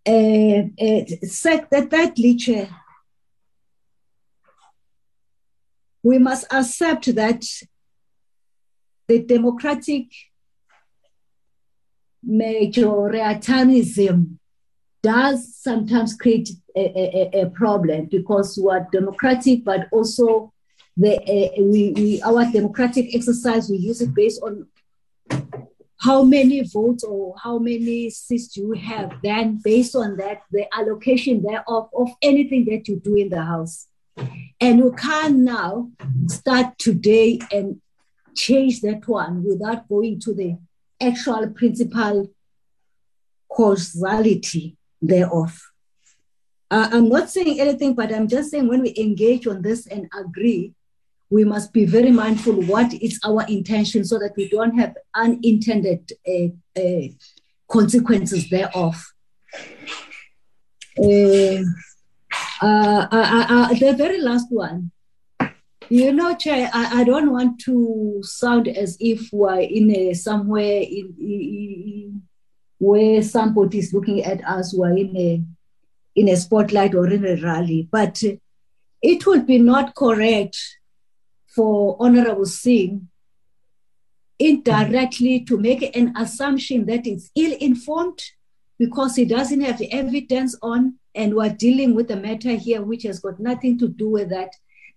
uh, 0.07 0.63
uh, 0.81 1.05
thirdly, 1.27 2.37
Chair, 2.37 2.71
we 6.03 6.19
must 6.19 6.47
accept 6.51 7.15
that 7.15 7.45
the 9.09 9.23
democratic 9.23 10.07
majoritarianism 12.27 14.39
does 15.03 15.55
sometimes 15.57 16.17
create 16.17 16.49
a, 16.75 16.81
a, 16.81 17.31
a, 17.43 17.51
problem 17.51 18.07
because 18.07 18.59
we 18.59 18.71
are 18.71 18.89
democratic, 18.91 19.63
but 19.63 19.87
also 19.93 20.51
the 20.97 21.19
uh, 21.19 21.51
we, 21.63 21.93
we 21.93 22.23
our 22.23 22.51
democratic 22.51 23.15
exercise 23.15 23.69
we 23.69 23.77
use 23.77 24.01
it 24.01 24.15
based 24.15 24.41
on 24.43 24.67
how 26.05 26.23
many 26.23 26.63
votes 26.63 27.03
or 27.05 27.35
how 27.43 27.59
many 27.59 28.11
seats 28.11 28.57
you 28.57 28.73
have, 28.73 29.13
then 29.23 29.61
based 29.63 29.97
on 29.97 30.17
that, 30.17 30.43
the 30.51 30.67
allocation 30.75 31.43
thereof 31.43 31.89
of 31.95 32.11
anything 32.21 32.65
that 32.67 32.87
you 32.89 33.01
do 33.01 33.17
in 33.17 33.31
the 33.31 33.43
House. 33.43 33.87
And 34.61 34.79
you 34.79 34.93
can 34.93 35.45
now 35.45 35.91
start 36.27 36.79
today 36.79 37.39
and 37.51 37.81
change 38.35 38.81
that 38.83 39.07
one 39.07 39.45
without 39.45 39.89
going 39.89 40.21
to 40.21 40.35
the 40.35 40.59
actual 41.01 41.49
principal 41.51 42.31
causality 43.49 44.77
thereof. 45.01 45.61
Uh, 46.71 46.89
I'm 46.93 47.09
not 47.09 47.31
saying 47.31 47.61
anything, 47.61 47.95
but 47.95 48.13
I'm 48.13 48.27
just 48.27 48.51
saying 48.51 48.69
when 48.69 48.83
we 48.83 48.95
engage 48.99 49.47
on 49.47 49.63
this 49.63 49.87
and 49.87 50.09
agree, 50.19 50.73
we 51.31 51.45
must 51.45 51.73
be 51.73 51.85
very 51.85 52.11
mindful 52.11 52.55
what 52.63 52.93
is 52.95 53.21
our 53.25 53.45
intention 53.47 54.05
so 54.05 54.19
that 54.19 54.35
we 54.37 54.49
don't 54.49 54.77
have 54.79 54.97
unintended 55.15 56.11
uh, 56.29 56.81
uh, 56.81 57.09
consequences 57.69 58.49
thereof. 58.51 58.97
Uh, 60.99 61.63
uh, 62.63 63.07
uh, 63.13 63.75
the 63.75 63.95
very 63.97 64.21
last 64.21 64.47
one. 64.51 64.91
You 65.95 66.13
know, 66.13 66.35
Chair, 66.35 66.71
I, 66.73 67.03
I 67.03 67.05
don't 67.05 67.31
want 67.31 67.61
to 67.67 68.19
sound 68.25 68.67
as 68.67 68.97
if 68.99 69.29
we're 69.33 69.61
in 69.61 69.95
a, 69.95 70.15
somewhere 70.15 70.81
in, 70.83 71.15
in, 71.21 72.23
where 72.79 73.23
somebody 73.23 73.79
is 73.79 73.95
looking 73.95 74.25
at 74.25 74.45
us, 74.45 74.75
we're 74.75 74.97
in 74.97 75.17
a, 75.17 75.41
in 76.17 76.29
a 76.31 76.37
spotlight 76.37 76.97
or 76.97 77.07
in 77.07 77.25
a 77.25 77.41
rally, 77.41 77.89
but 77.93 78.21
it 79.03 79.25
would 79.25 79.47
be 79.47 79.59
not 79.59 79.95
correct 79.95 80.59
for 81.55 81.97
Honorable 82.01 82.47
Singh 82.47 83.09
indirectly 84.41 85.45
to 85.45 85.57
make 85.57 85.97
an 85.97 86.13
assumption 86.17 86.87
that 86.87 87.07
it's 87.07 87.31
ill 87.37 87.57
informed 87.61 88.21
because 88.81 89.15
he 89.15 89.27
doesn't 89.27 89.61
have 89.61 89.81
evidence 89.93 90.57
on, 90.61 90.97
and 91.15 91.37
we're 91.37 91.51
dealing 91.51 91.95
with 91.95 92.11
a 92.11 92.17
matter 92.17 92.57
here 92.57 92.83
which 92.83 93.05
has 93.05 93.21
got 93.21 93.39
nothing 93.39 93.79
to 93.79 93.87
do 93.87 94.09
with 94.09 94.31
that. 94.31 94.51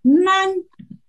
None, 0.03 0.63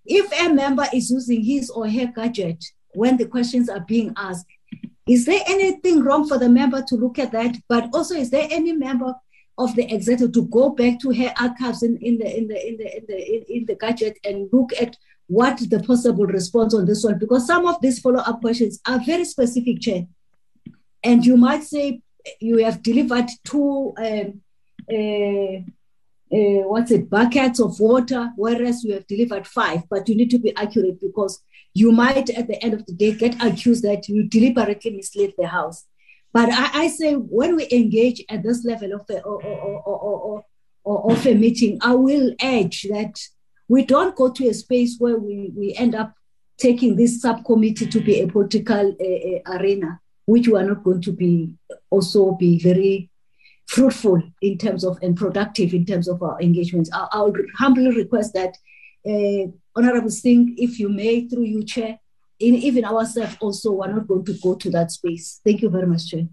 if 0.05 0.31
a 0.33 0.53
member 0.53 0.85
is 0.93 1.11
using 1.11 1.43
his 1.43 1.69
or 1.69 1.87
her 1.87 2.07
gadget 2.07 2.63
when 2.93 3.17
the 3.17 3.25
questions 3.25 3.69
are 3.69 3.81
being 3.81 4.13
asked, 4.17 4.45
is 5.07 5.25
there 5.25 5.41
anything 5.47 6.03
wrong 6.03 6.27
for 6.27 6.37
the 6.37 6.49
member 6.49 6.83
to 6.87 6.95
look 6.95 7.17
at 7.19 7.31
that? 7.31 7.55
But 7.67 7.89
also, 7.93 8.15
is 8.15 8.29
there 8.29 8.47
any 8.51 8.73
member 8.73 9.15
of 9.57 9.75
the 9.75 9.93
executive 9.93 10.33
to 10.33 10.45
go 10.45 10.69
back 10.69 10.99
to 10.99 11.11
her 11.11 11.33
archives 11.39 11.83
in, 11.83 11.97
in 11.97 12.17
the 12.17 12.37
in 12.37 12.47
the 12.47 12.67
in 12.67 12.77
the 12.77 12.97
in 12.97 13.05
the 13.07 13.53
in, 13.55 13.65
the 13.65 13.75
gadget 13.75 14.17
and 14.23 14.49
look 14.53 14.71
at 14.79 14.95
what 15.27 15.57
the 15.69 15.79
possible 15.83 16.25
response 16.25 16.73
on 16.73 16.85
this 16.85 17.03
one, 17.03 17.19
because 17.19 17.45
some 17.45 17.65
of 17.67 17.79
these 17.81 17.99
follow-up 17.99 18.41
questions 18.41 18.79
are 18.87 18.99
very 19.05 19.25
specific, 19.25 19.79
Chair. 19.79 20.07
And 21.03 21.23
you 21.25 21.37
might 21.37 21.63
say 21.63 22.01
you 22.39 22.57
have 22.63 22.81
delivered 22.81 23.29
two, 23.43 23.93
um, 23.97 24.41
uh, 24.91 25.61
uh, 26.31 26.67
what's 26.67 26.91
it, 26.91 27.09
buckets 27.09 27.59
of 27.59 27.79
water, 27.79 28.29
whereas 28.35 28.83
you 28.83 28.93
have 28.93 29.07
delivered 29.07 29.47
five, 29.47 29.83
but 29.89 30.07
you 30.07 30.15
need 30.15 30.29
to 30.29 30.39
be 30.39 30.55
accurate 30.55 31.01
because 31.01 31.41
you 31.73 31.91
might, 31.91 32.29
at 32.29 32.47
the 32.47 32.63
end 32.63 32.73
of 32.73 32.85
the 32.85 32.93
day, 32.93 33.13
get 33.13 33.41
accused 33.43 33.83
that 33.83 34.07
you 34.07 34.27
deliberately 34.27 34.91
misled 34.91 35.33
the 35.37 35.47
House. 35.47 35.85
But 36.31 36.49
I, 36.51 36.83
I 36.83 36.87
say 36.87 37.13
when 37.13 37.55
we 37.55 37.67
engage 37.71 38.23
at 38.29 38.43
this 38.43 38.63
level 38.63 38.93
of 38.93 39.09
a, 39.09 39.21
or, 39.21 39.43
or, 39.43 40.45
or, 40.83 41.11
of 41.11 41.25
a 41.25 41.33
meeting, 41.33 41.79
I 41.81 41.95
will 41.95 42.33
urge 42.43 42.83
that 42.83 43.19
we 43.67 43.83
don't 43.83 44.15
go 44.15 44.31
to 44.31 44.47
a 44.47 44.53
space 44.53 44.97
where 44.99 45.17
we, 45.17 45.51
we 45.55 45.73
end 45.75 45.95
up 45.95 46.13
taking 46.57 46.95
this 46.95 47.21
subcommittee 47.21 47.87
to 47.87 48.01
be 48.01 48.21
a 48.21 48.27
political 48.27 48.95
uh, 48.99 49.57
arena, 49.57 49.99
which 50.25 50.47
we 50.47 50.59
are 50.59 50.63
not 50.63 50.83
going 50.83 51.01
to 51.01 51.11
be 51.11 51.55
also 51.89 52.33
be 52.33 52.59
very 52.59 53.08
fruitful 53.69 54.21
in 54.41 54.57
terms 54.57 54.83
of 54.83 54.97
and 55.03 55.15
productive 55.15 55.73
in 55.75 55.85
terms 55.85 56.07
of 56.07 56.23
our 56.23 56.41
engagements. 56.41 56.89
I, 56.91 57.07
I 57.11 57.21
would 57.21 57.39
humbly 57.55 57.95
request 57.95 58.33
that 58.33 58.57
uh, 59.07 59.51
Honorable 59.75 60.09
Singh, 60.09 60.55
if 60.57 60.79
you 60.79 60.89
may, 60.89 61.27
through 61.27 61.43
you, 61.43 61.63
Chair, 61.63 61.99
in, 62.39 62.55
even 62.55 62.83
ourselves 62.83 63.37
also, 63.39 63.71
we're 63.71 63.93
not 63.93 64.07
going 64.07 64.25
to 64.25 64.33
go 64.33 64.55
to 64.55 64.69
that 64.71 64.91
space. 64.91 65.39
Thank 65.45 65.61
you 65.61 65.69
very 65.69 65.85
much, 65.85 66.09
Chair. 66.09 66.27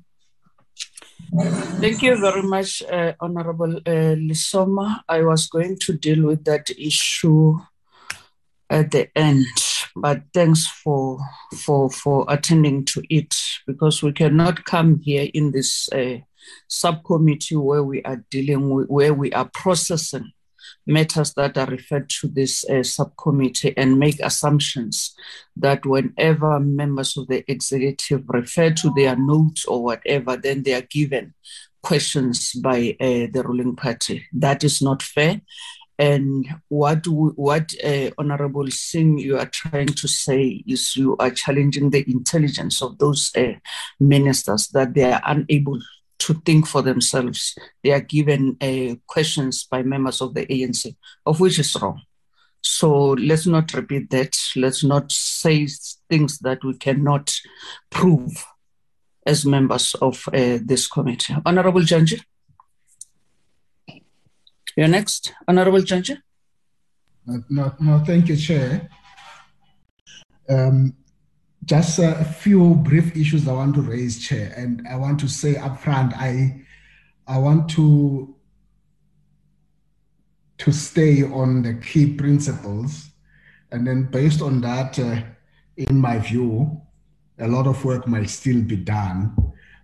Thank 1.81 2.03
you 2.03 2.19
very 2.19 2.43
much, 2.43 2.83
uh, 2.91 3.13
Honorable 3.21 3.77
uh, 3.77 4.17
Lesoma. 4.29 5.01
I 5.07 5.23
was 5.23 5.47
going 5.47 5.79
to 5.81 5.93
deal 5.93 6.25
with 6.25 6.45
that 6.45 6.71
issue 6.71 7.59
at 8.71 8.91
the 8.93 9.11
end, 9.17 9.47
but 9.95 10.23
thanks 10.33 10.67
for 10.67 11.19
for 11.55 11.91
for 11.91 12.25
attending 12.29 12.85
to 12.87 13.03
it 13.11 13.35
because 13.67 14.03
we 14.03 14.13
cannot 14.13 14.65
come 14.65 15.01
here 15.01 15.29
in 15.35 15.53
this 15.53 15.89
uh, 15.93 16.19
subcommittee 16.68 17.56
where 17.56 17.82
we 17.82 18.02
are 18.02 18.24
dealing 18.31 18.70
with 18.70 18.89
where 18.89 19.14
we 19.14 19.32
are 19.32 19.51
processing 19.52 20.32
matters 20.86 21.35
that 21.35 21.59
are 21.59 21.66
referred 21.66 22.09
to 22.09 22.28
this 22.28 22.68
uh, 22.68 22.82
subcommittee 22.82 23.77
and 23.77 23.98
make 23.98 24.20
assumptions 24.20 25.14
that 25.56 25.85
whenever 25.85 26.60
members 26.60 27.16
of 27.16 27.27
the 27.28 27.44
executive 27.51 28.23
refer 28.28 28.70
to 28.70 28.93
their 28.97 29.16
notes 29.16 29.64
or 29.66 29.82
whatever, 29.82 30.36
then 30.36 30.62
they 30.62 30.74
are 30.74 30.82
given 30.82 31.35
questions 31.82 32.52
by 32.52 32.97
uh, 33.01 33.27
the 33.32 33.43
ruling 33.44 33.77
party. 33.77 34.24
That 34.32 34.64
is 34.64 34.81
not 34.82 35.02
fair. 35.02 35.40
And 35.98 36.47
what 36.68 37.06
what 37.06 37.73
uh, 37.82 38.10
Honorable 38.18 38.70
Singh 38.70 39.16
you 39.16 39.39
are 39.39 39.47
trying 39.47 39.86
to 39.86 40.06
say 40.06 40.62
is 40.66 40.94
you 40.94 41.16
are 41.16 41.31
challenging 41.31 41.89
the 41.89 42.05
intelligence 42.06 42.82
of 42.82 42.98
those 42.98 43.31
uh, 43.35 43.55
ministers 43.98 44.68
that 44.68 44.93
they 44.93 45.10
are 45.10 45.23
unable 45.24 45.81
to 46.27 46.35
think 46.44 46.66
for 46.66 46.82
themselves. 46.82 47.57
They 47.85 47.93
are 47.93 48.01
given 48.01 48.57
uh, 48.61 48.97
questions 49.07 49.65
by 49.70 49.85
members 49.85 50.20
of 50.20 50.35
the 50.35 50.44
ANC, 50.47 50.97
of 51.24 51.39
which 51.39 51.61
is 51.61 51.77
wrong. 51.81 52.03
So 52.61 53.11
let's 53.12 53.47
not 53.47 53.73
repeat 53.74 54.11
that. 54.11 54.36
Let's 54.57 54.82
not 54.82 55.12
say 55.12 55.69
things 56.11 56.40
that 56.40 56.65
we 56.65 56.74
cannot 56.74 57.32
prove 57.90 58.44
as 59.24 59.47
members 59.47 59.94
of 59.94 60.28
uh, 60.28 60.59
this 60.65 60.89
committee. 60.89 61.36
Honorable 61.47 61.82
Janji. 61.82 62.20
You're 64.77 64.89
next, 64.89 65.32
Honorable 65.47 65.81
Janji. 65.81 66.19
No, 67.24 67.44
no, 67.48 67.74
no, 67.78 68.05
thank 68.05 68.28
you, 68.28 68.36
Chair. 68.36 68.89
Um, 70.48 70.97
just 71.66 71.98
a 71.98 72.24
few 72.24 72.76
brief 72.76 73.14
issues 73.16 73.47
I 73.48 73.52
want 73.52 73.74
to 73.74 73.82
raise, 73.82 74.24
Chair, 74.24 74.55
and 74.56 74.86
I 74.88 74.97
want 74.97 75.18
to 75.20 75.28
say 75.28 75.55
upfront, 75.55 76.14
I, 76.14 76.64
I 77.26 77.38
want 77.38 77.68
to 77.70 78.32
to 80.59 80.72
stay 80.72 81.22
on 81.22 81.60
the 81.62 81.74
key 81.74 82.14
principles, 82.14 83.10
and 83.72 83.86
then 83.86 84.05
based 84.05 84.40
on 84.40 84.62
that, 84.62 84.98
uh, 84.98 85.20
in 85.76 85.98
my 85.98 86.18
view, 86.18 86.80
a 87.38 87.47
lot 87.47 87.66
of 87.66 87.84
work 87.84 88.09
might 88.09 88.30
still 88.30 88.62
be 88.62 88.76
done. 88.76 89.36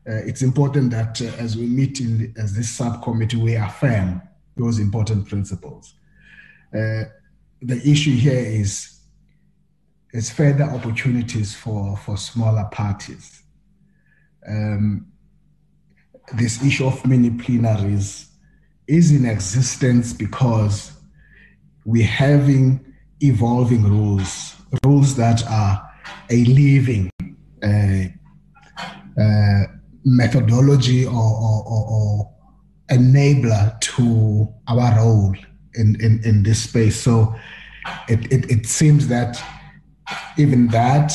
Uh, 0.09 0.15
it's 0.25 0.41
important 0.41 0.91
that 0.91 1.21
uh, 1.21 1.27
as 1.39 1.57
we 1.57 1.67
meet 1.67 2.01
in 2.01 2.17
the, 2.17 2.33
as 2.41 2.55
this 2.55 2.71
subcommittee, 2.71 3.37
we 3.37 3.55
affirm 3.55 4.23
those 4.57 4.79
important 4.79 5.29
principles. 5.29 5.93
Uh, 6.75 7.05
the 7.61 7.81
issue 7.85 8.17
here 8.17 8.45
is 8.45 8.92
is 10.13 10.31
further 10.31 10.65
opportunities 10.65 11.55
for, 11.55 11.97
for 11.97 12.17
smaller 12.17 12.69
parties. 12.71 13.43
Um, 14.47 15.07
this 16.35 16.63
issue 16.65 16.87
of 16.87 17.05
mini 17.07 17.31
plenaries 17.31 18.29
is 18.87 19.11
in 19.11 19.27
existence 19.27 20.13
because 20.13 20.93
we're 21.85 22.07
having 22.07 22.85
evolving 23.21 23.85
rules, 23.85 24.55
rules 24.85 25.17
that 25.17 25.47
are 25.49 25.91
a 26.31 26.45
living 26.45 27.11
uh, 27.63 28.05
uh, 29.21 29.63
methodology 30.05 31.07
or, 31.07 31.13
or, 31.13 31.65
or, 31.67 31.87
or 31.89 32.35
enabler 32.91 33.81
to 33.81 34.53
our 34.69 34.97
role 34.97 35.35
in, 35.75 35.97
in, 36.01 36.21
in 36.25 36.43
this 36.43 36.65
space. 36.65 37.01
So 37.01 37.35
it, 38.09 38.31
it, 38.33 38.51
it 38.51 38.67
seems 38.67 39.09
that 39.09 39.43
even 40.37 40.69
that 40.69 41.13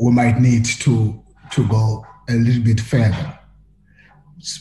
we 0.00 0.12
might 0.12 0.38
need 0.38 0.64
to, 0.64 1.22
to 1.50 1.68
go 1.68 2.04
a 2.28 2.34
little 2.34 2.62
bit 2.62 2.80
further 2.80 3.38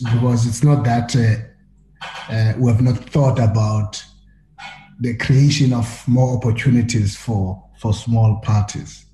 because 0.04 0.48
it's 0.48 0.64
not 0.64 0.84
that 0.84 1.16
uh, 1.16 2.34
uh, 2.34 2.54
we 2.58 2.72
have 2.72 2.82
not 2.82 2.98
thought 3.10 3.40
about 3.40 4.04
the 5.00 5.16
creation 5.18 5.74
of 5.74 6.08
more 6.08 6.38
opportunities 6.38 7.16
for, 7.16 7.64
for 7.80 7.94
small 7.94 8.38
parties. 8.38 9.06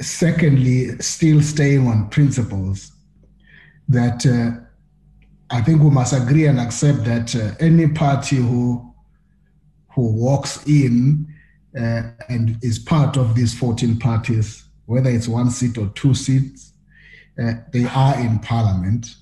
Secondly, 0.00 0.98
still 1.00 1.42
staying 1.42 1.86
on 1.86 2.08
principles 2.08 2.92
that 3.88 4.24
uh, 4.26 4.60
I 5.50 5.60
think 5.62 5.82
we 5.82 5.90
must 5.90 6.12
agree 6.12 6.46
and 6.46 6.58
accept 6.58 7.04
that 7.04 7.34
uh, 7.36 7.54
any 7.60 7.88
party 7.88 8.36
who 8.36 8.82
who 9.94 10.12
walks 10.12 10.66
in 10.66 11.26
uh, 11.76 12.02
and 12.28 12.56
is 12.62 12.78
part 12.78 13.16
of 13.16 13.34
these 13.34 13.56
14 13.58 13.98
parties, 13.98 14.64
whether 14.86 15.10
it's 15.10 15.28
one 15.28 15.50
seat 15.50 15.76
or 15.78 15.88
two 15.88 16.14
seats, 16.14 16.72
uh, 17.42 17.52
they 17.72 17.84
are 17.86 18.18
in 18.18 18.38
parliament. 18.38 19.14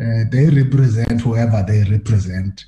Uh, 0.00 0.24
they 0.30 0.48
represent 0.50 1.20
whoever 1.20 1.64
they 1.66 1.82
represent. 1.90 2.64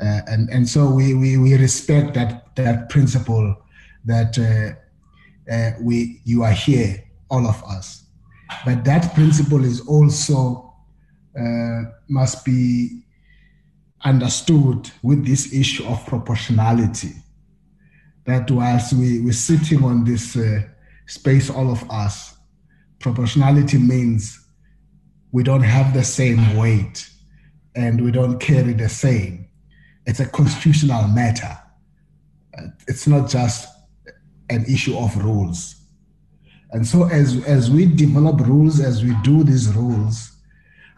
Uh, 0.00 0.20
and, 0.26 0.48
and 0.50 0.68
so 0.68 0.90
we, 0.90 1.14
we, 1.14 1.36
we 1.36 1.54
respect 1.54 2.14
that, 2.14 2.54
that 2.56 2.88
principle 2.88 3.56
that 4.04 4.38
uh, 4.38 5.70
we, 5.80 6.20
you 6.24 6.42
are 6.42 6.52
here, 6.52 7.02
all 7.30 7.46
of 7.46 7.62
us. 7.64 8.04
But 8.64 8.84
that 8.84 9.14
principle 9.14 9.64
is 9.64 9.80
also 9.86 10.74
uh, 11.38 11.82
must 12.08 12.44
be 12.44 13.02
understood 14.04 14.90
with 15.02 15.24
this 15.26 15.52
issue 15.52 15.86
of 15.86 16.04
proportionality. 16.06 17.12
That 18.24 18.50
whilst 18.50 18.92
we, 18.92 19.20
we're 19.20 19.32
sitting 19.32 19.82
on 19.82 20.04
this 20.04 20.36
uh, 20.36 20.62
space, 21.06 21.50
all 21.50 21.70
of 21.70 21.88
us, 21.90 22.36
proportionality 22.98 23.78
means 23.78 24.46
we 25.32 25.42
don't 25.42 25.62
have 25.62 25.94
the 25.94 26.04
same 26.04 26.56
weight 26.56 27.08
and 27.74 28.04
we 28.04 28.10
don't 28.10 28.38
carry 28.38 28.72
the 28.72 28.88
same. 28.88 29.48
It's 30.06 30.20
a 30.20 30.26
constitutional 30.26 31.08
matter. 31.08 31.58
It's 32.88 33.06
not 33.06 33.28
just 33.28 33.68
an 34.50 34.64
issue 34.64 34.96
of 34.98 35.16
rules. 35.22 35.76
And 36.72 36.86
so, 36.86 37.04
as, 37.08 37.44
as 37.46 37.70
we 37.70 37.86
develop 37.86 38.40
rules, 38.40 38.80
as 38.80 39.02
we 39.02 39.14
do 39.22 39.42
these 39.44 39.74
rules, 39.74 40.32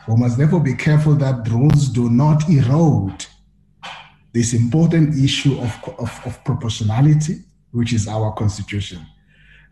we 0.08 0.16
must 0.16 0.36
therefore 0.36 0.60
be 0.60 0.74
careful 0.74 1.14
that 1.16 1.48
rules 1.48 1.88
do 1.88 2.10
not 2.10 2.48
erode 2.48 3.26
this 4.32 4.54
important 4.54 5.14
issue 5.22 5.58
of, 5.60 5.76
of, 5.98 6.20
of 6.24 6.44
proportionality, 6.44 7.40
which 7.72 7.92
is 7.92 8.08
our 8.08 8.32
constitution, 8.34 9.06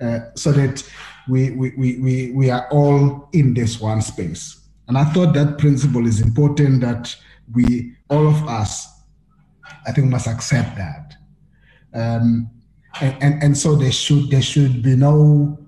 uh, 0.01 0.21
so 0.35 0.53
that 0.53 0.83
we, 1.29 1.51
we, 1.51 1.73
we, 1.99 2.31
we 2.33 2.51
are 2.51 2.69
all 2.71 3.29
in 3.33 3.55
this 3.55 3.81
one 3.81 4.03
space. 4.03 4.61
And 4.89 4.99
I 4.99 5.05
thought 5.05 5.35
that 5.35 5.59
principle 5.59 6.07
is 6.07 6.21
important 6.21 6.81
that 6.81 7.15
we, 7.53 7.95
all 8.09 8.27
of 8.27 8.43
us, 8.49 8.87
I 9.87 9.93
think 9.93 10.09
must 10.09 10.27
accept 10.27 10.77
that. 10.77 11.15
Um, 11.95 12.51
and, 13.01 13.23
and, 13.23 13.43
and 13.43 13.59
so 13.59 13.77
there 13.77 13.93
should, 13.93 14.31
there 14.31 14.43
should 14.43 14.83
be 14.83 14.97
no, 14.97 15.59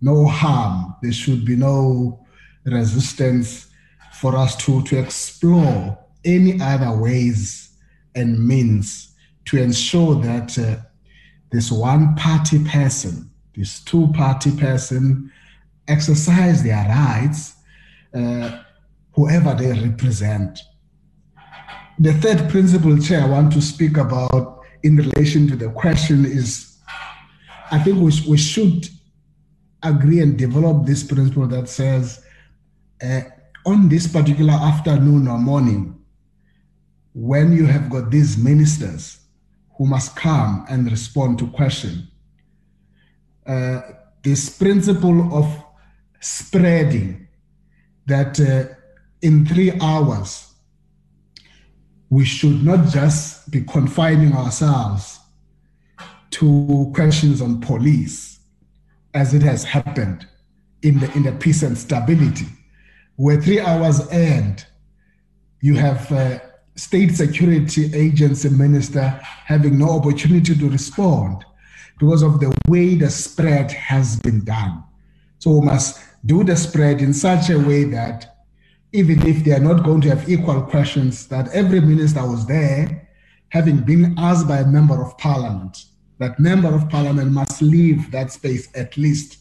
no 0.00 0.26
harm, 0.26 0.94
there 1.02 1.12
should 1.12 1.44
be 1.44 1.56
no 1.56 2.24
resistance 2.64 3.66
for 4.12 4.36
us 4.36 4.56
to, 4.56 4.82
to 4.84 4.98
explore 4.98 5.98
any 6.24 6.60
other 6.60 6.96
ways 6.96 7.67
and 8.14 8.46
means 8.46 9.14
to 9.46 9.58
ensure 9.58 10.14
that 10.16 10.58
uh, 10.58 10.76
this 11.50 11.72
one 11.72 12.14
party 12.16 12.62
person, 12.64 13.30
this 13.56 13.80
two 13.80 14.08
party 14.08 14.50
person, 14.56 15.32
exercise 15.86 16.62
their 16.62 16.86
rights, 16.88 17.54
uh, 18.14 18.62
whoever 19.12 19.54
they 19.54 19.72
represent. 19.72 20.58
The 21.98 22.12
third 22.14 22.48
principle, 22.50 22.96
Chair, 22.98 23.22
I 23.22 23.28
want 23.28 23.52
to 23.54 23.62
speak 23.62 23.96
about 23.96 24.60
in 24.82 24.96
relation 24.96 25.48
to 25.48 25.56
the 25.56 25.70
question 25.70 26.24
is 26.24 26.78
I 27.70 27.78
think 27.78 27.96
we, 27.96 28.12
we 28.28 28.38
should 28.38 28.88
agree 29.82 30.20
and 30.20 30.38
develop 30.38 30.86
this 30.86 31.02
principle 31.02 31.46
that 31.48 31.68
says 31.68 32.24
uh, 33.02 33.20
on 33.66 33.88
this 33.88 34.06
particular 34.06 34.54
afternoon 34.54 35.28
or 35.28 35.38
morning, 35.38 35.97
when 37.20 37.52
you 37.52 37.66
have 37.66 37.90
got 37.90 38.12
these 38.12 38.38
ministers 38.38 39.18
who 39.76 39.84
must 39.84 40.14
come 40.14 40.64
and 40.70 40.88
respond 40.88 41.36
to 41.36 41.48
question, 41.48 42.06
uh, 43.44 43.80
this 44.22 44.56
principle 44.56 45.34
of 45.36 45.64
spreading 46.20 47.26
that 48.06 48.38
uh, 48.38 48.72
in 49.20 49.44
three 49.44 49.72
hours, 49.80 50.54
we 52.08 52.24
should 52.24 52.64
not 52.64 52.86
just 52.88 53.50
be 53.50 53.62
confining 53.62 54.32
ourselves 54.32 55.18
to 56.30 56.90
questions 56.94 57.42
on 57.42 57.60
police, 57.60 58.38
as 59.14 59.34
it 59.34 59.42
has 59.42 59.64
happened 59.64 60.24
in 60.82 61.00
the, 61.00 61.12
in 61.14 61.24
the 61.24 61.32
peace 61.32 61.64
and 61.64 61.76
stability 61.76 62.46
where 63.16 63.40
three 63.40 63.58
hours 63.58 64.08
end, 64.12 64.64
you 65.60 65.74
have 65.74 66.12
uh, 66.12 66.38
state 66.78 67.10
security 67.10 67.92
agency 67.92 68.48
minister 68.48 69.08
having 69.24 69.76
no 69.76 69.90
opportunity 69.98 70.54
to 70.54 70.70
respond 70.70 71.44
because 71.98 72.22
of 72.22 72.38
the 72.38 72.56
way 72.68 72.94
the 72.94 73.10
spread 73.10 73.72
has 73.72 74.16
been 74.20 74.44
done. 74.44 74.84
So 75.40 75.58
we 75.58 75.66
must 75.66 76.00
do 76.24 76.44
the 76.44 76.54
spread 76.54 77.02
in 77.02 77.12
such 77.12 77.50
a 77.50 77.58
way 77.58 77.82
that 77.84 78.44
even 78.92 79.26
if 79.26 79.44
they 79.44 79.52
are 79.52 79.58
not 79.58 79.84
going 79.84 80.00
to 80.02 80.08
have 80.08 80.30
equal 80.30 80.62
questions, 80.62 81.26
that 81.26 81.48
every 81.48 81.80
minister 81.80 82.24
was 82.24 82.46
there 82.46 83.08
having 83.48 83.78
been 83.78 84.14
asked 84.16 84.46
by 84.46 84.58
a 84.58 84.66
member 84.66 85.02
of 85.02 85.18
parliament, 85.18 85.86
that 86.18 86.38
member 86.38 86.72
of 86.72 86.88
parliament 86.88 87.32
must 87.32 87.60
leave 87.60 88.08
that 88.12 88.30
space 88.30 88.68
at 88.76 88.96
least, 88.96 89.38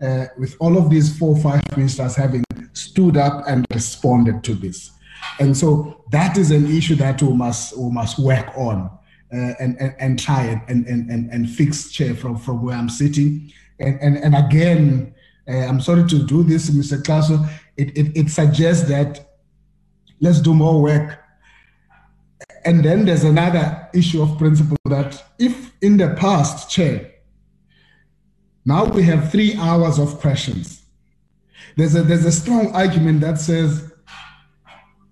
uh, 0.00 0.24
with 0.38 0.56
all 0.58 0.78
of 0.78 0.88
these 0.88 1.18
four 1.18 1.36
five 1.36 1.60
ministers 1.76 2.16
having 2.16 2.44
stood 2.72 3.18
up 3.18 3.44
and 3.46 3.66
responded 3.74 4.42
to 4.42 4.54
this. 4.54 4.92
And 5.38 5.56
so 5.56 6.04
that 6.10 6.36
is 6.36 6.50
an 6.50 6.66
issue 6.66 6.94
that 6.96 7.22
we 7.22 7.32
must, 7.32 7.76
we 7.78 7.90
must 7.90 8.18
work 8.18 8.46
on 8.56 8.90
uh, 9.32 9.54
and, 9.58 9.80
and, 9.80 9.94
and 9.98 10.18
try 10.18 10.62
and, 10.68 10.86
and, 10.86 11.10
and, 11.10 11.30
and 11.30 11.50
fix, 11.50 11.90
Chair, 11.90 12.14
from, 12.14 12.36
from 12.36 12.62
where 12.62 12.76
I'm 12.76 12.88
sitting. 12.88 13.52
And, 13.78 13.98
and, 14.00 14.16
and 14.18 14.34
again, 14.34 15.14
uh, 15.48 15.52
I'm 15.52 15.80
sorry 15.80 16.06
to 16.08 16.24
do 16.24 16.42
this, 16.42 16.70
Mr. 16.70 17.02
Xaso, 17.02 17.48
it, 17.76 17.96
it, 17.96 18.16
it 18.16 18.30
suggests 18.30 18.88
that 18.88 19.38
let's 20.20 20.40
do 20.40 20.54
more 20.54 20.82
work. 20.82 21.18
And 22.64 22.84
then 22.84 23.04
there's 23.04 23.24
another 23.24 23.88
issue 23.92 24.22
of 24.22 24.38
principle 24.38 24.76
that 24.84 25.22
if 25.38 25.72
in 25.82 25.96
the 25.96 26.14
past, 26.14 26.70
Chair, 26.70 27.10
now 28.64 28.84
we 28.84 29.02
have 29.02 29.32
three 29.32 29.56
hours 29.56 29.98
of 29.98 30.20
questions. 30.20 30.82
There's 31.76 31.96
a, 31.96 32.02
there's 32.02 32.24
a 32.24 32.32
strong 32.32 32.72
argument 32.74 33.20
that 33.22 33.40
says 33.40 33.91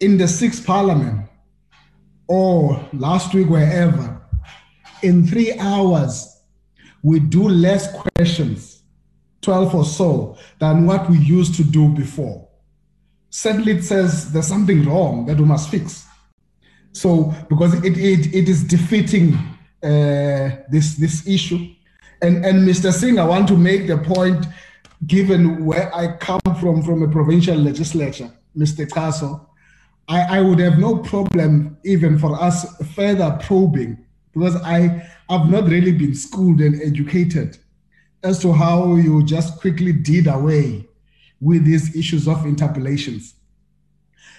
in 0.00 0.16
the 0.16 0.26
sixth 0.26 0.66
parliament 0.66 1.28
or 2.26 2.88
last 2.92 3.34
week, 3.34 3.48
wherever, 3.48 4.20
in 5.02 5.26
three 5.26 5.58
hours, 5.58 6.42
we 7.02 7.18
do 7.18 7.48
less 7.48 7.92
questions, 7.92 8.82
12 9.42 9.74
or 9.74 9.84
so, 9.84 10.36
than 10.58 10.86
what 10.86 11.08
we 11.10 11.18
used 11.18 11.54
to 11.56 11.64
do 11.64 11.88
before. 11.88 12.48
Certainly, 13.30 13.72
it 13.72 13.84
says 13.84 14.32
there's 14.32 14.46
something 14.46 14.84
wrong 14.84 15.26
that 15.26 15.38
we 15.38 15.44
must 15.44 15.70
fix. 15.70 16.06
So, 16.92 17.34
because 17.48 17.74
it, 17.84 17.96
it, 17.96 18.34
it 18.34 18.48
is 18.48 18.64
defeating 18.64 19.34
uh, 19.82 20.56
this, 20.68 20.94
this 20.96 21.26
issue. 21.26 21.74
And, 22.22 22.44
and 22.44 22.68
Mr. 22.68 22.92
Singh, 22.92 23.18
I 23.18 23.24
want 23.24 23.48
to 23.48 23.56
make 23.56 23.86
the 23.86 23.98
point, 23.98 24.46
given 25.06 25.64
where 25.64 25.94
I 25.94 26.16
come 26.16 26.40
from, 26.60 26.82
from 26.82 27.02
a 27.02 27.08
provincial 27.08 27.56
legislature, 27.56 28.30
Mr. 28.56 28.86
Xaso, 28.86 29.46
I, 30.08 30.38
I 30.38 30.40
would 30.40 30.58
have 30.58 30.78
no 30.78 30.98
problem 30.98 31.76
even 31.84 32.18
for 32.18 32.40
us 32.40 32.76
further 32.94 33.38
probing 33.42 34.04
because 34.32 34.56
I 34.56 35.06
have 35.28 35.48
not 35.48 35.64
really 35.64 35.92
been 35.92 36.14
schooled 36.14 36.60
and 36.60 36.80
educated 36.80 37.58
as 38.22 38.40
to 38.40 38.52
how 38.52 38.96
you 38.96 39.24
just 39.24 39.60
quickly 39.60 39.92
did 39.92 40.26
away 40.26 40.86
with 41.40 41.64
these 41.64 41.96
issues 41.96 42.28
of 42.28 42.44
interpellations. 42.44 43.34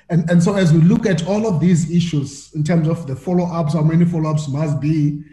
And, 0.09 0.29
and 0.29 0.43
so 0.43 0.55
as 0.55 0.73
we 0.73 0.81
look 0.81 1.05
at 1.05 1.25
all 1.25 1.47
of 1.47 1.59
these 1.59 1.89
issues 1.89 2.53
in 2.53 2.63
terms 2.63 2.87
of 2.87 3.07
the 3.07 3.15
follow-ups, 3.15 3.73
how 3.73 3.81
many 3.81 4.05
follow-ups 4.05 4.49
must 4.49 4.79
be, 4.79 5.23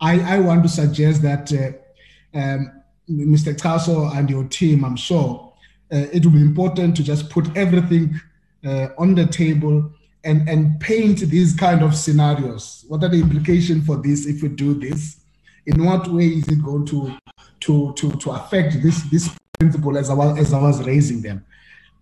I, 0.00 0.36
I 0.36 0.38
want 0.38 0.62
to 0.62 0.68
suggest 0.68 1.22
that 1.22 1.52
uh, 1.52 2.38
um, 2.38 2.82
Mr. 3.10 3.54
Xaso 3.54 4.16
and 4.16 4.30
your 4.30 4.44
team, 4.44 4.84
I'm 4.84 4.96
sure, 4.96 5.52
uh, 5.92 6.06
it 6.12 6.24
will 6.24 6.32
be 6.32 6.40
important 6.40 6.96
to 6.96 7.02
just 7.02 7.30
put 7.30 7.56
everything 7.56 8.20
uh, 8.64 8.88
on 8.98 9.14
the 9.14 9.26
table 9.26 9.90
and, 10.24 10.48
and 10.48 10.80
paint 10.80 11.18
these 11.20 11.54
kind 11.54 11.82
of 11.82 11.94
scenarios. 11.94 12.84
What 12.88 13.02
are 13.04 13.08
the 13.08 13.20
implications 13.20 13.86
for 13.86 13.96
this 13.96 14.26
if 14.26 14.42
we 14.42 14.48
do 14.48 14.74
this? 14.74 15.20
In 15.66 15.84
what 15.84 16.08
way 16.08 16.26
is 16.26 16.48
it 16.48 16.62
going 16.64 16.86
to 16.86 17.16
to 17.60 17.92
to, 17.94 18.12
to 18.12 18.30
affect 18.30 18.82
this 18.82 19.02
this 19.10 19.30
principle 19.58 19.98
as 19.98 20.08
I 20.10 20.14
was 20.14 20.38
as 20.38 20.52
I 20.52 20.60
was 20.60 20.82
raising 20.86 21.20
them? 21.20 21.44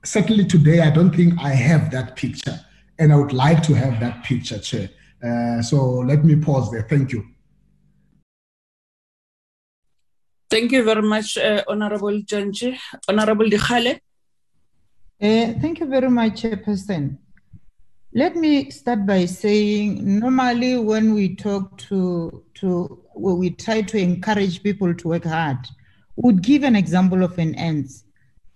Certainly 0.04 0.44
today, 0.46 0.80
I 0.80 0.90
don't 0.90 1.14
think 1.14 1.34
I 1.40 1.50
have 1.50 1.90
that 1.90 2.14
picture, 2.14 2.60
and 2.98 3.12
I 3.12 3.16
would 3.16 3.32
like 3.32 3.62
to 3.64 3.74
have 3.74 3.98
that 4.00 4.22
picture, 4.22 4.58
Chair. 4.58 4.90
Uh, 5.22 5.60
so 5.62 5.76
let 6.10 6.24
me 6.24 6.36
pause 6.36 6.70
there. 6.70 6.82
Thank 6.82 7.12
you. 7.12 7.26
Thank 10.48 10.70
you 10.70 10.84
very 10.84 11.02
much, 11.02 11.36
uh, 11.36 11.64
Honorable 11.66 12.22
Janji. 12.22 12.78
Honorable 13.08 13.46
Dikhale. 13.46 13.98
Uh, 15.20 15.54
thank 15.62 15.80
you 15.80 15.86
very 15.86 16.10
much, 16.10 16.42
Chairperson. 16.42 17.16
Let 18.12 18.36
me 18.36 18.70
start 18.70 19.06
by 19.06 19.24
saying 19.24 20.18
normally 20.20 20.76
when 20.76 21.14
we 21.14 21.34
talk 21.34 21.78
to 21.88 22.44
to 22.56 23.02
when 23.14 23.38
we 23.38 23.50
try 23.50 23.80
to 23.80 23.98
encourage 23.98 24.62
people 24.62 24.94
to 24.94 25.08
work 25.08 25.24
hard, 25.24 25.56
would 26.16 26.42
give 26.42 26.64
an 26.64 26.76
example 26.76 27.22
of 27.22 27.38
an 27.38 27.54
ants 27.54 28.04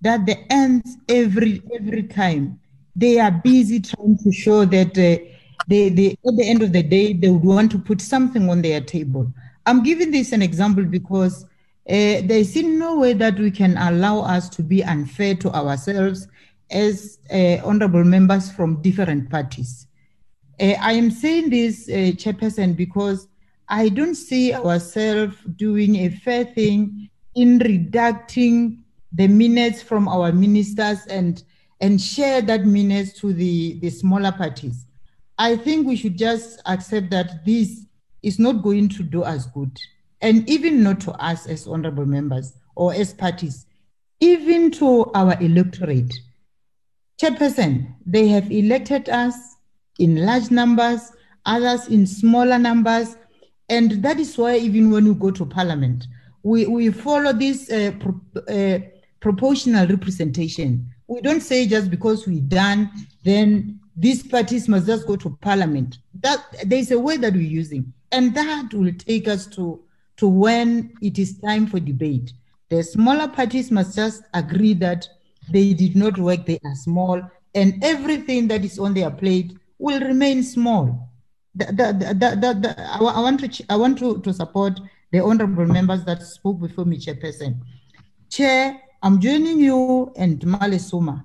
that 0.03 0.27
the 0.27 0.37
ants 0.53 0.97
every 1.09 1.62
every 1.74 2.03
time 2.03 2.61
they 2.95 3.19
are 3.19 3.31
busy 3.31 3.81
trying 3.81 4.19
to 4.19 4.31
show 4.31 4.66
that 4.66 4.91
uh, 4.99 5.24
they, 5.66 5.89
they 5.89 6.11
at 6.27 6.37
the 6.37 6.45
end 6.47 6.62
of 6.62 6.73
the 6.73 6.82
day 6.82 7.15
they 7.15 7.31
would 7.31 7.45
want 7.45 7.70
to 7.70 7.78
put 7.78 8.03
something 8.03 8.51
on 8.51 8.61
their 8.61 8.82
table. 8.82 9.32
I'm 9.65 9.82
giving 9.82 10.11
this 10.11 10.32
an 10.32 10.43
example 10.43 10.85
because 10.85 11.45
uh, 11.45 12.20
there 12.24 12.39
is 12.39 12.55
no 12.57 12.99
way 12.99 13.15
that 13.15 13.39
we 13.39 13.51
can 13.51 13.78
allow 13.78 14.20
us 14.20 14.51
to 14.51 14.62
be 14.62 14.85
unfair 14.85 15.35
to 15.37 15.51
ourselves 15.53 16.28
as 16.71 17.19
uh, 17.33 17.57
honorable 17.65 18.05
members 18.05 18.51
from 18.51 18.81
different 18.83 19.31
parties. 19.31 19.87
Uh, 20.61 20.75
I 20.81 20.93
am 20.93 21.11
saying 21.11 21.51
this, 21.51 21.89
uh, 21.89 22.13
Chairperson, 22.17 22.77
because 22.77 23.29
I 23.69 23.89
don't 23.89 24.15
see 24.15 24.53
ourselves 24.53 25.37
doing 25.57 25.97
a 25.97 26.09
fair 26.11 26.45
thing 26.45 27.09
in 27.35 27.59
redacting 27.59 28.79
the 29.13 29.29
minutes 29.29 29.83
from 29.83 30.09
our 30.09 30.33
ministers 30.33 31.07
and 31.07 31.43
and 31.81 31.99
share 31.99 32.43
that 32.43 32.67
minutes 32.67 33.15
to 33.15 33.33
the, 33.33 33.79
the 33.81 33.89
smaller 33.89 34.33
parties. 34.33 34.85
I 35.39 35.57
think 35.57 35.87
we 35.87 35.97
should 35.97 36.19
just 36.19 36.61
accept 36.67 37.09
that 37.11 37.45
this 37.47 37.87
is 38.23 38.39
not 38.39 38.63
going 38.63 38.91
to 38.91 39.03
do 39.03 39.23
us 39.23 39.47
good, 39.47 39.75
and 40.21 40.47
even 40.49 40.83
not 40.83 41.01
to 41.01 41.13
us 41.13 41.47
as 41.47 41.67
honorable 41.67 42.05
members 42.05 42.53
or 42.75 42.93
as 42.93 43.15
parties, 43.15 43.65
even 44.21 44.71
to 44.73 45.11
our 45.15 45.41
electorate. 45.41 46.13
Chairperson, 47.21 47.95
they 48.07 48.29
have 48.29 48.51
elected 48.51 49.11
us 49.11 49.35
in 49.99 50.25
large 50.25 50.51
numbers, 50.51 51.13
others 51.45 51.89
in 51.89 52.07
smaller 52.07 52.59
numbers. 52.59 53.17
And 53.69 54.03
that 54.03 54.19
is 54.19 54.39
why, 54.39 54.57
even 54.57 54.91
when 54.91 55.05
we 55.07 55.15
go 55.15 55.31
to 55.31 55.45
parliament, 55.45 56.07
we, 56.43 56.67
we 56.67 56.91
follow 56.91 57.35
this 57.35 57.71
uh, 57.71 57.93
pro, 58.01 58.21
uh, 58.49 58.79
proportional 59.21 59.87
representation. 59.87 60.89
We 61.09 61.21
don't 61.21 61.43
say 61.43 61.67
just 61.67 61.91
because 61.91 62.27
we 62.27 62.41
done, 62.41 62.91
then 63.23 63.81
these 63.97 64.23
parties 64.23 64.67
must 64.67 64.87
just 64.87 65.07
go 65.07 65.17
to 65.17 65.37
parliament. 65.43 65.99
That 66.21 66.43
there's 66.65 66.91
a 66.91 66.99
way 66.99 67.19
that 67.19 67.35
we're 67.35 67.43
using, 67.43 67.93
and 68.13 68.35
that 68.35 68.73
will 68.73 68.93
take 68.95 69.29
us 69.29 69.47
to 69.49 69.83
to 70.17 70.29
when 70.29 70.93
it 71.03 71.19
is 71.19 71.39
time 71.39 71.67
for 71.67 71.81
debate. 71.81 72.33
The 72.69 72.83
smaller 72.83 73.29
parties 73.29 73.71
must 73.71 73.97
just 73.97 74.23
agree 74.33 74.75
that 74.75 75.09
they 75.51 75.74
did 75.74 75.97
not 75.97 76.18
work, 76.18 76.47
they 76.47 76.59
are 76.64 76.74
small, 76.74 77.22
and 77.55 77.82
everything 77.82 78.48
that 78.48 78.64
is 78.64 78.78
on 78.78 78.94
their 78.94 79.10
plate 79.10 79.52
will 79.78 80.01
remain 80.01 80.43
small. 80.43 81.09
The, 81.55 81.66
the, 81.66 82.55
the, 82.55 82.74
I, 82.78 82.98
I, 82.98 83.20
want 83.20 83.40
to 83.40 83.64
I 83.68 83.77
want 83.77 83.98
to, 83.98 84.20
to 84.20 84.32
support 84.32 84.78
the 85.10 85.20
honorable 85.20 85.66
members 85.66 86.05
that 86.05 86.22
spoke 86.22 86.60
before 86.60 86.85
me, 86.85 86.98
Chairperson. 86.98 87.60
Chair, 88.31 88.81
I'm 89.02 89.20
joining 89.20 89.59
you 89.59 90.12
and 90.16 90.44
Male 90.47 90.78
Suma 90.78 91.24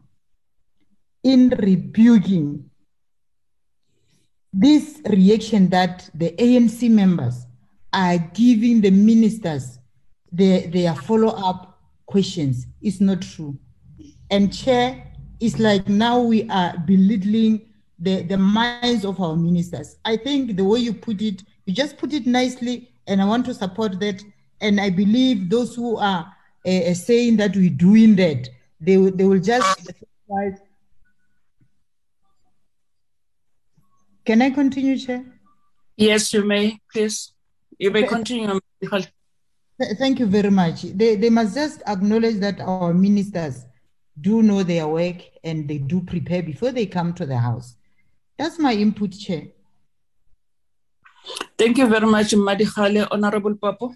in 1.23 1.49
rebuking 1.49 2.69
this 4.51 5.01
reaction 5.09 5.69
that 5.69 6.09
the 6.15 6.31
ANC 6.31 6.89
members 6.89 7.45
are 7.91 8.17
giving 8.33 8.81
the 8.81 8.91
ministers 8.91 9.79
their, 10.31 10.67
their 10.67 10.95
follow-up 10.95 11.79
questions 12.05 12.67
is 12.81 13.01
not 13.01 13.21
true. 13.21 13.57
And 14.31 14.53
chair, 14.53 15.11
it's 15.39 15.59
like 15.59 15.87
now 15.87 16.19
we 16.19 16.49
are 16.49 16.77
belittling 16.85 17.61
the, 17.99 18.23
the 18.23 18.37
minds 18.37 19.05
of 19.05 19.19
our 19.21 19.35
ministers. 19.35 19.97
I 20.05 20.17
think 20.17 20.55
the 20.55 20.63
way 20.63 20.79
you 20.79 20.93
put 20.93 21.21
it, 21.21 21.43
you 21.65 21.73
just 21.73 21.97
put 21.97 22.13
it 22.13 22.25
nicely, 22.25 22.89
and 23.07 23.21
I 23.21 23.25
want 23.25 23.45
to 23.45 23.53
support 23.53 23.99
that. 23.99 24.21
And 24.61 24.79
I 24.79 24.89
believe 24.89 25.49
those 25.49 25.75
who 25.75 25.97
are 25.97 26.33
uh, 26.65 26.93
saying 26.93 27.37
that 27.37 27.55
we're 27.55 27.69
doing 27.69 28.15
that, 28.15 28.49
they, 28.79 28.95
they 28.95 29.25
will 29.25 29.39
just. 29.39 29.91
Can 34.25 34.41
I 34.41 34.49
continue, 34.49 34.97
Chair? 34.97 35.23
Yes, 35.97 36.33
you 36.33 36.43
may, 36.43 36.79
please. 36.91 37.31
You 37.77 37.91
may 37.91 38.03
continue. 38.03 38.59
Thank 39.97 40.19
you 40.19 40.25
very 40.25 40.49
much. 40.49 40.83
They, 40.83 41.15
they 41.15 41.29
must 41.29 41.53
just 41.53 41.83
acknowledge 41.85 42.37
that 42.37 42.59
our 42.61 42.93
ministers 42.93 43.65
do 44.19 44.41
know 44.41 44.63
their 44.63 44.87
work 44.87 45.17
and 45.43 45.67
they 45.67 45.77
do 45.77 46.01
prepare 46.01 46.41
before 46.43 46.71
they 46.71 46.85
come 46.85 47.13
to 47.13 47.25
the 47.25 47.37
house. 47.37 47.75
That's 48.37 48.59
my 48.59 48.73
input, 48.73 49.11
Chair. 49.11 49.47
Thank 51.57 51.77
you 51.77 51.87
very 51.87 52.05
much, 52.05 52.31
Madikhale. 52.31 53.07
Honorable 53.11 53.55
Papo. 53.55 53.95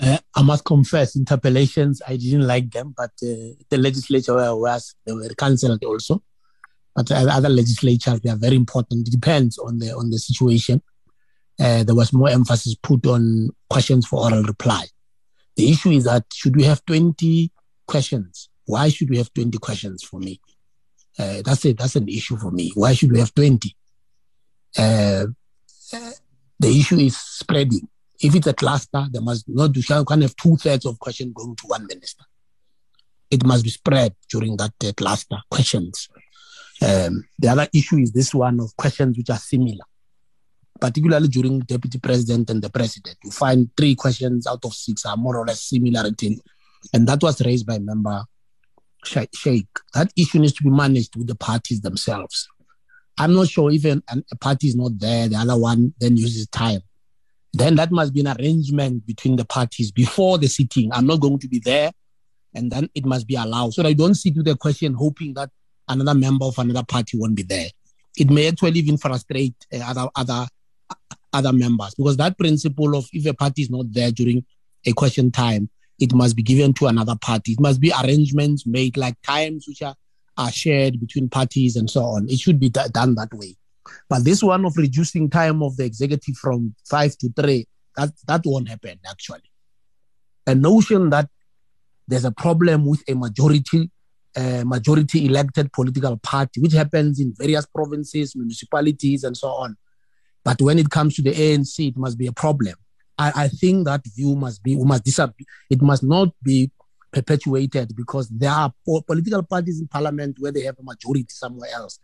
Uh, 0.00 0.18
I 0.34 0.42
must 0.42 0.64
confess, 0.64 1.16
interpellations, 1.16 2.02
I 2.06 2.16
didn't 2.16 2.46
like 2.46 2.70
them, 2.70 2.94
but 2.96 3.10
uh, 3.22 3.56
the 3.70 3.78
legislature 3.78 4.34
was, 4.54 4.94
they 5.06 5.12
were 5.12 5.28
cancelled 5.30 5.82
also. 5.84 6.22
but 6.96 7.12
other 7.12 7.50
legislatures 7.50 8.20
they 8.22 8.30
are 8.30 8.36
very 8.36 8.56
important. 8.56 9.06
It 9.06 9.10
depends 9.10 9.58
on 9.58 9.78
the 9.78 9.92
on 9.92 10.10
the 10.10 10.18
situation. 10.18 10.82
Uh, 11.58 11.84
there 11.84 11.94
was 11.94 12.12
more 12.12 12.28
emphasis 12.28 12.74
put 12.74 13.06
on 13.06 13.50
questions 13.70 14.06
for 14.06 14.20
oral 14.20 14.42
reply. 14.42 14.84
The 15.56 15.70
issue 15.70 15.90
is 15.90 16.04
that 16.04 16.24
should 16.32 16.54
we 16.54 16.64
have 16.64 16.84
20 16.84 17.50
questions? 17.86 18.50
Why 18.66 18.88
should 18.90 19.08
we 19.08 19.16
have 19.18 19.32
20 19.32 19.56
questions 19.58 20.02
for 20.02 20.20
me? 20.20 20.40
Uh, 21.18 21.40
that's 21.42 21.64
it. 21.64 21.78
That's 21.78 21.96
an 21.96 22.08
issue 22.08 22.36
for 22.36 22.50
me. 22.50 22.72
Why 22.74 22.92
should 22.92 23.10
we 23.10 23.20
have 23.20 23.34
20? 23.34 23.74
Uh, 24.76 25.26
the 26.58 26.78
issue 26.80 26.98
is 26.98 27.16
spreading. 27.16 27.88
If 28.20 28.34
it's 28.34 28.46
a 28.46 28.54
cluster, 28.54 29.06
there 29.10 29.22
must 29.22 29.48
not 29.48 29.74
you 29.76 29.82
can't 29.82 30.22
have 30.22 30.36
two 30.36 30.56
thirds 30.56 30.84
of 30.84 30.98
questions 30.98 31.32
going 31.34 31.56
to 31.56 31.66
one 31.66 31.86
minister. 31.86 32.24
It 33.30 33.44
must 33.44 33.64
be 33.64 33.70
spread 33.70 34.14
during 34.30 34.56
that 34.58 34.72
cluster 34.96 35.36
questions. 35.50 36.08
Um, 36.82 37.26
the 37.38 37.48
other 37.48 37.68
issue 37.74 37.98
is 37.98 38.12
this 38.12 38.34
one 38.34 38.60
of 38.60 38.76
questions 38.76 39.16
which 39.16 39.30
are 39.30 39.38
similar 39.38 39.84
particularly 40.80 41.28
during 41.28 41.60
deputy 41.60 41.98
president 41.98 42.50
and 42.50 42.62
the 42.62 42.70
president. 42.70 43.16
You 43.24 43.30
find 43.30 43.70
three 43.76 43.94
questions 43.94 44.46
out 44.46 44.64
of 44.64 44.74
six 44.74 45.04
are 45.04 45.16
more 45.16 45.36
or 45.36 45.46
less 45.46 45.62
similar 45.62 46.04
written. 46.04 46.38
And 46.92 47.06
that 47.08 47.22
was 47.22 47.44
raised 47.44 47.66
by 47.66 47.78
member 47.78 48.24
Sheikh. 49.04 49.68
That 49.94 50.10
issue 50.16 50.38
needs 50.38 50.52
to 50.54 50.64
be 50.64 50.70
managed 50.70 51.16
with 51.16 51.26
the 51.26 51.34
parties 51.34 51.80
themselves. 51.80 52.48
I'm 53.18 53.34
not 53.34 53.48
sure 53.48 53.70
if 53.70 53.84
a 53.84 54.02
party 54.40 54.68
is 54.68 54.76
not 54.76 54.98
there, 54.98 55.28
the 55.28 55.36
other 55.36 55.56
one 55.56 55.94
then 55.98 56.16
uses 56.16 56.46
time. 56.48 56.82
Then 57.52 57.76
that 57.76 57.90
must 57.90 58.12
be 58.12 58.20
an 58.20 58.28
arrangement 58.28 59.06
between 59.06 59.36
the 59.36 59.46
parties 59.46 59.90
before 59.90 60.36
the 60.36 60.48
sitting. 60.48 60.92
I'm 60.92 61.06
not 61.06 61.20
going 61.20 61.38
to 61.38 61.48
be 61.48 61.58
there, 61.58 61.90
and 62.54 62.70
then 62.70 62.90
it 62.94 63.06
must 63.06 63.26
be 63.26 63.36
allowed. 63.36 63.72
So 63.72 63.82
I 63.84 63.94
don't 63.94 64.14
sit 64.14 64.36
with 64.36 64.44
the 64.44 64.56
question 64.56 64.92
hoping 64.92 65.32
that 65.34 65.50
another 65.88 66.14
member 66.14 66.44
of 66.44 66.58
another 66.58 66.84
party 66.84 67.16
won't 67.16 67.36
be 67.36 67.44
there. 67.44 67.68
It 68.18 68.30
may 68.30 68.48
actually 68.48 68.80
even 68.80 68.98
frustrate 68.98 69.54
uh, 69.72 69.78
other 69.78 70.08
other 70.14 70.46
other 71.32 71.52
members 71.52 71.94
because 71.94 72.16
that 72.16 72.38
principle 72.38 72.96
of 72.96 73.06
if 73.12 73.26
a 73.26 73.34
party 73.34 73.62
is 73.62 73.70
not 73.70 73.86
there 73.92 74.10
during 74.10 74.44
a 74.86 74.92
question 74.92 75.30
time, 75.30 75.68
it 75.98 76.14
must 76.14 76.36
be 76.36 76.42
given 76.42 76.72
to 76.74 76.86
another 76.86 77.16
party. 77.20 77.52
It 77.52 77.60
must 77.60 77.80
be 77.80 77.92
arrangements 77.92 78.66
made 78.66 78.96
like 78.96 79.20
times 79.22 79.66
which 79.66 79.82
are, 79.82 79.94
are 80.36 80.52
shared 80.52 81.00
between 81.00 81.28
parties 81.28 81.76
and 81.76 81.90
so 81.90 82.02
on. 82.02 82.28
It 82.28 82.38
should 82.38 82.60
be 82.60 82.68
d- 82.68 82.80
done 82.92 83.14
that 83.16 83.32
way. 83.32 83.56
But 84.08 84.24
this 84.24 84.42
one 84.42 84.64
of 84.64 84.76
reducing 84.76 85.30
time 85.30 85.62
of 85.62 85.76
the 85.76 85.84
executive 85.84 86.36
from 86.36 86.74
five 86.88 87.16
to 87.18 87.32
three, 87.32 87.66
that, 87.96 88.10
that 88.26 88.42
won't 88.44 88.68
happen 88.68 88.98
actually. 89.08 89.50
A 90.46 90.54
notion 90.54 91.10
that 91.10 91.28
there's 92.06 92.24
a 92.24 92.32
problem 92.32 92.86
with 92.86 93.02
a 93.08 93.14
majority 93.14 93.90
uh, 94.36 94.62
majority 94.66 95.24
elected 95.24 95.72
political 95.72 96.18
party, 96.18 96.60
which 96.60 96.74
happens 96.74 97.18
in 97.18 97.32
various 97.38 97.64
provinces, 97.64 98.36
municipalities, 98.36 99.24
and 99.24 99.34
so 99.34 99.48
on. 99.48 99.78
But 100.46 100.62
when 100.62 100.78
it 100.78 100.90
comes 100.90 101.16
to 101.16 101.22
the 101.22 101.32
ANC, 101.32 101.88
it 101.88 101.96
must 101.96 102.16
be 102.16 102.28
a 102.28 102.32
problem. 102.32 102.76
I, 103.18 103.32
I 103.34 103.48
think 103.48 103.84
that 103.86 104.02
view 104.14 104.36
must 104.36 104.62
be, 104.62 104.76
we 104.76 104.84
must 104.84 105.02
disappear. 105.02 105.44
It 105.68 105.82
must 105.82 106.04
not 106.04 106.28
be 106.40 106.70
perpetuated 107.10 107.96
because 107.96 108.28
there 108.28 108.52
are 108.52 108.72
political 108.84 109.42
parties 109.42 109.80
in 109.80 109.88
parliament 109.88 110.36
where 110.38 110.52
they 110.52 110.60
have 110.60 110.78
a 110.78 110.84
majority 110.84 111.26
somewhere 111.30 111.70
else. 111.74 111.98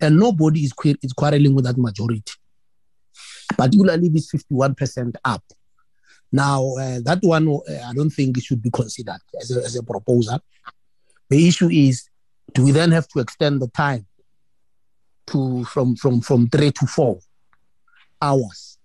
And 0.00 0.16
nobody 0.16 0.60
is, 0.60 0.72
is 1.02 1.12
quarreling 1.12 1.56
with 1.56 1.64
that 1.64 1.76
majority, 1.76 2.22
particularly 3.56 4.10
this 4.10 4.30
51% 4.30 5.16
up. 5.24 5.42
Now, 6.30 6.74
uh, 6.76 7.00
that 7.02 7.18
one, 7.22 7.48
uh, 7.48 7.60
I 7.84 7.94
don't 7.94 8.10
think 8.10 8.38
it 8.38 8.44
should 8.44 8.62
be 8.62 8.70
considered 8.70 9.18
as 9.40 9.50
a, 9.50 9.58
as 9.64 9.74
a 9.74 9.82
proposal. 9.82 10.38
The 11.30 11.48
issue 11.48 11.68
is, 11.68 12.08
do 12.54 12.62
we 12.64 12.70
then 12.70 12.92
have 12.92 13.08
to 13.08 13.18
extend 13.18 13.60
the 13.60 13.68
time 13.68 14.06
to 15.28 15.64
from 15.64 15.96
from 15.96 16.20
from 16.20 16.48
three 16.48 16.70
to 16.70 16.86
four? 16.86 17.18
Hours. 18.20 18.78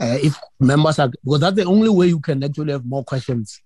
Uh, 0.00 0.16
if 0.22 0.34
members 0.58 0.98
are, 0.98 1.08
because 1.08 1.40
that's 1.40 1.56
the 1.56 1.64
only 1.64 1.90
way 1.90 2.06
you 2.06 2.20
can 2.20 2.42
actually 2.42 2.72
have 2.72 2.86
more 2.86 3.04
questions 3.04 3.60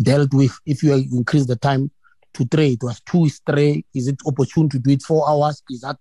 dealt 0.00 0.32
with. 0.32 0.56
If 0.64 0.82
you 0.82 0.94
increase 0.94 1.46
the 1.46 1.56
time 1.56 1.90
to 2.34 2.44
three, 2.46 2.72
it 2.72 2.82
was 2.82 3.00
two 3.00 3.26
is 3.26 3.40
three. 3.46 3.84
Is 3.94 4.08
it 4.08 4.16
opportune 4.26 4.68
to 4.70 4.78
do 4.78 4.90
it 4.90 5.02
four 5.02 5.28
hours? 5.28 5.62
Is 5.70 5.82
that 5.82 5.98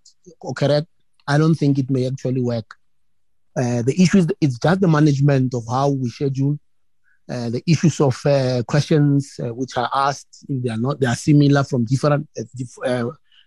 correct? 0.55 0.87
I 1.27 1.37
don't 1.37 1.55
think 1.55 1.77
it 1.79 1.89
may 1.89 2.07
actually 2.07 2.41
work. 2.41 2.75
Uh, 3.55 3.81
the 3.83 3.93
issue 4.01 4.19
is 4.19 4.27
it's 4.41 4.57
just 4.57 4.81
the 4.81 4.87
management 4.87 5.53
of 5.53 5.63
how 5.69 5.89
we 5.89 6.09
schedule. 6.09 6.57
Uh, 7.29 7.49
the 7.49 7.63
issues 7.65 8.01
of 8.01 8.19
uh, 8.25 8.61
questions 8.67 9.39
uh, 9.41 9.53
which 9.53 9.77
are 9.77 9.89
asked, 9.93 10.45
if 10.49 10.63
they 10.63 10.69
are 10.69 10.77
not, 10.77 10.99
they 10.99 11.07
are 11.07 11.15
similar 11.15 11.63
from 11.63 11.85
different 11.85 12.27
uh, 12.85 13.05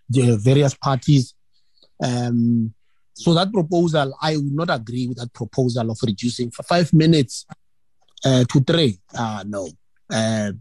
various 0.09 0.75
parties. 0.75 1.35
Um, 2.03 2.73
so 3.17 3.33
that 3.33 3.51
proposal, 3.51 4.15
I 4.21 4.37
would 4.37 4.53
not 4.53 4.69
agree 4.69 5.09
with 5.09 5.17
that 5.17 5.33
proposal 5.33 5.91
of 5.91 5.99
reducing 6.03 6.51
for 6.51 6.63
five 6.65 6.93
minutes 6.93 7.47
uh, 8.23 8.45
to 8.45 8.61
three. 8.61 9.01
Uh, 9.17 9.43
no, 9.47 9.71
uh, 10.11 10.53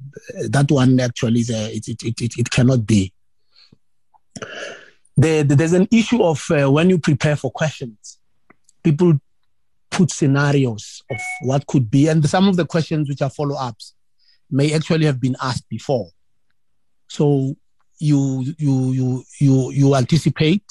that 0.50 0.68
one 0.70 0.98
actually 1.02 1.42
is 1.42 1.50
a, 1.50 1.76
it, 1.76 1.86
it, 1.90 2.22
it, 2.22 2.38
it 2.38 2.50
cannot 2.50 2.86
be. 2.86 3.12
There, 5.18 5.44
there's 5.44 5.74
an 5.74 5.90
issue 5.92 6.24
of 6.24 6.50
uh, 6.50 6.72
when 6.72 6.90
you 6.90 6.98
prepare 6.98 7.36
for 7.36 7.52
questions, 7.52 8.20
people 8.84 9.20
put 9.92 10.12
scenarios 10.12 11.04
of 11.12 11.20
what 11.42 11.68
could 11.68 11.92
be, 11.92 12.08
and 12.08 12.28
some 12.30 12.48
of 12.48 12.56
the 12.56 12.66
questions 12.66 13.10
which 13.10 13.22
are 13.22 13.30
follow 13.30 13.56
ups 13.56 13.96
may 14.50 14.74
actually 14.74 15.06
have 15.06 15.20
been 15.20 15.36
asked 15.42 15.68
before. 15.68 16.08
So 17.10 17.56
you 18.00 18.46
you 18.58 18.92
you 18.92 19.24
you 19.40 19.72
you 19.72 19.96
anticipate 19.96 20.64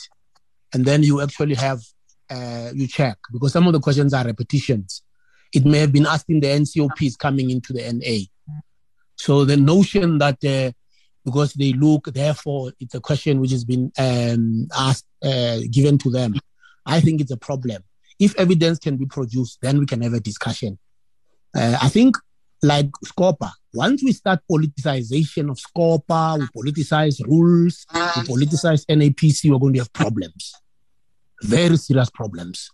and 0.75 0.85
then 0.85 1.03
you 1.03 1.23
actually 1.23 1.55
have 1.55 1.81
uh, 2.31 2.71
you 2.75 2.87
check 2.87 3.17
because 3.33 3.53
some 3.53 3.67
of 3.67 3.73
the 3.73 3.81
questions 3.81 4.13
are 4.13 4.25
repetitions. 4.25 5.03
It 5.55 5.65
may 5.65 5.79
have 5.79 5.93
been 5.93 6.07
asked 6.07 6.29
in 6.29 6.41
the 6.41 6.49
NCOPs 6.49 7.17
coming 7.19 7.51
into 7.51 7.73
the 7.73 7.93
NA. 7.93 8.27
So 9.17 9.45
the 9.45 9.57
notion 9.57 10.19
that 10.19 10.45
uh, 10.45 10.73
because 11.25 11.53
they 11.55 11.73
look, 11.73 12.07
therefore 12.07 12.73
it's 12.81 12.95
a 12.95 13.01
question 13.01 13.41
which 13.41 13.53
has 13.53 13.65
been 13.65 13.93
um, 13.99 14.67
asked, 14.77 15.07
uh, 15.23 15.59
given 15.71 15.97
to 15.99 16.11
them. 16.11 16.35
I 16.85 17.01
think 17.01 17.21
it's 17.21 17.31
a 17.31 17.37
problem. 17.37 17.83
If 18.19 18.37
evidence 18.37 18.79
can 18.79 18.97
be 18.97 19.07
produced, 19.07 19.59
then 19.63 19.79
we 19.79 19.87
can 19.87 20.03
have 20.03 20.13
a 20.13 20.21
discussion. 20.21 20.79
Uh, 21.57 21.79
I 21.81 21.89
think, 21.89 22.17
like 22.63 22.91
Scopa, 23.07 23.53
once 23.73 24.03
we 24.03 24.13
start 24.13 24.41
politicization 24.51 25.51
of 25.51 25.59
Scopa, 25.59 26.39
we 26.39 26.47
politicize 26.63 27.25
rules, 27.25 27.87
we 27.93 28.01
politicize 28.01 28.85
NAPC, 28.87 29.51
we're 29.51 29.59
going 29.59 29.75
to 29.75 29.81
have 29.81 29.93
problems 29.93 30.53
very 31.45 31.77
serious 31.77 32.11
problems. 32.11 32.71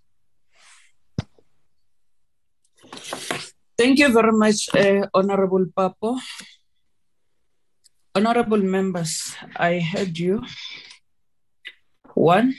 Thank 3.76 3.98
you 3.98 4.12
very 4.12 4.32
much, 4.32 4.68
uh, 4.74 5.06
Honorable 5.14 5.66
Papo. 5.76 6.20
Honorable 8.14 8.62
members, 8.62 9.34
I 9.56 9.80
heard 9.80 10.18
you. 10.18 10.42
One, 12.14 12.54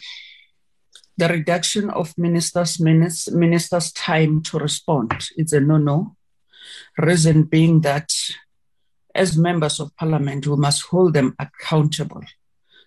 the 1.17 1.27
reduction 1.27 1.89
of 1.89 2.17
ministers' 2.17 2.79
minutes, 2.79 3.31
ministers' 3.31 3.91
time 3.91 4.41
to 4.43 4.57
respond. 4.57 5.29
It's 5.37 5.53
a 5.53 5.59
no-no. 5.59 6.15
Reason 6.97 7.43
being 7.43 7.81
that 7.81 8.09
as 9.13 9.37
members 9.37 9.79
of 9.79 9.95
parliament, 9.97 10.47
we 10.47 10.55
must 10.55 10.83
hold 10.87 11.13
them 11.13 11.35
accountable. 11.37 12.23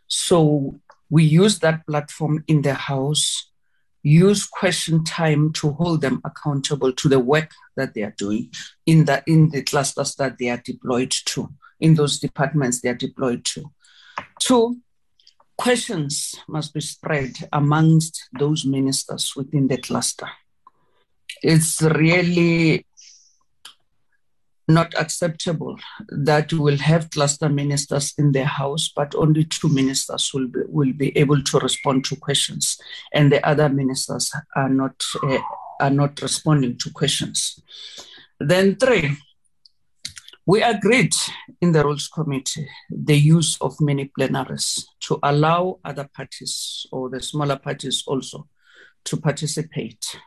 So 0.07 0.81
we 1.11 1.25
use 1.25 1.59
that 1.61 1.87
platform 1.87 2.45
in 2.49 2.63
the 2.63 2.75
House, 2.75 3.51
use 4.03 4.47
question 4.47 5.05
time 5.05 5.53
to 5.55 5.73
hold 5.73 6.01
them 6.01 6.21
accountable 6.25 6.93
to 6.93 7.09
the 7.09 7.19
work 7.19 7.51
that 7.77 7.95
they 7.95 8.03
are 8.03 8.15
doing 8.17 8.51
in 8.87 9.05
the, 9.07 9.23
in 9.27 9.51
the 9.51 9.63
clusters 9.63 10.15
that 10.17 10.39
they 10.39 10.51
are 10.51 10.63
deployed 10.65 11.11
to, 11.11 11.49
in 11.81 11.95
those 11.95 12.19
departments 12.19 12.81
they 12.81 12.89
are 12.89 12.95
deployed 12.95 13.45
to. 13.45 13.71
Two, 14.41 14.79
questions 15.57 16.35
must 16.49 16.75
be 16.75 16.81
spread 16.81 17.33
amongst 17.53 18.29
those 18.39 18.65
ministers 18.65 19.35
within 19.37 19.69
the 19.69 19.79
cluster. 19.79 20.29
It's 21.43 21.81
really 21.83 22.87
not 24.66 24.95
acceptable 24.99 25.78
that 26.09 26.53
we'll 26.53 26.78
have 26.78 27.11
cluster 27.11 27.49
ministers 27.49 28.15
in 28.16 28.32
the 28.32 28.45
house, 28.45 28.91
but 28.95 29.15
only 29.15 29.45
two 29.45 29.69
ministers 29.69 30.32
will 30.32 30.49
be, 30.49 30.61
will 30.69 30.93
be 30.93 31.16
able 31.19 31.43
to 31.43 31.59
respond 31.59 32.05
to 32.07 32.16
questions, 32.16 32.78
and 33.12 33.31
the 33.31 33.47
other 33.47 33.69
ministers 33.69 34.32
are 34.57 34.69
not 34.69 35.03
uh, 35.23 35.39
are 35.81 35.91
not 35.91 36.20
responding 36.23 36.78
to 36.78 36.91
questions. 36.91 37.61
Then 38.41 38.77
three, 38.77 39.16
we 40.47 40.62
agreed 40.62 41.12
in 41.61 41.73
the 41.73 41.85
rules 41.85 42.09
committee 42.09 42.69
the 42.91 43.16
use 43.16 43.57
of 43.61 43.81
mini 43.81 44.11
plenaries 44.19 44.86
to 45.01 45.19
allow 45.23 45.78
other 45.85 46.09
parties 46.15 46.86
or 46.93 47.11
the 47.11 47.20
smaller 47.20 47.57
parties 47.57 48.05
also 48.07 48.49
to 49.05 49.16
participate 49.16 50.19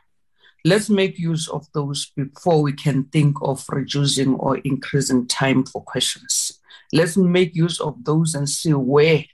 let's 0.64 0.90
make 0.90 1.18
use 1.18 1.48
of 1.48 1.66
those 1.72 2.10
before 2.16 2.62
we 2.62 2.72
can 2.72 3.04
think 3.04 3.36
of 3.42 3.64
reducing 3.68 4.34
or 4.34 4.58
increasing 4.58 5.26
time 5.26 5.64
for 5.64 5.82
questions. 5.82 6.60
Let's 6.92 7.16
make 7.16 7.54
use 7.54 7.80
of 7.80 8.04
those 8.04 8.34
and 8.34 8.48
see 8.48 8.72
where 8.72 9.24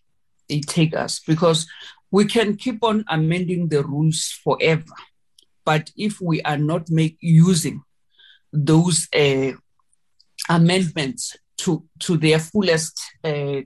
they 0.48 0.60
take 0.60 0.94
us 0.96 1.20
because 1.20 1.66
we 2.10 2.26
can 2.26 2.56
keep 2.56 2.82
on 2.82 3.05
amending 3.09 3.68
the 3.68 3.82
rules 3.82 4.38
forever. 4.44 4.84
But 5.64 5.90
if 5.96 6.20
we 6.20 6.42
are 6.42 6.59
not 6.59 6.90
make, 6.90 7.16
using 7.20 7.82
those 8.52 9.09
uh, 9.14 9.52
amendments 10.48 11.36
to, 11.59 11.84
to 12.01 12.16
their 12.16 12.38
fullest 12.38 13.01
uh, 13.24 13.62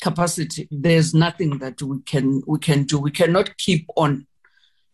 capacity, 0.00 0.68
there's 0.70 1.14
nothing 1.14 1.58
that 1.58 1.80
we 1.80 2.00
can 2.02 2.42
we 2.46 2.58
can 2.58 2.84
do. 2.84 2.98
We 2.98 3.12
cannot 3.12 3.56
keep 3.56 3.86
on 3.96 4.26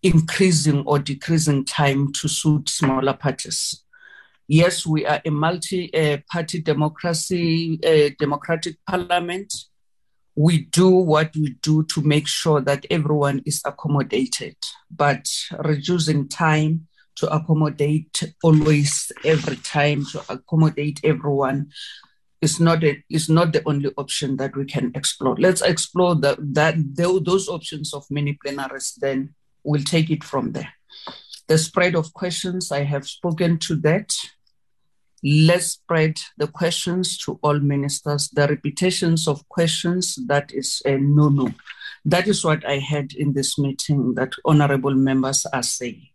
increasing 0.02 0.84
or 0.86 0.98
decreasing 0.98 1.64
time 1.64 2.12
to 2.12 2.28
suit 2.28 2.68
smaller 2.68 3.14
parties. 3.14 3.82
Yes, 4.46 4.86
we 4.86 5.04
are 5.04 5.20
a 5.24 5.30
multi-party 5.30 6.62
democracy, 6.62 7.78
a 7.82 8.10
democratic 8.18 8.76
parliament. 8.88 9.52
We 10.36 10.66
do 10.66 10.88
what 10.88 11.34
we 11.34 11.56
do 11.60 11.82
to 11.84 12.00
make 12.00 12.26
sure 12.28 12.60
that 12.60 12.86
everyone 12.90 13.42
is 13.44 13.60
accommodated, 13.66 14.56
but 14.90 15.26
reducing 15.58 16.28
time 16.28 16.86
to 17.16 17.28
accommodate 17.34 18.32
always 18.42 19.10
every 19.24 19.56
time 19.56 20.06
to 20.12 20.22
accommodate 20.28 21.00
everyone 21.02 21.70
is 22.40 22.60
not 22.60 22.84
a, 22.84 23.02
is 23.10 23.28
not 23.28 23.52
the 23.52 23.62
only 23.66 23.90
option 23.96 24.36
that 24.36 24.56
we 24.56 24.64
can 24.64 24.92
explore. 24.94 25.34
Let's 25.36 25.60
explore 25.60 26.14
the, 26.14 26.36
that 26.52 26.76
those 26.94 27.48
options 27.48 27.92
of 27.92 28.04
mini 28.08 28.38
plenaries. 28.42 28.94
Then 28.94 29.34
we'll 29.68 29.84
take 29.84 30.10
it 30.10 30.24
from 30.24 30.52
there. 30.52 30.72
The 31.46 31.58
spread 31.58 31.94
of 31.94 32.14
questions 32.14 32.72
I 32.72 32.84
have 32.84 33.06
spoken 33.06 33.58
to 33.58 33.76
that. 33.76 34.14
Let's 35.22 35.72
spread 35.72 36.20
the 36.38 36.46
questions 36.46 37.18
to 37.18 37.38
all 37.42 37.58
ministers. 37.58 38.28
The 38.28 38.48
repetitions 38.48 39.28
of 39.28 39.46
questions 39.48 40.18
that 40.26 40.52
is 40.54 40.80
a 40.86 40.96
no 40.96 41.28
no. 41.28 41.52
That 42.04 42.28
is 42.28 42.44
what 42.44 42.64
I 42.64 42.78
had 42.78 43.12
in 43.12 43.34
this 43.34 43.58
meeting 43.58 44.14
that 44.14 44.32
honorable 44.44 44.94
members 44.94 45.44
are 45.46 45.62
saying. 45.62 46.08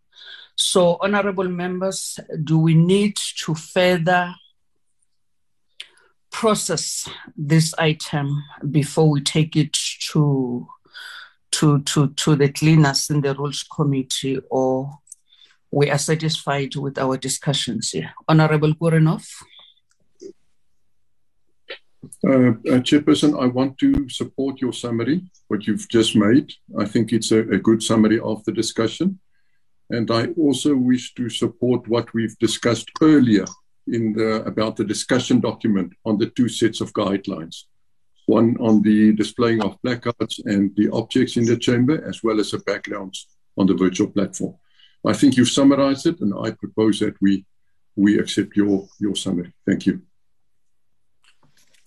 So, 0.55 0.97
honorable 1.01 1.49
members, 1.49 2.19
do 2.43 2.57
we 2.57 2.73
need 2.73 3.17
to 3.43 3.53
further 3.53 4.34
process 6.31 7.07
this 7.35 7.73
item 7.77 8.43
before 8.71 9.09
we 9.09 9.21
take 9.21 9.55
it 9.55 9.77
to 10.11 10.67
to 11.53 11.80
to 11.89 12.07
to 12.21 12.35
the 12.35 12.49
cleaners 12.49 13.09
in 13.09 13.21
the 13.21 13.34
rules 13.35 13.63
committee 13.63 14.39
or 14.49 14.89
we 15.71 15.89
are 15.89 15.97
satisfied 15.97 16.75
with 16.75 16.97
our 16.97 17.15
discussions 17.17 17.91
here 17.91 18.11
honorable 18.27 18.73
Koornhof 18.73 19.25
uh, 22.25 22.30
uh, 22.30 22.80
Chairperson, 22.88 23.41
I 23.41 23.47
want 23.47 23.77
to 23.80 24.09
support 24.09 24.61
your 24.61 24.73
summary, 24.73 25.21
what 25.47 25.65
you've 25.67 25.88
just 25.89 26.15
made. 26.15 26.53
I 26.77 26.85
think 26.85 27.13
it's 27.13 27.31
a, 27.31 27.39
a 27.39 27.57
good 27.57 27.81
summary 27.81 28.19
of 28.19 28.43
the 28.43 28.51
discussion. 28.51 29.19
And 29.89 30.09
I 30.11 30.27
also 30.38 30.75
wish 30.75 31.13
to 31.15 31.30
support 31.30 31.88
what 31.88 32.13
we've 32.13 32.38
discussed 32.39 32.89
earlier 33.01 33.45
in 33.88 34.13
the, 34.13 34.43
about 34.45 34.75
the 34.75 34.85
discussion 34.85 35.39
document 35.39 35.93
on 36.05 36.17
the 36.17 36.30
two 36.30 36.49
sets 36.49 36.81
of 36.81 36.93
guidelines 36.93 37.63
one 38.25 38.55
on 38.59 38.81
the 38.81 39.13
displaying 39.13 39.61
of 39.63 39.81
placards 39.81 40.39
and 40.45 40.75
the 40.75 40.89
objects 40.91 41.37
in 41.37 41.45
the 41.45 41.57
chamber, 41.57 42.03
as 42.07 42.23
well 42.23 42.39
as 42.39 42.51
the 42.51 42.59
backgrounds 42.59 43.27
on 43.57 43.67
the 43.67 43.75
virtual 43.75 44.07
platform. 44.07 44.55
I 45.05 45.13
think 45.13 45.35
you've 45.35 45.49
summarized 45.49 46.07
it, 46.07 46.21
and 46.21 46.33
I 46.33 46.51
propose 46.51 46.99
that 46.99 47.15
we, 47.21 47.45
we 47.95 48.17
accept 48.19 48.55
your, 48.55 48.87
your 48.99 49.15
summary. 49.15 49.51
Thank 49.67 49.85
you. 49.85 50.01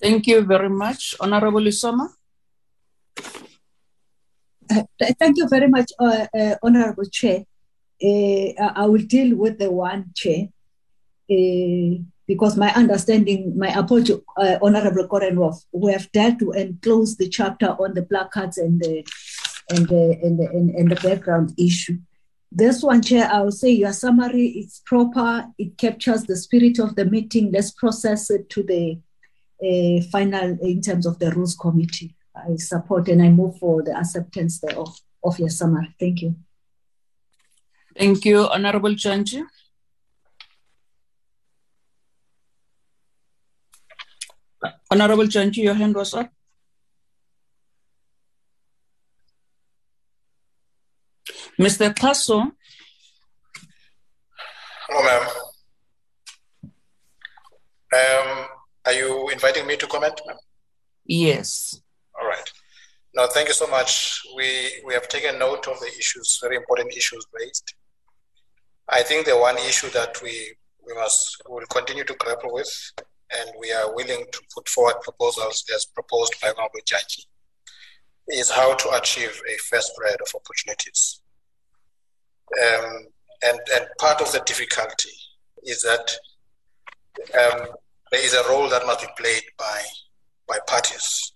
Thank 0.00 0.26
you 0.26 0.42
very 0.42 0.68
much. 0.68 1.14
Honorable 1.18 1.60
Lesoma. 1.60 2.08
Uh, 4.68 4.82
thank 5.18 5.38
you 5.38 5.48
very 5.48 5.68
much, 5.68 5.92
uh, 5.98 6.26
uh, 6.38 6.56
Honorable 6.62 7.06
Chair. 7.06 7.44
Uh, 8.02 8.52
I 8.58 8.86
will 8.86 9.06
deal 9.06 9.36
with 9.36 9.58
the 9.58 9.70
one, 9.70 10.10
Chair. 10.14 10.48
Because 12.26 12.56
my 12.56 12.72
understanding, 12.74 13.56
my 13.56 13.68
apology, 13.68 14.14
uh, 14.36 14.58
Honorable 14.60 15.06
Koornhof, 15.06 15.64
we 15.72 15.92
have 15.92 16.10
dealt 16.12 16.38
to 16.40 16.50
and 16.52 16.80
the 16.82 17.28
chapter 17.30 17.66
on 17.66 17.94
the 17.94 18.02
placards 18.02 18.58
and 18.58 18.80
the 18.80 19.06
and 19.70 19.88
the 19.88 20.18
and 20.22 20.38
the, 20.38 20.48
and, 20.48 20.70
and 20.70 20.90
the 20.90 20.96
background 20.96 21.52
issue. 21.58 21.98
This 22.50 22.82
one, 22.82 23.02
Chair, 23.02 23.28
I 23.30 23.42
will 23.42 23.52
say 23.52 23.70
your 23.70 23.92
summary 23.92 24.46
is 24.48 24.80
proper. 24.84 25.46
It 25.58 25.76
captures 25.76 26.24
the 26.24 26.36
spirit 26.36 26.78
of 26.78 26.96
the 26.96 27.04
meeting. 27.04 27.52
Let's 27.52 27.70
process 27.72 28.30
it 28.30 28.48
to 28.50 28.62
the 28.62 28.98
uh, 29.62 30.02
final 30.10 30.58
in 30.62 30.80
terms 30.80 31.06
of 31.06 31.18
the 31.18 31.30
rules 31.32 31.54
committee. 31.54 32.14
I 32.34 32.56
support 32.56 33.08
and 33.08 33.22
I 33.22 33.30
move 33.30 33.58
for 33.58 33.82
the 33.82 33.96
acceptance 33.96 34.60
thereof 34.60 34.96
of 35.24 35.38
your 35.38 35.48
summary. 35.48 35.94
Thank 35.98 36.22
you. 36.22 36.36
Thank 37.96 38.24
you, 38.24 38.46
Honorable 38.46 38.94
Chanji. 38.94 39.44
Honorable 44.90 45.24
Chanji, 45.24 45.58
your 45.64 45.74
hand 45.74 45.94
was 45.94 46.14
up. 46.14 46.30
Mr. 51.58 51.92
Xaso. 51.94 52.52
Hello, 54.88 55.02
ma'am. 55.02 55.28
Um, 57.94 58.46
are 58.84 58.92
you 58.92 59.28
inviting 59.30 59.66
me 59.66 59.76
to 59.76 59.86
comment, 59.86 60.20
ma'am? 60.26 60.36
Yes. 61.06 61.80
All 62.20 62.28
right. 62.28 62.52
No, 63.14 63.26
thank 63.26 63.48
you 63.48 63.54
so 63.54 63.66
much. 63.66 64.22
We 64.36 64.82
we 64.86 64.92
have 64.92 65.08
taken 65.08 65.38
note 65.38 65.66
of 65.68 65.80
the 65.80 65.86
issues, 65.98 66.38
very 66.42 66.56
important 66.56 66.94
issues 66.94 67.26
raised. 67.32 67.74
I 68.88 69.02
think 69.02 69.26
the 69.26 69.38
one 69.38 69.56
issue 69.58 69.88
that 69.90 70.20
we 70.22 70.54
we 70.86 70.94
must 70.94 71.42
will 71.48 71.66
continue 71.66 72.04
to 72.04 72.14
grapple 72.14 72.52
with 72.52 72.70
and 73.32 73.50
we 73.58 73.72
are 73.72 73.94
willing 73.94 74.24
to 74.32 74.40
put 74.54 74.68
forward 74.68 75.00
proposals 75.02 75.64
as 75.74 75.86
proposed 75.86 76.34
by 76.40 76.48
Honorable 76.48 76.80
Judge, 76.86 77.26
is 78.28 78.50
how 78.50 78.74
to 78.74 78.90
achieve 78.94 79.40
a 79.48 79.56
first 79.68 79.92
spread 79.92 80.16
of 80.20 80.28
opportunities. 80.34 81.20
Um, 82.62 83.06
and, 83.42 83.58
and 83.74 83.86
part 83.98 84.20
of 84.20 84.32
the 84.32 84.40
difficulty 84.46 85.10
is 85.64 85.82
that 85.82 86.16
um, 87.34 87.66
there 88.10 88.24
is 88.24 88.34
a 88.34 88.48
role 88.48 88.68
that 88.68 88.86
must 88.86 89.00
be 89.00 89.08
played 89.18 89.42
by, 89.58 89.82
by 90.48 90.58
parties 90.66 91.32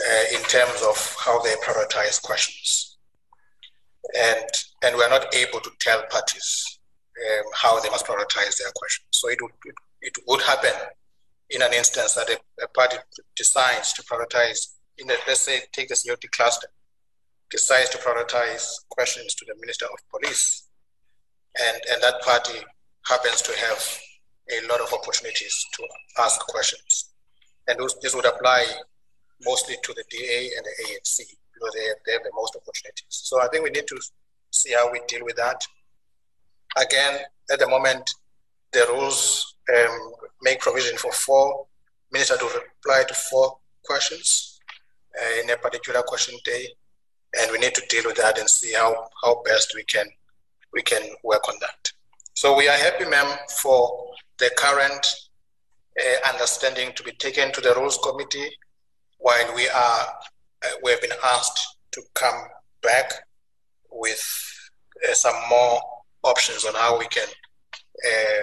uh, 0.00 0.36
in 0.36 0.42
terms 0.44 0.82
of 0.82 1.16
how 1.18 1.40
they 1.42 1.54
prioritize 1.56 2.20
questions. 2.22 2.98
And, 4.18 4.44
and 4.84 4.96
we're 4.96 5.08
not 5.08 5.34
able 5.34 5.60
to 5.60 5.70
tell 5.80 6.02
parties 6.10 6.78
um, 7.18 7.44
how 7.54 7.80
they 7.80 7.88
must 7.90 8.06
prioritize 8.06 8.58
their 8.58 8.72
questions. 8.74 9.08
So 9.10 9.28
it 9.28 9.38
would, 9.40 9.52
it 9.64 9.74
it 10.04 10.16
would 10.28 10.42
happen 10.42 10.72
in 11.50 11.62
an 11.62 11.72
instance 11.72 12.14
that 12.14 12.28
a, 12.28 12.64
a 12.64 12.68
party 12.68 12.96
decides 13.36 13.92
to 13.94 14.02
prioritize, 14.02 14.74
in 14.98 15.06
the, 15.06 15.16
let's 15.26 15.40
say, 15.40 15.60
take 15.72 15.88
the 15.88 15.96
security 15.96 16.28
cluster, 16.28 16.68
decides 17.50 17.90
to 17.90 17.98
prioritize 17.98 18.66
questions 18.90 19.34
to 19.34 19.44
the 19.46 19.54
Minister 19.60 19.86
of 19.86 19.98
Police, 20.10 20.68
and, 21.58 21.80
and 21.90 22.02
that 22.02 22.20
party 22.22 22.58
happens 23.06 23.40
to 23.42 23.52
have 23.52 23.98
a 24.50 24.66
lot 24.68 24.80
of 24.80 24.92
opportunities 24.92 25.64
to 25.74 25.84
ask 26.22 26.40
questions. 26.46 27.10
And 27.66 27.78
this 28.02 28.14
would 28.14 28.26
apply 28.26 28.66
mostly 29.42 29.76
to 29.82 29.94
the 29.94 30.04
DA 30.10 30.50
and 30.56 30.64
the 30.66 30.84
ANC 30.84 31.18
because 31.54 31.74
they 31.74 31.86
have, 31.86 31.96
they 32.04 32.12
have 32.12 32.22
the 32.22 32.32
most 32.34 32.56
opportunities. 32.56 33.06
So 33.08 33.40
I 33.40 33.48
think 33.48 33.64
we 33.64 33.70
need 33.70 33.86
to 33.86 34.00
see 34.50 34.72
how 34.72 34.92
we 34.92 35.00
deal 35.08 35.24
with 35.24 35.36
that. 35.36 35.64
Again, 36.76 37.20
at 37.50 37.58
the 37.58 37.68
moment, 37.68 38.10
the 38.72 38.86
rules 38.90 39.53
um, 39.76 40.12
make 40.42 40.60
provision 40.60 40.96
for 40.98 41.12
four 41.12 41.66
ministers 42.12 42.38
to 42.38 42.44
reply 42.44 43.04
to 43.08 43.14
four 43.14 43.58
questions 43.84 44.60
uh, 45.20 45.42
in 45.42 45.50
a 45.50 45.56
particular 45.56 46.02
question 46.02 46.34
day, 46.44 46.68
and 47.40 47.50
we 47.50 47.58
need 47.58 47.74
to 47.74 47.82
deal 47.88 48.04
with 48.06 48.16
that 48.16 48.38
and 48.38 48.48
see 48.48 48.72
how, 48.72 49.08
how 49.22 49.42
best 49.44 49.72
we 49.74 49.84
can 49.84 50.06
we 50.72 50.82
can 50.82 51.02
work 51.22 51.48
on 51.48 51.54
that. 51.60 51.92
So 52.34 52.56
we 52.56 52.68
are 52.68 52.76
happy, 52.76 53.04
ma'am, 53.04 53.38
for 53.62 54.10
the 54.38 54.50
current 54.56 55.06
uh, 56.00 56.32
understanding 56.32 56.92
to 56.96 57.02
be 57.04 57.12
taken 57.12 57.52
to 57.52 57.60
the 57.60 57.74
rules 57.76 57.98
committee, 57.98 58.50
while 59.18 59.54
we 59.54 59.68
are 59.68 60.06
uh, 60.64 60.70
we 60.82 60.90
have 60.90 61.00
been 61.00 61.18
asked 61.24 61.78
to 61.92 62.02
come 62.14 62.42
back 62.82 63.12
with 63.90 64.22
uh, 65.08 65.14
some 65.14 65.34
more 65.48 65.80
options 66.24 66.64
on 66.64 66.74
how 66.74 66.98
we 66.98 67.06
can 67.06 67.28
uh, 67.28 68.42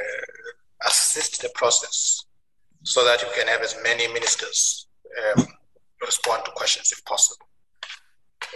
assist 0.86 1.42
the 1.42 1.50
process 1.56 2.26
so 2.84 3.04
that 3.06 3.22
you 3.22 3.28
can 3.36 3.48
have 3.48 3.62
as 3.62 3.76
many 3.84 4.08
ministers 4.08 4.88
um, 5.38 5.46
respond 6.02 6.44
to 6.46 6.52
questions 6.52 6.92
if 6.92 7.04
possible. 7.06 7.46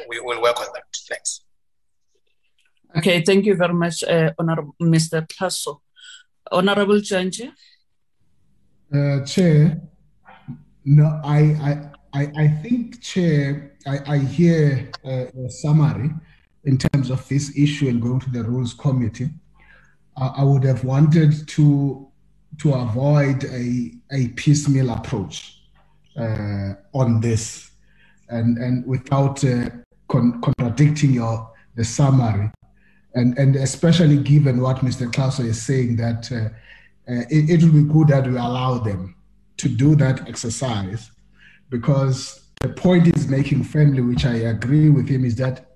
We 0.09 0.19
will 0.19 0.41
work 0.41 0.59
on 0.59 0.67
that. 0.73 0.83
Thanks. 1.09 1.41
Okay, 2.97 3.21
thank 3.21 3.45
you 3.45 3.55
very 3.55 3.73
much, 3.73 4.03
uh, 4.03 4.31
Honorable 4.39 4.75
Mr. 4.81 5.27
Xaso. 5.27 5.79
Honorable 6.51 7.01
Chanji. 7.01 7.51
Uh, 8.93 9.25
Chair, 9.25 9.81
no, 10.85 11.19
I, 11.23 11.39
I 11.39 11.95
I, 12.15 12.31
I 12.37 12.47
think, 12.47 13.01
Chair, 13.01 13.73
I, 13.85 14.13
I 14.13 14.17
hear 14.19 14.89
uh, 15.03 15.25
a 15.37 15.49
summary 15.49 16.11
in 16.63 16.77
terms 16.77 17.09
of 17.09 17.27
this 17.27 17.57
issue 17.57 17.89
and 17.89 18.01
going 18.01 18.21
to 18.21 18.29
the 18.29 18.41
Rules 18.41 18.73
Committee. 18.73 19.31
Uh, 20.15 20.31
I 20.37 20.43
would 20.43 20.63
have 20.63 20.85
wanted 20.85 21.45
to 21.49 22.07
to 22.59 22.73
avoid 22.73 23.43
a, 23.45 23.91
a 24.11 24.29
piecemeal 24.29 24.91
approach 24.91 25.61
uh, 26.17 26.73
on 26.93 27.19
this 27.19 27.71
and, 28.29 28.57
and 28.57 28.85
without 28.85 29.43
uh, 29.43 29.69
con- 30.07 30.41
contradicting 30.41 31.11
your 31.13 31.51
the 31.75 31.83
summary. 31.83 32.51
And, 33.13 33.37
and 33.37 33.55
especially 33.55 34.17
given 34.17 34.61
what 34.61 34.77
Mr. 34.77 35.09
Xaso 35.11 35.45
is 35.45 35.61
saying, 35.61 35.95
that 35.97 36.31
uh, 36.31 36.49
uh, 37.11 37.23
it, 37.29 37.49
it 37.49 37.63
will 37.63 37.83
be 37.83 37.93
good 37.93 38.09
that 38.09 38.27
we 38.27 38.35
allow 38.35 38.77
them 38.77 39.15
to 39.57 39.69
do 39.69 39.95
that 39.95 40.27
exercise 40.27 41.11
because 41.69 42.41
the 42.61 42.69
point 42.69 43.05
he's 43.05 43.27
making 43.27 43.63
firmly, 43.63 44.01
which 44.01 44.25
I 44.25 44.35
agree 44.35 44.89
with 44.89 45.07
him, 45.07 45.23
is 45.23 45.35
that 45.35 45.75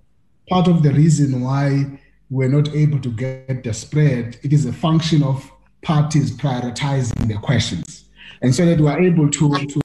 part 0.49 0.67
of 0.67 0.83
the 0.83 0.91
reason 0.91 1.41
why 1.41 1.99
we're 2.29 2.49
not 2.49 2.69
able 2.69 2.99
to 2.99 3.09
get 3.09 3.63
the 3.63 3.73
spread, 3.73 4.37
it 4.43 4.53
is 4.53 4.65
a 4.65 4.73
function 4.73 5.23
of 5.23 5.49
parties 5.81 6.31
prioritizing 6.31 7.27
their 7.27 7.37
questions. 7.39 8.05
And 8.41 8.53
so 8.53 8.65
that 8.65 8.79
we're 8.79 8.99
able 8.99 9.29
to, 9.29 9.49
to, 9.57 9.81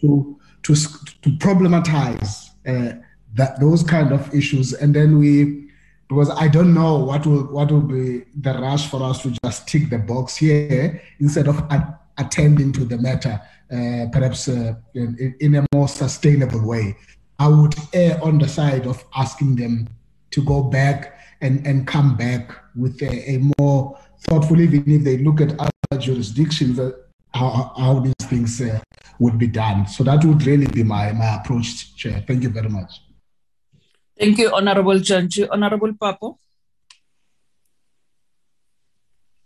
to, 0.00 0.38
to, 0.62 0.74
to 0.74 1.30
problematize 1.38 2.50
uh, 2.66 2.98
that, 3.34 3.60
those 3.60 3.82
kind 3.82 4.12
of 4.12 4.32
issues. 4.34 4.72
And 4.72 4.94
then 4.94 5.18
we, 5.18 5.68
because 6.08 6.30
I 6.30 6.48
don't 6.48 6.72
know 6.72 6.98
what 6.98 7.26
will, 7.26 7.44
what 7.44 7.70
will 7.70 7.80
be 7.80 8.24
the 8.40 8.54
rush 8.54 8.88
for 8.88 9.02
us 9.02 9.22
to 9.22 9.34
just 9.44 9.68
tick 9.68 9.90
the 9.90 9.98
box 9.98 10.36
here 10.36 11.02
instead 11.20 11.48
of 11.48 11.62
attending 12.18 12.72
to 12.72 12.84
the 12.84 12.98
matter 12.98 13.40
uh, 13.72 14.06
perhaps 14.12 14.48
uh, 14.48 14.74
in, 14.94 15.34
in, 15.40 15.54
a 15.56 15.66
more 15.74 15.88
sustainable 15.88 16.64
way. 16.64 16.96
I 17.38 17.48
would 17.48 17.74
err 17.92 18.22
on 18.22 18.38
the 18.38 18.48
side 18.48 18.86
of 18.86 19.04
asking 19.16 19.56
them 19.56 19.88
to 20.30 20.44
go 20.44 20.62
back 20.62 21.18
and, 21.40 21.66
and 21.66 21.86
come 21.86 22.16
back 22.16 22.52
with 22.76 23.02
a, 23.02 23.30
a 23.30 23.42
more 23.58 23.98
thoughtful, 24.22 24.60
even 24.60 24.84
if 24.90 25.04
they 25.04 25.18
look 25.18 25.40
at 25.40 25.58
other 25.58 26.00
jurisdictions, 26.00 26.78
uh, 26.78 26.92
how, 27.34 27.72
how 27.76 28.00
these 28.00 28.14
things 28.22 28.60
uh, 28.60 28.80
would 29.18 29.38
be 29.38 29.46
done. 29.46 29.86
So 29.86 30.04
that 30.04 30.24
would 30.24 30.44
really 30.46 30.66
be 30.66 30.82
my, 30.82 31.12
my 31.12 31.36
approach, 31.36 31.96
Chair. 31.96 32.24
Thank 32.26 32.42
you 32.42 32.50
very 32.50 32.68
much. 32.68 33.00
Thank 34.18 34.38
you, 34.38 34.54
Honorable 34.54 34.98
Judge. 34.98 35.40
Honorable 35.50 35.92
Papo. 35.92 36.38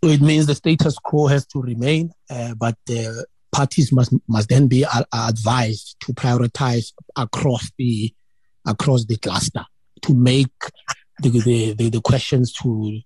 So 0.03 0.09
it 0.09 0.21
means 0.21 0.47
the 0.47 0.55
status 0.55 0.95
quo 0.97 1.27
has 1.27 1.45
to 1.47 1.61
remain, 1.61 2.11
uh, 2.29 2.55
but 2.55 2.75
the 2.87 3.25
parties 3.51 3.91
must 3.91 4.13
must 4.27 4.49
then 4.49 4.67
be 4.67 4.83
uh, 4.83 5.03
advised 5.13 5.97
to 5.99 6.13
prioritize 6.13 6.93
across 7.15 7.69
the 7.77 8.11
across 8.65 9.05
the 9.05 9.17
cluster 9.17 9.63
to 10.01 10.13
make 10.13 10.49
the 11.21 11.29
the, 11.29 11.73
the, 11.73 11.89
the 11.89 12.01
questions 12.01 12.51
to 12.53 12.99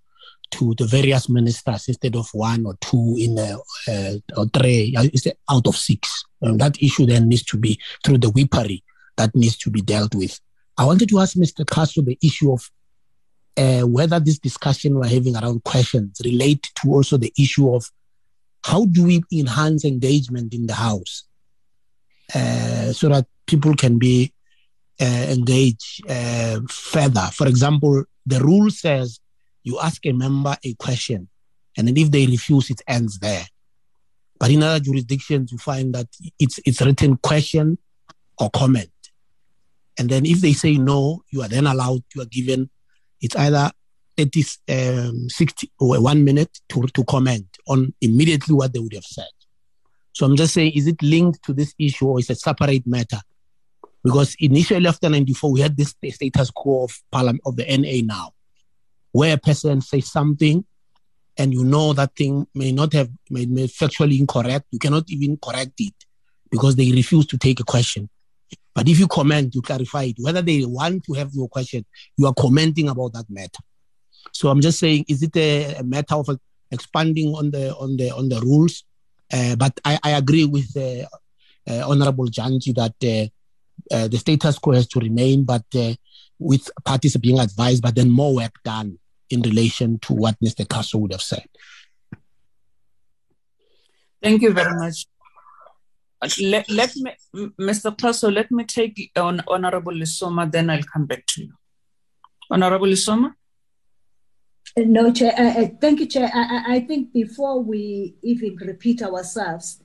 to 0.58 0.74
the 0.76 0.86
various 0.86 1.30
ministers 1.30 1.88
instead 1.88 2.16
of 2.16 2.30
one 2.34 2.66
or 2.66 2.76
two 2.82 3.16
in 3.18 3.38
a, 3.38 3.58
uh, 3.88 4.18
or 4.38 4.46
three 4.48 4.96
out 5.50 5.68
of 5.68 5.76
six. 5.76 6.24
And 6.42 6.60
that 6.60 6.82
issue 6.82 7.06
then 7.06 7.28
needs 7.28 7.44
to 7.44 7.58
be 7.58 7.80
through 8.04 8.20
the 8.20 8.30
whippery 8.30 8.84
that 9.18 9.36
needs 9.36 9.58
to 9.60 9.70
be 9.70 9.82
dealt 9.82 10.16
with. 10.16 10.40
I 10.78 10.86
wanted 10.86 11.10
to 11.10 11.20
ask 11.20 11.36
Mr. 11.36 11.66
Xaso 11.66 12.06
the 12.06 12.18
issue 12.22 12.52
of 12.52 12.70
uh, 13.58 13.88
whether 13.88 14.20
this 14.20 14.40
discussion 14.40 14.96
we're 14.96 15.08
having 15.08 15.36
around 15.36 15.64
questions 15.64 16.22
relate 16.24 16.70
to 16.76 16.90
also 16.90 17.18
the 17.18 17.34
issue 17.40 17.74
of 17.74 17.90
how 18.64 18.86
do 18.86 19.06
we 19.06 19.24
enhance 19.32 19.86
engagement 19.86 20.54
in 20.54 20.68
the 20.68 20.74
house 20.74 21.24
uh, 22.34 22.92
so 22.92 23.10
that 23.10 23.26
people 23.46 23.76
can 23.76 23.98
be 23.98 24.34
uh, 25.00 25.28
engaged 25.30 26.02
uh, 26.10 26.60
further. 26.70 27.30
For 27.34 27.48
example, 27.48 28.04
the 28.26 28.40
rule 28.40 28.70
says 28.70 29.20
you 29.66 29.80
ask 29.80 30.06
a 30.06 30.14
member 30.14 30.56
a 30.64 30.74
question, 30.76 31.28
and 31.78 31.88
then 31.88 31.98
if 31.98 32.10
they 32.10 32.26
refuse, 32.26 32.70
it 32.70 32.82
ends 32.88 33.20
there. 33.20 33.46
But 34.40 34.52
in 34.52 34.64
other 34.64 34.80
jurisdictions, 34.80 35.52
you 35.52 35.58
find 35.58 35.94
that 35.94 36.08
it's 36.40 36.60
it's 36.66 36.82
written 36.82 37.18
question 37.18 37.78
or 38.40 38.50
comment, 38.50 38.92
and 39.98 40.10
then 40.10 40.26
if 40.26 40.40
they 40.40 40.54
say 40.54 40.78
no, 40.78 41.24
you 41.32 41.42
are 41.42 41.50
then 41.50 41.68
allowed. 41.68 42.04
You 42.16 42.22
are 42.22 42.32
given 42.32 42.70
it's 43.22 43.36
either 43.36 43.72
30, 44.18 44.46
um, 44.70 45.30
60 45.30 45.72
or 45.80 46.02
one 46.02 46.24
minute 46.24 46.60
to, 46.70 46.84
to 46.94 47.04
comment 47.06 47.46
on 47.68 47.94
immediately 48.02 48.54
what 48.54 48.74
they 48.74 48.80
would 48.80 48.94
have 48.94 49.04
said. 49.04 49.26
So 50.14 50.26
I'm 50.26 50.36
just 50.36 50.54
saying, 50.54 50.74
is 50.76 50.88
it 50.88 51.02
linked 51.02 51.44
to 51.44 51.54
this 51.54 51.74
issue 51.78 52.08
or 52.08 52.20
is 52.20 52.30
it 52.30 52.34
a 52.34 52.36
separate 52.36 52.88
matter? 52.88 53.20
Because 54.04 54.36
initially 54.40 54.88
after 54.88 55.10
94, 55.10 55.52
we 55.52 55.62
had 55.62 55.76
this 55.76 55.96
status 56.12 56.52
quo 56.52 56.84
of, 56.84 57.02
parliament, 57.12 57.42
of 57.46 57.56
the 57.56 57.66
NA 57.66 58.06
now, 58.06 58.32
where 59.16 59.36
a 59.36 59.38
person 59.38 59.80
says 59.80 60.12
something 60.12 60.66
and 61.38 61.54
you 61.54 61.64
know 61.64 61.94
that 61.94 62.14
thing 62.18 62.46
may 62.54 62.74
not 62.74 62.92
have 62.92 63.10
made 63.30 63.50
may 63.50 63.66
factually 63.66 64.20
incorrect. 64.20 64.66
You 64.72 64.80
cannot 64.80 65.06
even 65.08 65.38
correct 65.38 65.76
it 65.80 65.94
because 66.52 66.76
they 66.76 66.92
refuse 66.92 67.26
to 67.28 67.38
take 67.38 67.62
a 67.62 67.64
question. 67.64 68.10
But 68.74 68.90
if 68.90 69.00
you 69.00 69.08
comment, 69.08 69.56
you 69.56 69.62
clarify 69.62 70.04
it. 70.12 70.18
Whether 70.20 70.42
they 70.42 70.66
want 70.66 71.06
to 71.06 71.14
have 71.14 71.30
your 71.34 71.48
question, 71.48 71.86
you 72.18 72.28
are 72.28 72.34
commenting 72.34 72.90
about 72.90 73.14
that 73.14 73.28
matter. 73.30 73.64
So 74.34 74.50
I'm 74.50 74.60
just 74.60 74.80
saying, 74.80 75.06
is 75.08 75.24
it 75.24 75.38
a, 75.38 75.76
a 75.76 75.84
matter 75.84 76.16
of 76.16 76.28
expanding 76.70 77.34
on 77.36 77.52
the 77.52 77.74
on 77.78 77.96
the 77.96 78.10
on 78.14 78.28
the 78.28 78.42
rules? 78.42 78.84
Uh, 79.32 79.56
but 79.56 79.80
I, 79.86 79.98
I, 80.04 80.12
agree 80.12 80.44
with 80.44 80.76
uh, 80.76 81.08
uh, 81.72 81.90
Honorable 81.90 82.26
Janji 82.26 82.76
that 82.76 82.98
uh, 83.02 83.96
uh, 83.96 84.08
the 84.10 84.18
status 84.18 84.60
quo 84.60 84.74
has 84.74 84.88
to 84.88 85.00
remain, 85.00 85.46
but 85.46 85.64
with 86.38 86.70
parties 86.84 87.16
being 87.16 87.40
advised, 87.40 87.82
but 87.82 87.96
then 87.96 88.10
more 88.10 88.36
work 88.36 88.56
done 88.66 89.00
in 89.30 89.42
relation 89.42 90.00
to 90.00 90.14
what 90.14 90.36
Mr. 90.44 90.66
Xaso 90.66 91.00
would 91.00 91.12
have 91.12 91.22
said. 91.22 91.46
Thank 94.22 94.42
you 94.42 94.54
very 94.54 94.76
much 94.76 95.06
let, 96.42 96.70
let 96.70 96.96
me, 96.96 97.12
Mr. 97.60 97.96
Xaso, 97.96 98.34
let 98.34 98.52
me 98.52 98.64
take 98.64 99.12
on 99.16 99.42
Honorable 99.48 99.94
Lesoma, 99.94 100.52
then 100.52 100.70
I'll 100.70 100.84
come 100.84 101.06
back 101.06 101.26
to 101.28 101.44
you. 101.44 101.54
Honorable 102.50 102.88
Lesoma? 102.88 103.34
Uh, 104.78 104.82
no, 104.86 105.12
Chair. 105.12 105.34
Uh, 105.38 105.62
uh, 105.62 105.68
thank 105.80 106.00
you, 106.00 106.06
Chair. 106.06 106.30
I, 106.34 106.76
I, 106.76 106.80
think 106.82 107.14
before 107.14 107.62
we 107.62 108.16
even 108.22 108.56
repeat 108.58 109.02
ourselves, 109.02 109.82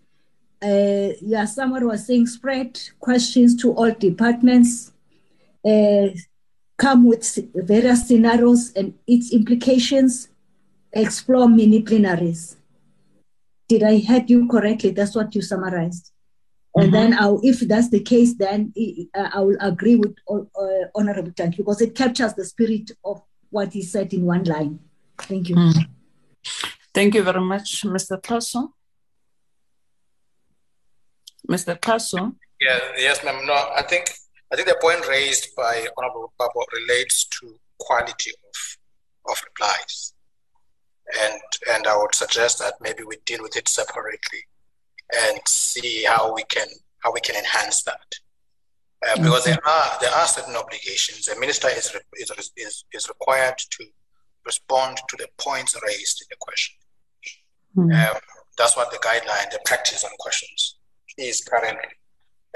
uh, 0.62 1.08
yeah, 1.20 1.44
someone 1.44 1.86
was 1.86 2.06
saying 2.06 2.26
spread 2.26 2.80
questions 2.98 3.56
to 3.62 3.72
all 3.72 3.92
departments, 3.92 4.92
uh, 5.64 6.08
come 6.80 7.04
with 7.04 7.38
various 7.54 8.08
scenarios 8.08 8.72
and 8.72 8.94
its 9.06 9.32
implications, 9.32 10.28
explore 10.92 11.46
mini 11.46 11.82
plenaries. 11.82 12.56
Did 13.68 13.82
I 13.82 13.96
hear 13.96 14.24
you 14.26 14.48
correctly? 14.48 14.90
That's 14.90 15.14
what 15.14 15.34
you 15.34 15.42
summarized. 15.42 16.10
And 16.74 16.84
mm-hmm. 16.84 16.92
then, 16.92 17.18
I'll, 17.18 17.40
if 17.42 17.60
that's 17.60 17.90
the 17.90 18.00
case, 18.00 18.34
then 18.34 18.72
uh, 19.14 19.28
I 19.34 19.40
will 19.40 19.58
agree 19.60 19.96
with 19.96 20.16
uh, 20.28 20.86
Honorable 20.94 21.32
Tank 21.32 21.56
because 21.56 21.80
it 21.82 21.94
captures 21.94 22.32
the 22.34 22.44
spirit 22.44 22.92
of 23.04 23.22
what 23.50 23.72
he 23.72 23.82
said 23.82 24.14
in 24.14 24.24
one 24.24 24.44
line. 24.44 24.78
Thank 25.18 25.50
you. 25.50 25.56
Mm. 25.56 25.86
Thank 26.94 27.14
you 27.14 27.22
very 27.22 27.40
much, 27.40 27.82
Mr. 27.82 28.20
Xaso. 28.22 28.70
Mr. 31.48 31.78
Xaso. 31.78 32.34
Yeah, 32.60 32.78
yes, 32.96 33.22
ma'am. 33.24 33.44
No, 33.46 33.52
I 33.52 33.82
think 33.82 34.06
I 34.52 34.56
think 34.56 34.68
the 34.68 34.78
point 34.80 35.06
raised 35.08 35.54
by 35.56 35.86
Honorable 35.96 36.32
Babo 36.38 36.64
relates 36.72 37.26
to 37.40 37.58
quality 37.78 38.30
of 38.30 39.32
of 39.32 39.42
replies, 39.44 40.14
and 41.22 41.40
and 41.72 41.86
I 41.86 41.96
would 41.96 42.14
suggest 42.14 42.58
that 42.58 42.74
maybe 42.80 43.04
we 43.04 43.16
deal 43.24 43.42
with 43.42 43.56
it 43.56 43.68
separately 43.68 44.42
and 45.26 45.40
see 45.46 46.04
how 46.04 46.34
we 46.34 46.44
can 46.44 46.68
how 46.98 47.12
we 47.12 47.20
can 47.20 47.36
enhance 47.36 47.82
that. 47.84 48.14
Uh, 49.06 49.16
because 49.16 49.44
there 49.44 49.66
are 49.66 49.98
there 50.00 50.12
are 50.12 50.26
certain 50.26 50.56
obligations. 50.56 51.26
The 51.26 51.38
minister 51.38 51.68
is, 51.68 51.94
is 52.14 52.52
is 52.56 52.84
is 52.92 53.08
required 53.08 53.56
to 53.58 53.84
respond 54.44 54.98
to 55.08 55.16
the 55.16 55.28
points 55.38 55.74
raised 55.86 56.22
in 56.22 56.26
the 56.30 56.36
question. 56.40 56.76
Mm-hmm. 57.76 58.16
Um, 58.16 58.20
that's 58.58 58.76
what 58.76 58.90
the 58.90 58.98
guideline, 58.98 59.50
the 59.50 59.60
practice 59.64 60.04
on 60.04 60.10
questions 60.18 60.76
is 61.16 61.42
currently, 61.42 61.88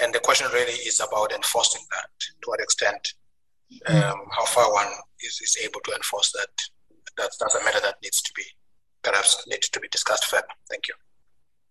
and 0.00 0.14
the 0.14 0.20
question 0.20 0.48
really 0.52 0.72
is 0.72 1.00
about 1.00 1.32
enforcing 1.32 1.82
that. 1.92 2.10
To 2.42 2.46
what 2.46 2.60
extent, 2.60 3.14
um, 3.86 4.20
how 4.30 4.44
far 4.46 4.72
one 4.72 4.88
is, 5.20 5.40
is 5.42 5.56
able 5.64 5.80
to 5.84 5.92
enforce 5.94 6.32
that. 6.32 6.48
That's 7.16 7.36
that's 7.38 7.54
a 7.54 7.64
matter 7.64 7.80
that 7.80 7.96
needs 8.02 8.20
to 8.22 8.32
be 8.34 8.42
perhaps 9.02 9.44
needs 9.46 9.68
to 9.68 9.80
be 9.80 9.88
discussed 9.88 10.24
further. 10.24 10.46
Thank 10.68 10.88
you. 10.88 10.94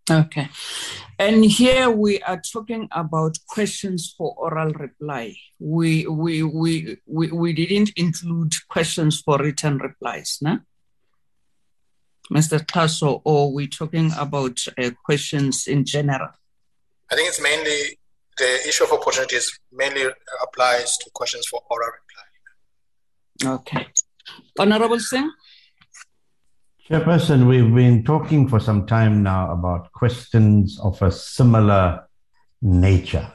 Okay. 0.09 0.49
And 1.17 1.45
here 1.45 1.89
we 1.89 2.21
are 2.23 2.41
talking 2.51 2.89
about 2.91 3.37
questions 3.47 4.13
for 4.17 4.35
oral 4.37 4.73
reply. 4.73 5.35
We 5.59 6.05
we 6.07 6.43
we 6.43 6.97
we, 7.05 7.31
we 7.31 7.53
didn't 7.53 7.91
include 7.95 8.53
questions 8.69 9.21
for 9.21 9.37
written 9.37 9.77
replies, 9.77 10.39
no? 10.41 10.59
Mr. 12.31 12.59
Xaso, 12.59 13.21
or 13.25 13.53
we 13.53 13.67
talking 13.67 14.11
about 14.17 14.59
uh, 14.77 14.91
questions 15.05 15.67
in 15.67 15.85
general? 15.85 16.29
I 17.11 17.15
think 17.15 17.27
it's 17.27 17.41
mainly 17.41 17.99
the 18.37 18.67
issue 18.67 18.83
of 18.83 18.91
opportunities 18.91 19.59
mainly 19.71 20.05
applies 20.41 20.97
to 20.97 21.09
questions 21.13 21.45
for 21.47 21.61
oral 21.69 21.89
reply. 21.99 23.55
Okay. 23.55 23.87
Honorable 24.59 24.99
Singh? 24.99 25.31
Chairperson, 26.89 27.47
we've 27.47 27.73
been 27.73 28.03
talking 28.03 28.47
for 28.47 28.59
some 28.59 28.85
time 28.85 29.23
now 29.23 29.51
about 29.51 29.91
questions 29.93 30.79
of 30.81 31.01
a 31.01 31.11
similar 31.11 32.07
nature. 32.61 33.31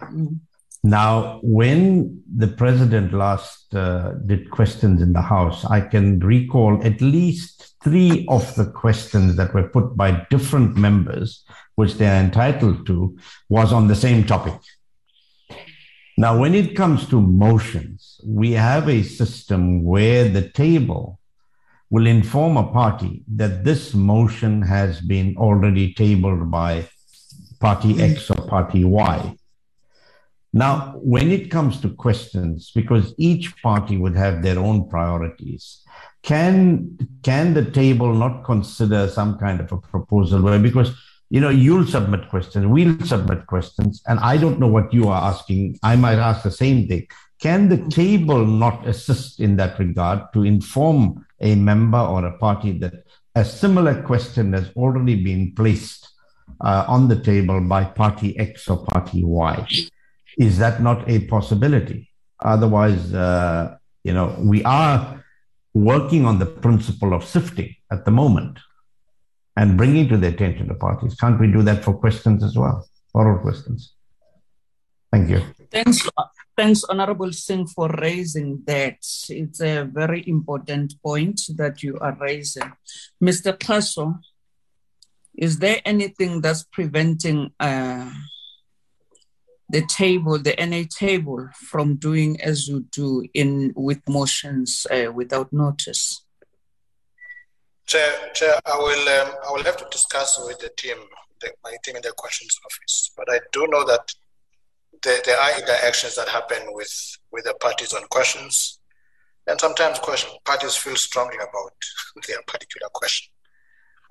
Mm. 0.00 0.40
Now, 0.86 1.40
when 1.42 2.22
the 2.36 2.48
president 2.48 3.14
last 3.14 3.74
uh, 3.74 4.12
did 4.26 4.50
questions 4.50 5.00
in 5.00 5.14
the 5.14 5.22
House, 5.22 5.64
I 5.64 5.80
can 5.80 6.18
recall 6.18 6.78
at 6.84 7.00
least 7.00 7.74
three 7.82 8.26
of 8.28 8.54
the 8.56 8.66
questions 8.66 9.36
that 9.36 9.54
were 9.54 9.68
put 9.68 9.96
by 9.96 10.26
different 10.28 10.76
members, 10.76 11.42
which 11.74 11.94
they 11.94 12.06
are 12.06 12.20
entitled 12.20 12.86
to, 12.86 13.16
was 13.48 13.72
on 13.72 13.88
the 13.88 13.96
same 13.96 14.24
topic. 14.24 14.54
Now, 16.16 16.38
when 16.38 16.54
it 16.54 16.76
comes 16.76 17.08
to 17.08 17.20
motions, 17.20 18.20
we 18.24 18.52
have 18.52 18.88
a 18.88 19.02
system 19.02 19.82
where 19.82 20.28
the 20.28 20.48
table 20.48 21.18
will 21.90 22.06
inform 22.06 22.56
a 22.56 22.72
party 22.72 23.22
that 23.34 23.64
this 23.64 23.94
motion 23.94 24.62
has 24.62 25.00
been 25.00 25.36
already 25.36 25.92
tabled 25.94 26.50
by 26.50 26.88
party 27.60 28.00
X 28.00 28.30
or 28.30 28.46
party 28.46 28.84
Y. 28.84 29.36
Now, 30.52 30.94
when 30.96 31.32
it 31.32 31.50
comes 31.50 31.80
to 31.80 31.88
questions, 31.90 32.70
because 32.72 33.12
each 33.18 33.60
party 33.60 33.96
would 33.96 34.16
have 34.16 34.42
their 34.42 34.58
own 34.58 34.88
priorities, 34.88 35.82
can 36.22 36.96
can 37.22 37.54
the 37.54 37.64
table 37.70 38.14
not 38.14 38.44
consider 38.44 39.08
some 39.08 39.36
kind 39.38 39.60
of 39.60 39.72
a 39.72 39.78
proposal 39.78 40.42
where 40.42 40.58
because 40.58 40.90
you 41.34 41.40
know 41.40 41.50
you'll 41.50 41.84
submit 41.84 42.28
questions, 42.28 42.64
we'll 42.64 42.96
submit 43.00 43.48
questions, 43.48 44.00
and 44.06 44.20
I 44.20 44.36
don't 44.36 44.60
know 44.60 44.68
what 44.68 44.94
you 44.94 45.08
are 45.08 45.20
asking. 45.32 45.80
I 45.82 45.96
might 45.96 46.20
ask 46.28 46.44
the 46.44 46.50
same 46.64 46.86
thing. 46.86 47.08
Can 47.40 47.68
the 47.68 47.80
table 47.88 48.46
not 48.46 48.86
assist 48.86 49.40
in 49.40 49.56
that 49.56 49.76
regard 49.80 50.20
to 50.34 50.44
inform 50.44 51.26
a 51.40 51.56
member 51.56 51.98
or 51.98 52.24
a 52.24 52.38
party 52.38 52.78
that 52.78 52.94
a 53.34 53.44
similar 53.44 54.00
question 54.02 54.52
has 54.52 54.70
already 54.76 55.16
been 55.24 55.52
placed 55.56 56.08
uh, 56.60 56.84
on 56.86 57.08
the 57.08 57.18
table 57.20 57.60
by 57.60 57.82
party 57.82 58.38
X 58.38 58.68
or 58.68 58.86
party 58.86 59.24
Y? 59.24 59.66
Is 60.38 60.58
that 60.58 60.80
not 60.80 61.10
a 61.10 61.26
possibility? 61.26 62.10
Otherwise, 62.44 63.12
uh, 63.12 63.76
you 64.04 64.14
know, 64.14 64.36
we 64.38 64.62
are 64.62 65.24
working 65.74 66.26
on 66.26 66.38
the 66.38 66.46
principle 66.46 67.12
of 67.12 67.24
sifting 67.24 67.74
at 67.90 68.04
the 68.04 68.12
moment 68.12 68.60
and 69.56 69.76
bringing 69.76 70.08
to 70.08 70.16
the 70.16 70.28
attention 70.28 70.70
of 70.70 70.78
parties. 70.78 71.14
Can't 71.14 71.38
we 71.40 71.50
do 71.50 71.62
that 71.62 71.84
for 71.84 71.94
questions 71.94 72.42
as 72.42 72.56
well, 72.56 72.88
oral 73.12 73.38
questions? 73.38 73.94
Thank 75.12 75.30
you. 75.30 75.42
Thanks, 75.70 76.08
thanks, 76.56 76.84
Honorable 76.84 77.32
Singh, 77.32 77.66
for 77.68 77.88
raising 77.88 78.62
that. 78.66 78.98
It's 79.28 79.60
a 79.60 79.84
very 79.84 80.26
important 80.26 81.00
point 81.02 81.40
that 81.56 81.82
you 81.82 81.98
are 82.00 82.16
raising. 82.20 82.72
Mr. 83.22 83.56
Xaso, 83.56 84.18
is 85.36 85.58
there 85.58 85.80
anything 85.84 86.40
that's 86.40 86.64
preventing 86.64 87.52
uh, 87.60 88.10
the 89.68 89.86
table, 89.86 90.38
the 90.38 90.54
NA 90.58 90.82
table, 90.88 91.48
from 91.54 91.96
doing 91.96 92.40
as 92.40 92.68
you 92.68 92.86
do 92.90 93.24
in 93.34 93.72
with 93.76 94.00
motions 94.08 94.86
uh, 94.90 95.12
without 95.12 95.52
notice? 95.52 96.23
Chair, 97.86 98.30
Chair, 98.34 98.54
I 98.64 98.78
will 98.78 99.08
um, 99.08 99.34
I 99.46 99.52
will 99.52 99.62
have 99.64 99.76
to 99.76 99.86
discuss 99.90 100.40
with 100.46 100.58
the 100.58 100.70
team, 100.76 100.96
the, 101.40 101.52
my 101.62 101.76
team 101.84 101.96
in 101.96 102.02
the 102.02 102.12
questions 102.16 102.58
office. 102.64 103.10
But 103.16 103.26
I 103.30 103.40
do 103.52 103.66
know 103.68 103.84
that 103.84 104.12
there, 105.02 105.20
there 105.24 105.38
are 105.38 105.58
interactions 105.58 106.16
that 106.16 106.28
happen 106.28 106.62
with 106.68 107.18
with 107.30 107.44
the 107.44 107.54
parties 107.60 107.92
on 107.92 108.06
questions, 108.08 108.78
and 109.46 109.60
sometimes 109.60 109.98
question 109.98 110.30
parties 110.44 110.76
feel 110.76 110.96
strongly 110.96 111.36
about 111.36 111.74
their 112.26 112.40
particular 112.46 112.88
question, 112.94 113.30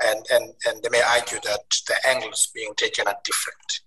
and 0.03 0.23
and 0.31 0.53
and 0.67 0.83
they 0.83 0.89
may 0.89 1.01
argue 1.01 1.39
that 1.43 1.65
the 1.87 1.95
angles 2.07 2.51
being 2.53 2.73
taken 2.75 3.07
are 3.07 3.17
different. 3.23 3.81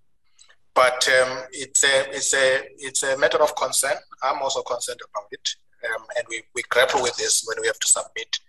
But 0.75 1.09
um, 1.09 1.45
it's 1.53 1.85
a 1.85 2.11
it's 2.11 2.35
a 2.35 2.63
it's 2.79 3.05
a 3.05 3.17
matter 3.19 3.41
of 3.41 3.55
concern. 3.55 3.97
I'm 4.21 4.43
also 4.43 4.63
concerned 4.63 5.01
about 5.09 5.29
it, 5.31 5.49
um, 5.89 6.05
and 6.19 6.27
we, 6.29 6.43
we 6.57 6.63
grapple 6.71 7.03
with 7.03 7.17
this 7.17 7.45
when 7.47 7.59
we 7.61 7.69
have 7.69 7.79
to 7.79 7.89
submit 7.89 8.41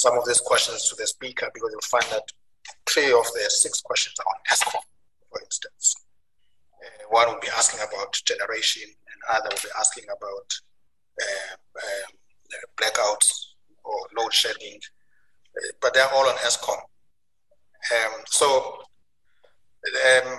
some 0.00 0.16
of 0.16 0.24
these 0.24 0.40
questions 0.40 0.88
to 0.88 0.96
the 0.96 1.06
speaker 1.06 1.50
because 1.52 1.70
you'll 1.72 1.92
find 1.98 2.04
that 2.10 2.24
three 2.88 3.12
of 3.12 3.26
the 3.34 3.44
six 3.48 3.82
questions 3.82 4.16
are 4.18 4.30
on 4.32 4.40
Eskom, 4.50 4.80
for 5.28 5.40
instance. 5.42 5.94
Uh, 6.82 7.04
one 7.10 7.28
will 7.28 7.40
be 7.40 7.48
asking 7.54 7.80
about 7.80 8.18
generation, 8.24 8.88
and 8.88 9.36
other 9.36 9.50
will 9.50 9.62
be 9.62 9.76
asking 9.78 10.04
about 10.04 10.48
uh, 11.20 11.54
blackouts 12.80 13.28
or 13.84 13.98
load 14.16 14.32
shedding, 14.32 14.80
uh, 15.56 15.72
but 15.82 15.92
they're 15.92 16.12
all 16.14 16.26
on 16.26 16.36
Eskom. 16.36 16.80
Um, 17.92 18.12
so 18.26 18.78
um, 19.84 20.38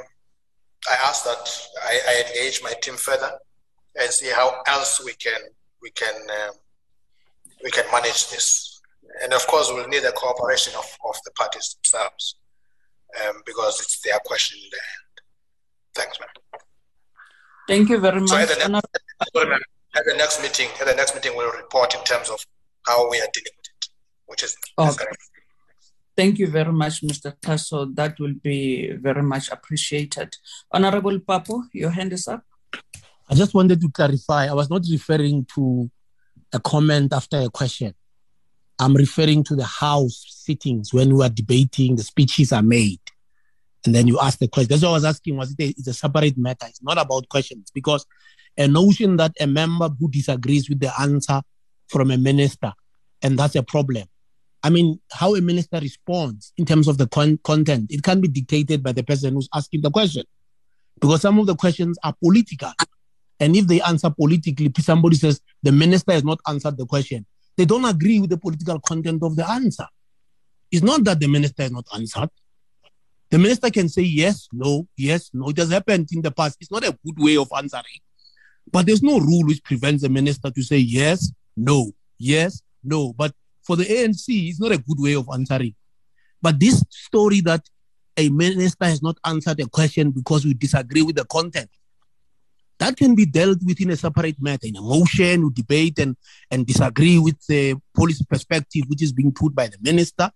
I 0.90 0.96
ask 1.06 1.24
that 1.26 1.68
I, 1.84 2.00
I, 2.10 2.24
engage 2.28 2.62
my 2.64 2.74
team 2.82 2.96
further 2.96 3.32
and 4.00 4.10
see 4.12 4.30
how 4.30 4.62
else 4.68 5.04
we 5.04 5.14
can 5.14 5.42
we 5.82 5.90
can 5.92 6.14
um, 6.14 6.54
we 7.64 7.72
can 7.72 7.86
manage 7.92 8.30
this. 8.30 8.70
And 9.23 9.34
of 9.34 9.45
course, 9.48 9.69
we'll 9.72 9.88
need 9.88 10.03
the 10.03 10.11
cooperation 10.11 10.73
of, 10.78 10.86
of 11.06 11.15
the 11.26 11.32
parties 11.32 11.76
themselves 11.76 12.36
um, 13.26 13.41
because 13.45 13.80
it's 13.82 13.99
their 14.02 14.19
question 14.26 14.60
in 14.64 14.69
the 14.69 14.78
end. 14.78 15.22
Thanks, 15.95 16.19
man. 16.19 16.30
Thank 17.68 17.90
you 17.90 17.99
very 17.99 18.19
much. 18.19 18.30
So 18.30 18.38
at, 18.38 18.49
the 18.49 18.69
next, 18.69 18.88
at 19.95 20.06
the 20.06 20.15
next 20.18 20.41
meeting, 20.41 20.69
at 20.80 20.88
the 20.88 20.95
next 20.95 21.15
meeting, 21.15 21.34
we'll 21.36 21.52
report 21.52 21.94
in 21.95 22.03
terms 22.03 22.30
of 22.30 22.45
how 22.86 23.10
we 23.10 23.18
are 23.18 23.28
dealing 23.34 23.53
with 23.57 23.68
it, 23.78 23.90
which 24.26 24.44
is 24.44 24.56
okay. 24.80 25.06
Thank 26.18 26.40
you 26.40 26.48
very 26.48 26.73
much, 26.73 27.02
Mr. 27.02 27.34
Xaso. 27.41 27.95
That 27.95 28.19
will 28.19 28.34
be 28.34 28.91
very 28.94 29.23
much 29.23 29.49
appreciated. 29.49 30.36
Honorable 30.72 31.19
Papo, 31.19 31.64
your 31.73 31.90
hand 31.91 32.14
is 32.14 32.28
up. 32.28 32.44
I 33.30 33.34
just 33.36 33.53
wanted 33.53 33.80
to 33.82 33.90
clarify. 33.90 34.48
I 34.48 34.53
was 34.53 34.69
not 34.69 34.84
referring 34.91 35.45
to 35.56 35.90
a 36.52 36.60
comment 36.60 37.14
after 37.14 37.38
a 37.40 37.49
question. 37.49 37.94
I'm 38.82 38.95
referring 38.95 39.44
to 39.44 39.56
the 39.56 39.64
House 39.64 40.26
sittings 40.28 40.91
when 40.91 41.16
we 41.16 41.24
are 41.24 41.30
debating, 41.30 41.98
the 41.98 42.03
speeches 42.03 42.52
are 42.52 42.64
made. 42.64 42.99
And 43.86 43.94
then 43.94 44.08
you 44.08 44.20
ask 44.20 44.40
the 44.40 44.48
question. 44.48 44.70
That's 44.70 44.82
what 44.82 44.90
I 44.90 44.94
was 44.94 45.06
asking. 45.06 45.38
Was 45.38 45.52
it 45.52 45.64
a, 45.64 45.68
it's 45.68 45.88
a 45.88 45.94
separate 45.94 46.36
matter? 46.36 46.66
It's 46.68 46.82
not 46.82 46.99
about 46.99 47.30
questions 47.30 47.70
because 47.72 48.08
a 48.58 48.68
notion 48.68 49.18
that 49.18 49.34
a 49.40 49.45
member 49.45 49.88
who 49.99 50.10
disagrees 50.10 50.68
with 50.68 50.80
the 50.80 50.91
answer 50.99 51.41
from 51.90 52.10
a 52.10 52.18
minister, 52.18 52.74
and 53.22 53.38
that's 53.38 53.56
a 53.56 53.62
problem. 53.62 54.08
I 54.64 54.72
mean, 54.72 54.99
how 55.12 55.36
a 55.36 55.41
minister 55.41 55.80
responds 55.80 56.52
in 56.58 56.66
terms 56.66 56.88
of 56.88 56.98
the 56.98 57.08
con- 57.08 57.40
content, 57.44 57.91
it 57.91 58.02
can 58.02 58.20
be 58.20 58.28
dictated 58.28 58.82
by 58.82 58.94
the 58.94 59.03
person 59.03 59.36
who's 59.36 59.49
asking 59.53 59.82
the 59.82 59.91
question. 59.91 60.24
Because 60.99 61.22
some 61.22 61.38
of 61.38 61.45
the 61.45 61.56
questions 61.56 61.99
are 62.03 62.16
political. 62.24 62.72
And 63.40 63.56
if 63.56 63.68
they 63.68 63.82
answer 63.82 64.10
politically, 64.10 64.72
somebody 64.80 65.18
says 65.18 65.40
the 65.62 65.72
minister 65.72 66.14
has 66.14 66.24
not 66.24 66.40
answered 66.48 66.78
the 66.78 66.88
question, 66.88 67.28
they 67.62 67.66
don't 67.66 67.86
agree 67.86 68.20
with 68.20 68.32
the 68.32 68.40
political 68.40 68.80
content 68.80 69.22
of 69.22 69.36
the 69.36 69.48
answer. 69.48 69.86
It's 70.72 70.81
not 70.81 71.04
that 71.04 71.20
the 71.20 71.28
minister 71.28 71.62
has 71.62 71.72
not 71.72 71.86
answered. 71.94 72.31
The 73.30 73.38
minister 73.38 73.70
can 73.70 73.88
say 73.88 74.02
yes, 74.02 74.48
no, 74.52 74.88
yes, 74.98 75.30
no. 75.31 75.49
It 75.49 75.57
has 75.60 75.70
happened 75.70 76.10
in 76.12 76.23
the 76.23 76.31
past. 76.31 76.57
It's 76.60 76.72
not 76.72 76.84
a 76.84 76.98
good 77.06 77.20
way 77.20 77.38
of 77.38 77.49
answering. 77.56 78.02
But 78.72 78.88
there's 78.88 79.04
no 79.04 79.20
rule 79.20 79.46
which 79.46 79.64
prevents 79.64 80.02
the 80.02 80.10
minister 80.10 80.49
to 80.49 80.64
say 80.64 80.78
yes, 80.78 81.31
no, 81.56 81.91
yes, 82.18 82.64
no. 82.84 83.14
But 83.14 83.31
for 83.62 83.76
the 83.76 83.86
ANC, 83.86 84.26
it's 84.28 84.60
not 84.60 84.72
a 84.72 84.80
good 84.80 84.98
way 84.98 85.14
of 85.14 85.30
answering. 85.31 85.76
But 86.41 86.60
this 86.60 86.84
story 86.90 87.41
that 87.41 87.62
a 88.18 88.30
minister 88.30 88.86
has 88.86 89.04
not 89.04 89.20
answered 89.23 89.60
a 89.60 89.68
question 89.68 90.10
because 90.10 90.46
we 90.46 90.56
disagree 90.56 91.04
with 91.04 91.15
the 91.15 91.26
content, 91.26 91.70
that 92.81 92.97
can 92.97 93.15
be 93.15 93.26
dealt 93.26 93.60
with 93.63 93.79
in 93.79 93.91
a 93.91 93.95
separate 93.95 94.41
matter, 94.41 94.68
in 94.68 94.76
a 94.76 94.81
motion, 94.81 95.45
we 95.45 95.51
debate 95.53 95.99
and, 95.99 96.15
and 96.49 96.65
disagree 96.65 97.18
with 97.18 97.37
the 97.47 97.76
policy 97.95 98.26
perspective 98.29 98.84
which 98.87 99.01
is 99.01 99.13
being 99.13 99.31
put 99.31 99.55
by 99.55 99.68
the 99.68 99.77
minister 99.81 100.29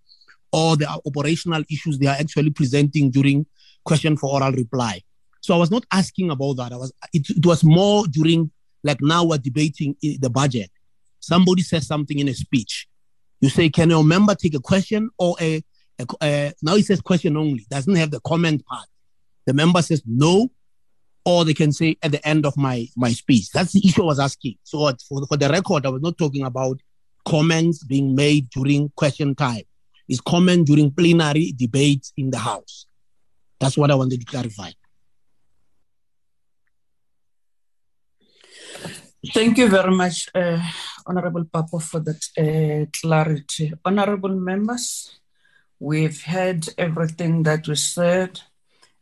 or 0.52 0.78
the 0.78 0.88
operational 1.06 1.64
issues 1.70 1.98
they 1.98 2.08
are 2.08 2.18
actually 2.20 2.52
presenting 2.52 3.12
during 3.12 3.46
question 3.84 4.16
for 4.16 4.32
oral 4.32 4.52
reply. 4.52 5.02
So 5.42 5.54
I 5.54 5.58
was 5.58 5.72
not 5.72 5.86
asking 5.92 6.32
about 6.32 6.54
that. 6.58 6.72
I 6.72 6.78
was 6.78 6.94
it, 7.14 7.30
it 7.30 7.46
was 7.46 7.64
more 7.64 8.08
during 8.08 8.52
like 8.84 9.02
now 9.02 9.26
we're 9.26 9.38
debating 9.38 9.96
the 10.02 10.30
budget. 10.30 10.72
Somebody 11.20 11.64
says 11.64 11.86
something 11.88 12.20
in 12.20 12.30
a 12.30 12.34
speech 12.34 12.88
you 13.42 13.50
say, 13.50 13.70
can 13.70 13.90
your 13.90 14.04
member 14.04 14.36
take 14.36 14.56
a 14.56 14.60
question 14.60 15.10
or 15.18 15.36
a, 15.40 15.64
a, 16.00 16.06
a 16.24 16.54
now 16.62 16.76
he 16.76 16.82
says 16.82 17.02
question 17.02 17.38
only, 17.38 17.66
doesn't 17.70 17.96
have 17.96 18.12
the 18.12 18.20
comment 18.22 18.66
part. 18.66 18.88
The 19.46 19.54
member 19.54 19.82
says 19.82 20.02
no, 20.06 20.50
or 21.26 21.44
they 21.44 21.54
can 21.54 21.72
say 21.72 21.98
at 22.04 22.12
the 22.12 22.26
end 22.28 22.46
of 22.46 22.56
my 22.56 22.88
my 22.96 23.12
speech. 23.12 23.50
That's 23.52 23.74
the 23.74 23.82
issue 23.86 24.04
I 24.04 24.06
was 24.06 24.20
asking. 24.20 24.58
So 24.64 24.92
for, 25.08 25.26
for 25.26 25.38
the 25.38 25.50
record, 25.50 25.86
I 25.86 25.90
was 25.90 26.02
not 26.02 26.18
talking 26.18 26.46
about 26.46 26.80
comments 27.26 27.84
being 27.84 28.16
made 28.16 28.50
during 28.52 28.92
question 28.96 29.36
time. 29.36 29.64
It's 30.08 30.22
comment 30.22 30.68
during 30.68 30.92
plenary 30.92 31.52
debates 31.58 32.14
in 32.16 32.30
the 32.30 32.38
House. 32.38 32.86
That's 33.60 33.78
what 33.78 33.90
I 33.90 33.96
wanted 33.96 34.20
to 34.20 34.26
clarify. 34.26 34.72
Thank 39.34 39.58
you 39.58 39.68
very 39.68 39.90
much, 39.90 40.30
uh, 40.36 40.62
Honorable 41.08 41.46
Papo, 41.46 41.82
for 41.82 42.00
that 42.02 42.24
uh, 42.38 42.86
clarity. 43.02 43.74
Honorable 43.84 44.36
members, 44.36 45.20
we've 45.80 46.22
heard 46.22 46.70
everything 46.78 47.42
that 47.44 47.68
was 47.68 47.84
said, 47.84 48.42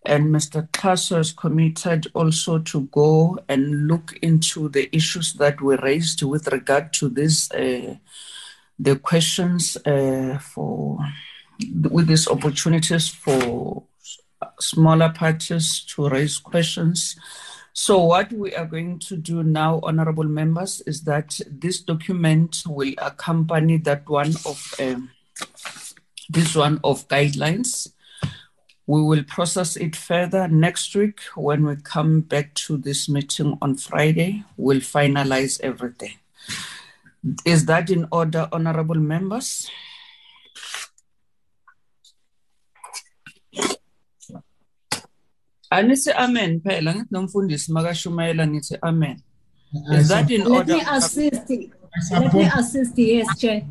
and 0.06 0.28
Mr. 0.28 0.68
Xaso 0.70 1.20
is 1.20 1.32
committed 1.32 2.08
also 2.14 2.60
to 2.60 2.82
go 2.92 3.40
and 3.48 3.88
look 3.88 4.18
into 4.22 4.70
the 4.70 4.94
issues 4.96 5.34
that 5.34 5.62
were 5.62 5.78
raised 5.78 6.22
with 6.24 6.48
regard 6.50 6.92
to 6.94 7.10
this, 7.10 7.50
uh, 7.52 7.96
the 8.78 8.96
questions 8.98 9.78
uh, 9.86 10.38
for 10.40 10.98
with 11.90 12.08
these 12.08 12.28
opportunities 12.28 13.08
for 13.08 13.84
smaller 14.60 15.10
parties 15.10 15.82
to 15.86 16.10
raise 16.10 16.38
questions. 16.38 17.16
So, 17.74 18.04
what 18.04 18.32
we 18.32 18.54
are 18.56 18.66
going 18.66 19.00
to 19.00 19.18
do 19.18 19.42
now, 19.42 19.80
honorable 19.84 20.26
members, 20.26 20.82
is 20.86 21.02
that 21.04 21.40
this 21.50 21.80
document 21.82 22.64
will 22.68 22.94
accompany 23.00 23.78
that 23.78 24.08
one 24.08 24.34
of 24.46 24.76
um, 24.80 25.10
this 26.30 26.56
one 26.56 26.80
of 26.84 27.08
guidelines. 27.08 27.92
We 28.86 29.02
will 29.02 29.24
process 29.24 29.78
it 29.78 29.96
further 29.96 30.48
next 30.48 30.94
week 30.96 31.22
when 31.36 31.66
we 31.66 31.78
come 31.78 32.22
back 32.22 32.54
to 32.66 32.78
this 32.78 33.08
meeting 33.08 33.58
on 33.62 33.76
Friday. 33.76 34.44
We'll 34.58 34.82
finalize 34.82 35.62
everything. 35.62 36.16
Is 37.46 37.66
that 37.68 37.90
in 37.90 38.08
order, 38.12 38.50
honorable 38.52 38.96
members? 39.00 39.70
Anithi 45.72 46.14
amen 46.14 46.60
phela 46.62 46.94
ngithi 46.94 47.12
nomfundisi 47.12 47.72
makashumayela 47.72 48.46
ngithi 48.46 48.78
amen. 48.84 49.24
Is 49.92 50.10
that 50.10 50.30
in 50.30 50.46
order? 50.46 50.76
Let 50.76 50.86
me 50.86 50.98
assist. 50.98 51.50
Let 52.12 52.34
me 52.34 52.46
assist. 52.46 52.98
Yes, 52.98 53.38
Chair. 53.40 53.66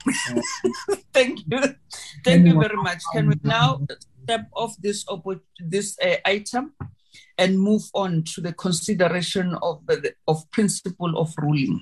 Thank 1.12 1.40
you. 1.46 1.60
Thank 2.24 2.46
you 2.46 2.60
very 2.60 2.76
much. 2.76 3.02
Can 3.12 3.28
we 3.28 3.34
now 3.42 3.80
step 4.22 4.48
off 4.54 4.76
this 4.80 5.04
this 5.58 5.98
uh, 6.00 6.16
item 6.24 6.72
and 7.36 7.60
move 7.60 7.82
on 7.94 8.24
to 8.34 8.40
the 8.40 8.52
consideration 8.52 9.54
of 9.62 9.84
the 9.86 10.14
of 10.26 10.50
principle 10.50 11.18
of 11.18 11.34
ruling? 11.36 11.80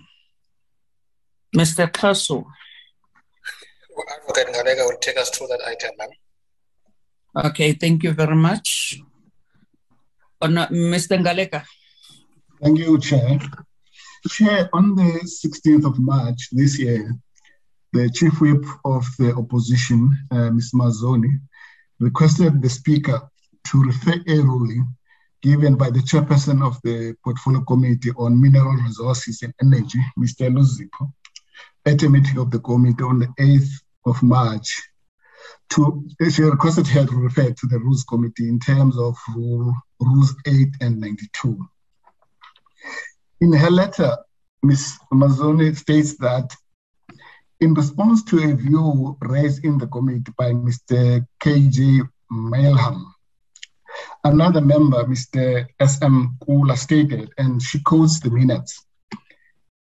Mr. 1.56 1.90
Xaso. 1.90 2.44
Advocate 3.98 4.54
Ngaleka 4.54 4.84
will 4.86 4.98
take 5.00 5.18
us 5.18 5.30
through 5.30 5.48
that 5.48 5.60
item, 5.66 5.90
ma'am. 5.98 6.10
Okay, 7.46 7.72
thank 7.72 8.02
you 8.02 8.12
very 8.12 8.36
much. 8.36 9.00
Honor, 10.40 10.68
Mr. 10.70 11.18
Ngaleka. 11.18 11.64
Thank 12.62 12.78
you, 12.78 12.98
Chair. 13.00 13.38
Chair, 14.28 14.68
on 14.72 14.94
the 14.94 15.20
16th 15.24 15.84
of 15.86 15.98
March 15.98 16.48
this 16.52 16.78
year, 16.78 17.14
the 17.92 18.10
Chief 18.10 18.40
Whip 18.40 18.64
of 18.84 19.06
the 19.18 19.34
opposition, 19.34 20.10
uh, 20.30 20.50
Ms. 20.50 20.72
Mazzone, 20.74 21.40
requested 22.00 22.62
the 22.62 22.68
Speaker 22.68 23.20
to 23.68 23.82
refer 23.82 24.14
a 24.26 24.38
ruling 24.40 24.86
given 25.42 25.76
by 25.76 25.90
the 25.90 26.00
Chairperson 26.00 26.64
of 26.66 26.80
the 26.82 27.14
Portfolio 27.22 27.60
Committee 27.62 28.10
on 28.16 28.40
Mineral 28.40 28.74
Resources 28.74 29.42
and 29.42 29.54
Energy, 29.62 30.00
Mr. 30.18 30.52
Luzipo, 30.52 31.12
at 31.86 32.02
a 32.02 32.08
meeting 32.08 32.38
of 32.38 32.50
the 32.50 32.58
committee 32.58 33.04
on 33.04 33.20
the 33.20 33.28
8th 33.38 33.70
of 34.06 34.22
March 34.22 34.82
to 35.70 36.08
she 36.30 36.42
requested 36.42 36.86
her 36.86 37.06
to 37.06 37.16
refer 37.16 37.50
to 37.50 37.66
the 37.66 37.78
rules 37.78 38.04
committee 38.04 38.48
in 38.48 38.58
terms 38.58 38.98
of 38.98 39.16
rule, 39.34 39.74
rules 40.00 40.34
8 40.46 40.68
and 40.80 41.00
92 41.00 41.68
in 43.40 43.52
her 43.52 43.70
letter 43.70 44.16
ms 44.62 44.98
mazzone 45.12 45.76
states 45.76 46.16
that 46.18 46.54
in 47.60 47.74
response 47.74 48.22
to 48.24 48.38
a 48.38 48.54
view 48.54 49.16
raised 49.20 49.64
in 49.64 49.78
the 49.78 49.86
committee 49.86 50.32
by 50.36 50.52
mr 50.52 51.26
kj 51.40 52.08
Mileham 52.30 53.04
another 54.24 54.60
member 54.60 55.04
mr 55.04 55.66
sm 55.80 56.16
kula 56.42 56.76
stated 56.76 57.30
and 57.38 57.62
she 57.62 57.82
quotes 57.82 58.20
the 58.20 58.30
minutes 58.30 58.84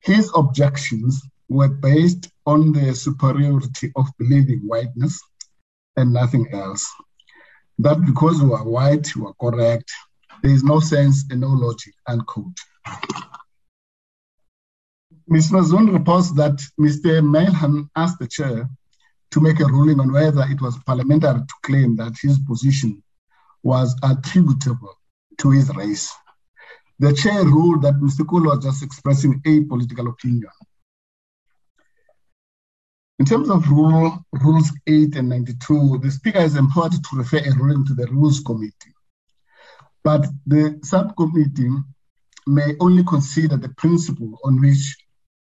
his 0.01 0.31
objections 0.35 1.23
were 1.49 1.69
based 1.69 2.29
on 2.47 2.73
the 2.73 2.95
superiority 2.95 3.93
of 3.95 4.07
believing 4.19 4.61
whiteness 4.67 5.21
and 5.97 6.13
nothing 6.13 6.49
else. 6.53 6.91
That 7.79 8.05
because 8.05 8.43
we 8.43 8.53
are 8.53 8.65
white, 8.65 9.15
we 9.15 9.27
are 9.27 9.35
correct. 9.41 9.91
There 10.43 10.53
is 10.53 10.65
no 10.65 10.81
sense 10.81 11.25
and 11.31 11.41
no 11.41 11.49
logic, 11.49 11.95
unquote. 12.07 12.59
Ms. 15.33 15.51
Mazzone 15.51 15.91
reports 15.91 16.31
that 16.33 16.61
Mr. 16.79 17.23
Mileham 17.23 17.89
asked 17.97 18.19
the 18.19 18.29
chair 18.29 18.69
to 19.31 19.41
make 19.41 19.61
a 19.61 19.65
ruling 19.65 19.99
on 19.99 20.13
whether 20.13 20.43
it 20.43 20.61
was 20.61 20.77
parliamentary 20.85 21.41
to 21.41 21.55
claim 21.63 21.97
that 21.97 22.13
his 22.21 22.39
position 22.41 23.03
was 23.63 23.97
attributable 24.03 24.95
to 25.39 25.51
his 25.51 25.75
race. 25.75 26.13
The 26.99 27.15
chair 27.15 27.47
ruled 27.47 27.81
that 27.81 27.95
Mr. 27.95 28.29
Kulu 28.29 28.51
was 28.51 28.63
just 28.63 28.83
expressing 28.83 29.41
a 29.47 29.63
political 29.63 30.09
opinion. 30.09 30.51
In 33.19 33.25
terms 33.25 33.49
of 33.49 33.67
rule, 33.71 34.23
rules 34.33 34.71
8 34.87 35.17
and 35.17 35.31
92, 35.31 36.01
the 36.03 36.11
speaker 36.11 36.41
is 36.41 36.57
empowered 36.57 36.93
to 36.93 37.17
refer 37.17 37.39
a 37.39 37.57
ruling 37.57 37.87
to 37.87 37.95
the 37.95 38.07
rules 38.09 38.41
committee. 38.41 38.95
But 40.05 40.27
the 40.47 40.79
subcommittee 40.83 41.71
may 42.47 42.77
only 42.81 43.05
consider 43.05 43.57
the 43.57 43.71
principle 43.71 44.39
on 44.45 44.61
which 44.61 44.99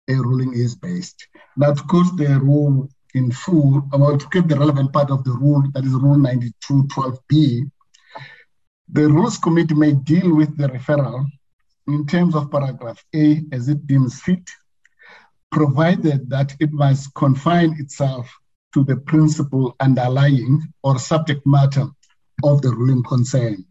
a 0.10 0.14
ruling 0.16 0.54
is 0.54 0.76
based. 0.76 1.28
Now, 1.56 1.74
to 1.74 1.84
quote 1.84 2.18
the 2.18 2.40
rule 2.40 2.90
in 3.14 3.32
full, 3.32 3.88
about 3.94 4.20
to 4.22 4.28
get 4.32 4.48
the 4.48 4.58
relevant 4.58 4.92
part 4.92 5.12
of 5.12 5.24
the 5.24 5.32
rule, 5.32 5.64
that 5.74 5.86
is 5.86 5.94
Rule 5.94 6.18
92.12b, 6.18 7.72
the 8.92 9.08
Rules 9.08 9.38
Committee 9.38 9.76
may 9.76 9.94
deal 9.94 10.36
with 10.36 10.58
the 10.58 10.68
referral 10.68 11.26
in 11.88 12.06
terms 12.08 12.36
of 12.36 12.52
paragraph 12.52 13.04
A 13.16 13.44
as 13.52 13.70
it 13.70 13.86
deems 13.88 14.22
fit, 14.22 14.48
provided 15.52 16.30
that 16.30 16.56
it 16.60 16.72
must 16.72 17.14
confine 17.14 17.76
itself 17.80 18.32
to 18.74 18.84
the 18.84 18.98
principle 18.98 19.76
underlying 19.80 20.62
or 20.84 21.00
subject 21.00 21.46
matter 21.46 21.88
of 22.44 22.62
the 22.62 22.70
ruling 22.70 23.04
concern, 23.04 23.66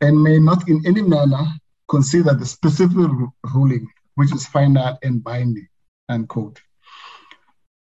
and 0.00 0.22
may 0.22 0.38
not 0.38 0.68
in 0.68 0.84
any 0.86 1.02
manner 1.02 1.44
consider 1.88 2.34
the 2.34 2.46
specific 2.46 3.08
ruling 3.54 3.88
which 4.18 4.34
is 4.34 4.48
final 4.48 4.98
and 5.04 5.22
binding, 5.22 5.68
unquote. 6.08 6.60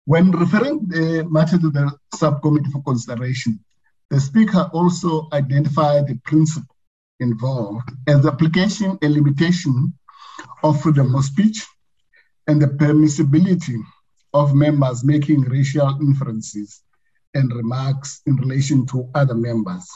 When 0.05 0.29
referring 0.29 0.87
eh, 0.93 1.23
the 1.23 1.27
matter 1.27 1.57
to 1.57 1.71
the 1.71 1.91
subcommittee 2.13 2.69
for 2.69 2.83
consideration, 2.83 3.59
the 4.11 4.19
speaker 4.19 4.69
also 4.71 5.27
identified 5.33 6.05
the 6.05 6.19
principle 6.25 6.75
involved 7.19 7.89
as 8.07 8.21
the 8.21 8.31
application 8.31 8.95
and 9.01 9.13
limitation 9.13 9.91
of 10.61 10.79
freedom 10.79 11.15
of 11.15 11.25
speech 11.25 11.65
and 12.45 12.61
the 12.61 12.67
permissibility 12.67 13.81
of 14.35 14.53
members 14.53 15.03
making 15.03 15.41
racial 15.41 15.97
inferences 15.99 16.83
and 17.33 17.51
remarks 17.51 18.21
in 18.27 18.35
relation 18.35 18.85
to 18.85 19.09
other 19.15 19.35
members. 19.35 19.89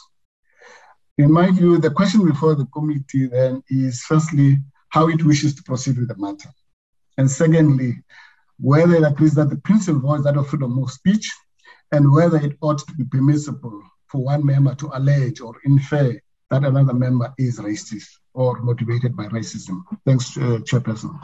In 1.19 1.31
my 1.31 1.51
view, 1.51 1.77
the 1.77 1.91
question 1.91 2.25
before 2.25 2.55
the 2.55 2.65
committee 2.73 3.27
then 3.27 3.61
is 3.69 4.01
firstly, 4.01 4.57
how 4.93 5.09
it 5.09 5.25
wishes 5.25 5.55
to 5.55 5.63
proceed 5.63 5.97
with 5.97 6.07
the 6.07 6.17
matter. 6.17 6.49
And 7.17 7.29
secondly, 7.29 7.91
whether 8.59 8.95
it 8.95 9.03
agrees 9.11 9.33
that 9.33 9.49
the 9.49 9.57
principle 9.57 10.13
is 10.13 10.23
that 10.23 10.37
of 10.37 10.47
freedom 10.47 10.77
of 10.83 10.91
speech 10.91 11.27
and 11.91 12.11
whether 12.13 12.37
it 12.37 12.55
ought 12.61 12.77
to 12.87 12.93
be 12.93 13.03
permissible 13.05 13.81
for 14.07 14.23
one 14.23 14.45
member 14.45 14.75
to 14.75 14.91
allege 14.93 15.41
or 15.41 15.55
infer 15.65 16.07
that 16.51 16.63
another 16.63 16.93
member 16.93 17.33
is 17.39 17.59
racist 17.59 18.09
or 18.35 18.61
motivated 18.61 19.15
by 19.15 19.25
racism. 19.37 19.83
Thanks, 20.05 20.37
uh, 20.37 20.59
Chairperson. 20.67 21.19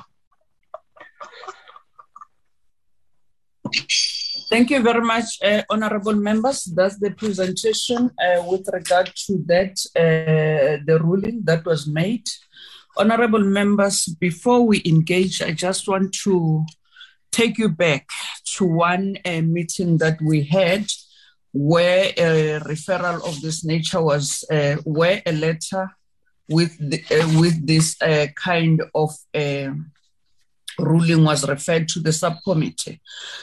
Thank 4.49 4.71
you 4.71 4.81
very 4.81 5.01
much, 5.01 5.27
uh, 5.43 5.61
honorable 5.69 6.15
members. 6.15 6.63
That's 6.63 6.97
the 6.97 7.11
presentation 7.11 8.09
uh, 8.19 8.43
with 8.49 8.67
regard 8.73 9.11
to 9.27 9.43
that, 9.45 9.73
uh, 9.95 10.81
the 10.87 10.99
ruling 10.99 11.41
that 11.43 11.63
was 11.65 11.85
made. 11.85 12.27
Honorable 12.97 13.43
members, 13.43 14.05
before 14.05 14.65
we 14.65 14.81
engage, 14.85 15.41
I 15.41 15.51
just 15.51 15.87
want 15.87 16.13
to 16.23 16.65
take 17.31 17.57
you 17.57 17.69
back 17.69 18.07
to 18.57 18.65
one 18.65 19.17
uh, 19.25 19.41
meeting 19.41 19.97
that 19.99 20.19
we 20.21 20.43
had 20.43 20.85
where 21.51 22.11
a 22.17 22.59
referral 22.59 23.27
of 23.27 23.41
this 23.41 23.63
nature 23.63 24.01
was, 24.01 24.43
uh, 24.51 24.75
where 24.83 25.21
a 25.25 25.31
letter 25.31 25.89
with, 26.49 26.77
the, 26.79 27.03
uh, 27.15 27.39
with 27.39 27.65
this 27.65 27.99
uh, 28.01 28.27
kind 28.35 28.81
of 28.93 29.11
uh, 29.33 29.71
ruling 30.79 31.23
was 31.23 31.47
referred 31.47 31.87
to 31.89 31.99
the 31.99 32.13
subcommittee. 32.13 33.01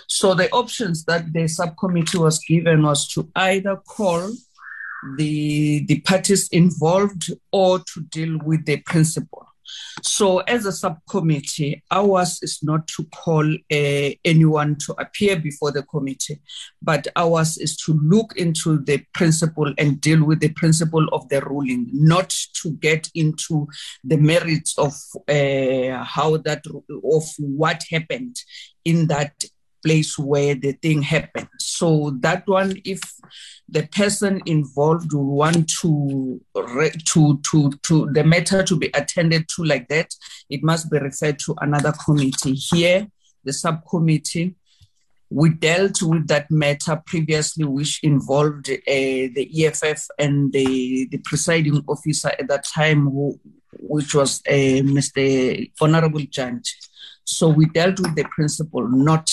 So 0.09 0.35
the 0.35 0.51
options 0.51 1.05
that 1.05 1.33
the 1.33 1.49
subcommittee 1.49 2.19
was 2.19 2.39
given 2.41 2.83
was 2.83 3.09
to 3.09 3.31
either 3.35 3.77
call 3.77 4.33
the, 5.17 5.85
the 5.87 6.01
parties 6.01 6.49
involved 6.49 7.31
or 7.53 7.79
to 7.81 8.01
deal 8.03 8.39
with 8.45 8.65
the 8.67 8.79
principle. 8.79 9.47
So, 10.03 10.39
as 10.41 10.67
a 10.67 10.73
subcommittee, 10.73 11.83
ours 11.91 12.39
is 12.43 12.61
not 12.63 12.87
to 12.89 13.05
call 13.15 13.45
uh, 13.45 14.11
anyone 14.25 14.77
to 14.87 14.95
appear 14.99 15.37
before 15.39 15.73
the 15.73 15.83
committee, 15.83 16.41
but 16.83 17.09
ours 17.17 17.59
is 17.59 17.77
to 17.79 17.95
look 17.95 18.37
into 18.37 18.79
the 18.79 19.03
principle 19.15 19.73
and 19.79 20.01
deal 20.01 20.25
with 20.25 20.41
the 20.41 20.51
principle 20.51 21.09
of 21.13 21.29
the 21.29 21.41
ruling, 21.41 21.89
not 21.93 22.35
to 22.63 22.73
get 22.73 23.11
into 23.15 23.67
the 24.05 24.17
merits 24.17 24.77
of 24.79 24.95
uh, 25.29 26.05
how 26.05 26.37
that, 26.39 26.63
of 26.67 27.25
what 27.39 27.83
happened 27.91 28.37
in 28.85 29.07
that 29.09 29.45
place 29.87 30.19
where 30.19 30.57
the 30.57 30.73
thing 30.73 31.01
happened. 31.01 31.49
So 31.59 32.17
that 32.21 32.43
one, 32.49 32.75
if 32.85 33.01
the 33.69 33.87
person 33.87 34.43
involved 34.45 35.13
will 35.13 35.37
want 35.45 35.69
to 35.81 36.41
to 37.13 37.39
to 37.49 37.71
to 37.87 38.11
the 38.13 38.25
matter 38.25 38.63
to 38.65 38.77
be 38.77 38.91
attended 38.95 39.49
to 39.55 39.65
like 39.65 39.87
that, 39.89 40.13
it 40.51 40.63
must 40.65 40.91
be 40.91 40.99
referred 40.99 41.39
to 41.41 41.55
another 41.61 41.93
committee. 42.05 42.55
Here, 42.55 43.07
the 43.45 43.53
subcommittee. 43.53 44.57
We 45.29 45.51
dealt 45.51 46.03
with 46.03 46.29
that 46.29 46.53
matter 46.53 47.03
previously, 47.05 47.65
which 47.65 47.99
involved 48.05 48.71
uh, 48.71 48.75
the 48.87 49.51
EFF 49.59 50.07
and 50.21 50.53
the, 50.53 51.09
the 51.11 51.19
presiding 51.19 51.83
officer 51.89 52.31
at 52.39 52.47
that 52.47 52.65
time, 52.65 53.07
who, 53.07 53.41
which 53.73 54.15
was 54.15 54.41
uh, 54.47 54.53
Mr. 54.53 55.69
Honorable 55.81 56.21
Judge. 56.31 56.79
So 57.25 57.49
we 57.49 57.67
dealt 57.67 57.99
with 57.99 58.15
the 58.15 58.23
principle, 58.23 58.87
not 58.87 59.29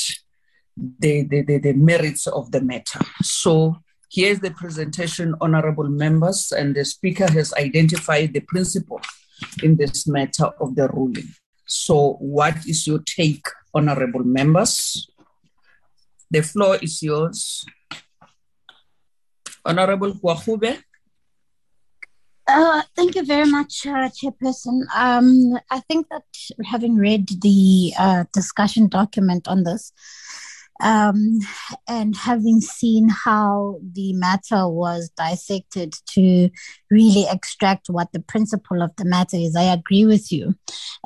the, 0.75 1.23
the, 1.23 1.41
the, 1.41 1.57
the 1.57 1.73
merits 1.73 2.27
of 2.27 2.51
the 2.51 2.61
matter. 2.61 2.99
So 3.21 3.77
here's 4.11 4.39
the 4.39 4.51
presentation, 4.51 5.35
honorable 5.41 5.89
members, 5.89 6.51
and 6.51 6.75
the 6.75 6.85
speaker 6.85 7.31
has 7.31 7.53
identified 7.53 8.33
the 8.33 8.41
principle 8.41 9.01
in 9.61 9.77
this 9.77 10.07
matter 10.07 10.45
of 10.59 10.75
the 10.75 10.87
ruling. 10.89 11.29
So 11.67 12.13
what 12.19 12.65
is 12.67 12.85
your 12.87 12.99
take, 13.05 13.45
honorable 13.73 14.23
members? 14.23 15.09
The 16.29 16.41
floor 16.41 16.77
is 16.81 17.01
yours. 17.01 17.65
Honorable 19.65 20.13
Gwarube. 20.13 20.81
Uh, 22.45 22.81
thank 22.95 23.15
you 23.15 23.25
very 23.25 23.49
much, 23.49 23.85
uh, 23.87 24.09
Chairperson. 24.09 24.81
Um, 24.93 25.57
I 25.71 25.79
think 25.87 26.07
that 26.09 26.23
having 26.65 26.95
read 26.97 27.29
the 27.41 27.93
uh, 27.97 28.25
discussion 28.33 28.89
document 28.89 29.47
on 29.47 29.63
this, 29.63 29.93
um, 30.81 31.39
and 31.87 32.15
having 32.15 32.59
seen 32.59 33.09
how 33.09 33.79
the 33.93 34.13
matter 34.13 34.67
was 34.67 35.09
dissected 35.15 35.93
to 36.07 36.49
really 36.89 37.25
extract 37.29 37.89
what 37.89 38.11
the 38.11 38.19
principle 38.19 38.81
of 38.81 38.91
the 38.97 39.05
matter 39.05 39.37
is, 39.37 39.55
I 39.55 39.63
agree 39.63 40.05
with 40.05 40.31
you. 40.31 40.55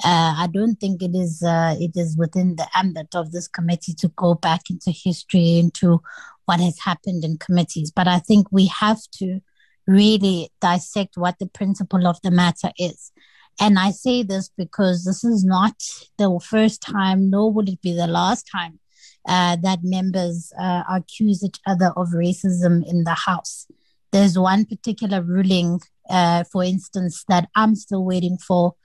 Uh, 0.04 0.34
I 0.38 0.48
don't 0.52 0.76
think 0.76 1.02
it 1.04 1.16
is 1.16 1.44
uh, 1.44 1.76
it 1.80 1.92
is 1.96 2.18
within 2.18 2.56
the 2.56 2.68
ambit 2.76 3.14
of 3.14 3.32
this 3.32 3.48
committee 3.48 3.94
to 3.96 4.08
go 4.10 4.36
back 4.36 4.70
into 4.70 4.92
history 4.92 5.60
into 5.60 6.02
what 6.46 6.60
has 6.60 6.80
happened 6.80 7.26
in 7.26 7.38
committees, 7.38 7.92
but 7.92 8.08
I 8.08 8.20
think 8.20 8.48
we 8.52 8.68
have 8.68 9.02
to 9.16 9.42
really 9.86 10.50
dissect 10.62 11.18
what 11.18 11.40
the 11.40 11.48
principle 11.48 12.08
of 12.08 12.22
the 12.22 12.32
matter 12.32 12.72
is. 12.78 13.12
And 13.60 13.80
I 13.80 13.92
say 13.92 14.24
this 14.24 14.50
because 14.56 15.04
this 15.04 15.24
is 15.24 15.44
not 15.44 15.74
the 16.18 16.40
first 16.40 16.82
time, 16.82 17.30
nor 17.30 17.52
will 17.52 17.68
it 17.68 17.82
be 17.82 17.94
the 17.94 18.08
last 18.08 18.48
time 18.50 18.80
uh, 19.27 19.57
that 19.57 19.80
members 19.83 20.53
uh, 20.59 20.83
accuse 20.89 21.43
each 21.43 21.59
other 21.67 21.91
of 21.97 22.07
racism 22.09 22.88
in 22.89 23.03
the 23.03 23.14
House. 23.14 23.67
There's 24.11 24.39
one 24.39 24.65
particular 24.65 25.22
ruling, 25.22 25.81
uh, 26.09 26.45
for 26.45 26.64
instance, 26.64 27.25
that 27.27 27.49
I'm 27.56 27.75
still 27.75 28.06
waiting 28.06 28.38
for, 28.38 28.75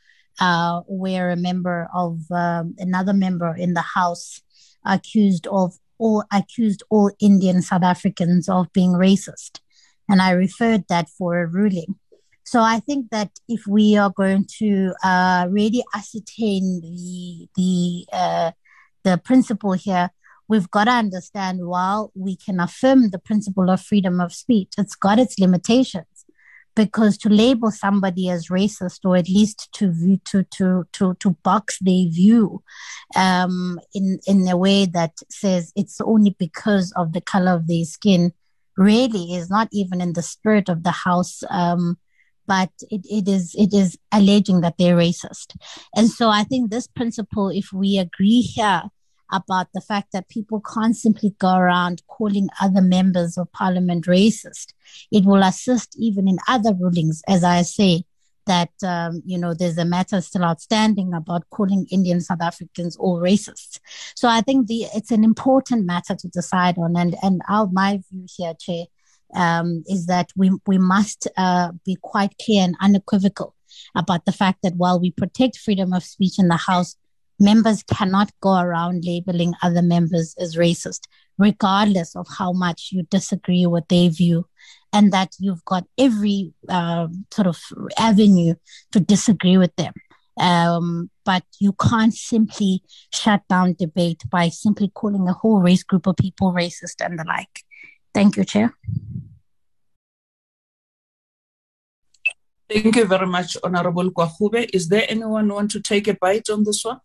uh, 0.40 0.80
where 0.88 1.30
a 1.30 1.36
member 1.36 1.88
of 1.94 2.18
um, 2.32 2.74
another 2.78 3.12
member 3.12 3.54
in 3.54 3.74
the 3.74 3.82
House 3.82 4.42
accused 4.84 5.46
of 5.46 5.74
all 5.98 6.24
accused 6.32 6.82
all 6.90 7.12
Indian 7.20 7.62
South 7.62 7.84
Africans 7.84 8.48
of 8.48 8.72
being 8.72 8.94
racist, 8.94 9.60
and 10.08 10.20
I 10.20 10.32
referred 10.32 10.88
that 10.88 11.08
for 11.08 11.40
a 11.40 11.46
ruling. 11.46 11.94
So 12.44 12.60
I 12.60 12.80
think 12.80 13.10
that 13.10 13.30
if 13.48 13.64
we 13.68 13.96
are 13.96 14.10
going 14.10 14.46
to 14.58 14.92
uh, 15.04 15.46
really 15.48 15.84
ascertain 15.94 16.80
the 16.82 17.48
the 17.54 18.52
the 19.04 19.18
principle 19.18 19.72
here, 19.72 20.10
we've 20.52 20.70
got 20.70 20.84
to 20.84 20.90
understand 20.90 21.66
while 21.66 22.12
we 22.14 22.36
can 22.36 22.60
affirm 22.60 23.08
the 23.08 23.18
principle 23.18 23.70
of 23.70 23.81
freedom 23.81 24.20
of 24.20 24.34
speech, 24.34 24.72
it's 24.76 24.94
got 24.94 25.18
its 25.18 25.39
limitations. 25.39 26.26
Because 26.74 27.16
to 27.18 27.28
label 27.28 27.70
somebody 27.70 28.28
as 28.31 28.48
racist, 28.48 29.00
or 29.05 29.16
at 29.16 29.28
least 29.28 29.70
to 29.72 29.90
view, 29.90 30.18
to 30.24 30.42
to 30.56 30.86
to 30.92 31.14
to 31.20 31.31
box 31.42 31.78
their 31.81 32.06
view, 32.08 32.62
um, 33.14 33.78
in 33.94 34.20
in 34.26 34.48
a 34.48 34.56
way 34.56 34.86
that 34.86 35.14
says 35.31 35.72
it's 35.76 36.00
only 36.00 36.34
because 36.39 36.92
of 36.97 37.12
the 37.12 37.20
color 37.20 37.52
of 37.52 37.66
their 37.66 37.84
skin, 37.84 38.32
really 38.78 39.34
is 39.34 39.50
not 39.50 39.68
even 39.70 40.00
in 40.00 40.14
the 40.14 40.22
spirit 40.22 40.70
of 40.70 40.82
the 40.82 40.97
house. 41.06 41.42
Um, 41.50 41.98
but 42.47 42.72
it, 42.90 43.02
it 43.18 43.28
is 43.28 43.55
it 43.55 43.74
is 43.74 43.98
alleging 44.10 44.62
that 44.62 44.76
they're 44.78 44.97
racist. 44.97 45.48
And 45.94 46.08
so 46.10 46.31
I 46.31 46.42
think 46.44 46.70
this 46.70 46.86
principle, 46.86 47.50
if 47.50 47.70
we 47.72 47.98
agree 47.98 48.40
here 48.40 48.84
about 49.33 49.69
the 49.73 49.81
fact 49.81 50.12
that 50.12 50.28
people 50.28 50.61
can't 50.61 50.97
simply 50.97 51.35
go 51.39 51.57
around 51.57 52.02
calling 52.07 52.49
other 52.61 52.83
members 52.83 53.39
of 53.39 53.51
parliament 53.52 54.07
racist. 54.07 54.75
It 55.11 55.25
will 55.25 55.43
assist 55.43 55.97
even 55.99 56.28
in 56.28 56.39
other 56.47 56.75
rulings, 56.75 57.23
as 57.27 57.43
I 57.43 57.62
say, 57.62 58.05
that 58.47 58.73
um, 58.85 59.23
you 59.25 59.39
know 59.39 59.55
there's 59.55 59.78
a 59.78 59.85
matter 59.85 60.20
still 60.20 60.44
outstanding 60.44 61.15
about 61.15 61.49
calling 61.51 61.86
Indian 61.91 62.20
South 62.20 62.43
Africans 62.43 62.97
all 62.97 63.20
racists. 63.20 63.78
So 64.15 64.28
I 64.28 64.41
think 64.41 64.67
the 64.67 64.86
it's 64.94 65.11
an 65.11 65.25
important 65.25 65.86
matter 65.86 66.15
to 66.15 66.28
decide 66.28 66.78
on, 66.78 66.97
and 66.97 67.17
and 67.23 67.41
our 67.49 67.69
my 67.73 68.01
view 68.11 68.27
here, 68.36 68.55
Chair, 68.59 68.85
um, 69.35 69.85
is 69.86 70.07
that 70.07 70.31
we 70.36 70.51
we 70.67 70.78
must 70.78 71.28
uh, 71.36 71.73
be 71.85 71.97
quite 72.02 72.35
clear 72.44 72.65
and 72.65 72.77
unequivocal 72.81 73.55
about 73.94 74.25
the 74.25 74.33
fact 74.33 74.59
that 74.62 74.77
while 74.77 75.01
we 75.01 75.11
protect 75.11 75.57
freedom 75.57 75.93
of 75.93 76.05
speech 76.05 76.39
in 76.39 76.49
the 76.49 76.57
House, 76.57 76.97
members 77.42 77.82
cannot 77.82 78.30
go 78.40 78.58
around 78.58 79.04
labeling 79.04 79.54
other 79.62 79.82
members 79.82 80.34
as 80.38 80.56
racist, 80.56 81.00
regardless 81.38 82.16
of 82.16 82.26
how 82.38 82.52
much 82.52 82.90
you 82.92 83.02
disagree 83.10 83.66
with 83.66 83.86
their 83.88 84.08
view, 84.08 84.46
and 84.92 85.12
that 85.12 85.30
you've 85.38 85.64
got 85.64 85.84
every 85.98 86.52
uh, 86.68 87.08
sort 87.32 87.48
of 87.48 87.58
avenue 87.98 88.54
to 88.92 89.00
disagree 89.00 89.58
with 89.58 89.74
them. 89.76 89.92
Um, 90.38 91.10
but 91.24 91.44
you 91.60 91.72
can't 91.74 92.14
simply 92.14 92.82
shut 93.12 93.42
down 93.48 93.76
debate 93.78 94.22
by 94.30 94.48
simply 94.48 94.90
calling 94.94 95.28
a 95.28 95.34
whole 95.34 95.60
race 95.60 95.82
group 95.82 96.06
of 96.06 96.16
people 96.16 96.52
racist 96.52 97.04
and 97.04 97.18
the 97.18 97.24
like. 97.24 97.64
Thank 98.14 98.36
you, 98.36 98.44
Chair. 98.44 98.74
Thank 102.68 102.96
you 102.96 103.04
very 103.04 103.26
much, 103.26 103.58
Honorable 103.62 104.10
Gwarube. 104.10 104.70
Is 104.72 104.88
there 104.88 105.04
anyone 105.06 105.48
want 105.48 105.70
to 105.72 105.80
take 105.80 106.08
a 106.08 106.14
bite 106.14 106.48
on 106.48 106.64
this 106.64 106.82
one? 106.84 107.00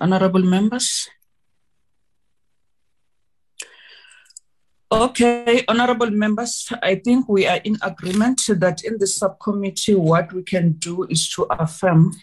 Honorable 0.00 0.42
members. 0.42 1.08
Okay, 4.92 5.64
honorable 5.66 6.10
members, 6.10 6.68
I 6.80 6.94
think 6.96 7.28
we 7.28 7.46
are 7.46 7.60
in 7.64 7.76
agreement 7.82 8.42
that 8.48 8.84
in 8.84 8.98
the 8.98 9.06
subcommittee, 9.06 9.96
what 9.96 10.32
we 10.32 10.44
can 10.44 10.72
do 10.74 11.04
is 11.04 11.28
to 11.30 11.42
affirm 11.50 12.14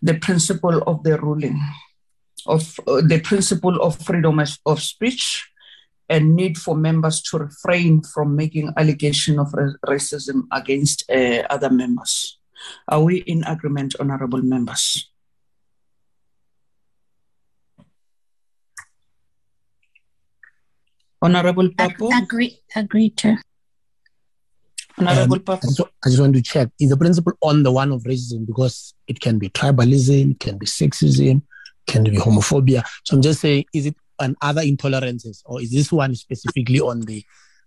the 0.00 0.14
principle 0.14 0.82
of 0.86 1.02
the 1.02 1.18
ruling, 1.18 1.60
of 2.46 2.78
uh, 2.86 3.02
the 3.02 3.20
principle 3.20 3.82
of 3.82 3.98
freedom 3.98 4.40
of 4.64 4.80
speech 4.80 5.48
and 6.08 6.36
need 6.36 6.58
for 6.58 6.76
members 6.76 7.22
to 7.22 7.38
refrain 7.38 8.02
from 8.02 8.36
making 8.36 8.72
allegation 8.76 9.38
of 9.38 9.48
racism 9.86 10.46
against 10.52 11.10
uh, 11.10 11.42
other 11.50 11.70
members. 11.70 12.38
Are 12.86 13.02
we 13.02 13.18
in 13.18 13.42
agreement, 13.44 13.96
honorable 13.98 14.42
members? 14.42 15.11
Honorable 21.22 21.68
Papo? 21.70 22.10
Agree, 22.20 22.58
agree, 22.74 23.10
Chair. 23.10 23.40
Honorable 24.98 25.36
um, 25.36 25.42
Papo? 25.42 25.64
I 25.64 25.66
just, 25.68 25.80
I 25.80 26.08
just 26.08 26.20
want 26.20 26.34
to 26.34 26.42
check. 26.42 26.68
Is 26.80 26.90
the 26.90 26.96
principle 26.96 27.32
on 27.40 27.62
the 27.62 27.70
one 27.70 27.92
of 27.92 28.02
racism? 28.02 28.44
Because 28.44 28.92
it 29.06 29.20
can 29.20 29.38
be 29.38 29.48
tribalism, 29.48 30.40
can 30.40 30.58
be 30.58 30.66
sexism, 30.66 31.42
can 31.86 32.02
be 32.02 32.16
homophobia. 32.16 32.84
So 33.04 33.16
I'm 33.16 33.22
just 33.22 33.40
saying, 33.40 33.66
is 33.72 33.86
it 33.86 33.96
on 34.18 34.36
other 34.42 34.62
intolerances, 34.62 35.42
or 35.46 35.62
is 35.62 35.70
this 35.70 35.92
one 35.92 36.14
specifically 36.16 36.80
on 36.80 37.02
the 37.02 37.24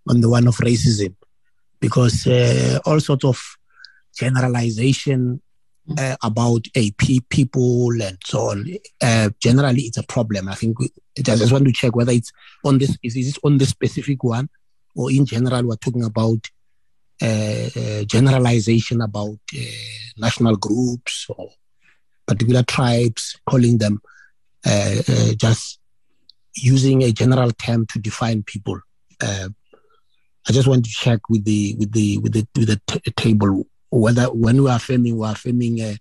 on 0.08 0.20
the 0.20 0.28
one 0.28 0.46
of 0.46 0.56
racism? 0.58 1.16
Because 1.80 2.26
uh, 2.26 2.78
all 2.84 3.00
sorts 3.00 3.24
of 3.24 3.42
generalization 4.16 5.40
uh, 5.98 6.16
about 6.22 6.66
AP 6.76 7.28
people 7.28 7.90
and 8.02 8.18
so 8.24 8.50
on. 8.50 8.66
Uh, 9.02 9.30
generally, 9.40 9.82
it's 9.82 9.98
a 9.98 10.02
problem. 10.02 10.48
I 10.48 10.54
think 10.54 10.76
I 11.18 11.22
just 11.22 11.52
want 11.52 11.64
to 11.66 11.72
check 11.72 11.94
whether 11.94 12.12
it's 12.12 12.32
on 12.64 12.78
this 12.78 12.96
is, 13.02 13.16
is 13.16 13.26
this 13.26 13.38
on 13.44 13.58
this 13.58 13.70
specific 13.70 14.22
one 14.24 14.48
or 14.94 15.10
in 15.10 15.26
general 15.26 15.66
we're 15.66 15.76
talking 15.76 16.04
about 16.04 16.48
uh, 17.22 18.04
generalization 18.04 19.00
about 19.00 19.38
uh, 19.54 19.60
national 20.18 20.56
groups 20.56 21.26
or 21.30 21.50
particular 22.26 22.62
tribes, 22.62 23.38
calling 23.48 23.78
them 23.78 24.00
uh, 24.66 24.96
uh, 25.08 25.32
just 25.36 25.78
using 26.54 27.02
a 27.02 27.12
general 27.12 27.52
term 27.52 27.86
to 27.86 27.98
define 27.98 28.42
people. 28.42 28.80
Uh, 29.22 29.48
I 30.48 30.52
just 30.52 30.68
want 30.68 30.84
to 30.84 30.90
check 30.90 31.20
with 31.28 31.44
the 31.44 31.74
with 31.78 31.92
the 31.92 32.18
with 32.18 32.32
the 32.32 32.46
with 32.54 32.68
the 32.68 32.80
t- 32.86 33.10
table 33.12 33.66
whether 34.00 34.24
when 34.24 34.62
we 34.62 34.70
are 34.70 34.76
affirming, 34.76 35.16
we 35.16 35.26
are 35.26 35.32
affirming 35.32 35.80
uh, 35.80 35.94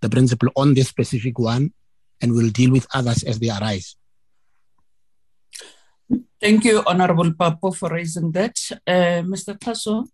the 0.00 0.08
principle 0.08 0.48
on 0.56 0.74
this 0.74 0.88
specific 0.88 1.38
one, 1.38 1.72
and 2.20 2.32
we'll 2.32 2.50
deal 2.50 2.72
with 2.72 2.86
others 2.94 3.22
as 3.24 3.38
they 3.38 3.50
arise. 3.50 3.96
Thank 6.40 6.64
you, 6.64 6.82
Honorable 6.86 7.32
Papo, 7.32 7.74
for 7.74 7.88
raising 7.90 8.30
that. 8.32 8.56
Uh, 8.86 9.22
Mr. 9.32 9.58
Xaso? 9.58 10.06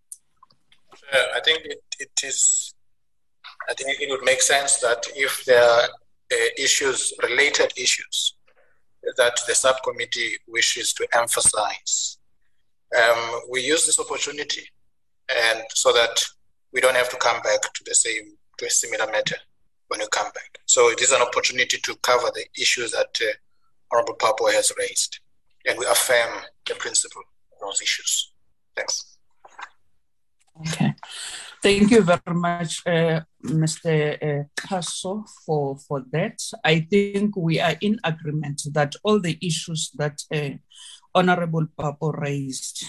Uh, 1.13 1.17
I 1.35 1.39
think 1.41 1.61
it, 1.65 1.83
it 1.99 2.11
is, 2.23 2.73
I 3.69 3.73
think 3.73 4.01
it 4.01 4.09
would 4.09 4.23
make 4.23 4.41
sense 4.41 4.79
that 4.79 5.05
if 5.15 5.45
there 5.45 5.63
are 5.63 5.87
uh, 6.31 6.35
issues, 6.57 7.13
related 7.21 7.71
issues, 7.77 8.35
that 9.17 9.39
the 9.47 9.53
subcommittee 9.53 10.37
wishes 10.47 10.93
to 10.93 11.07
emphasize, 11.13 12.17
um, 12.97 13.41
we 13.51 13.61
use 13.61 13.85
this 13.85 13.99
opportunity 13.99 14.67
and 15.29 15.63
so 15.69 15.91
that 15.93 16.23
we 16.75 16.81
don't 16.81 16.95
have 16.95 17.09
to 17.09 17.17
come 17.17 17.41
back 17.41 17.61
to 17.73 17.83
the 17.85 17.95
same, 17.95 18.33
to 18.57 18.65
a 18.65 18.69
similar 18.69 19.09
matter 19.09 19.37
when 19.87 20.01
we 20.01 20.07
come 20.11 20.29
back. 20.35 20.59
So 20.65 20.89
it 20.89 21.01
is 21.01 21.13
an 21.13 21.21
opportunity 21.21 21.77
to 21.77 21.95
cover 22.03 22.27
the 22.35 22.45
issues 22.59 22.91
that 22.91 23.17
uh, 23.21 23.33
Honorable 23.91 24.15
Papo 24.15 24.51
has 24.51 24.73
raised 24.77 25.19
and 25.65 25.79
we 25.79 25.85
affirm 25.85 26.43
the 26.67 26.75
principle 26.75 27.23
of 27.53 27.59
those 27.61 27.81
issues. 27.81 28.33
Thanks. 28.75 29.17
Okay. 30.67 30.93
Thank 31.63 31.91
you 31.91 32.01
very 32.01 32.35
much, 32.35 32.81
uh, 32.85 33.21
Mr. 33.43 34.45
Uh, 34.69 34.81
for, 35.45 35.77
for 35.77 36.03
that. 36.11 36.39
I 36.63 36.81
think 36.81 37.35
we 37.37 37.59
are 37.59 37.75
in 37.81 37.99
agreement 38.03 38.61
that 38.73 38.95
all 39.03 39.19
the 39.19 39.37
issues 39.41 39.91
that 39.95 40.21
uh, 40.33 40.57
Honorable 41.13 41.67
Papo 41.79 42.11
raised, 42.11 42.85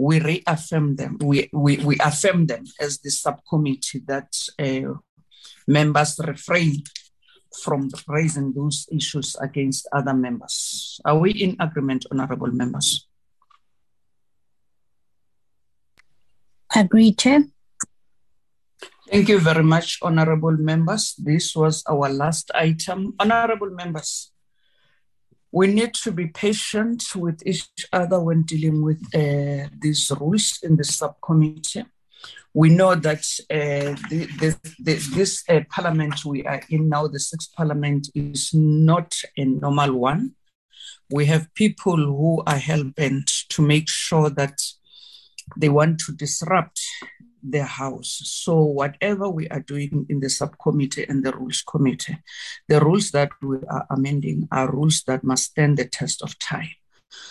we 0.00 0.18
reaffirm 0.18 0.96
them. 0.96 1.18
We, 1.20 1.50
we, 1.52 1.76
we 1.84 1.96
affirm 2.00 2.46
them 2.46 2.64
as 2.80 2.98
the 3.00 3.10
subcommittee 3.10 4.00
that 4.06 4.32
uh, 4.58 4.94
members 5.68 6.18
refrain 6.26 6.82
from 7.62 7.90
raising 8.08 8.54
those 8.54 8.88
issues 8.90 9.36
against 9.36 9.86
other 9.92 10.14
members. 10.14 11.00
Are 11.04 11.18
we 11.18 11.32
in 11.32 11.56
agreement, 11.60 12.06
honorable 12.10 12.50
members? 12.50 13.06
Agree, 16.74 17.12
Chair. 17.12 17.44
Thank 19.10 19.28
you 19.28 19.40
very 19.40 19.64
much, 19.64 19.98
honorable 20.00 20.56
members. 20.56 21.14
This 21.18 21.54
was 21.54 21.82
our 21.90 22.08
last 22.08 22.50
item. 22.54 23.14
Honorable 23.18 23.70
members, 23.70 24.32
we 25.52 25.66
need 25.66 25.94
to 25.94 26.12
be 26.12 26.26
patient 26.26 27.04
with 27.16 27.42
each 27.44 27.68
other 27.92 28.20
when 28.20 28.42
dealing 28.42 28.82
with 28.82 29.02
uh, 29.14 29.68
these 29.80 30.12
rules 30.20 30.58
in 30.62 30.76
the 30.76 30.84
subcommittee 30.84 31.84
we 32.52 32.68
know 32.68 32.94
that 32.94 33.24
uh, 33.50 33.94
the, 34.08 34.26
the, 34.40 34.56
the, 34.80 34.94
this 35.14 35.44
uh, 35.48 35.60
parliament 35.70 36.24
we 36.24 36.44
are 36.44 36.60
in 36.68 36.88
now, 36.88 37.06
the 37.06 37.20
sixth 37.20 37.52
parliament, 37.54 38.08
is 38.14 38.52
not 38.52 39.14
a 39.36 39.44
normal 39.44 39.94
one. 39.94 40.32
We 41.10 41.26
have 41.26 41.52
people 41.54 41.96
who 41.96 42.42
are 42.46 42.56
hell 42.56 42.84
bent 42.84 43.30
to 43.50 43.62
make 43.62 43.88
sure 43.88 44.30
that 44.30 44.60
they 45.56 45.68
want 45.68 46.00
to 46.00 46.12
disrupt 46.12 46.80
their 47.42 47.64
house. 47.64 48.20
So, 48.24 48.60
whatever 48.62 49.28
we 49.28 49.48
are 49.48 49.60
doing 49.60 50.06
in 50.08 50.20
the 50.20 50.30
subcommittee 50.30 51.06
and 51.08 51.24
the 51.24 51.32
rules 51.32 51.62
committee, 51.62 52.18
the 52.68 52.80
rules 52.80 53.10
that 53.10 53.30
we 53.42 53.58
are 53.68 53.86
amending 53.90 54.48
are 54.50 54.70
rules 54.70 55.02
that 55.06 55.24
must 55.24 55.44
stand 55.44 55.78
the 55.78 55.86
test 55.86 56.22
of 56.22 56.38
time. 56.38 56.70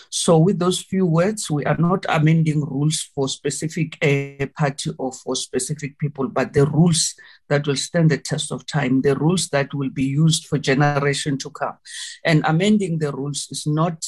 So, 0.09 0.37
with 0.37 0.59
those 0.59 0.81
few 0.81 1.05
words, 1.05 1.49
we 1.49 1.63
are 1.65 1.77
not 1.77 2.05
amending 2.09 2.61
rules 2.61 3.09
for 3.13 3.29
specific 3.29 3.97
uh, 4.03 4.45
party 4.57 4.91
or 4.97 5.13
for 5.13 5.35
specific 5.35 5.97
people, 5.99 6.27
but 6.27 6.53
the 6.53 6.65
rules 6.65 7.15
that 7.47 7.67
will 7.67 7.75
stand 7.75 8.11
the 8.11 8.17
test 8.17 8.51
of 8.51 8.65
time, 8.65 9.01
the 9.01 9.15
rules 9.15 9.49
that 9.49 9.73
will 9.73 9.89
be 9.89 10.03
used 10.03 10.47
for 10.47 10.57
generation 10.57 11.37
to 11.37 11.49
come. 11.49 11.77
And 12.25 12.43
amending 12.45 12.99
the 12.99 13.11
rules 13.11 13.47
is 13.51 13.65
not 13.65 14.03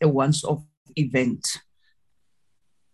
a 0.00 0.08
once-off 0.08 0.62
event. 0.96 1.58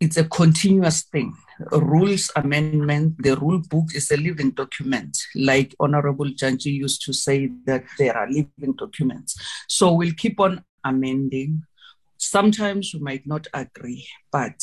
It's 0.00 0.16
a 0.16 0.24
continuous 0.24 1.02
thing. 1.02 1.34
Rules 1.72 2.30
amendment, 2.36 3.14
the 3.22 3.36
rule 3.36 3.62
book 3.70 3.94
is 3.94 4.10
a 4.10 4.16
living 4.16 4.50
document, 4.50 5.16
like 5.34 5.74
Honorable 5.80 6.26
Janji 6.26 6.72
used 6.72 7.02
to 7.06 7.12
say 7.12 7.50
that 7.64 7.84
there 7.98 8.16
are 8.16 8.28
living 8.28 8.74
documents. 8.76 9.40
So 9.68 9.92
we'll 9.92 10.12
keep 10.14 10.38
on 10.38 10.62
amending, 10.84 11.62
Sometimes 12.18 12.92
we 12.94 13.00
might 13.00 13.26
not 13.26 13.46
agree, 13.52 14.06
but 14.32 14.58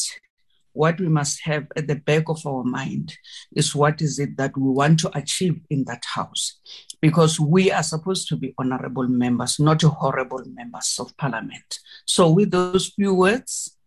what 0.73 0.99
we 0.99 1.07
must 1.07 1.41
have 1.43 1.67
at 1.75 1.87
the 1.87 1.95
back 1.95 2.23
of 2.29 2.45
our 2.47 2.63
mind 2.63 3.15
is 3.55 3.75
what 3.75 4.01
is 4.01 4.17
it 4.17 4.37
that 4.37 4.57
we 4.57 4.69
want 4.69 4.99
to 5.01 5.15
achieve 5.15 5.61
in 5.69 5.83
that 5.85 6.03
house? 6.15 6.59
Because 6.99 7.39
we 7.39 7.71
are 7.71 7.83
supposed 7.83 8.27
to 8.29 8.37
be 8.37 8.55
honorable 8.57 9.07
members 9.07 9.59
not 9.59 9.83
horrible 9.83 10.43
members 10.47 10.97
of 10.99 11.15
parliament. 11.15 11.79
So 12.05 12.31
with 12.31 12.51
those 12.51 12.89
few 12.89 13.13
words 13.13 13.77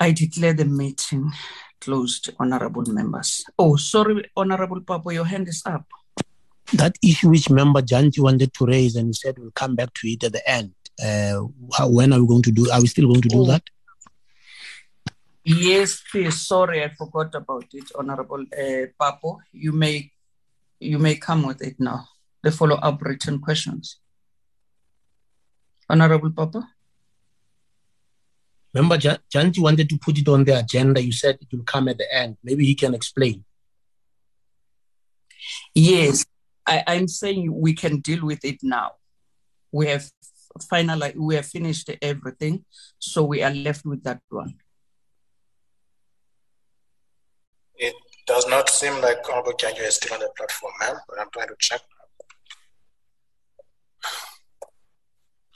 i 0.00 0.12
declare 0.12 0.52
the 0.52 0.64
meeting 0.64 1.28
closed 1.80 2.30
honorable 2.38 2.84
members 2.86 3.44
oh 3.58 3.76
sorry 3.76 4.30
honorable 4.36 4.80
Papo 4.80 5.12
your 5.12 5.24
hand 5.24 5.48
is 5.48 5.62
up 5.66 5.86
that 6.72 6.96
issue 7.02 7.30
which 7.30 7.48
member 7.50 7.80
janji 7.80 8.20
wanted 8.20 8.52
to 8.52 8.66
raise 8.66 8.96
and 8.96 9.08
he 9.08 9.12
said 9.12 9.38
we'll 9.38 9.50
come 9.52 9.74
back 9.74 9.92
to 9.94 10.08
it 10.08 10.22
at 10.24 10.32
the 10.32 10.50
end 10.50 10.72
uh, 11.02 11.42
how, 11.76 11.88
when 11.88 12.12
are 12.12 12.20
we 12.20 12.26
going 12.26 12.42
to 12.42 12.52
do? 12.52 12.70
Are 12.70 12.80
we 12.80 12.86
still 12.88 13.08
going 13.08 13.22
to 13.22 13.28
do 13.28 13.46
that? 13.46 13.62
Yes, 15.44 16.02
please. 16.10 16.40
Sorry, 16.40 16.82
I 16.84 16.88
forgot 16.90 17.34
about 17.34 17.66
it, 17.72 17.90
Honorable 17.94 18.42
uh, 18.52 18.86
Papo. 19.00 19.38
You 19.52 19.72
may, 19.72 20.10
you 20.80 20.98
may 20.98 21.16
come 21.16 21.46
with 21.46 21.62
it 21.62 21.76
now. 21.78 22.08
The 22.42 22.52
follow-up 22.52 23.00
written 23.02 23.38
questions. 23.38 23.98
Honorable 25.88 26.30
Papo. 26.30 26.64
Remember, 28.74 28.96
Janji 28.98 29.60
wanted 29.60 29.88
to 29.88 29.98
put 29.98 30.18
it 30.18 30.28
on 30.28 30.44
the 30.44 30.58
agenda. 30.58 31.02
You 31.02 31.12
said 31.12 31.38
it 31.40 31.48
will 31.50 31.64
come 31.64 31.88
at 31.88 31.98
the 31.98 32.14
end. 32.14 32.36
Maybe 32.44 32.64
he 32.64 32.74
can 32.74 32.94
explain. 32.94 33.44
Yes, 35.74 36.26
I, 36.66 36.84
I'm 36.86 37.08
saying 37.08 37.52
we 37.52 37.72
can 37.72 38.00
deal 38.00 38.26
with 38.26 38.44
it 38.44 38.58
now. 38.62 38.92
We 39.72 39.86
have 39.88 40.10
finally 40.68 41.14
we 41.16 41.36
have 41.36 41.46
finished 41.46 41.90
everything 42.02 42.64
so 42.98 43.22
we 43.22 43.42
are 43.42 43.52
left 43.52 43.84
with 43.84 44.02
that 44.02 44.20
one 44.28 44.54
it 47.78 47.94
does 48.26 48.46
not 48.48 48.68
seem 48.68 49.00
like 49.00 49.18
Honorable 49.30 49.52
Janjo 49.52 49.86
is 49.86 49.96
still 49.96 50.14
on 50.14 50.20
the 50.20 50.30
platform, 50.36 50.72
ma'am, 50.80 50.96
but 51.08 51.20
I'm 51.20 51.28
trying 51.32 51.48
to 51.48 51.54
check. 51.58 51.80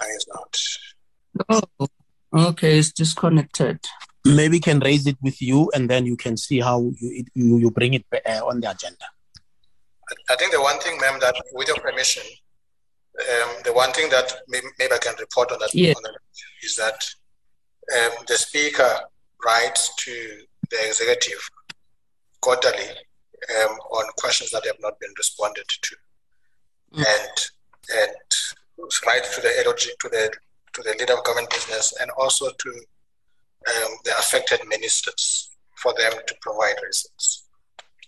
I 0.00 0.04
is 0.06 0.26
not. 0.32 0.58
Oh, 1.48 1.86
okay, 2.32 2.78
it's 2.78 2.92
disconnected. 2.92 3.80
Maybe 4.24 4.60
can 4.60 4.78
raise 4.80 5.06
it 5.06 5.16
with 5.20 5.42
you, 5.42 5.70
and 5.74 5.90
then 5.90 6.06
you 6.06 6.16
can 6.16 6.36
see 6.36 6.60
how 6.60 6.92
you 7.00 7.24
you, 7.34 7.58
you 7.58 7.70
bring 7.70 7.94
it 7.94 8.04
uh, 8.12 8.46
on 8.46 8.60
the 8.60 8.70
agenda. 8.70 9.04
I 10.30 10.36
think 10.36 10.52
the 10.52 10.60
one 10.60 10.78
thing, 10.78 10.98
ma'am, 11.00 11.18
that 11.20 11.34
with 11.52 11.68
your 11.68 11.78
permission, 11.78 12.22
um, 13.18 13.56
the 13.64 13.72
one 13.72 13.92
thing 13.92 14.10
that 14.10 14.32
maybe, 14.48 14.66
maybe 14.78 14.92
I 14.92 14.98
can 14.98 15.14
report 15.18 15.50
on 15.52 15.58
that, 15.60 15.74
yeah. 15.74 15.94
on 15.96 16.02
that 16.02 16.18
is 16.62 16.76
that 16.76 17.04
um, 17.96 18.24
the 18.28 18.34
speaker 18.34 19.00
writes 19.44 19.94
to 19.96 20.42
the 20.70 20.86
executive 20.86 21.40
quarterly 22.40 22.88
um, 23.50 23.76
on 23.90 24.04
questions 24.18 24.50
that 24.52 24.64
have 24.66 24.76
not 24.80 24.98
been 25.00 25.12
responded 25.18 25.66
to, 25.68 25.96
mm. 26.94 26.98
and 26.98 27.50
and 27.94 28.14
write 29.06 29.24
to 29.24 29.40
the 29.40 29.52
LOG, 29.66 29.78
to 29.78 30.08
the 30.08 30.30
to 30.74 30.82
the 30.82 30.96
leader 30.98 31.14
of 31.14 31.24
government 31.24 31.50
business 31.50 31.92
and 32.00 32.10
also 32.12 32.46
to 32.46 32.70
um, 32.70 33.92
the 34.04 34.12
affected 34.18 34.60
ministers 34.68 35.50
for 35.76 35.94
them 35.98 36.12
to 36.26 36.34
provide 36.40 36.76
reasons. 36.82 37.44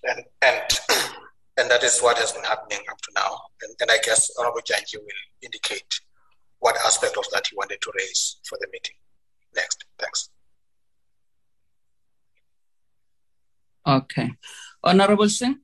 And 0.04 0.24
and 0.42 0.62
And 1.56 1.70
that 1.70 1.84
is 1.84 2.00
what 2.00 2.18
has 2.18 2.32
been 2.32 2.42
happening 2.42 2.80
up 2.90 3.00
to 3.00 3.10
now. 3.14 3.38
And, 3.62 3.74
and 3.80 3.90
I 3.90 3.98
guess 4.04 4.30
Honorable 4.38 4.60
Janji 4.60 4.96
will 4.96 5.24
indicate 5.42 6.00
what 6.58 6.76
aspect 6.84 7.16
of 7.16 7.24
that 7.32 7.46
he 7.46 7.56
wanted 7.56 7.80
to 7.82 7.92
raise 7.96 8.36
for 8.48 8.58
the 8.60 8.66
meeting. 8.72 8.96
Next. 9.54 9.84
Thanks. 10.00 10.30
Okay. 13.86 14.32
Honorable 14.82 15.28
Singh? 15.28 15.60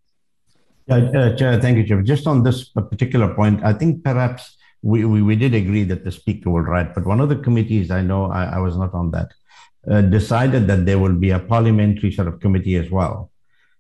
Yeah, 0.87 0.97
uh, 0.97 1.37
Chair, 1.37 1.61
thank 1.61 1.79
you, 1.79 1.87
Chair. 1.87 2.03
Just 2.03 2.27
on 2.27 2.43
this 2.43 2.69
particular 2.69 3.35
point, 3.35 3.65
I 3.65 3.73
think 3.73 4.05
perhaps 4.05 4.57
we, 4.83 5.05
we, 5.05 5.23
we 5.23 5.37
did 5.37 5.55
agree 5.55 5.85
that 5.85 6.05
the 6.05 6.13
speaker 6.13 6.51
will 6.51 6.61
write, 6.61 6.95
but 6.95 7.05
one 7.05 7.21
of 7.21 7.29
the 7.29 7.37
committees, 7.37 7.91
I 7.91 8.03
know 8.03 8.31
I, 8.31 8.45
I 8.45 8.59
was 8.59 8.77
not 8.77 8.95
on 8.95 9.11
that, 9.11 9.33
uh, 9.91 10.03
decided 10.03 10.67
that 10.69 10.87
there 10.87 10.99
will 10.99 11.15
be 11.15 11.31
a 11.31 11.39
parliamentary 11.39 12.13
sort 12.13 12.29
of 12.29 12.41
committee 12.41 12.77
as 12.77 12.91
well. 12.91 13.31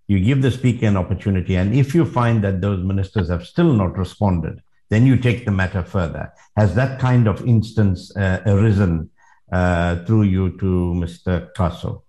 You 0.08 0.20
give 0.20 0.42
the 0.42 0.50
speaker 0.50 0.86
an 0.86 0.96
opportunity, 0.96 1.54
and 1.56 1.74
if 1.74 1.94
you 1.94 2.04
find 2.04 2.42
that 2.44 2.60
those 2.60 2.84
ministers 2.84 3.30
have 3.30 3.46
still 3.46 3.72
not 3.72 3.96
responded, 3.96 4.60
then 4.88 5.06
you 5.06 5.16
take 5.16 5.44
the 5.44 5.52
matter 5.52 5.82
further. 5.82 6.32
Has 6.56 6.74
that 6.74 6.98
kind 6.98 7.28
of 7.28 7.46
instance 7.46 8.14
uh, 8.16 8.42
arisen 8.44 9.10
uh, 9.52 10.04
through 10.04 10.22
you 10.22 10.58
to 10.58 10.94
Mr. 10.96 11.52
Xaso? 11.52 12.02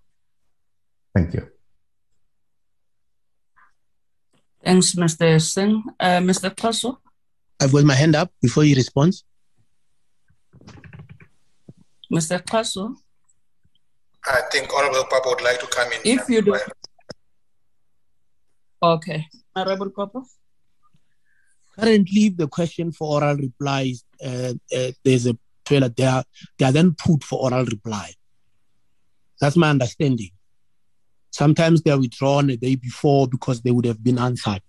Thank 1.14 1.34
you. 1.34 1.48
Thanks, 4.64 4.94
Mr. 4.94 5.40
Singh. 5.40 5.82
Uh, 5.98 6.18
Mr. 6.18 6.50
Xaso? 6.54 6.98
I've 7.62 7.70
got 7.70 7.84
my 7.84 7.94
hand 7.94 8.16
up 8.16 8.32
before 8.42 8.64
you 8.64 8.74
respond. 8.74 9.12
Mr. 12.12 12.42
Xaso? 12.42 12.96
I 14.26 14.40
think 14.50 14.68
Honorable 14.76 15.04
Papo 15.04 15.30
would 15.30 15.42
like 15.42 15.60
to 15.60 15.66
come 15.68 15.92
in. 15.92 16.00
If 16.04 16.28
you 16.28 16.42
do. 16.42 16.58
Okay. 18.82 19.28
Honorable 19.54 19.90
Papo? 19.90 20.24
Currently, 21.78 22.30
the 22.30 22.48
question 22.48 22.90
for 22.90 23.22
oral 23.22 23.36
replies, 23.36 24.04
uh, 24.24 24.54
uh, 24.76 24.90
there's 25.04 25.28
a 25.28 25.38
trailer 25.64 25.88
there. 25.88 26.24
They 26.58 26.64
are 26.64 26.72
then 26.72 26.96
put 26.98 27.22
for 27.22 27.42
oral 27.44 27.64
reply. 27.64 28.12
That's 29.40 29.56
my 29.56 29.70
understanding. 29.70 30.30
Sometimes 31.30 31.82
they 31.82 31.92
are 31.92 32.00
withdrawn 32.00 32.50
a 32.50 32.56
day 32.56 32.74
before 32.74 33.28
because 33.28 33.62
they 33.62 33.70
would 33.70 33.86
have 33.86 34.02
been 34.02 34.18
answered. 34.18 34.62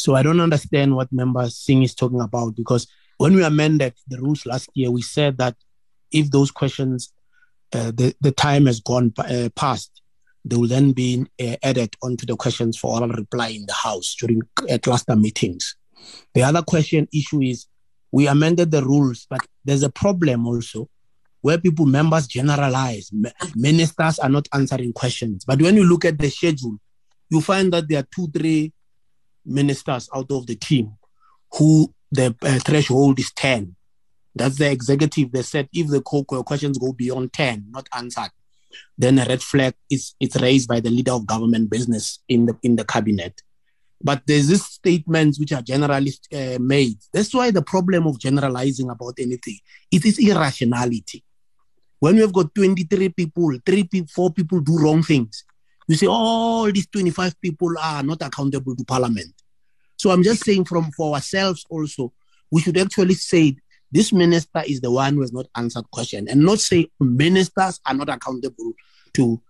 So 0.00 0.14
I 0.14 0.22
don't 0.22 0.40
understand 0.40 0.96
what 0.96 1.12
Member 1.12 1.50
Singh 1.50 1.82
is 1.82 1.94
talking 1.94 2.22
about 2.22 2.56
because 2.56 2.86
when 3.18 3.34
we 3.34 3.44
amended 3.44 3.92
the 4.08 4.18
rules 4.18 4.46
last 4.46 4.70
year, 4.72 4.90
we 4.90 5.02
said 5.02 5.36
that 5.36 5.56
if 6.10 6.30
those 6.30 6.50
questions, 6.50 7.12
uh, 7.74 7.92
the, 7.94 8.14
the 8.22 8.32
time 8.32 8.64
has 8.64 8.80
gone 8.80 9.12
uh, 9.18 9.50
past, 9.54 10.00
they 10.42 10.56
will 10.56 10.68
then 10.68 10.92
be 10.92 11.26
uh, 11.38 11.56
added 11.62 11.94
onto 12.02 12.24
the 12.24 12.34
questions 12.34 12.78
for 12.78 12.94
oral 12.94 13.10
reply 13.10 13.48
in 13.48 13.66
the 13.66 13.74
House 13.74 14.16
during 14.18 14.40
uh, 14.70 14.78
cluster 14.78 15.14
meetings. 15.16 15.76
The 16.32 16.44
other 16.44 16.62
question 16.62 17.06
issue 17.12 17.42
is 17.42 17.66
we 18.10 18.26
amended 18.26 18.70
the 18.70 18.82
rules, 18.82 19.26
but 19.28 19.40
there's 19.66 19.82
a 19.82 19.90
problem 19.90 20.46
also 20.46 20.88
where 21.42 21.58
people, 21.58 21.84
members 21.84 22.26
generalize. 22.26 23.10
Ministers 23.54 24.18
are 24.18 24.30
not 24.30 24.48
answering 24.54 24.94
questions. 24.94 25.44
But 25.44 25.60
when 25.60 25.76
you 25.76 25.84
look 25.84 26.06
at 26.06 26.18
the 26.18 26.30
schedule, 26.30 26.78
you 27.28 27.42
find 27.42 27.70
that 27.74 27.86
there 27.86 28.00
are 28.00 28.08
two, 28.14 28.28
three 28.28 28.72
ministers 29.44 30.08
out 30.14 30.30
of 30.30 30.46
the 30.46 30.56
team 30.56 30.92
who 31.52 31.92
the 32.10 32.34
uh, 32.42 32.58
threshold 32.58 33.18
is 33.18 33.32
10. 33.32 33.74
That's 34.34 34.58
the 34.58 34.70
executive. 34.70 35.32
They 35.32 35.42
said 35.42 35.68
if 35.72 35.88
the 35.88 36.00
questions 36.02 36.78
go 36.78 36.92
beyond 36.92 37.32
10, 37.32 37.66
not 37.70 37.88
answered, 37.96 38.30
then 38.96 39.18
a 39.18 39.24
red 39.24 39.42
flag 39.42 39.74
is 39.90 40.14
it's 40.20 40.40
raised 40.40 40.68
by 40.68 40.80
the 40.80 40.90
leader 40.90 41.12
of 41.12 41.26
government 41.26 41.70
business 41.70 42.20
in 42.28 42.46
the 42.46 42.56
in 42.62 42.76
the 42.76 42.84
cabinet. 42.84 43.42
But 44.02 44.22
there's 44.26 44.48
these 44.48 44.64
statements 44.64 45.38
which 45.38 45.52
are 45.52 45.62
generally 45.62 46.12
uh, 46.32 46.58
made. 46.60 46.96
That's 47.12 47.34
why 47.34 47.50
the 47.50 47.62
problem 47.62 48.06
of 48.06 48.18
generalizing 48.18 48.88
about 48.88 49.14
anything 49.18 49.58
it 49.90 50.04
is 50.04 50.18
irrationality. 50.18 51.24
When 51.98 52.14
we 52.14 52.22
have 52.22 52.32
got 52.32 52.54
23 52.54 53.10
people, 53.10 53.58
three 53.64 53.84
people, 53.84 54.08
four 54.08 54.32
people 54.32 54.60
do 54.60 54.78
wrong 54.78 55.02
things, 55.02 55.44
you 55.90 55.96
say 55.96 56.06
all 56.06 56.66
oh, 56.66 56.70
these 56.70 56.86
25 56.86 57.40
people 57.40 57.74
are 57.80 58.02
not 58.02 58.22
accountable 58.22 58.76
to 58.76 58.84
parliament. 58.84 59.34
So 59.96 60.10
I'm 60.10 60.22
just 60.22 60.44
saying 60.44 60.64
from 60.64 60.90
for 60.92 61.14
ourselves 61.14 61.64
also, 61.68 62.12
we 62.50 62.60
should 62.60 62.78
actually 62.78 63.14
say 63.14 63.56
this 63.92 64.12
minister 64.12 64.62
is 64.66 64.80
the 64.80 64.90
one 64.90 65.14
who 65.14 65.20
has 65.22 65.32
not 65.32 65.46
answered 65.56 65.90
question 65.90 66.28
and 66.28 66.42
not 66.42 66.60
say 66.60 66.88
ministers 67.00 67.80
are 67.84 67.94
not 67.94 68.08
accountable 68.08 68.72
to 69.14 69.40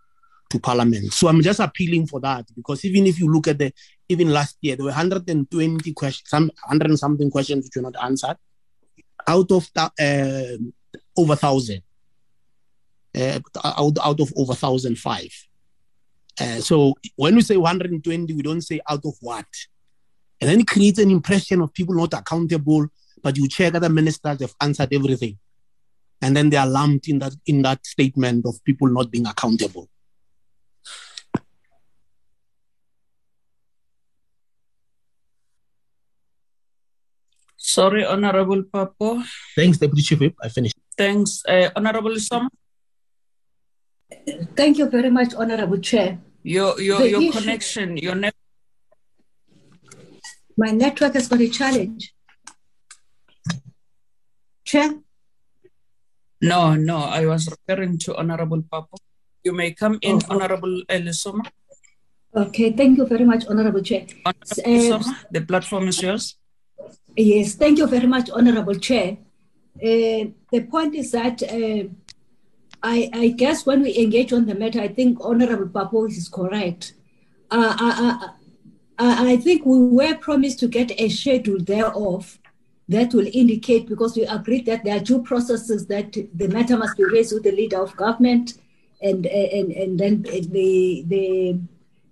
to 0.50 0.58
parliament. 0.58 1.12
So 1.12 1.28
I'm 1.28 1.42
just 1.42 1.60
appealing 1.60 2.08
for 2.08 2.18
that 2.20 2.46
because 2.56 2.84
even 2.84 3.06
if 3.06 3.20
you 3.20 3.30
look 3.30 3.46
at 3.46 3.58
the 3.58 3.72
even 4.08 4.32
last 4.32 4.56
year 4.60 4.74
there 4.74 4.84
were 4.84 4.90
120 4.90 5.92
questions, 5.92 6.28
some 6.28 6.50
100 6.66 6.88
and 6.88 6.98
something 6.98 7.30
questions 7.30 7.64
which 7.64 7.76
were 7.76 7.88
not 7.88 8.02
answered 8.02 8.36
out 9.28 9.50
of 9.52 9.70
uh, 9.76 10.56
over 11.16 11.36
thousand, 11.36 11.82
uh, 13.16 13.38
out, 13.62 13.98
out 14.02 14.20
of 14.20 14.32
over 14.36 14.54
thousand 14.54 14.98
five. 14.98 15.32
Uh, 16.40 16.60
so 16.60 16.94
when 17.16 17.34
we 17.34 17.42
say 17.42 17.56
120, 17.56 18.32
we 18.32 18.42
don't 18.42 18.62
say 18.62 18.80
out 18.88 19.04
of 19.04 19.14
what, 19.20 19.44
and 20.40 20.48
then 20.48 20.60
it 20.60 20.66
creates 20.66 20.98
an 20.98 21.10
impression 21.10 21.60
of 21.60 21.72
people 21.74 21.94
not 21.94 22.14
accountable. 22.14 22.86
But 23.22 23.36
you 23.36 23.46
check 23.48 23.74
other 23.74 23.90
ministers 23.90 24.40
have 24.40 24.54
answered 24.62 24.94
everything, 24.94 25.38
and 26.22 26.34
then 26.34 26.48
they 26.48 26.56
are 26.56 26.66
lumped 26.66 27.08
in 27.08 27.18
that 27.18 27.34
in 27.46 27.60
that 27.62 27.84
statement 27.84 28.46
of 28.46 28.64
people 28.64 28.88
not 28.88 29.10
being 29.10 29.26
accountable. 29.26 29.90
Sorry, 37.58 38.04
Honorable 38.04 38.62
Papo. 38.62 39.22
Thanks, 39.54 39.76
Deputy 39.76 40.02
Chief 40.02 40.18
Whip. 40.18 40.34
I 40.42 40.48
finished. 40.48 40.74
Thanks, 40.96 41.42
uh, 41.46 41.68
Honorable 41.76 42.18
Som. 42.18 42.48
Thank 44.56 44.78
you 44.78 44.88
very 44.88 45.10
much, 45.10 45.34
Honorable 45.34 45.78
Chair. 45.78 46.18
Your 46.42 46.80
your 46.80 46.98
the 46.98 47.10
your 47.10 47.22
issue, 47.22 47.32
connection, 47.32 47.96
your 47.96 48.14
net. 48.14 48.34
My 50.56 50.70
network 50.70 51.14
has 51.14 51.28
got 51.28 51.40
a 51.40 51.48
challenge. 51.48 52.14
Chair. 54.64 54.94
No, 56.40 56.74
no, 56.74 56.96
I 56.96 57.26
was 57.26 57.48
referring 57.48 57.98
to 57.98 58.16
Honorable 58.16 58.62
Papo. 58.62 58.96
You 59.44 59.52
may 59.52 59.72
come 59.72 59.98
in, 60.00 60.16
oh, 60.16 60.34
Honorable 60.34 60.82
Lesoma. 60.88 61.44
Okay, 62.34 62.72
thank 62.72 62.96
you 62.96 63.06
very 63.06 63.24
much, 63.24 63.44
Honorable 63.46 63.82
Chair. 63.82 64.06
Honorable 64.24 65.08
uh, 65.10 65.12
the 65.30 65.40
platform 65.42 65.88
is 65.88 66.00
yours. 66.00 66.36
Yes, 67.16 67.54
thank 67.54 67.78
you 67.78 67.86
very 67.86 68.06
much, 68.06 68.30
Honorable 68.30 68.76
Chair. 68.76 69.18
Uh, 69.76 70.32
the 70.52 70.66
point 70.70 70.94
is 70.94 71.12
that 71.12 71.42
uh, 71.42 71.88
I, 72.82 73.10
I, 73.12 73.28
guess 73.28 73.66
when 73.66 73.82
we 73.82 73.96
engage 73.98 74.32
on 74.32 74.46
the 74.46 74.54
matter, 74.54 74.80
I 74.80 74.88
think 74.88 75.18
Honorable 75.20 75.66
Papo 75.66 76.08
is 76.08 76.28
correct. 76.28 76.94
Uh, 77.50 77.76
I, 77.78 78.28
I, 78.98 79.32
I, 79.32 79.36
think 79.36 79.66
we 79.66 79.78
were 79.80 80.14
promised 80.16 80.60
to 80.60 80.68
get 80.68 80.98
a 80.98 81.08
schedule 81.08 81.58
thereof 81.58 82.38
that 82.88 83.12
will 83.12 83.28
indicate, 83.32 83.88
because 83.88 84.16
we 84.16 84.24
agreed 84.24 84.66
that 84.66 84.84
there 84.84 84.96
are 84.96 85.00
due 85.00 85.22
processes 85.22 85.86
that 85.86 86.12
the 86.12 86.48
matter 86.48 86.76
must 86.76 86.96
be 86.96 87.04
raised 87.04 87.32
with 87.32 87.44
the 87.44 87.52
leader 87.52 87.80
of 87.80 87.96
government 87.96 88.54
and, 89.02 89.26
and, 89.26 89.72
and 89.72 89.98
then 89.98 90.22
the, 90.22 91.04
the, 91.06 91.58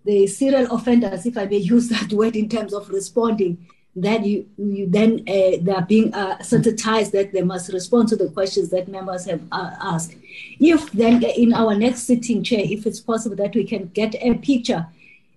the 0.05 0.27
serial 0.27 0.75
offenders, 0.75 1.27
if 1.27 1.37
I 1.37 1.47
may 1.47 1.59
use 1.59 1.89
that 1.89 2.13
word 2.13 2.37
in 2.37 2.49
terms 2.49 2.73
of 2.73 2.89
responding, 2.91 3.67
that 4.03 4.25
you, 4.25 4.49
you 4.57 4.87
then 4.89 5.21
uh, 5.29 5.59
they 5.61 5.73
are 5.75 5.87
being 5.87 6.13
uh, 6.15 6.41
sensitized 6.43 7.13
that 7.13 7.33
they 7.33 7.43
must 7.43 7.73
respond 7.73 8.09
to 8.09 8.17
the 8.17 8.29
questions 8.31 8.71
that 8.71 8.89
members 8.89 9.25
have 9.27 9.41
uh, 9.53 9.75
asked. 9.81 10.15
If 10.61 10.91
then 10.93 11.23
in 11.23 11.53
our 11.55 11.75
next 11.75 12.03
sitting 12.03 12.43
chair, 12.43 12.61
if 12.63 12.87
it's 12.87 13.01
possible 13.01 13.37
that 13.37 13.55
we 13.55 13.65
can 13.65 13.87
get 13.89 14.15
a 14.17 14.35
picture, 14.35 14.87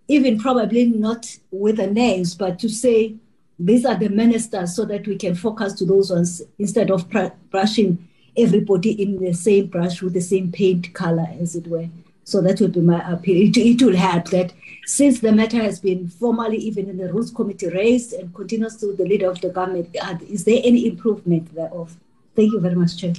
even 0.08 0.40
probably 0.40 0.86
not 0.86 1.38
with 1.52 1.78
the 1.78 1.88
names, 1.88 2.36
but 2.36 2.60
to 2.60 2.70
say 2.70 3.16
these 3.58 3.86
are 3.86 3.96
the 3.96 4.10
ministers 4.10 4.76
so 4.76 4.86
that 4.86 5.08
we 5.08 5.18
can 5.18 5.36
focus 5.36 5.74
to 5.74 5.86
those 5.86 6.12
ones 6.12 6.42
instead 6.58 6.90
of 6.90 7.10
pr- 7.10 7.28
brushing 7.50 8.08
everybody 8.36 8.92
in 9.02 9.20
the 9.20 9.34
same 9.34 9.68
brush 9.68 10.02
with 10.02 10.14
the 10.14 10.22
same 10.22 10.52
paint 10.52 10.94
color, 10.94 11.28
as 11.40 11.56
it 11.56 11.68
were. 11.68 11.88
So 12.32 12.40
that 12.42 12.62
would 12.62 12.72
be 12.72 12.80
my 12.80 13.00
appeal. 13.12 13.50
It, 13.50 13.58
it 13.58 13.82
will 13.86 13.98
help 13.98 14.30
that 14.30 14.54
since 14.86 15.20
the 15.20 15.34
matter 15.34 15.62
has 15.62 15.82
been 15.82 16.08
formally, 16.08 16.56
even 16.58 16.90
in 16.90 16.96
the 16.96 17.12
Rules 17.12 17.30
Committee, 17.30 17.68
raised 17.68 18.14
and 18.14 18.34
continues 18.34 18.78
to 18.78 18.94
the 18.94 19.04
leader 19.04 19.30
of 19.30 19.42
the 19.42 19.50
government, 19.50 19.94
uh, 20.02 20.16
is 20.30 20.46
there 20.46 20.62
any 20.64 20.88
improvement 20.88 21.54
thereof? 21.54 21.98
Thank 22.34 22.54
you 22.54 22.62
very 22.62 22.76
much, 22.76 22.96
Chair. 22.96 23.16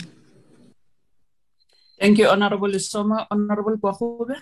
Thank 2.00 2.16
you, 2.16 2.26
Honorable 2.26 2.78
Soma. 2.78 3.26
Honorable 3.30 3.76
Gwarube. 3.76 4.40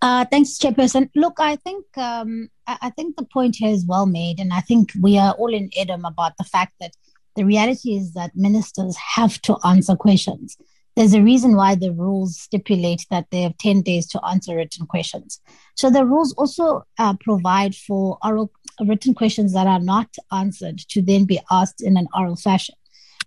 Uh, 0.00 0.24
thanks, 0.30 0.58
Chairperson. 0.58 1.10
Look, 1.16 1.40
I 1.40 1.56
think 1.56 1.84
um, 1.98 2.48
I 2.68 2.90
think 2.90 3.16
the 3.16 3.24
point 3.24 3.56
here 3.56 3.74
is 3.74 3.84
well 3.84 4.06
made, 4.06 4.38
and 4.38 4.52
I 4.52 4.60
think 4.60 4.92
we 5.02 5.18
are 5.18 5.32
all 5.32 5.54
ad 5.54 5.70
idem 5.76 6.04
about 6.04 6.36
the 6.38 6.44
fact 6.44 6.74
that 6.80 6.92
the 7.34 7.44
reality 7.44 7.96
is 7.96 8.12
that 8.12 8.30
ministers 8.36 8.96
have 8.96 9.42
to 9.42 9.58
answer 9.64 9.96
questions 9.96 10.56
there's 10.96 11.14
a 11.14 11.22
reason 11.22 11.56
why 11.56 11.74
the 11.74 11.92
rules 11.92 12.40
stipulate 12.40 13.06
that 13.10 13.26
they 13.30 13.42
have 13.42 13.56
10 13.58 13.82
days 13.82 14.06
to 14.08 14.24
answer 14.24 14.56
written 14.56 14.86
questions. 14.86 15.40
So 15.76 15.90
the 15.90 16.04
rules 16.04 16.34
also 16.34 16.84
uh, 16.98 17.14
provide 17.20 17.74
for 17.74 18.18
oral 18.24 18.50
written 18.84 19.14
questions 19.14 19.52
that 19.52 19.66
are 19.66 19.80
not 19.80 20.08
answered 20.32 20.78
to 20.90 21.02
then 21.02 21.24
be 21.24 21.40
asked 21.50 21.82
in 21.82 21.96
an 21.96 22.08
oral 22.14 22.36
fashion. 22.36 22.74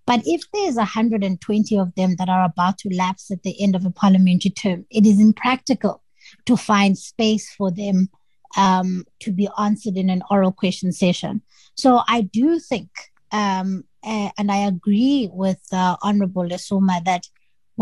But 0.06 0.22
if 0.26 0.42
there's 0.54 0.76
120 0.76 1.78
of 1.78 1.96
them 1.96 2.16
that 2.18 2.28
are 2.28 2.44
about 2.44 2.78
to 2.80 2.90
lapse 2.96 3.32
at 3.32 3.44
the 3.44 3.62
end 3.62 3.76
of 3.76 3.86
a 3.86 3.92
parliamentary 3.92 4.52
term, 4.52 4.86
it 4.90 5.06
is 5.06 5.20
impractical 5.20 6.04
to 6.46 6.58
find 6.58 6.98
space 6.98 7.54
for 7.54 7.72
them 7.72 8.10
um, 8.58 9.06
to 9.22 9.32
be 9.32 9.48
answered 9.58 9.96
in 9.96 10.10
an 10.10 10.22
oral 10.30 10.52
question 10.52 10.92
session. 10.92 11.42
So 11.76 12.02
I 12.08 12.22
do 12.22 12.60
think 12.60 12.90
um, 13.32 13.86
and 14.04 14.52
I 14.52 14.58
agree 14.58 15.30
with 15.32 15.62
uh, 15.72 15.98
Honorable 16.04 16.44
Lesoma 16.44 17.04
that 17.06 17.28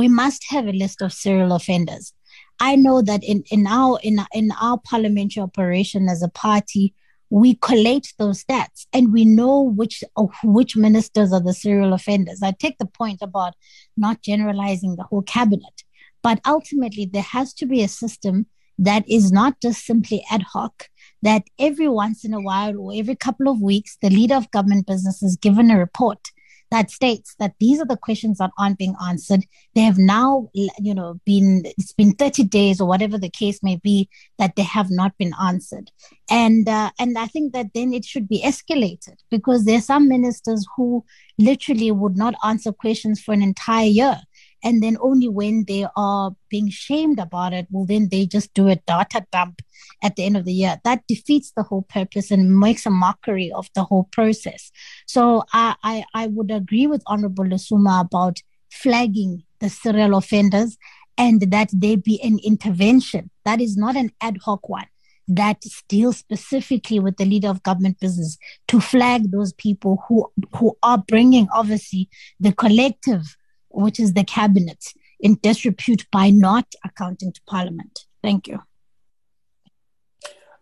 we 0.01 0.07
must 0.07 0.43
have 0.49 0.65
a 0.65 0.80
list 0.83 0.99
of 1.03 1.13
serial 1.13 1.53
offenders. 1.53 2.11
I 2.59 2.75
know 2.75 3.03
that 3.03 3.23
in, 3.23 3.43
in 3.51 3.67
our 3.67 3.99
in, 4.01 4.17
in 4.33 4.49
our 4.59 4.80
parliamentary 4.80 5.43
operation 5.43 6.09
as 6.09 6.23
a 6.23 6.35
party, 6.47 6.95
we 7.30 7.49
collate 7.69 8.07
those 8.17 8.43
stats 8.43 8.88
and 8.93 9.13
we 9.13 9.25
know 9.25 9.61
which 9.61 10.03
which 10.43 10.75
ministers 10.75 11.31
are 11.31 11.45
the 11.47 11.53
serial 11.53 11.93
offenders. 11.93 12.41
I 12.41 12.51
take 12.51 12.80
the 12.80 12.93
point 13.01 13.19
about 13.21 13.53
not 13.95 14.23
generalizing 14.23 14.95
the 14.95 15.03
whole 15.03 15.21
cabinet, 15.21 15.77
but 16.23 16.41
ultimately 16.47 17.05
there 17.05 17.30
has 17.38 17.53
to 17.59 17.67
be 17.67 17.83
a 17.83 17.88
system 17.88 18.47
that 18.80 19.03
is 19.07 19.31
not 19.31 19.61
just 19.61 19.85
simply 19.85 20.25
ad 20.31 20.43
hoc, 20.53 20.89
that 21.21 21.43
every 21.59 21.89
once 22.03 22.25
in 22.25 22.33
a 22.33 22.41
while 22.49 22.75
or 22.80 22.91
every 22.95 23.15
couple 23.15 23.47
of 23.47 23.61
weeks, 23.61 23.97
the 24.01 24.09
leader 24.09 24.38
of 24.38 24.49
government 24.49 24.88
business 24.88 25.21
is 25.21 25.35
given 25.38 25.69
a 25.69 25.77
report 25.77 26.31
that 26.72 26.90
states 26.90 27.35
that 27.38 27.53
these 27.59 27.80
are 27.80 27.85
the 27.85 27.98
questions 27.98 28.38
that 28.38 28.51
aren't 28.58 28.77
being 28.77 28.95
answered. 29.06 29.45
They 29.75 29.82
have 29.82 29.98
now, 29.98 30.50
you 30.53 30.93
know, 30.95 31.19
been 31.25 31.64
it's 31.66 31.93
been 31.93 32.14
30 32.14 32.45
days 32.45 32.82
or 32.82 32.88
whatever 32.88 33.17
the 33.17 33.30
case 33.30 33.61
may 33.61 33.75
be 33.75 34.09
that 34.40 34.56
they 34.56 34.64
have 34.64 34.90
not 34.90 35.17
been 35.17 35.33
answered, 35.41 35.91
and 36.30 36.67
uh, 36.67 36.91
and 36.98 37.17
I 37.17 37.27
think 37.27 37.53
that 37.53 37.67
then 37.74 37.93
it 37.93 38.06
should 38.06 38.27
be 38.27 38.41
escalated 38.41 39.17
because 39.30 39.66
there 39.66 39.77
are 39.77 39.82
some 39.82 40.08
ministers 40.08 40.66
who 40.75 41.03
literally 41.38 41.91
would 41.91 42.17
not 42.17 42.35
answer 42.43 42.72
questions 42.72 43.22
for 43.22 43.33
an 43.33 43.41
entire 43.41 43.88
year 43.88 44.22
and 44.64 44.81
then 44.81 44.98
only 45.01 45.27
when 45.27 45.65
they 45.67 45.85
are 45.95 46.35
being 46.49 46.69
shamed 46.69 47.19
about 47.19 47.53
it 47.53 47.67
will 47.72 47.85
then 47.85 48.09
they 48.09 48.25
just 48.25 48.53
do 48.53 48.67
a 48.67 48.75
data 48.75 49.25
dump 49.31 49.61
at 50.03 50.15
the 50.15 50.25
end 50.25 50.38
of 50.38 50.45
the 50.45 50.53
year. 50.53 50.80
That 50.83 51.03
defeats 51.07 51.51
the 51.56 51.64
whole 51.64 51.83
purpose 51.83 52.31
and 52.31 52.59
makes 52.59 52.85
a 52.85 52.90
mockery 52.90 53.51
of 53.51 53.67
the 53.75 53.83
whole 53.83 54.07
process. 54.11 54.72
So 55.07 55.43
i 55.53 55.75
i, 55.83 56.03
I 56.14 56.27
would 56.27 56.51
agree 56.51 56.88
with 56.88 57.03
honorable 57.07 57.45
lesoma 57.45 58.01
about 58.01 58.40
flagging 58.72 59.43
the 59.59 59.69
serial 59.69 60.15
offenders 60.15 60.77
and 61.17 61.41
that 61.51 61.69
there 61.72 61.98
be 61.98 62.22
an 62.23 62.40
intervention. 62.43 63.30
That 63.45 63.61
is 63.61 63.77
not 63.77 63.95
an 63.95 64.11
ad 64.22 64.38
hoc 64.43 64.69
one. 64.69 64.88
That 65.27 65.64
deals 65.88 66.17
specifically 66.17 66.99
with 66.99 67.17
the 67.17 67.25
leader 67.25 67.48
of 67.48 67.64
government 67.64 67.99
business 67.99 68.38
to 68.69 68.81
flag 68.81 69.31
those 69.31 69.53
people 69.53 70.03
who 70.07 70.31
who 70.56 70.77
are 70.83 70.98
bringing 70.98 71.48
obviously 71.53 72.09
the 72.40 72.51
collective 72.51 73.38
which 73.74 74.00
is 74.00 74.14
the 74.14 74.24
cabinet, 74.24 74.93
in 75.19 75.38
disrepute 75.41 76.06
by 76.11 76.30
not 76.30 76.66
accounting 76.83 77.32
to 77.32 77.41
Parliament. 77.48 78.06
Thank 78.24 78.48
you. 78.48 78.59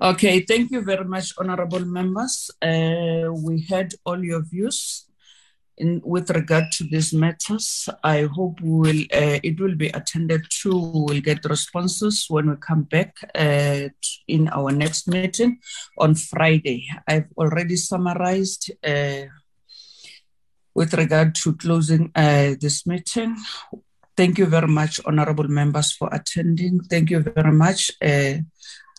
Okay, 0.02 0.42
thank 0.42 0.72
you 0.72 0.82
very 0.82 1.04
much, 1.04 1.34
honorable 1.38 1.84
members. 1.84 2.50
Uh, 2.62 3.34
we 3.34 3.66
heard 3.70 3.94
all 4.06 4.24
your 4.24 4.42
views 4.42 5.06
in 5.78 6.02
with 6.06 6.30
regard 6.30 6.72
to 6.74 6.84
these 6.86 7.14
matters. 7.14 7.90
I 8.04 8.24
hope 8.24 8.62
we 8.62 8.70
will, 8.70 9.02
uh, 9.14 9.40
it 9.44 9.60
will 9.60 9.76
be 9.76 9.88
attended 9.88 10.44
to. 10.62 10.70
We 10.72 11.02
will 11.16 11.22
get 11.22 11.44
responses 11.46 12.26
when 12.30 12.50
we 12.50 12.56
come 12.58 12.84
back 12.84 13.16
uh, 13.36 13.90
in 14.28 14.48
our 14.50 14.72
next 14.72 15.08
meeting 15.08 15.60
on 15.98 16.16
Friday. 16.16 16.88
I've 17.08 17.30
already 17.38 17.76
summarized 17.76 18.72
uh, 18.84 19.24
with 20.80 20.93
regard 20.93 21.35
to 21.35 21.53
closing 21.58 22.09
uh, 22.16 22.56
this 22.61 22.88
meeting. 22.88 23.35
Thank 24.16 24.38
you 24.38 24.45
very 24.45 24.69
much, 24.69 25.01
honorable 25.06 25.49
members, 25.49 25.91
for 25.91 26.08
attending. 26.14 26.80
Thank 26.80 27.09
you 27.09 27.19
very 27.19 27.51
much, 27.51 27.91
uh, 28.01 28.40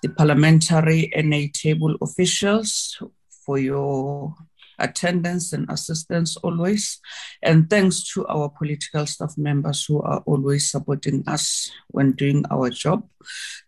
the 0.02 0.09
parliamentary 0.15 1.10
NA 1.17 1.47
table 1.55 1.97
officials, 2.02 3.00
for 3.47 3.57
your 3.59 4.34
attendance 4.78 5.55
and 5.55 5.70
assistance 5.70 6.36
always. 6.36 7.00
And 7.42 7.70
thanks 7.70 8.05
to 8.12 8.26
our 8.26 8.50
political 8.50 9.07
staff 9.07 9.39
members 9.39 9.86
who 9.86 10.02
are 10.02 10.23
always 10.26 10.70
supporting 10.70 11.25
us 11.26 11.70
when 11.89 12.12
doing 12.12 12.44
our 12.50 12.68
job. 12.68 13.09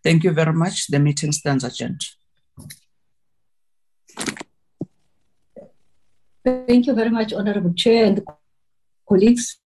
Thank 0.03 0.23
you 0.23 0.33
very 0.33 0.53
much. 0.53 0.85
The 0.85 0.99
meeting 0.99 1.31
stands 1.31 1.63
adjourned. 1.63 2.03
Thank 6.45 6.87
you 6.87 6.93
very 6.93 7.09
much, 7.09 7.31
Honorable 7.31 7.73
Chair 7.73 8.05
and 8.05 8.21
colleagues. 9.07 9.62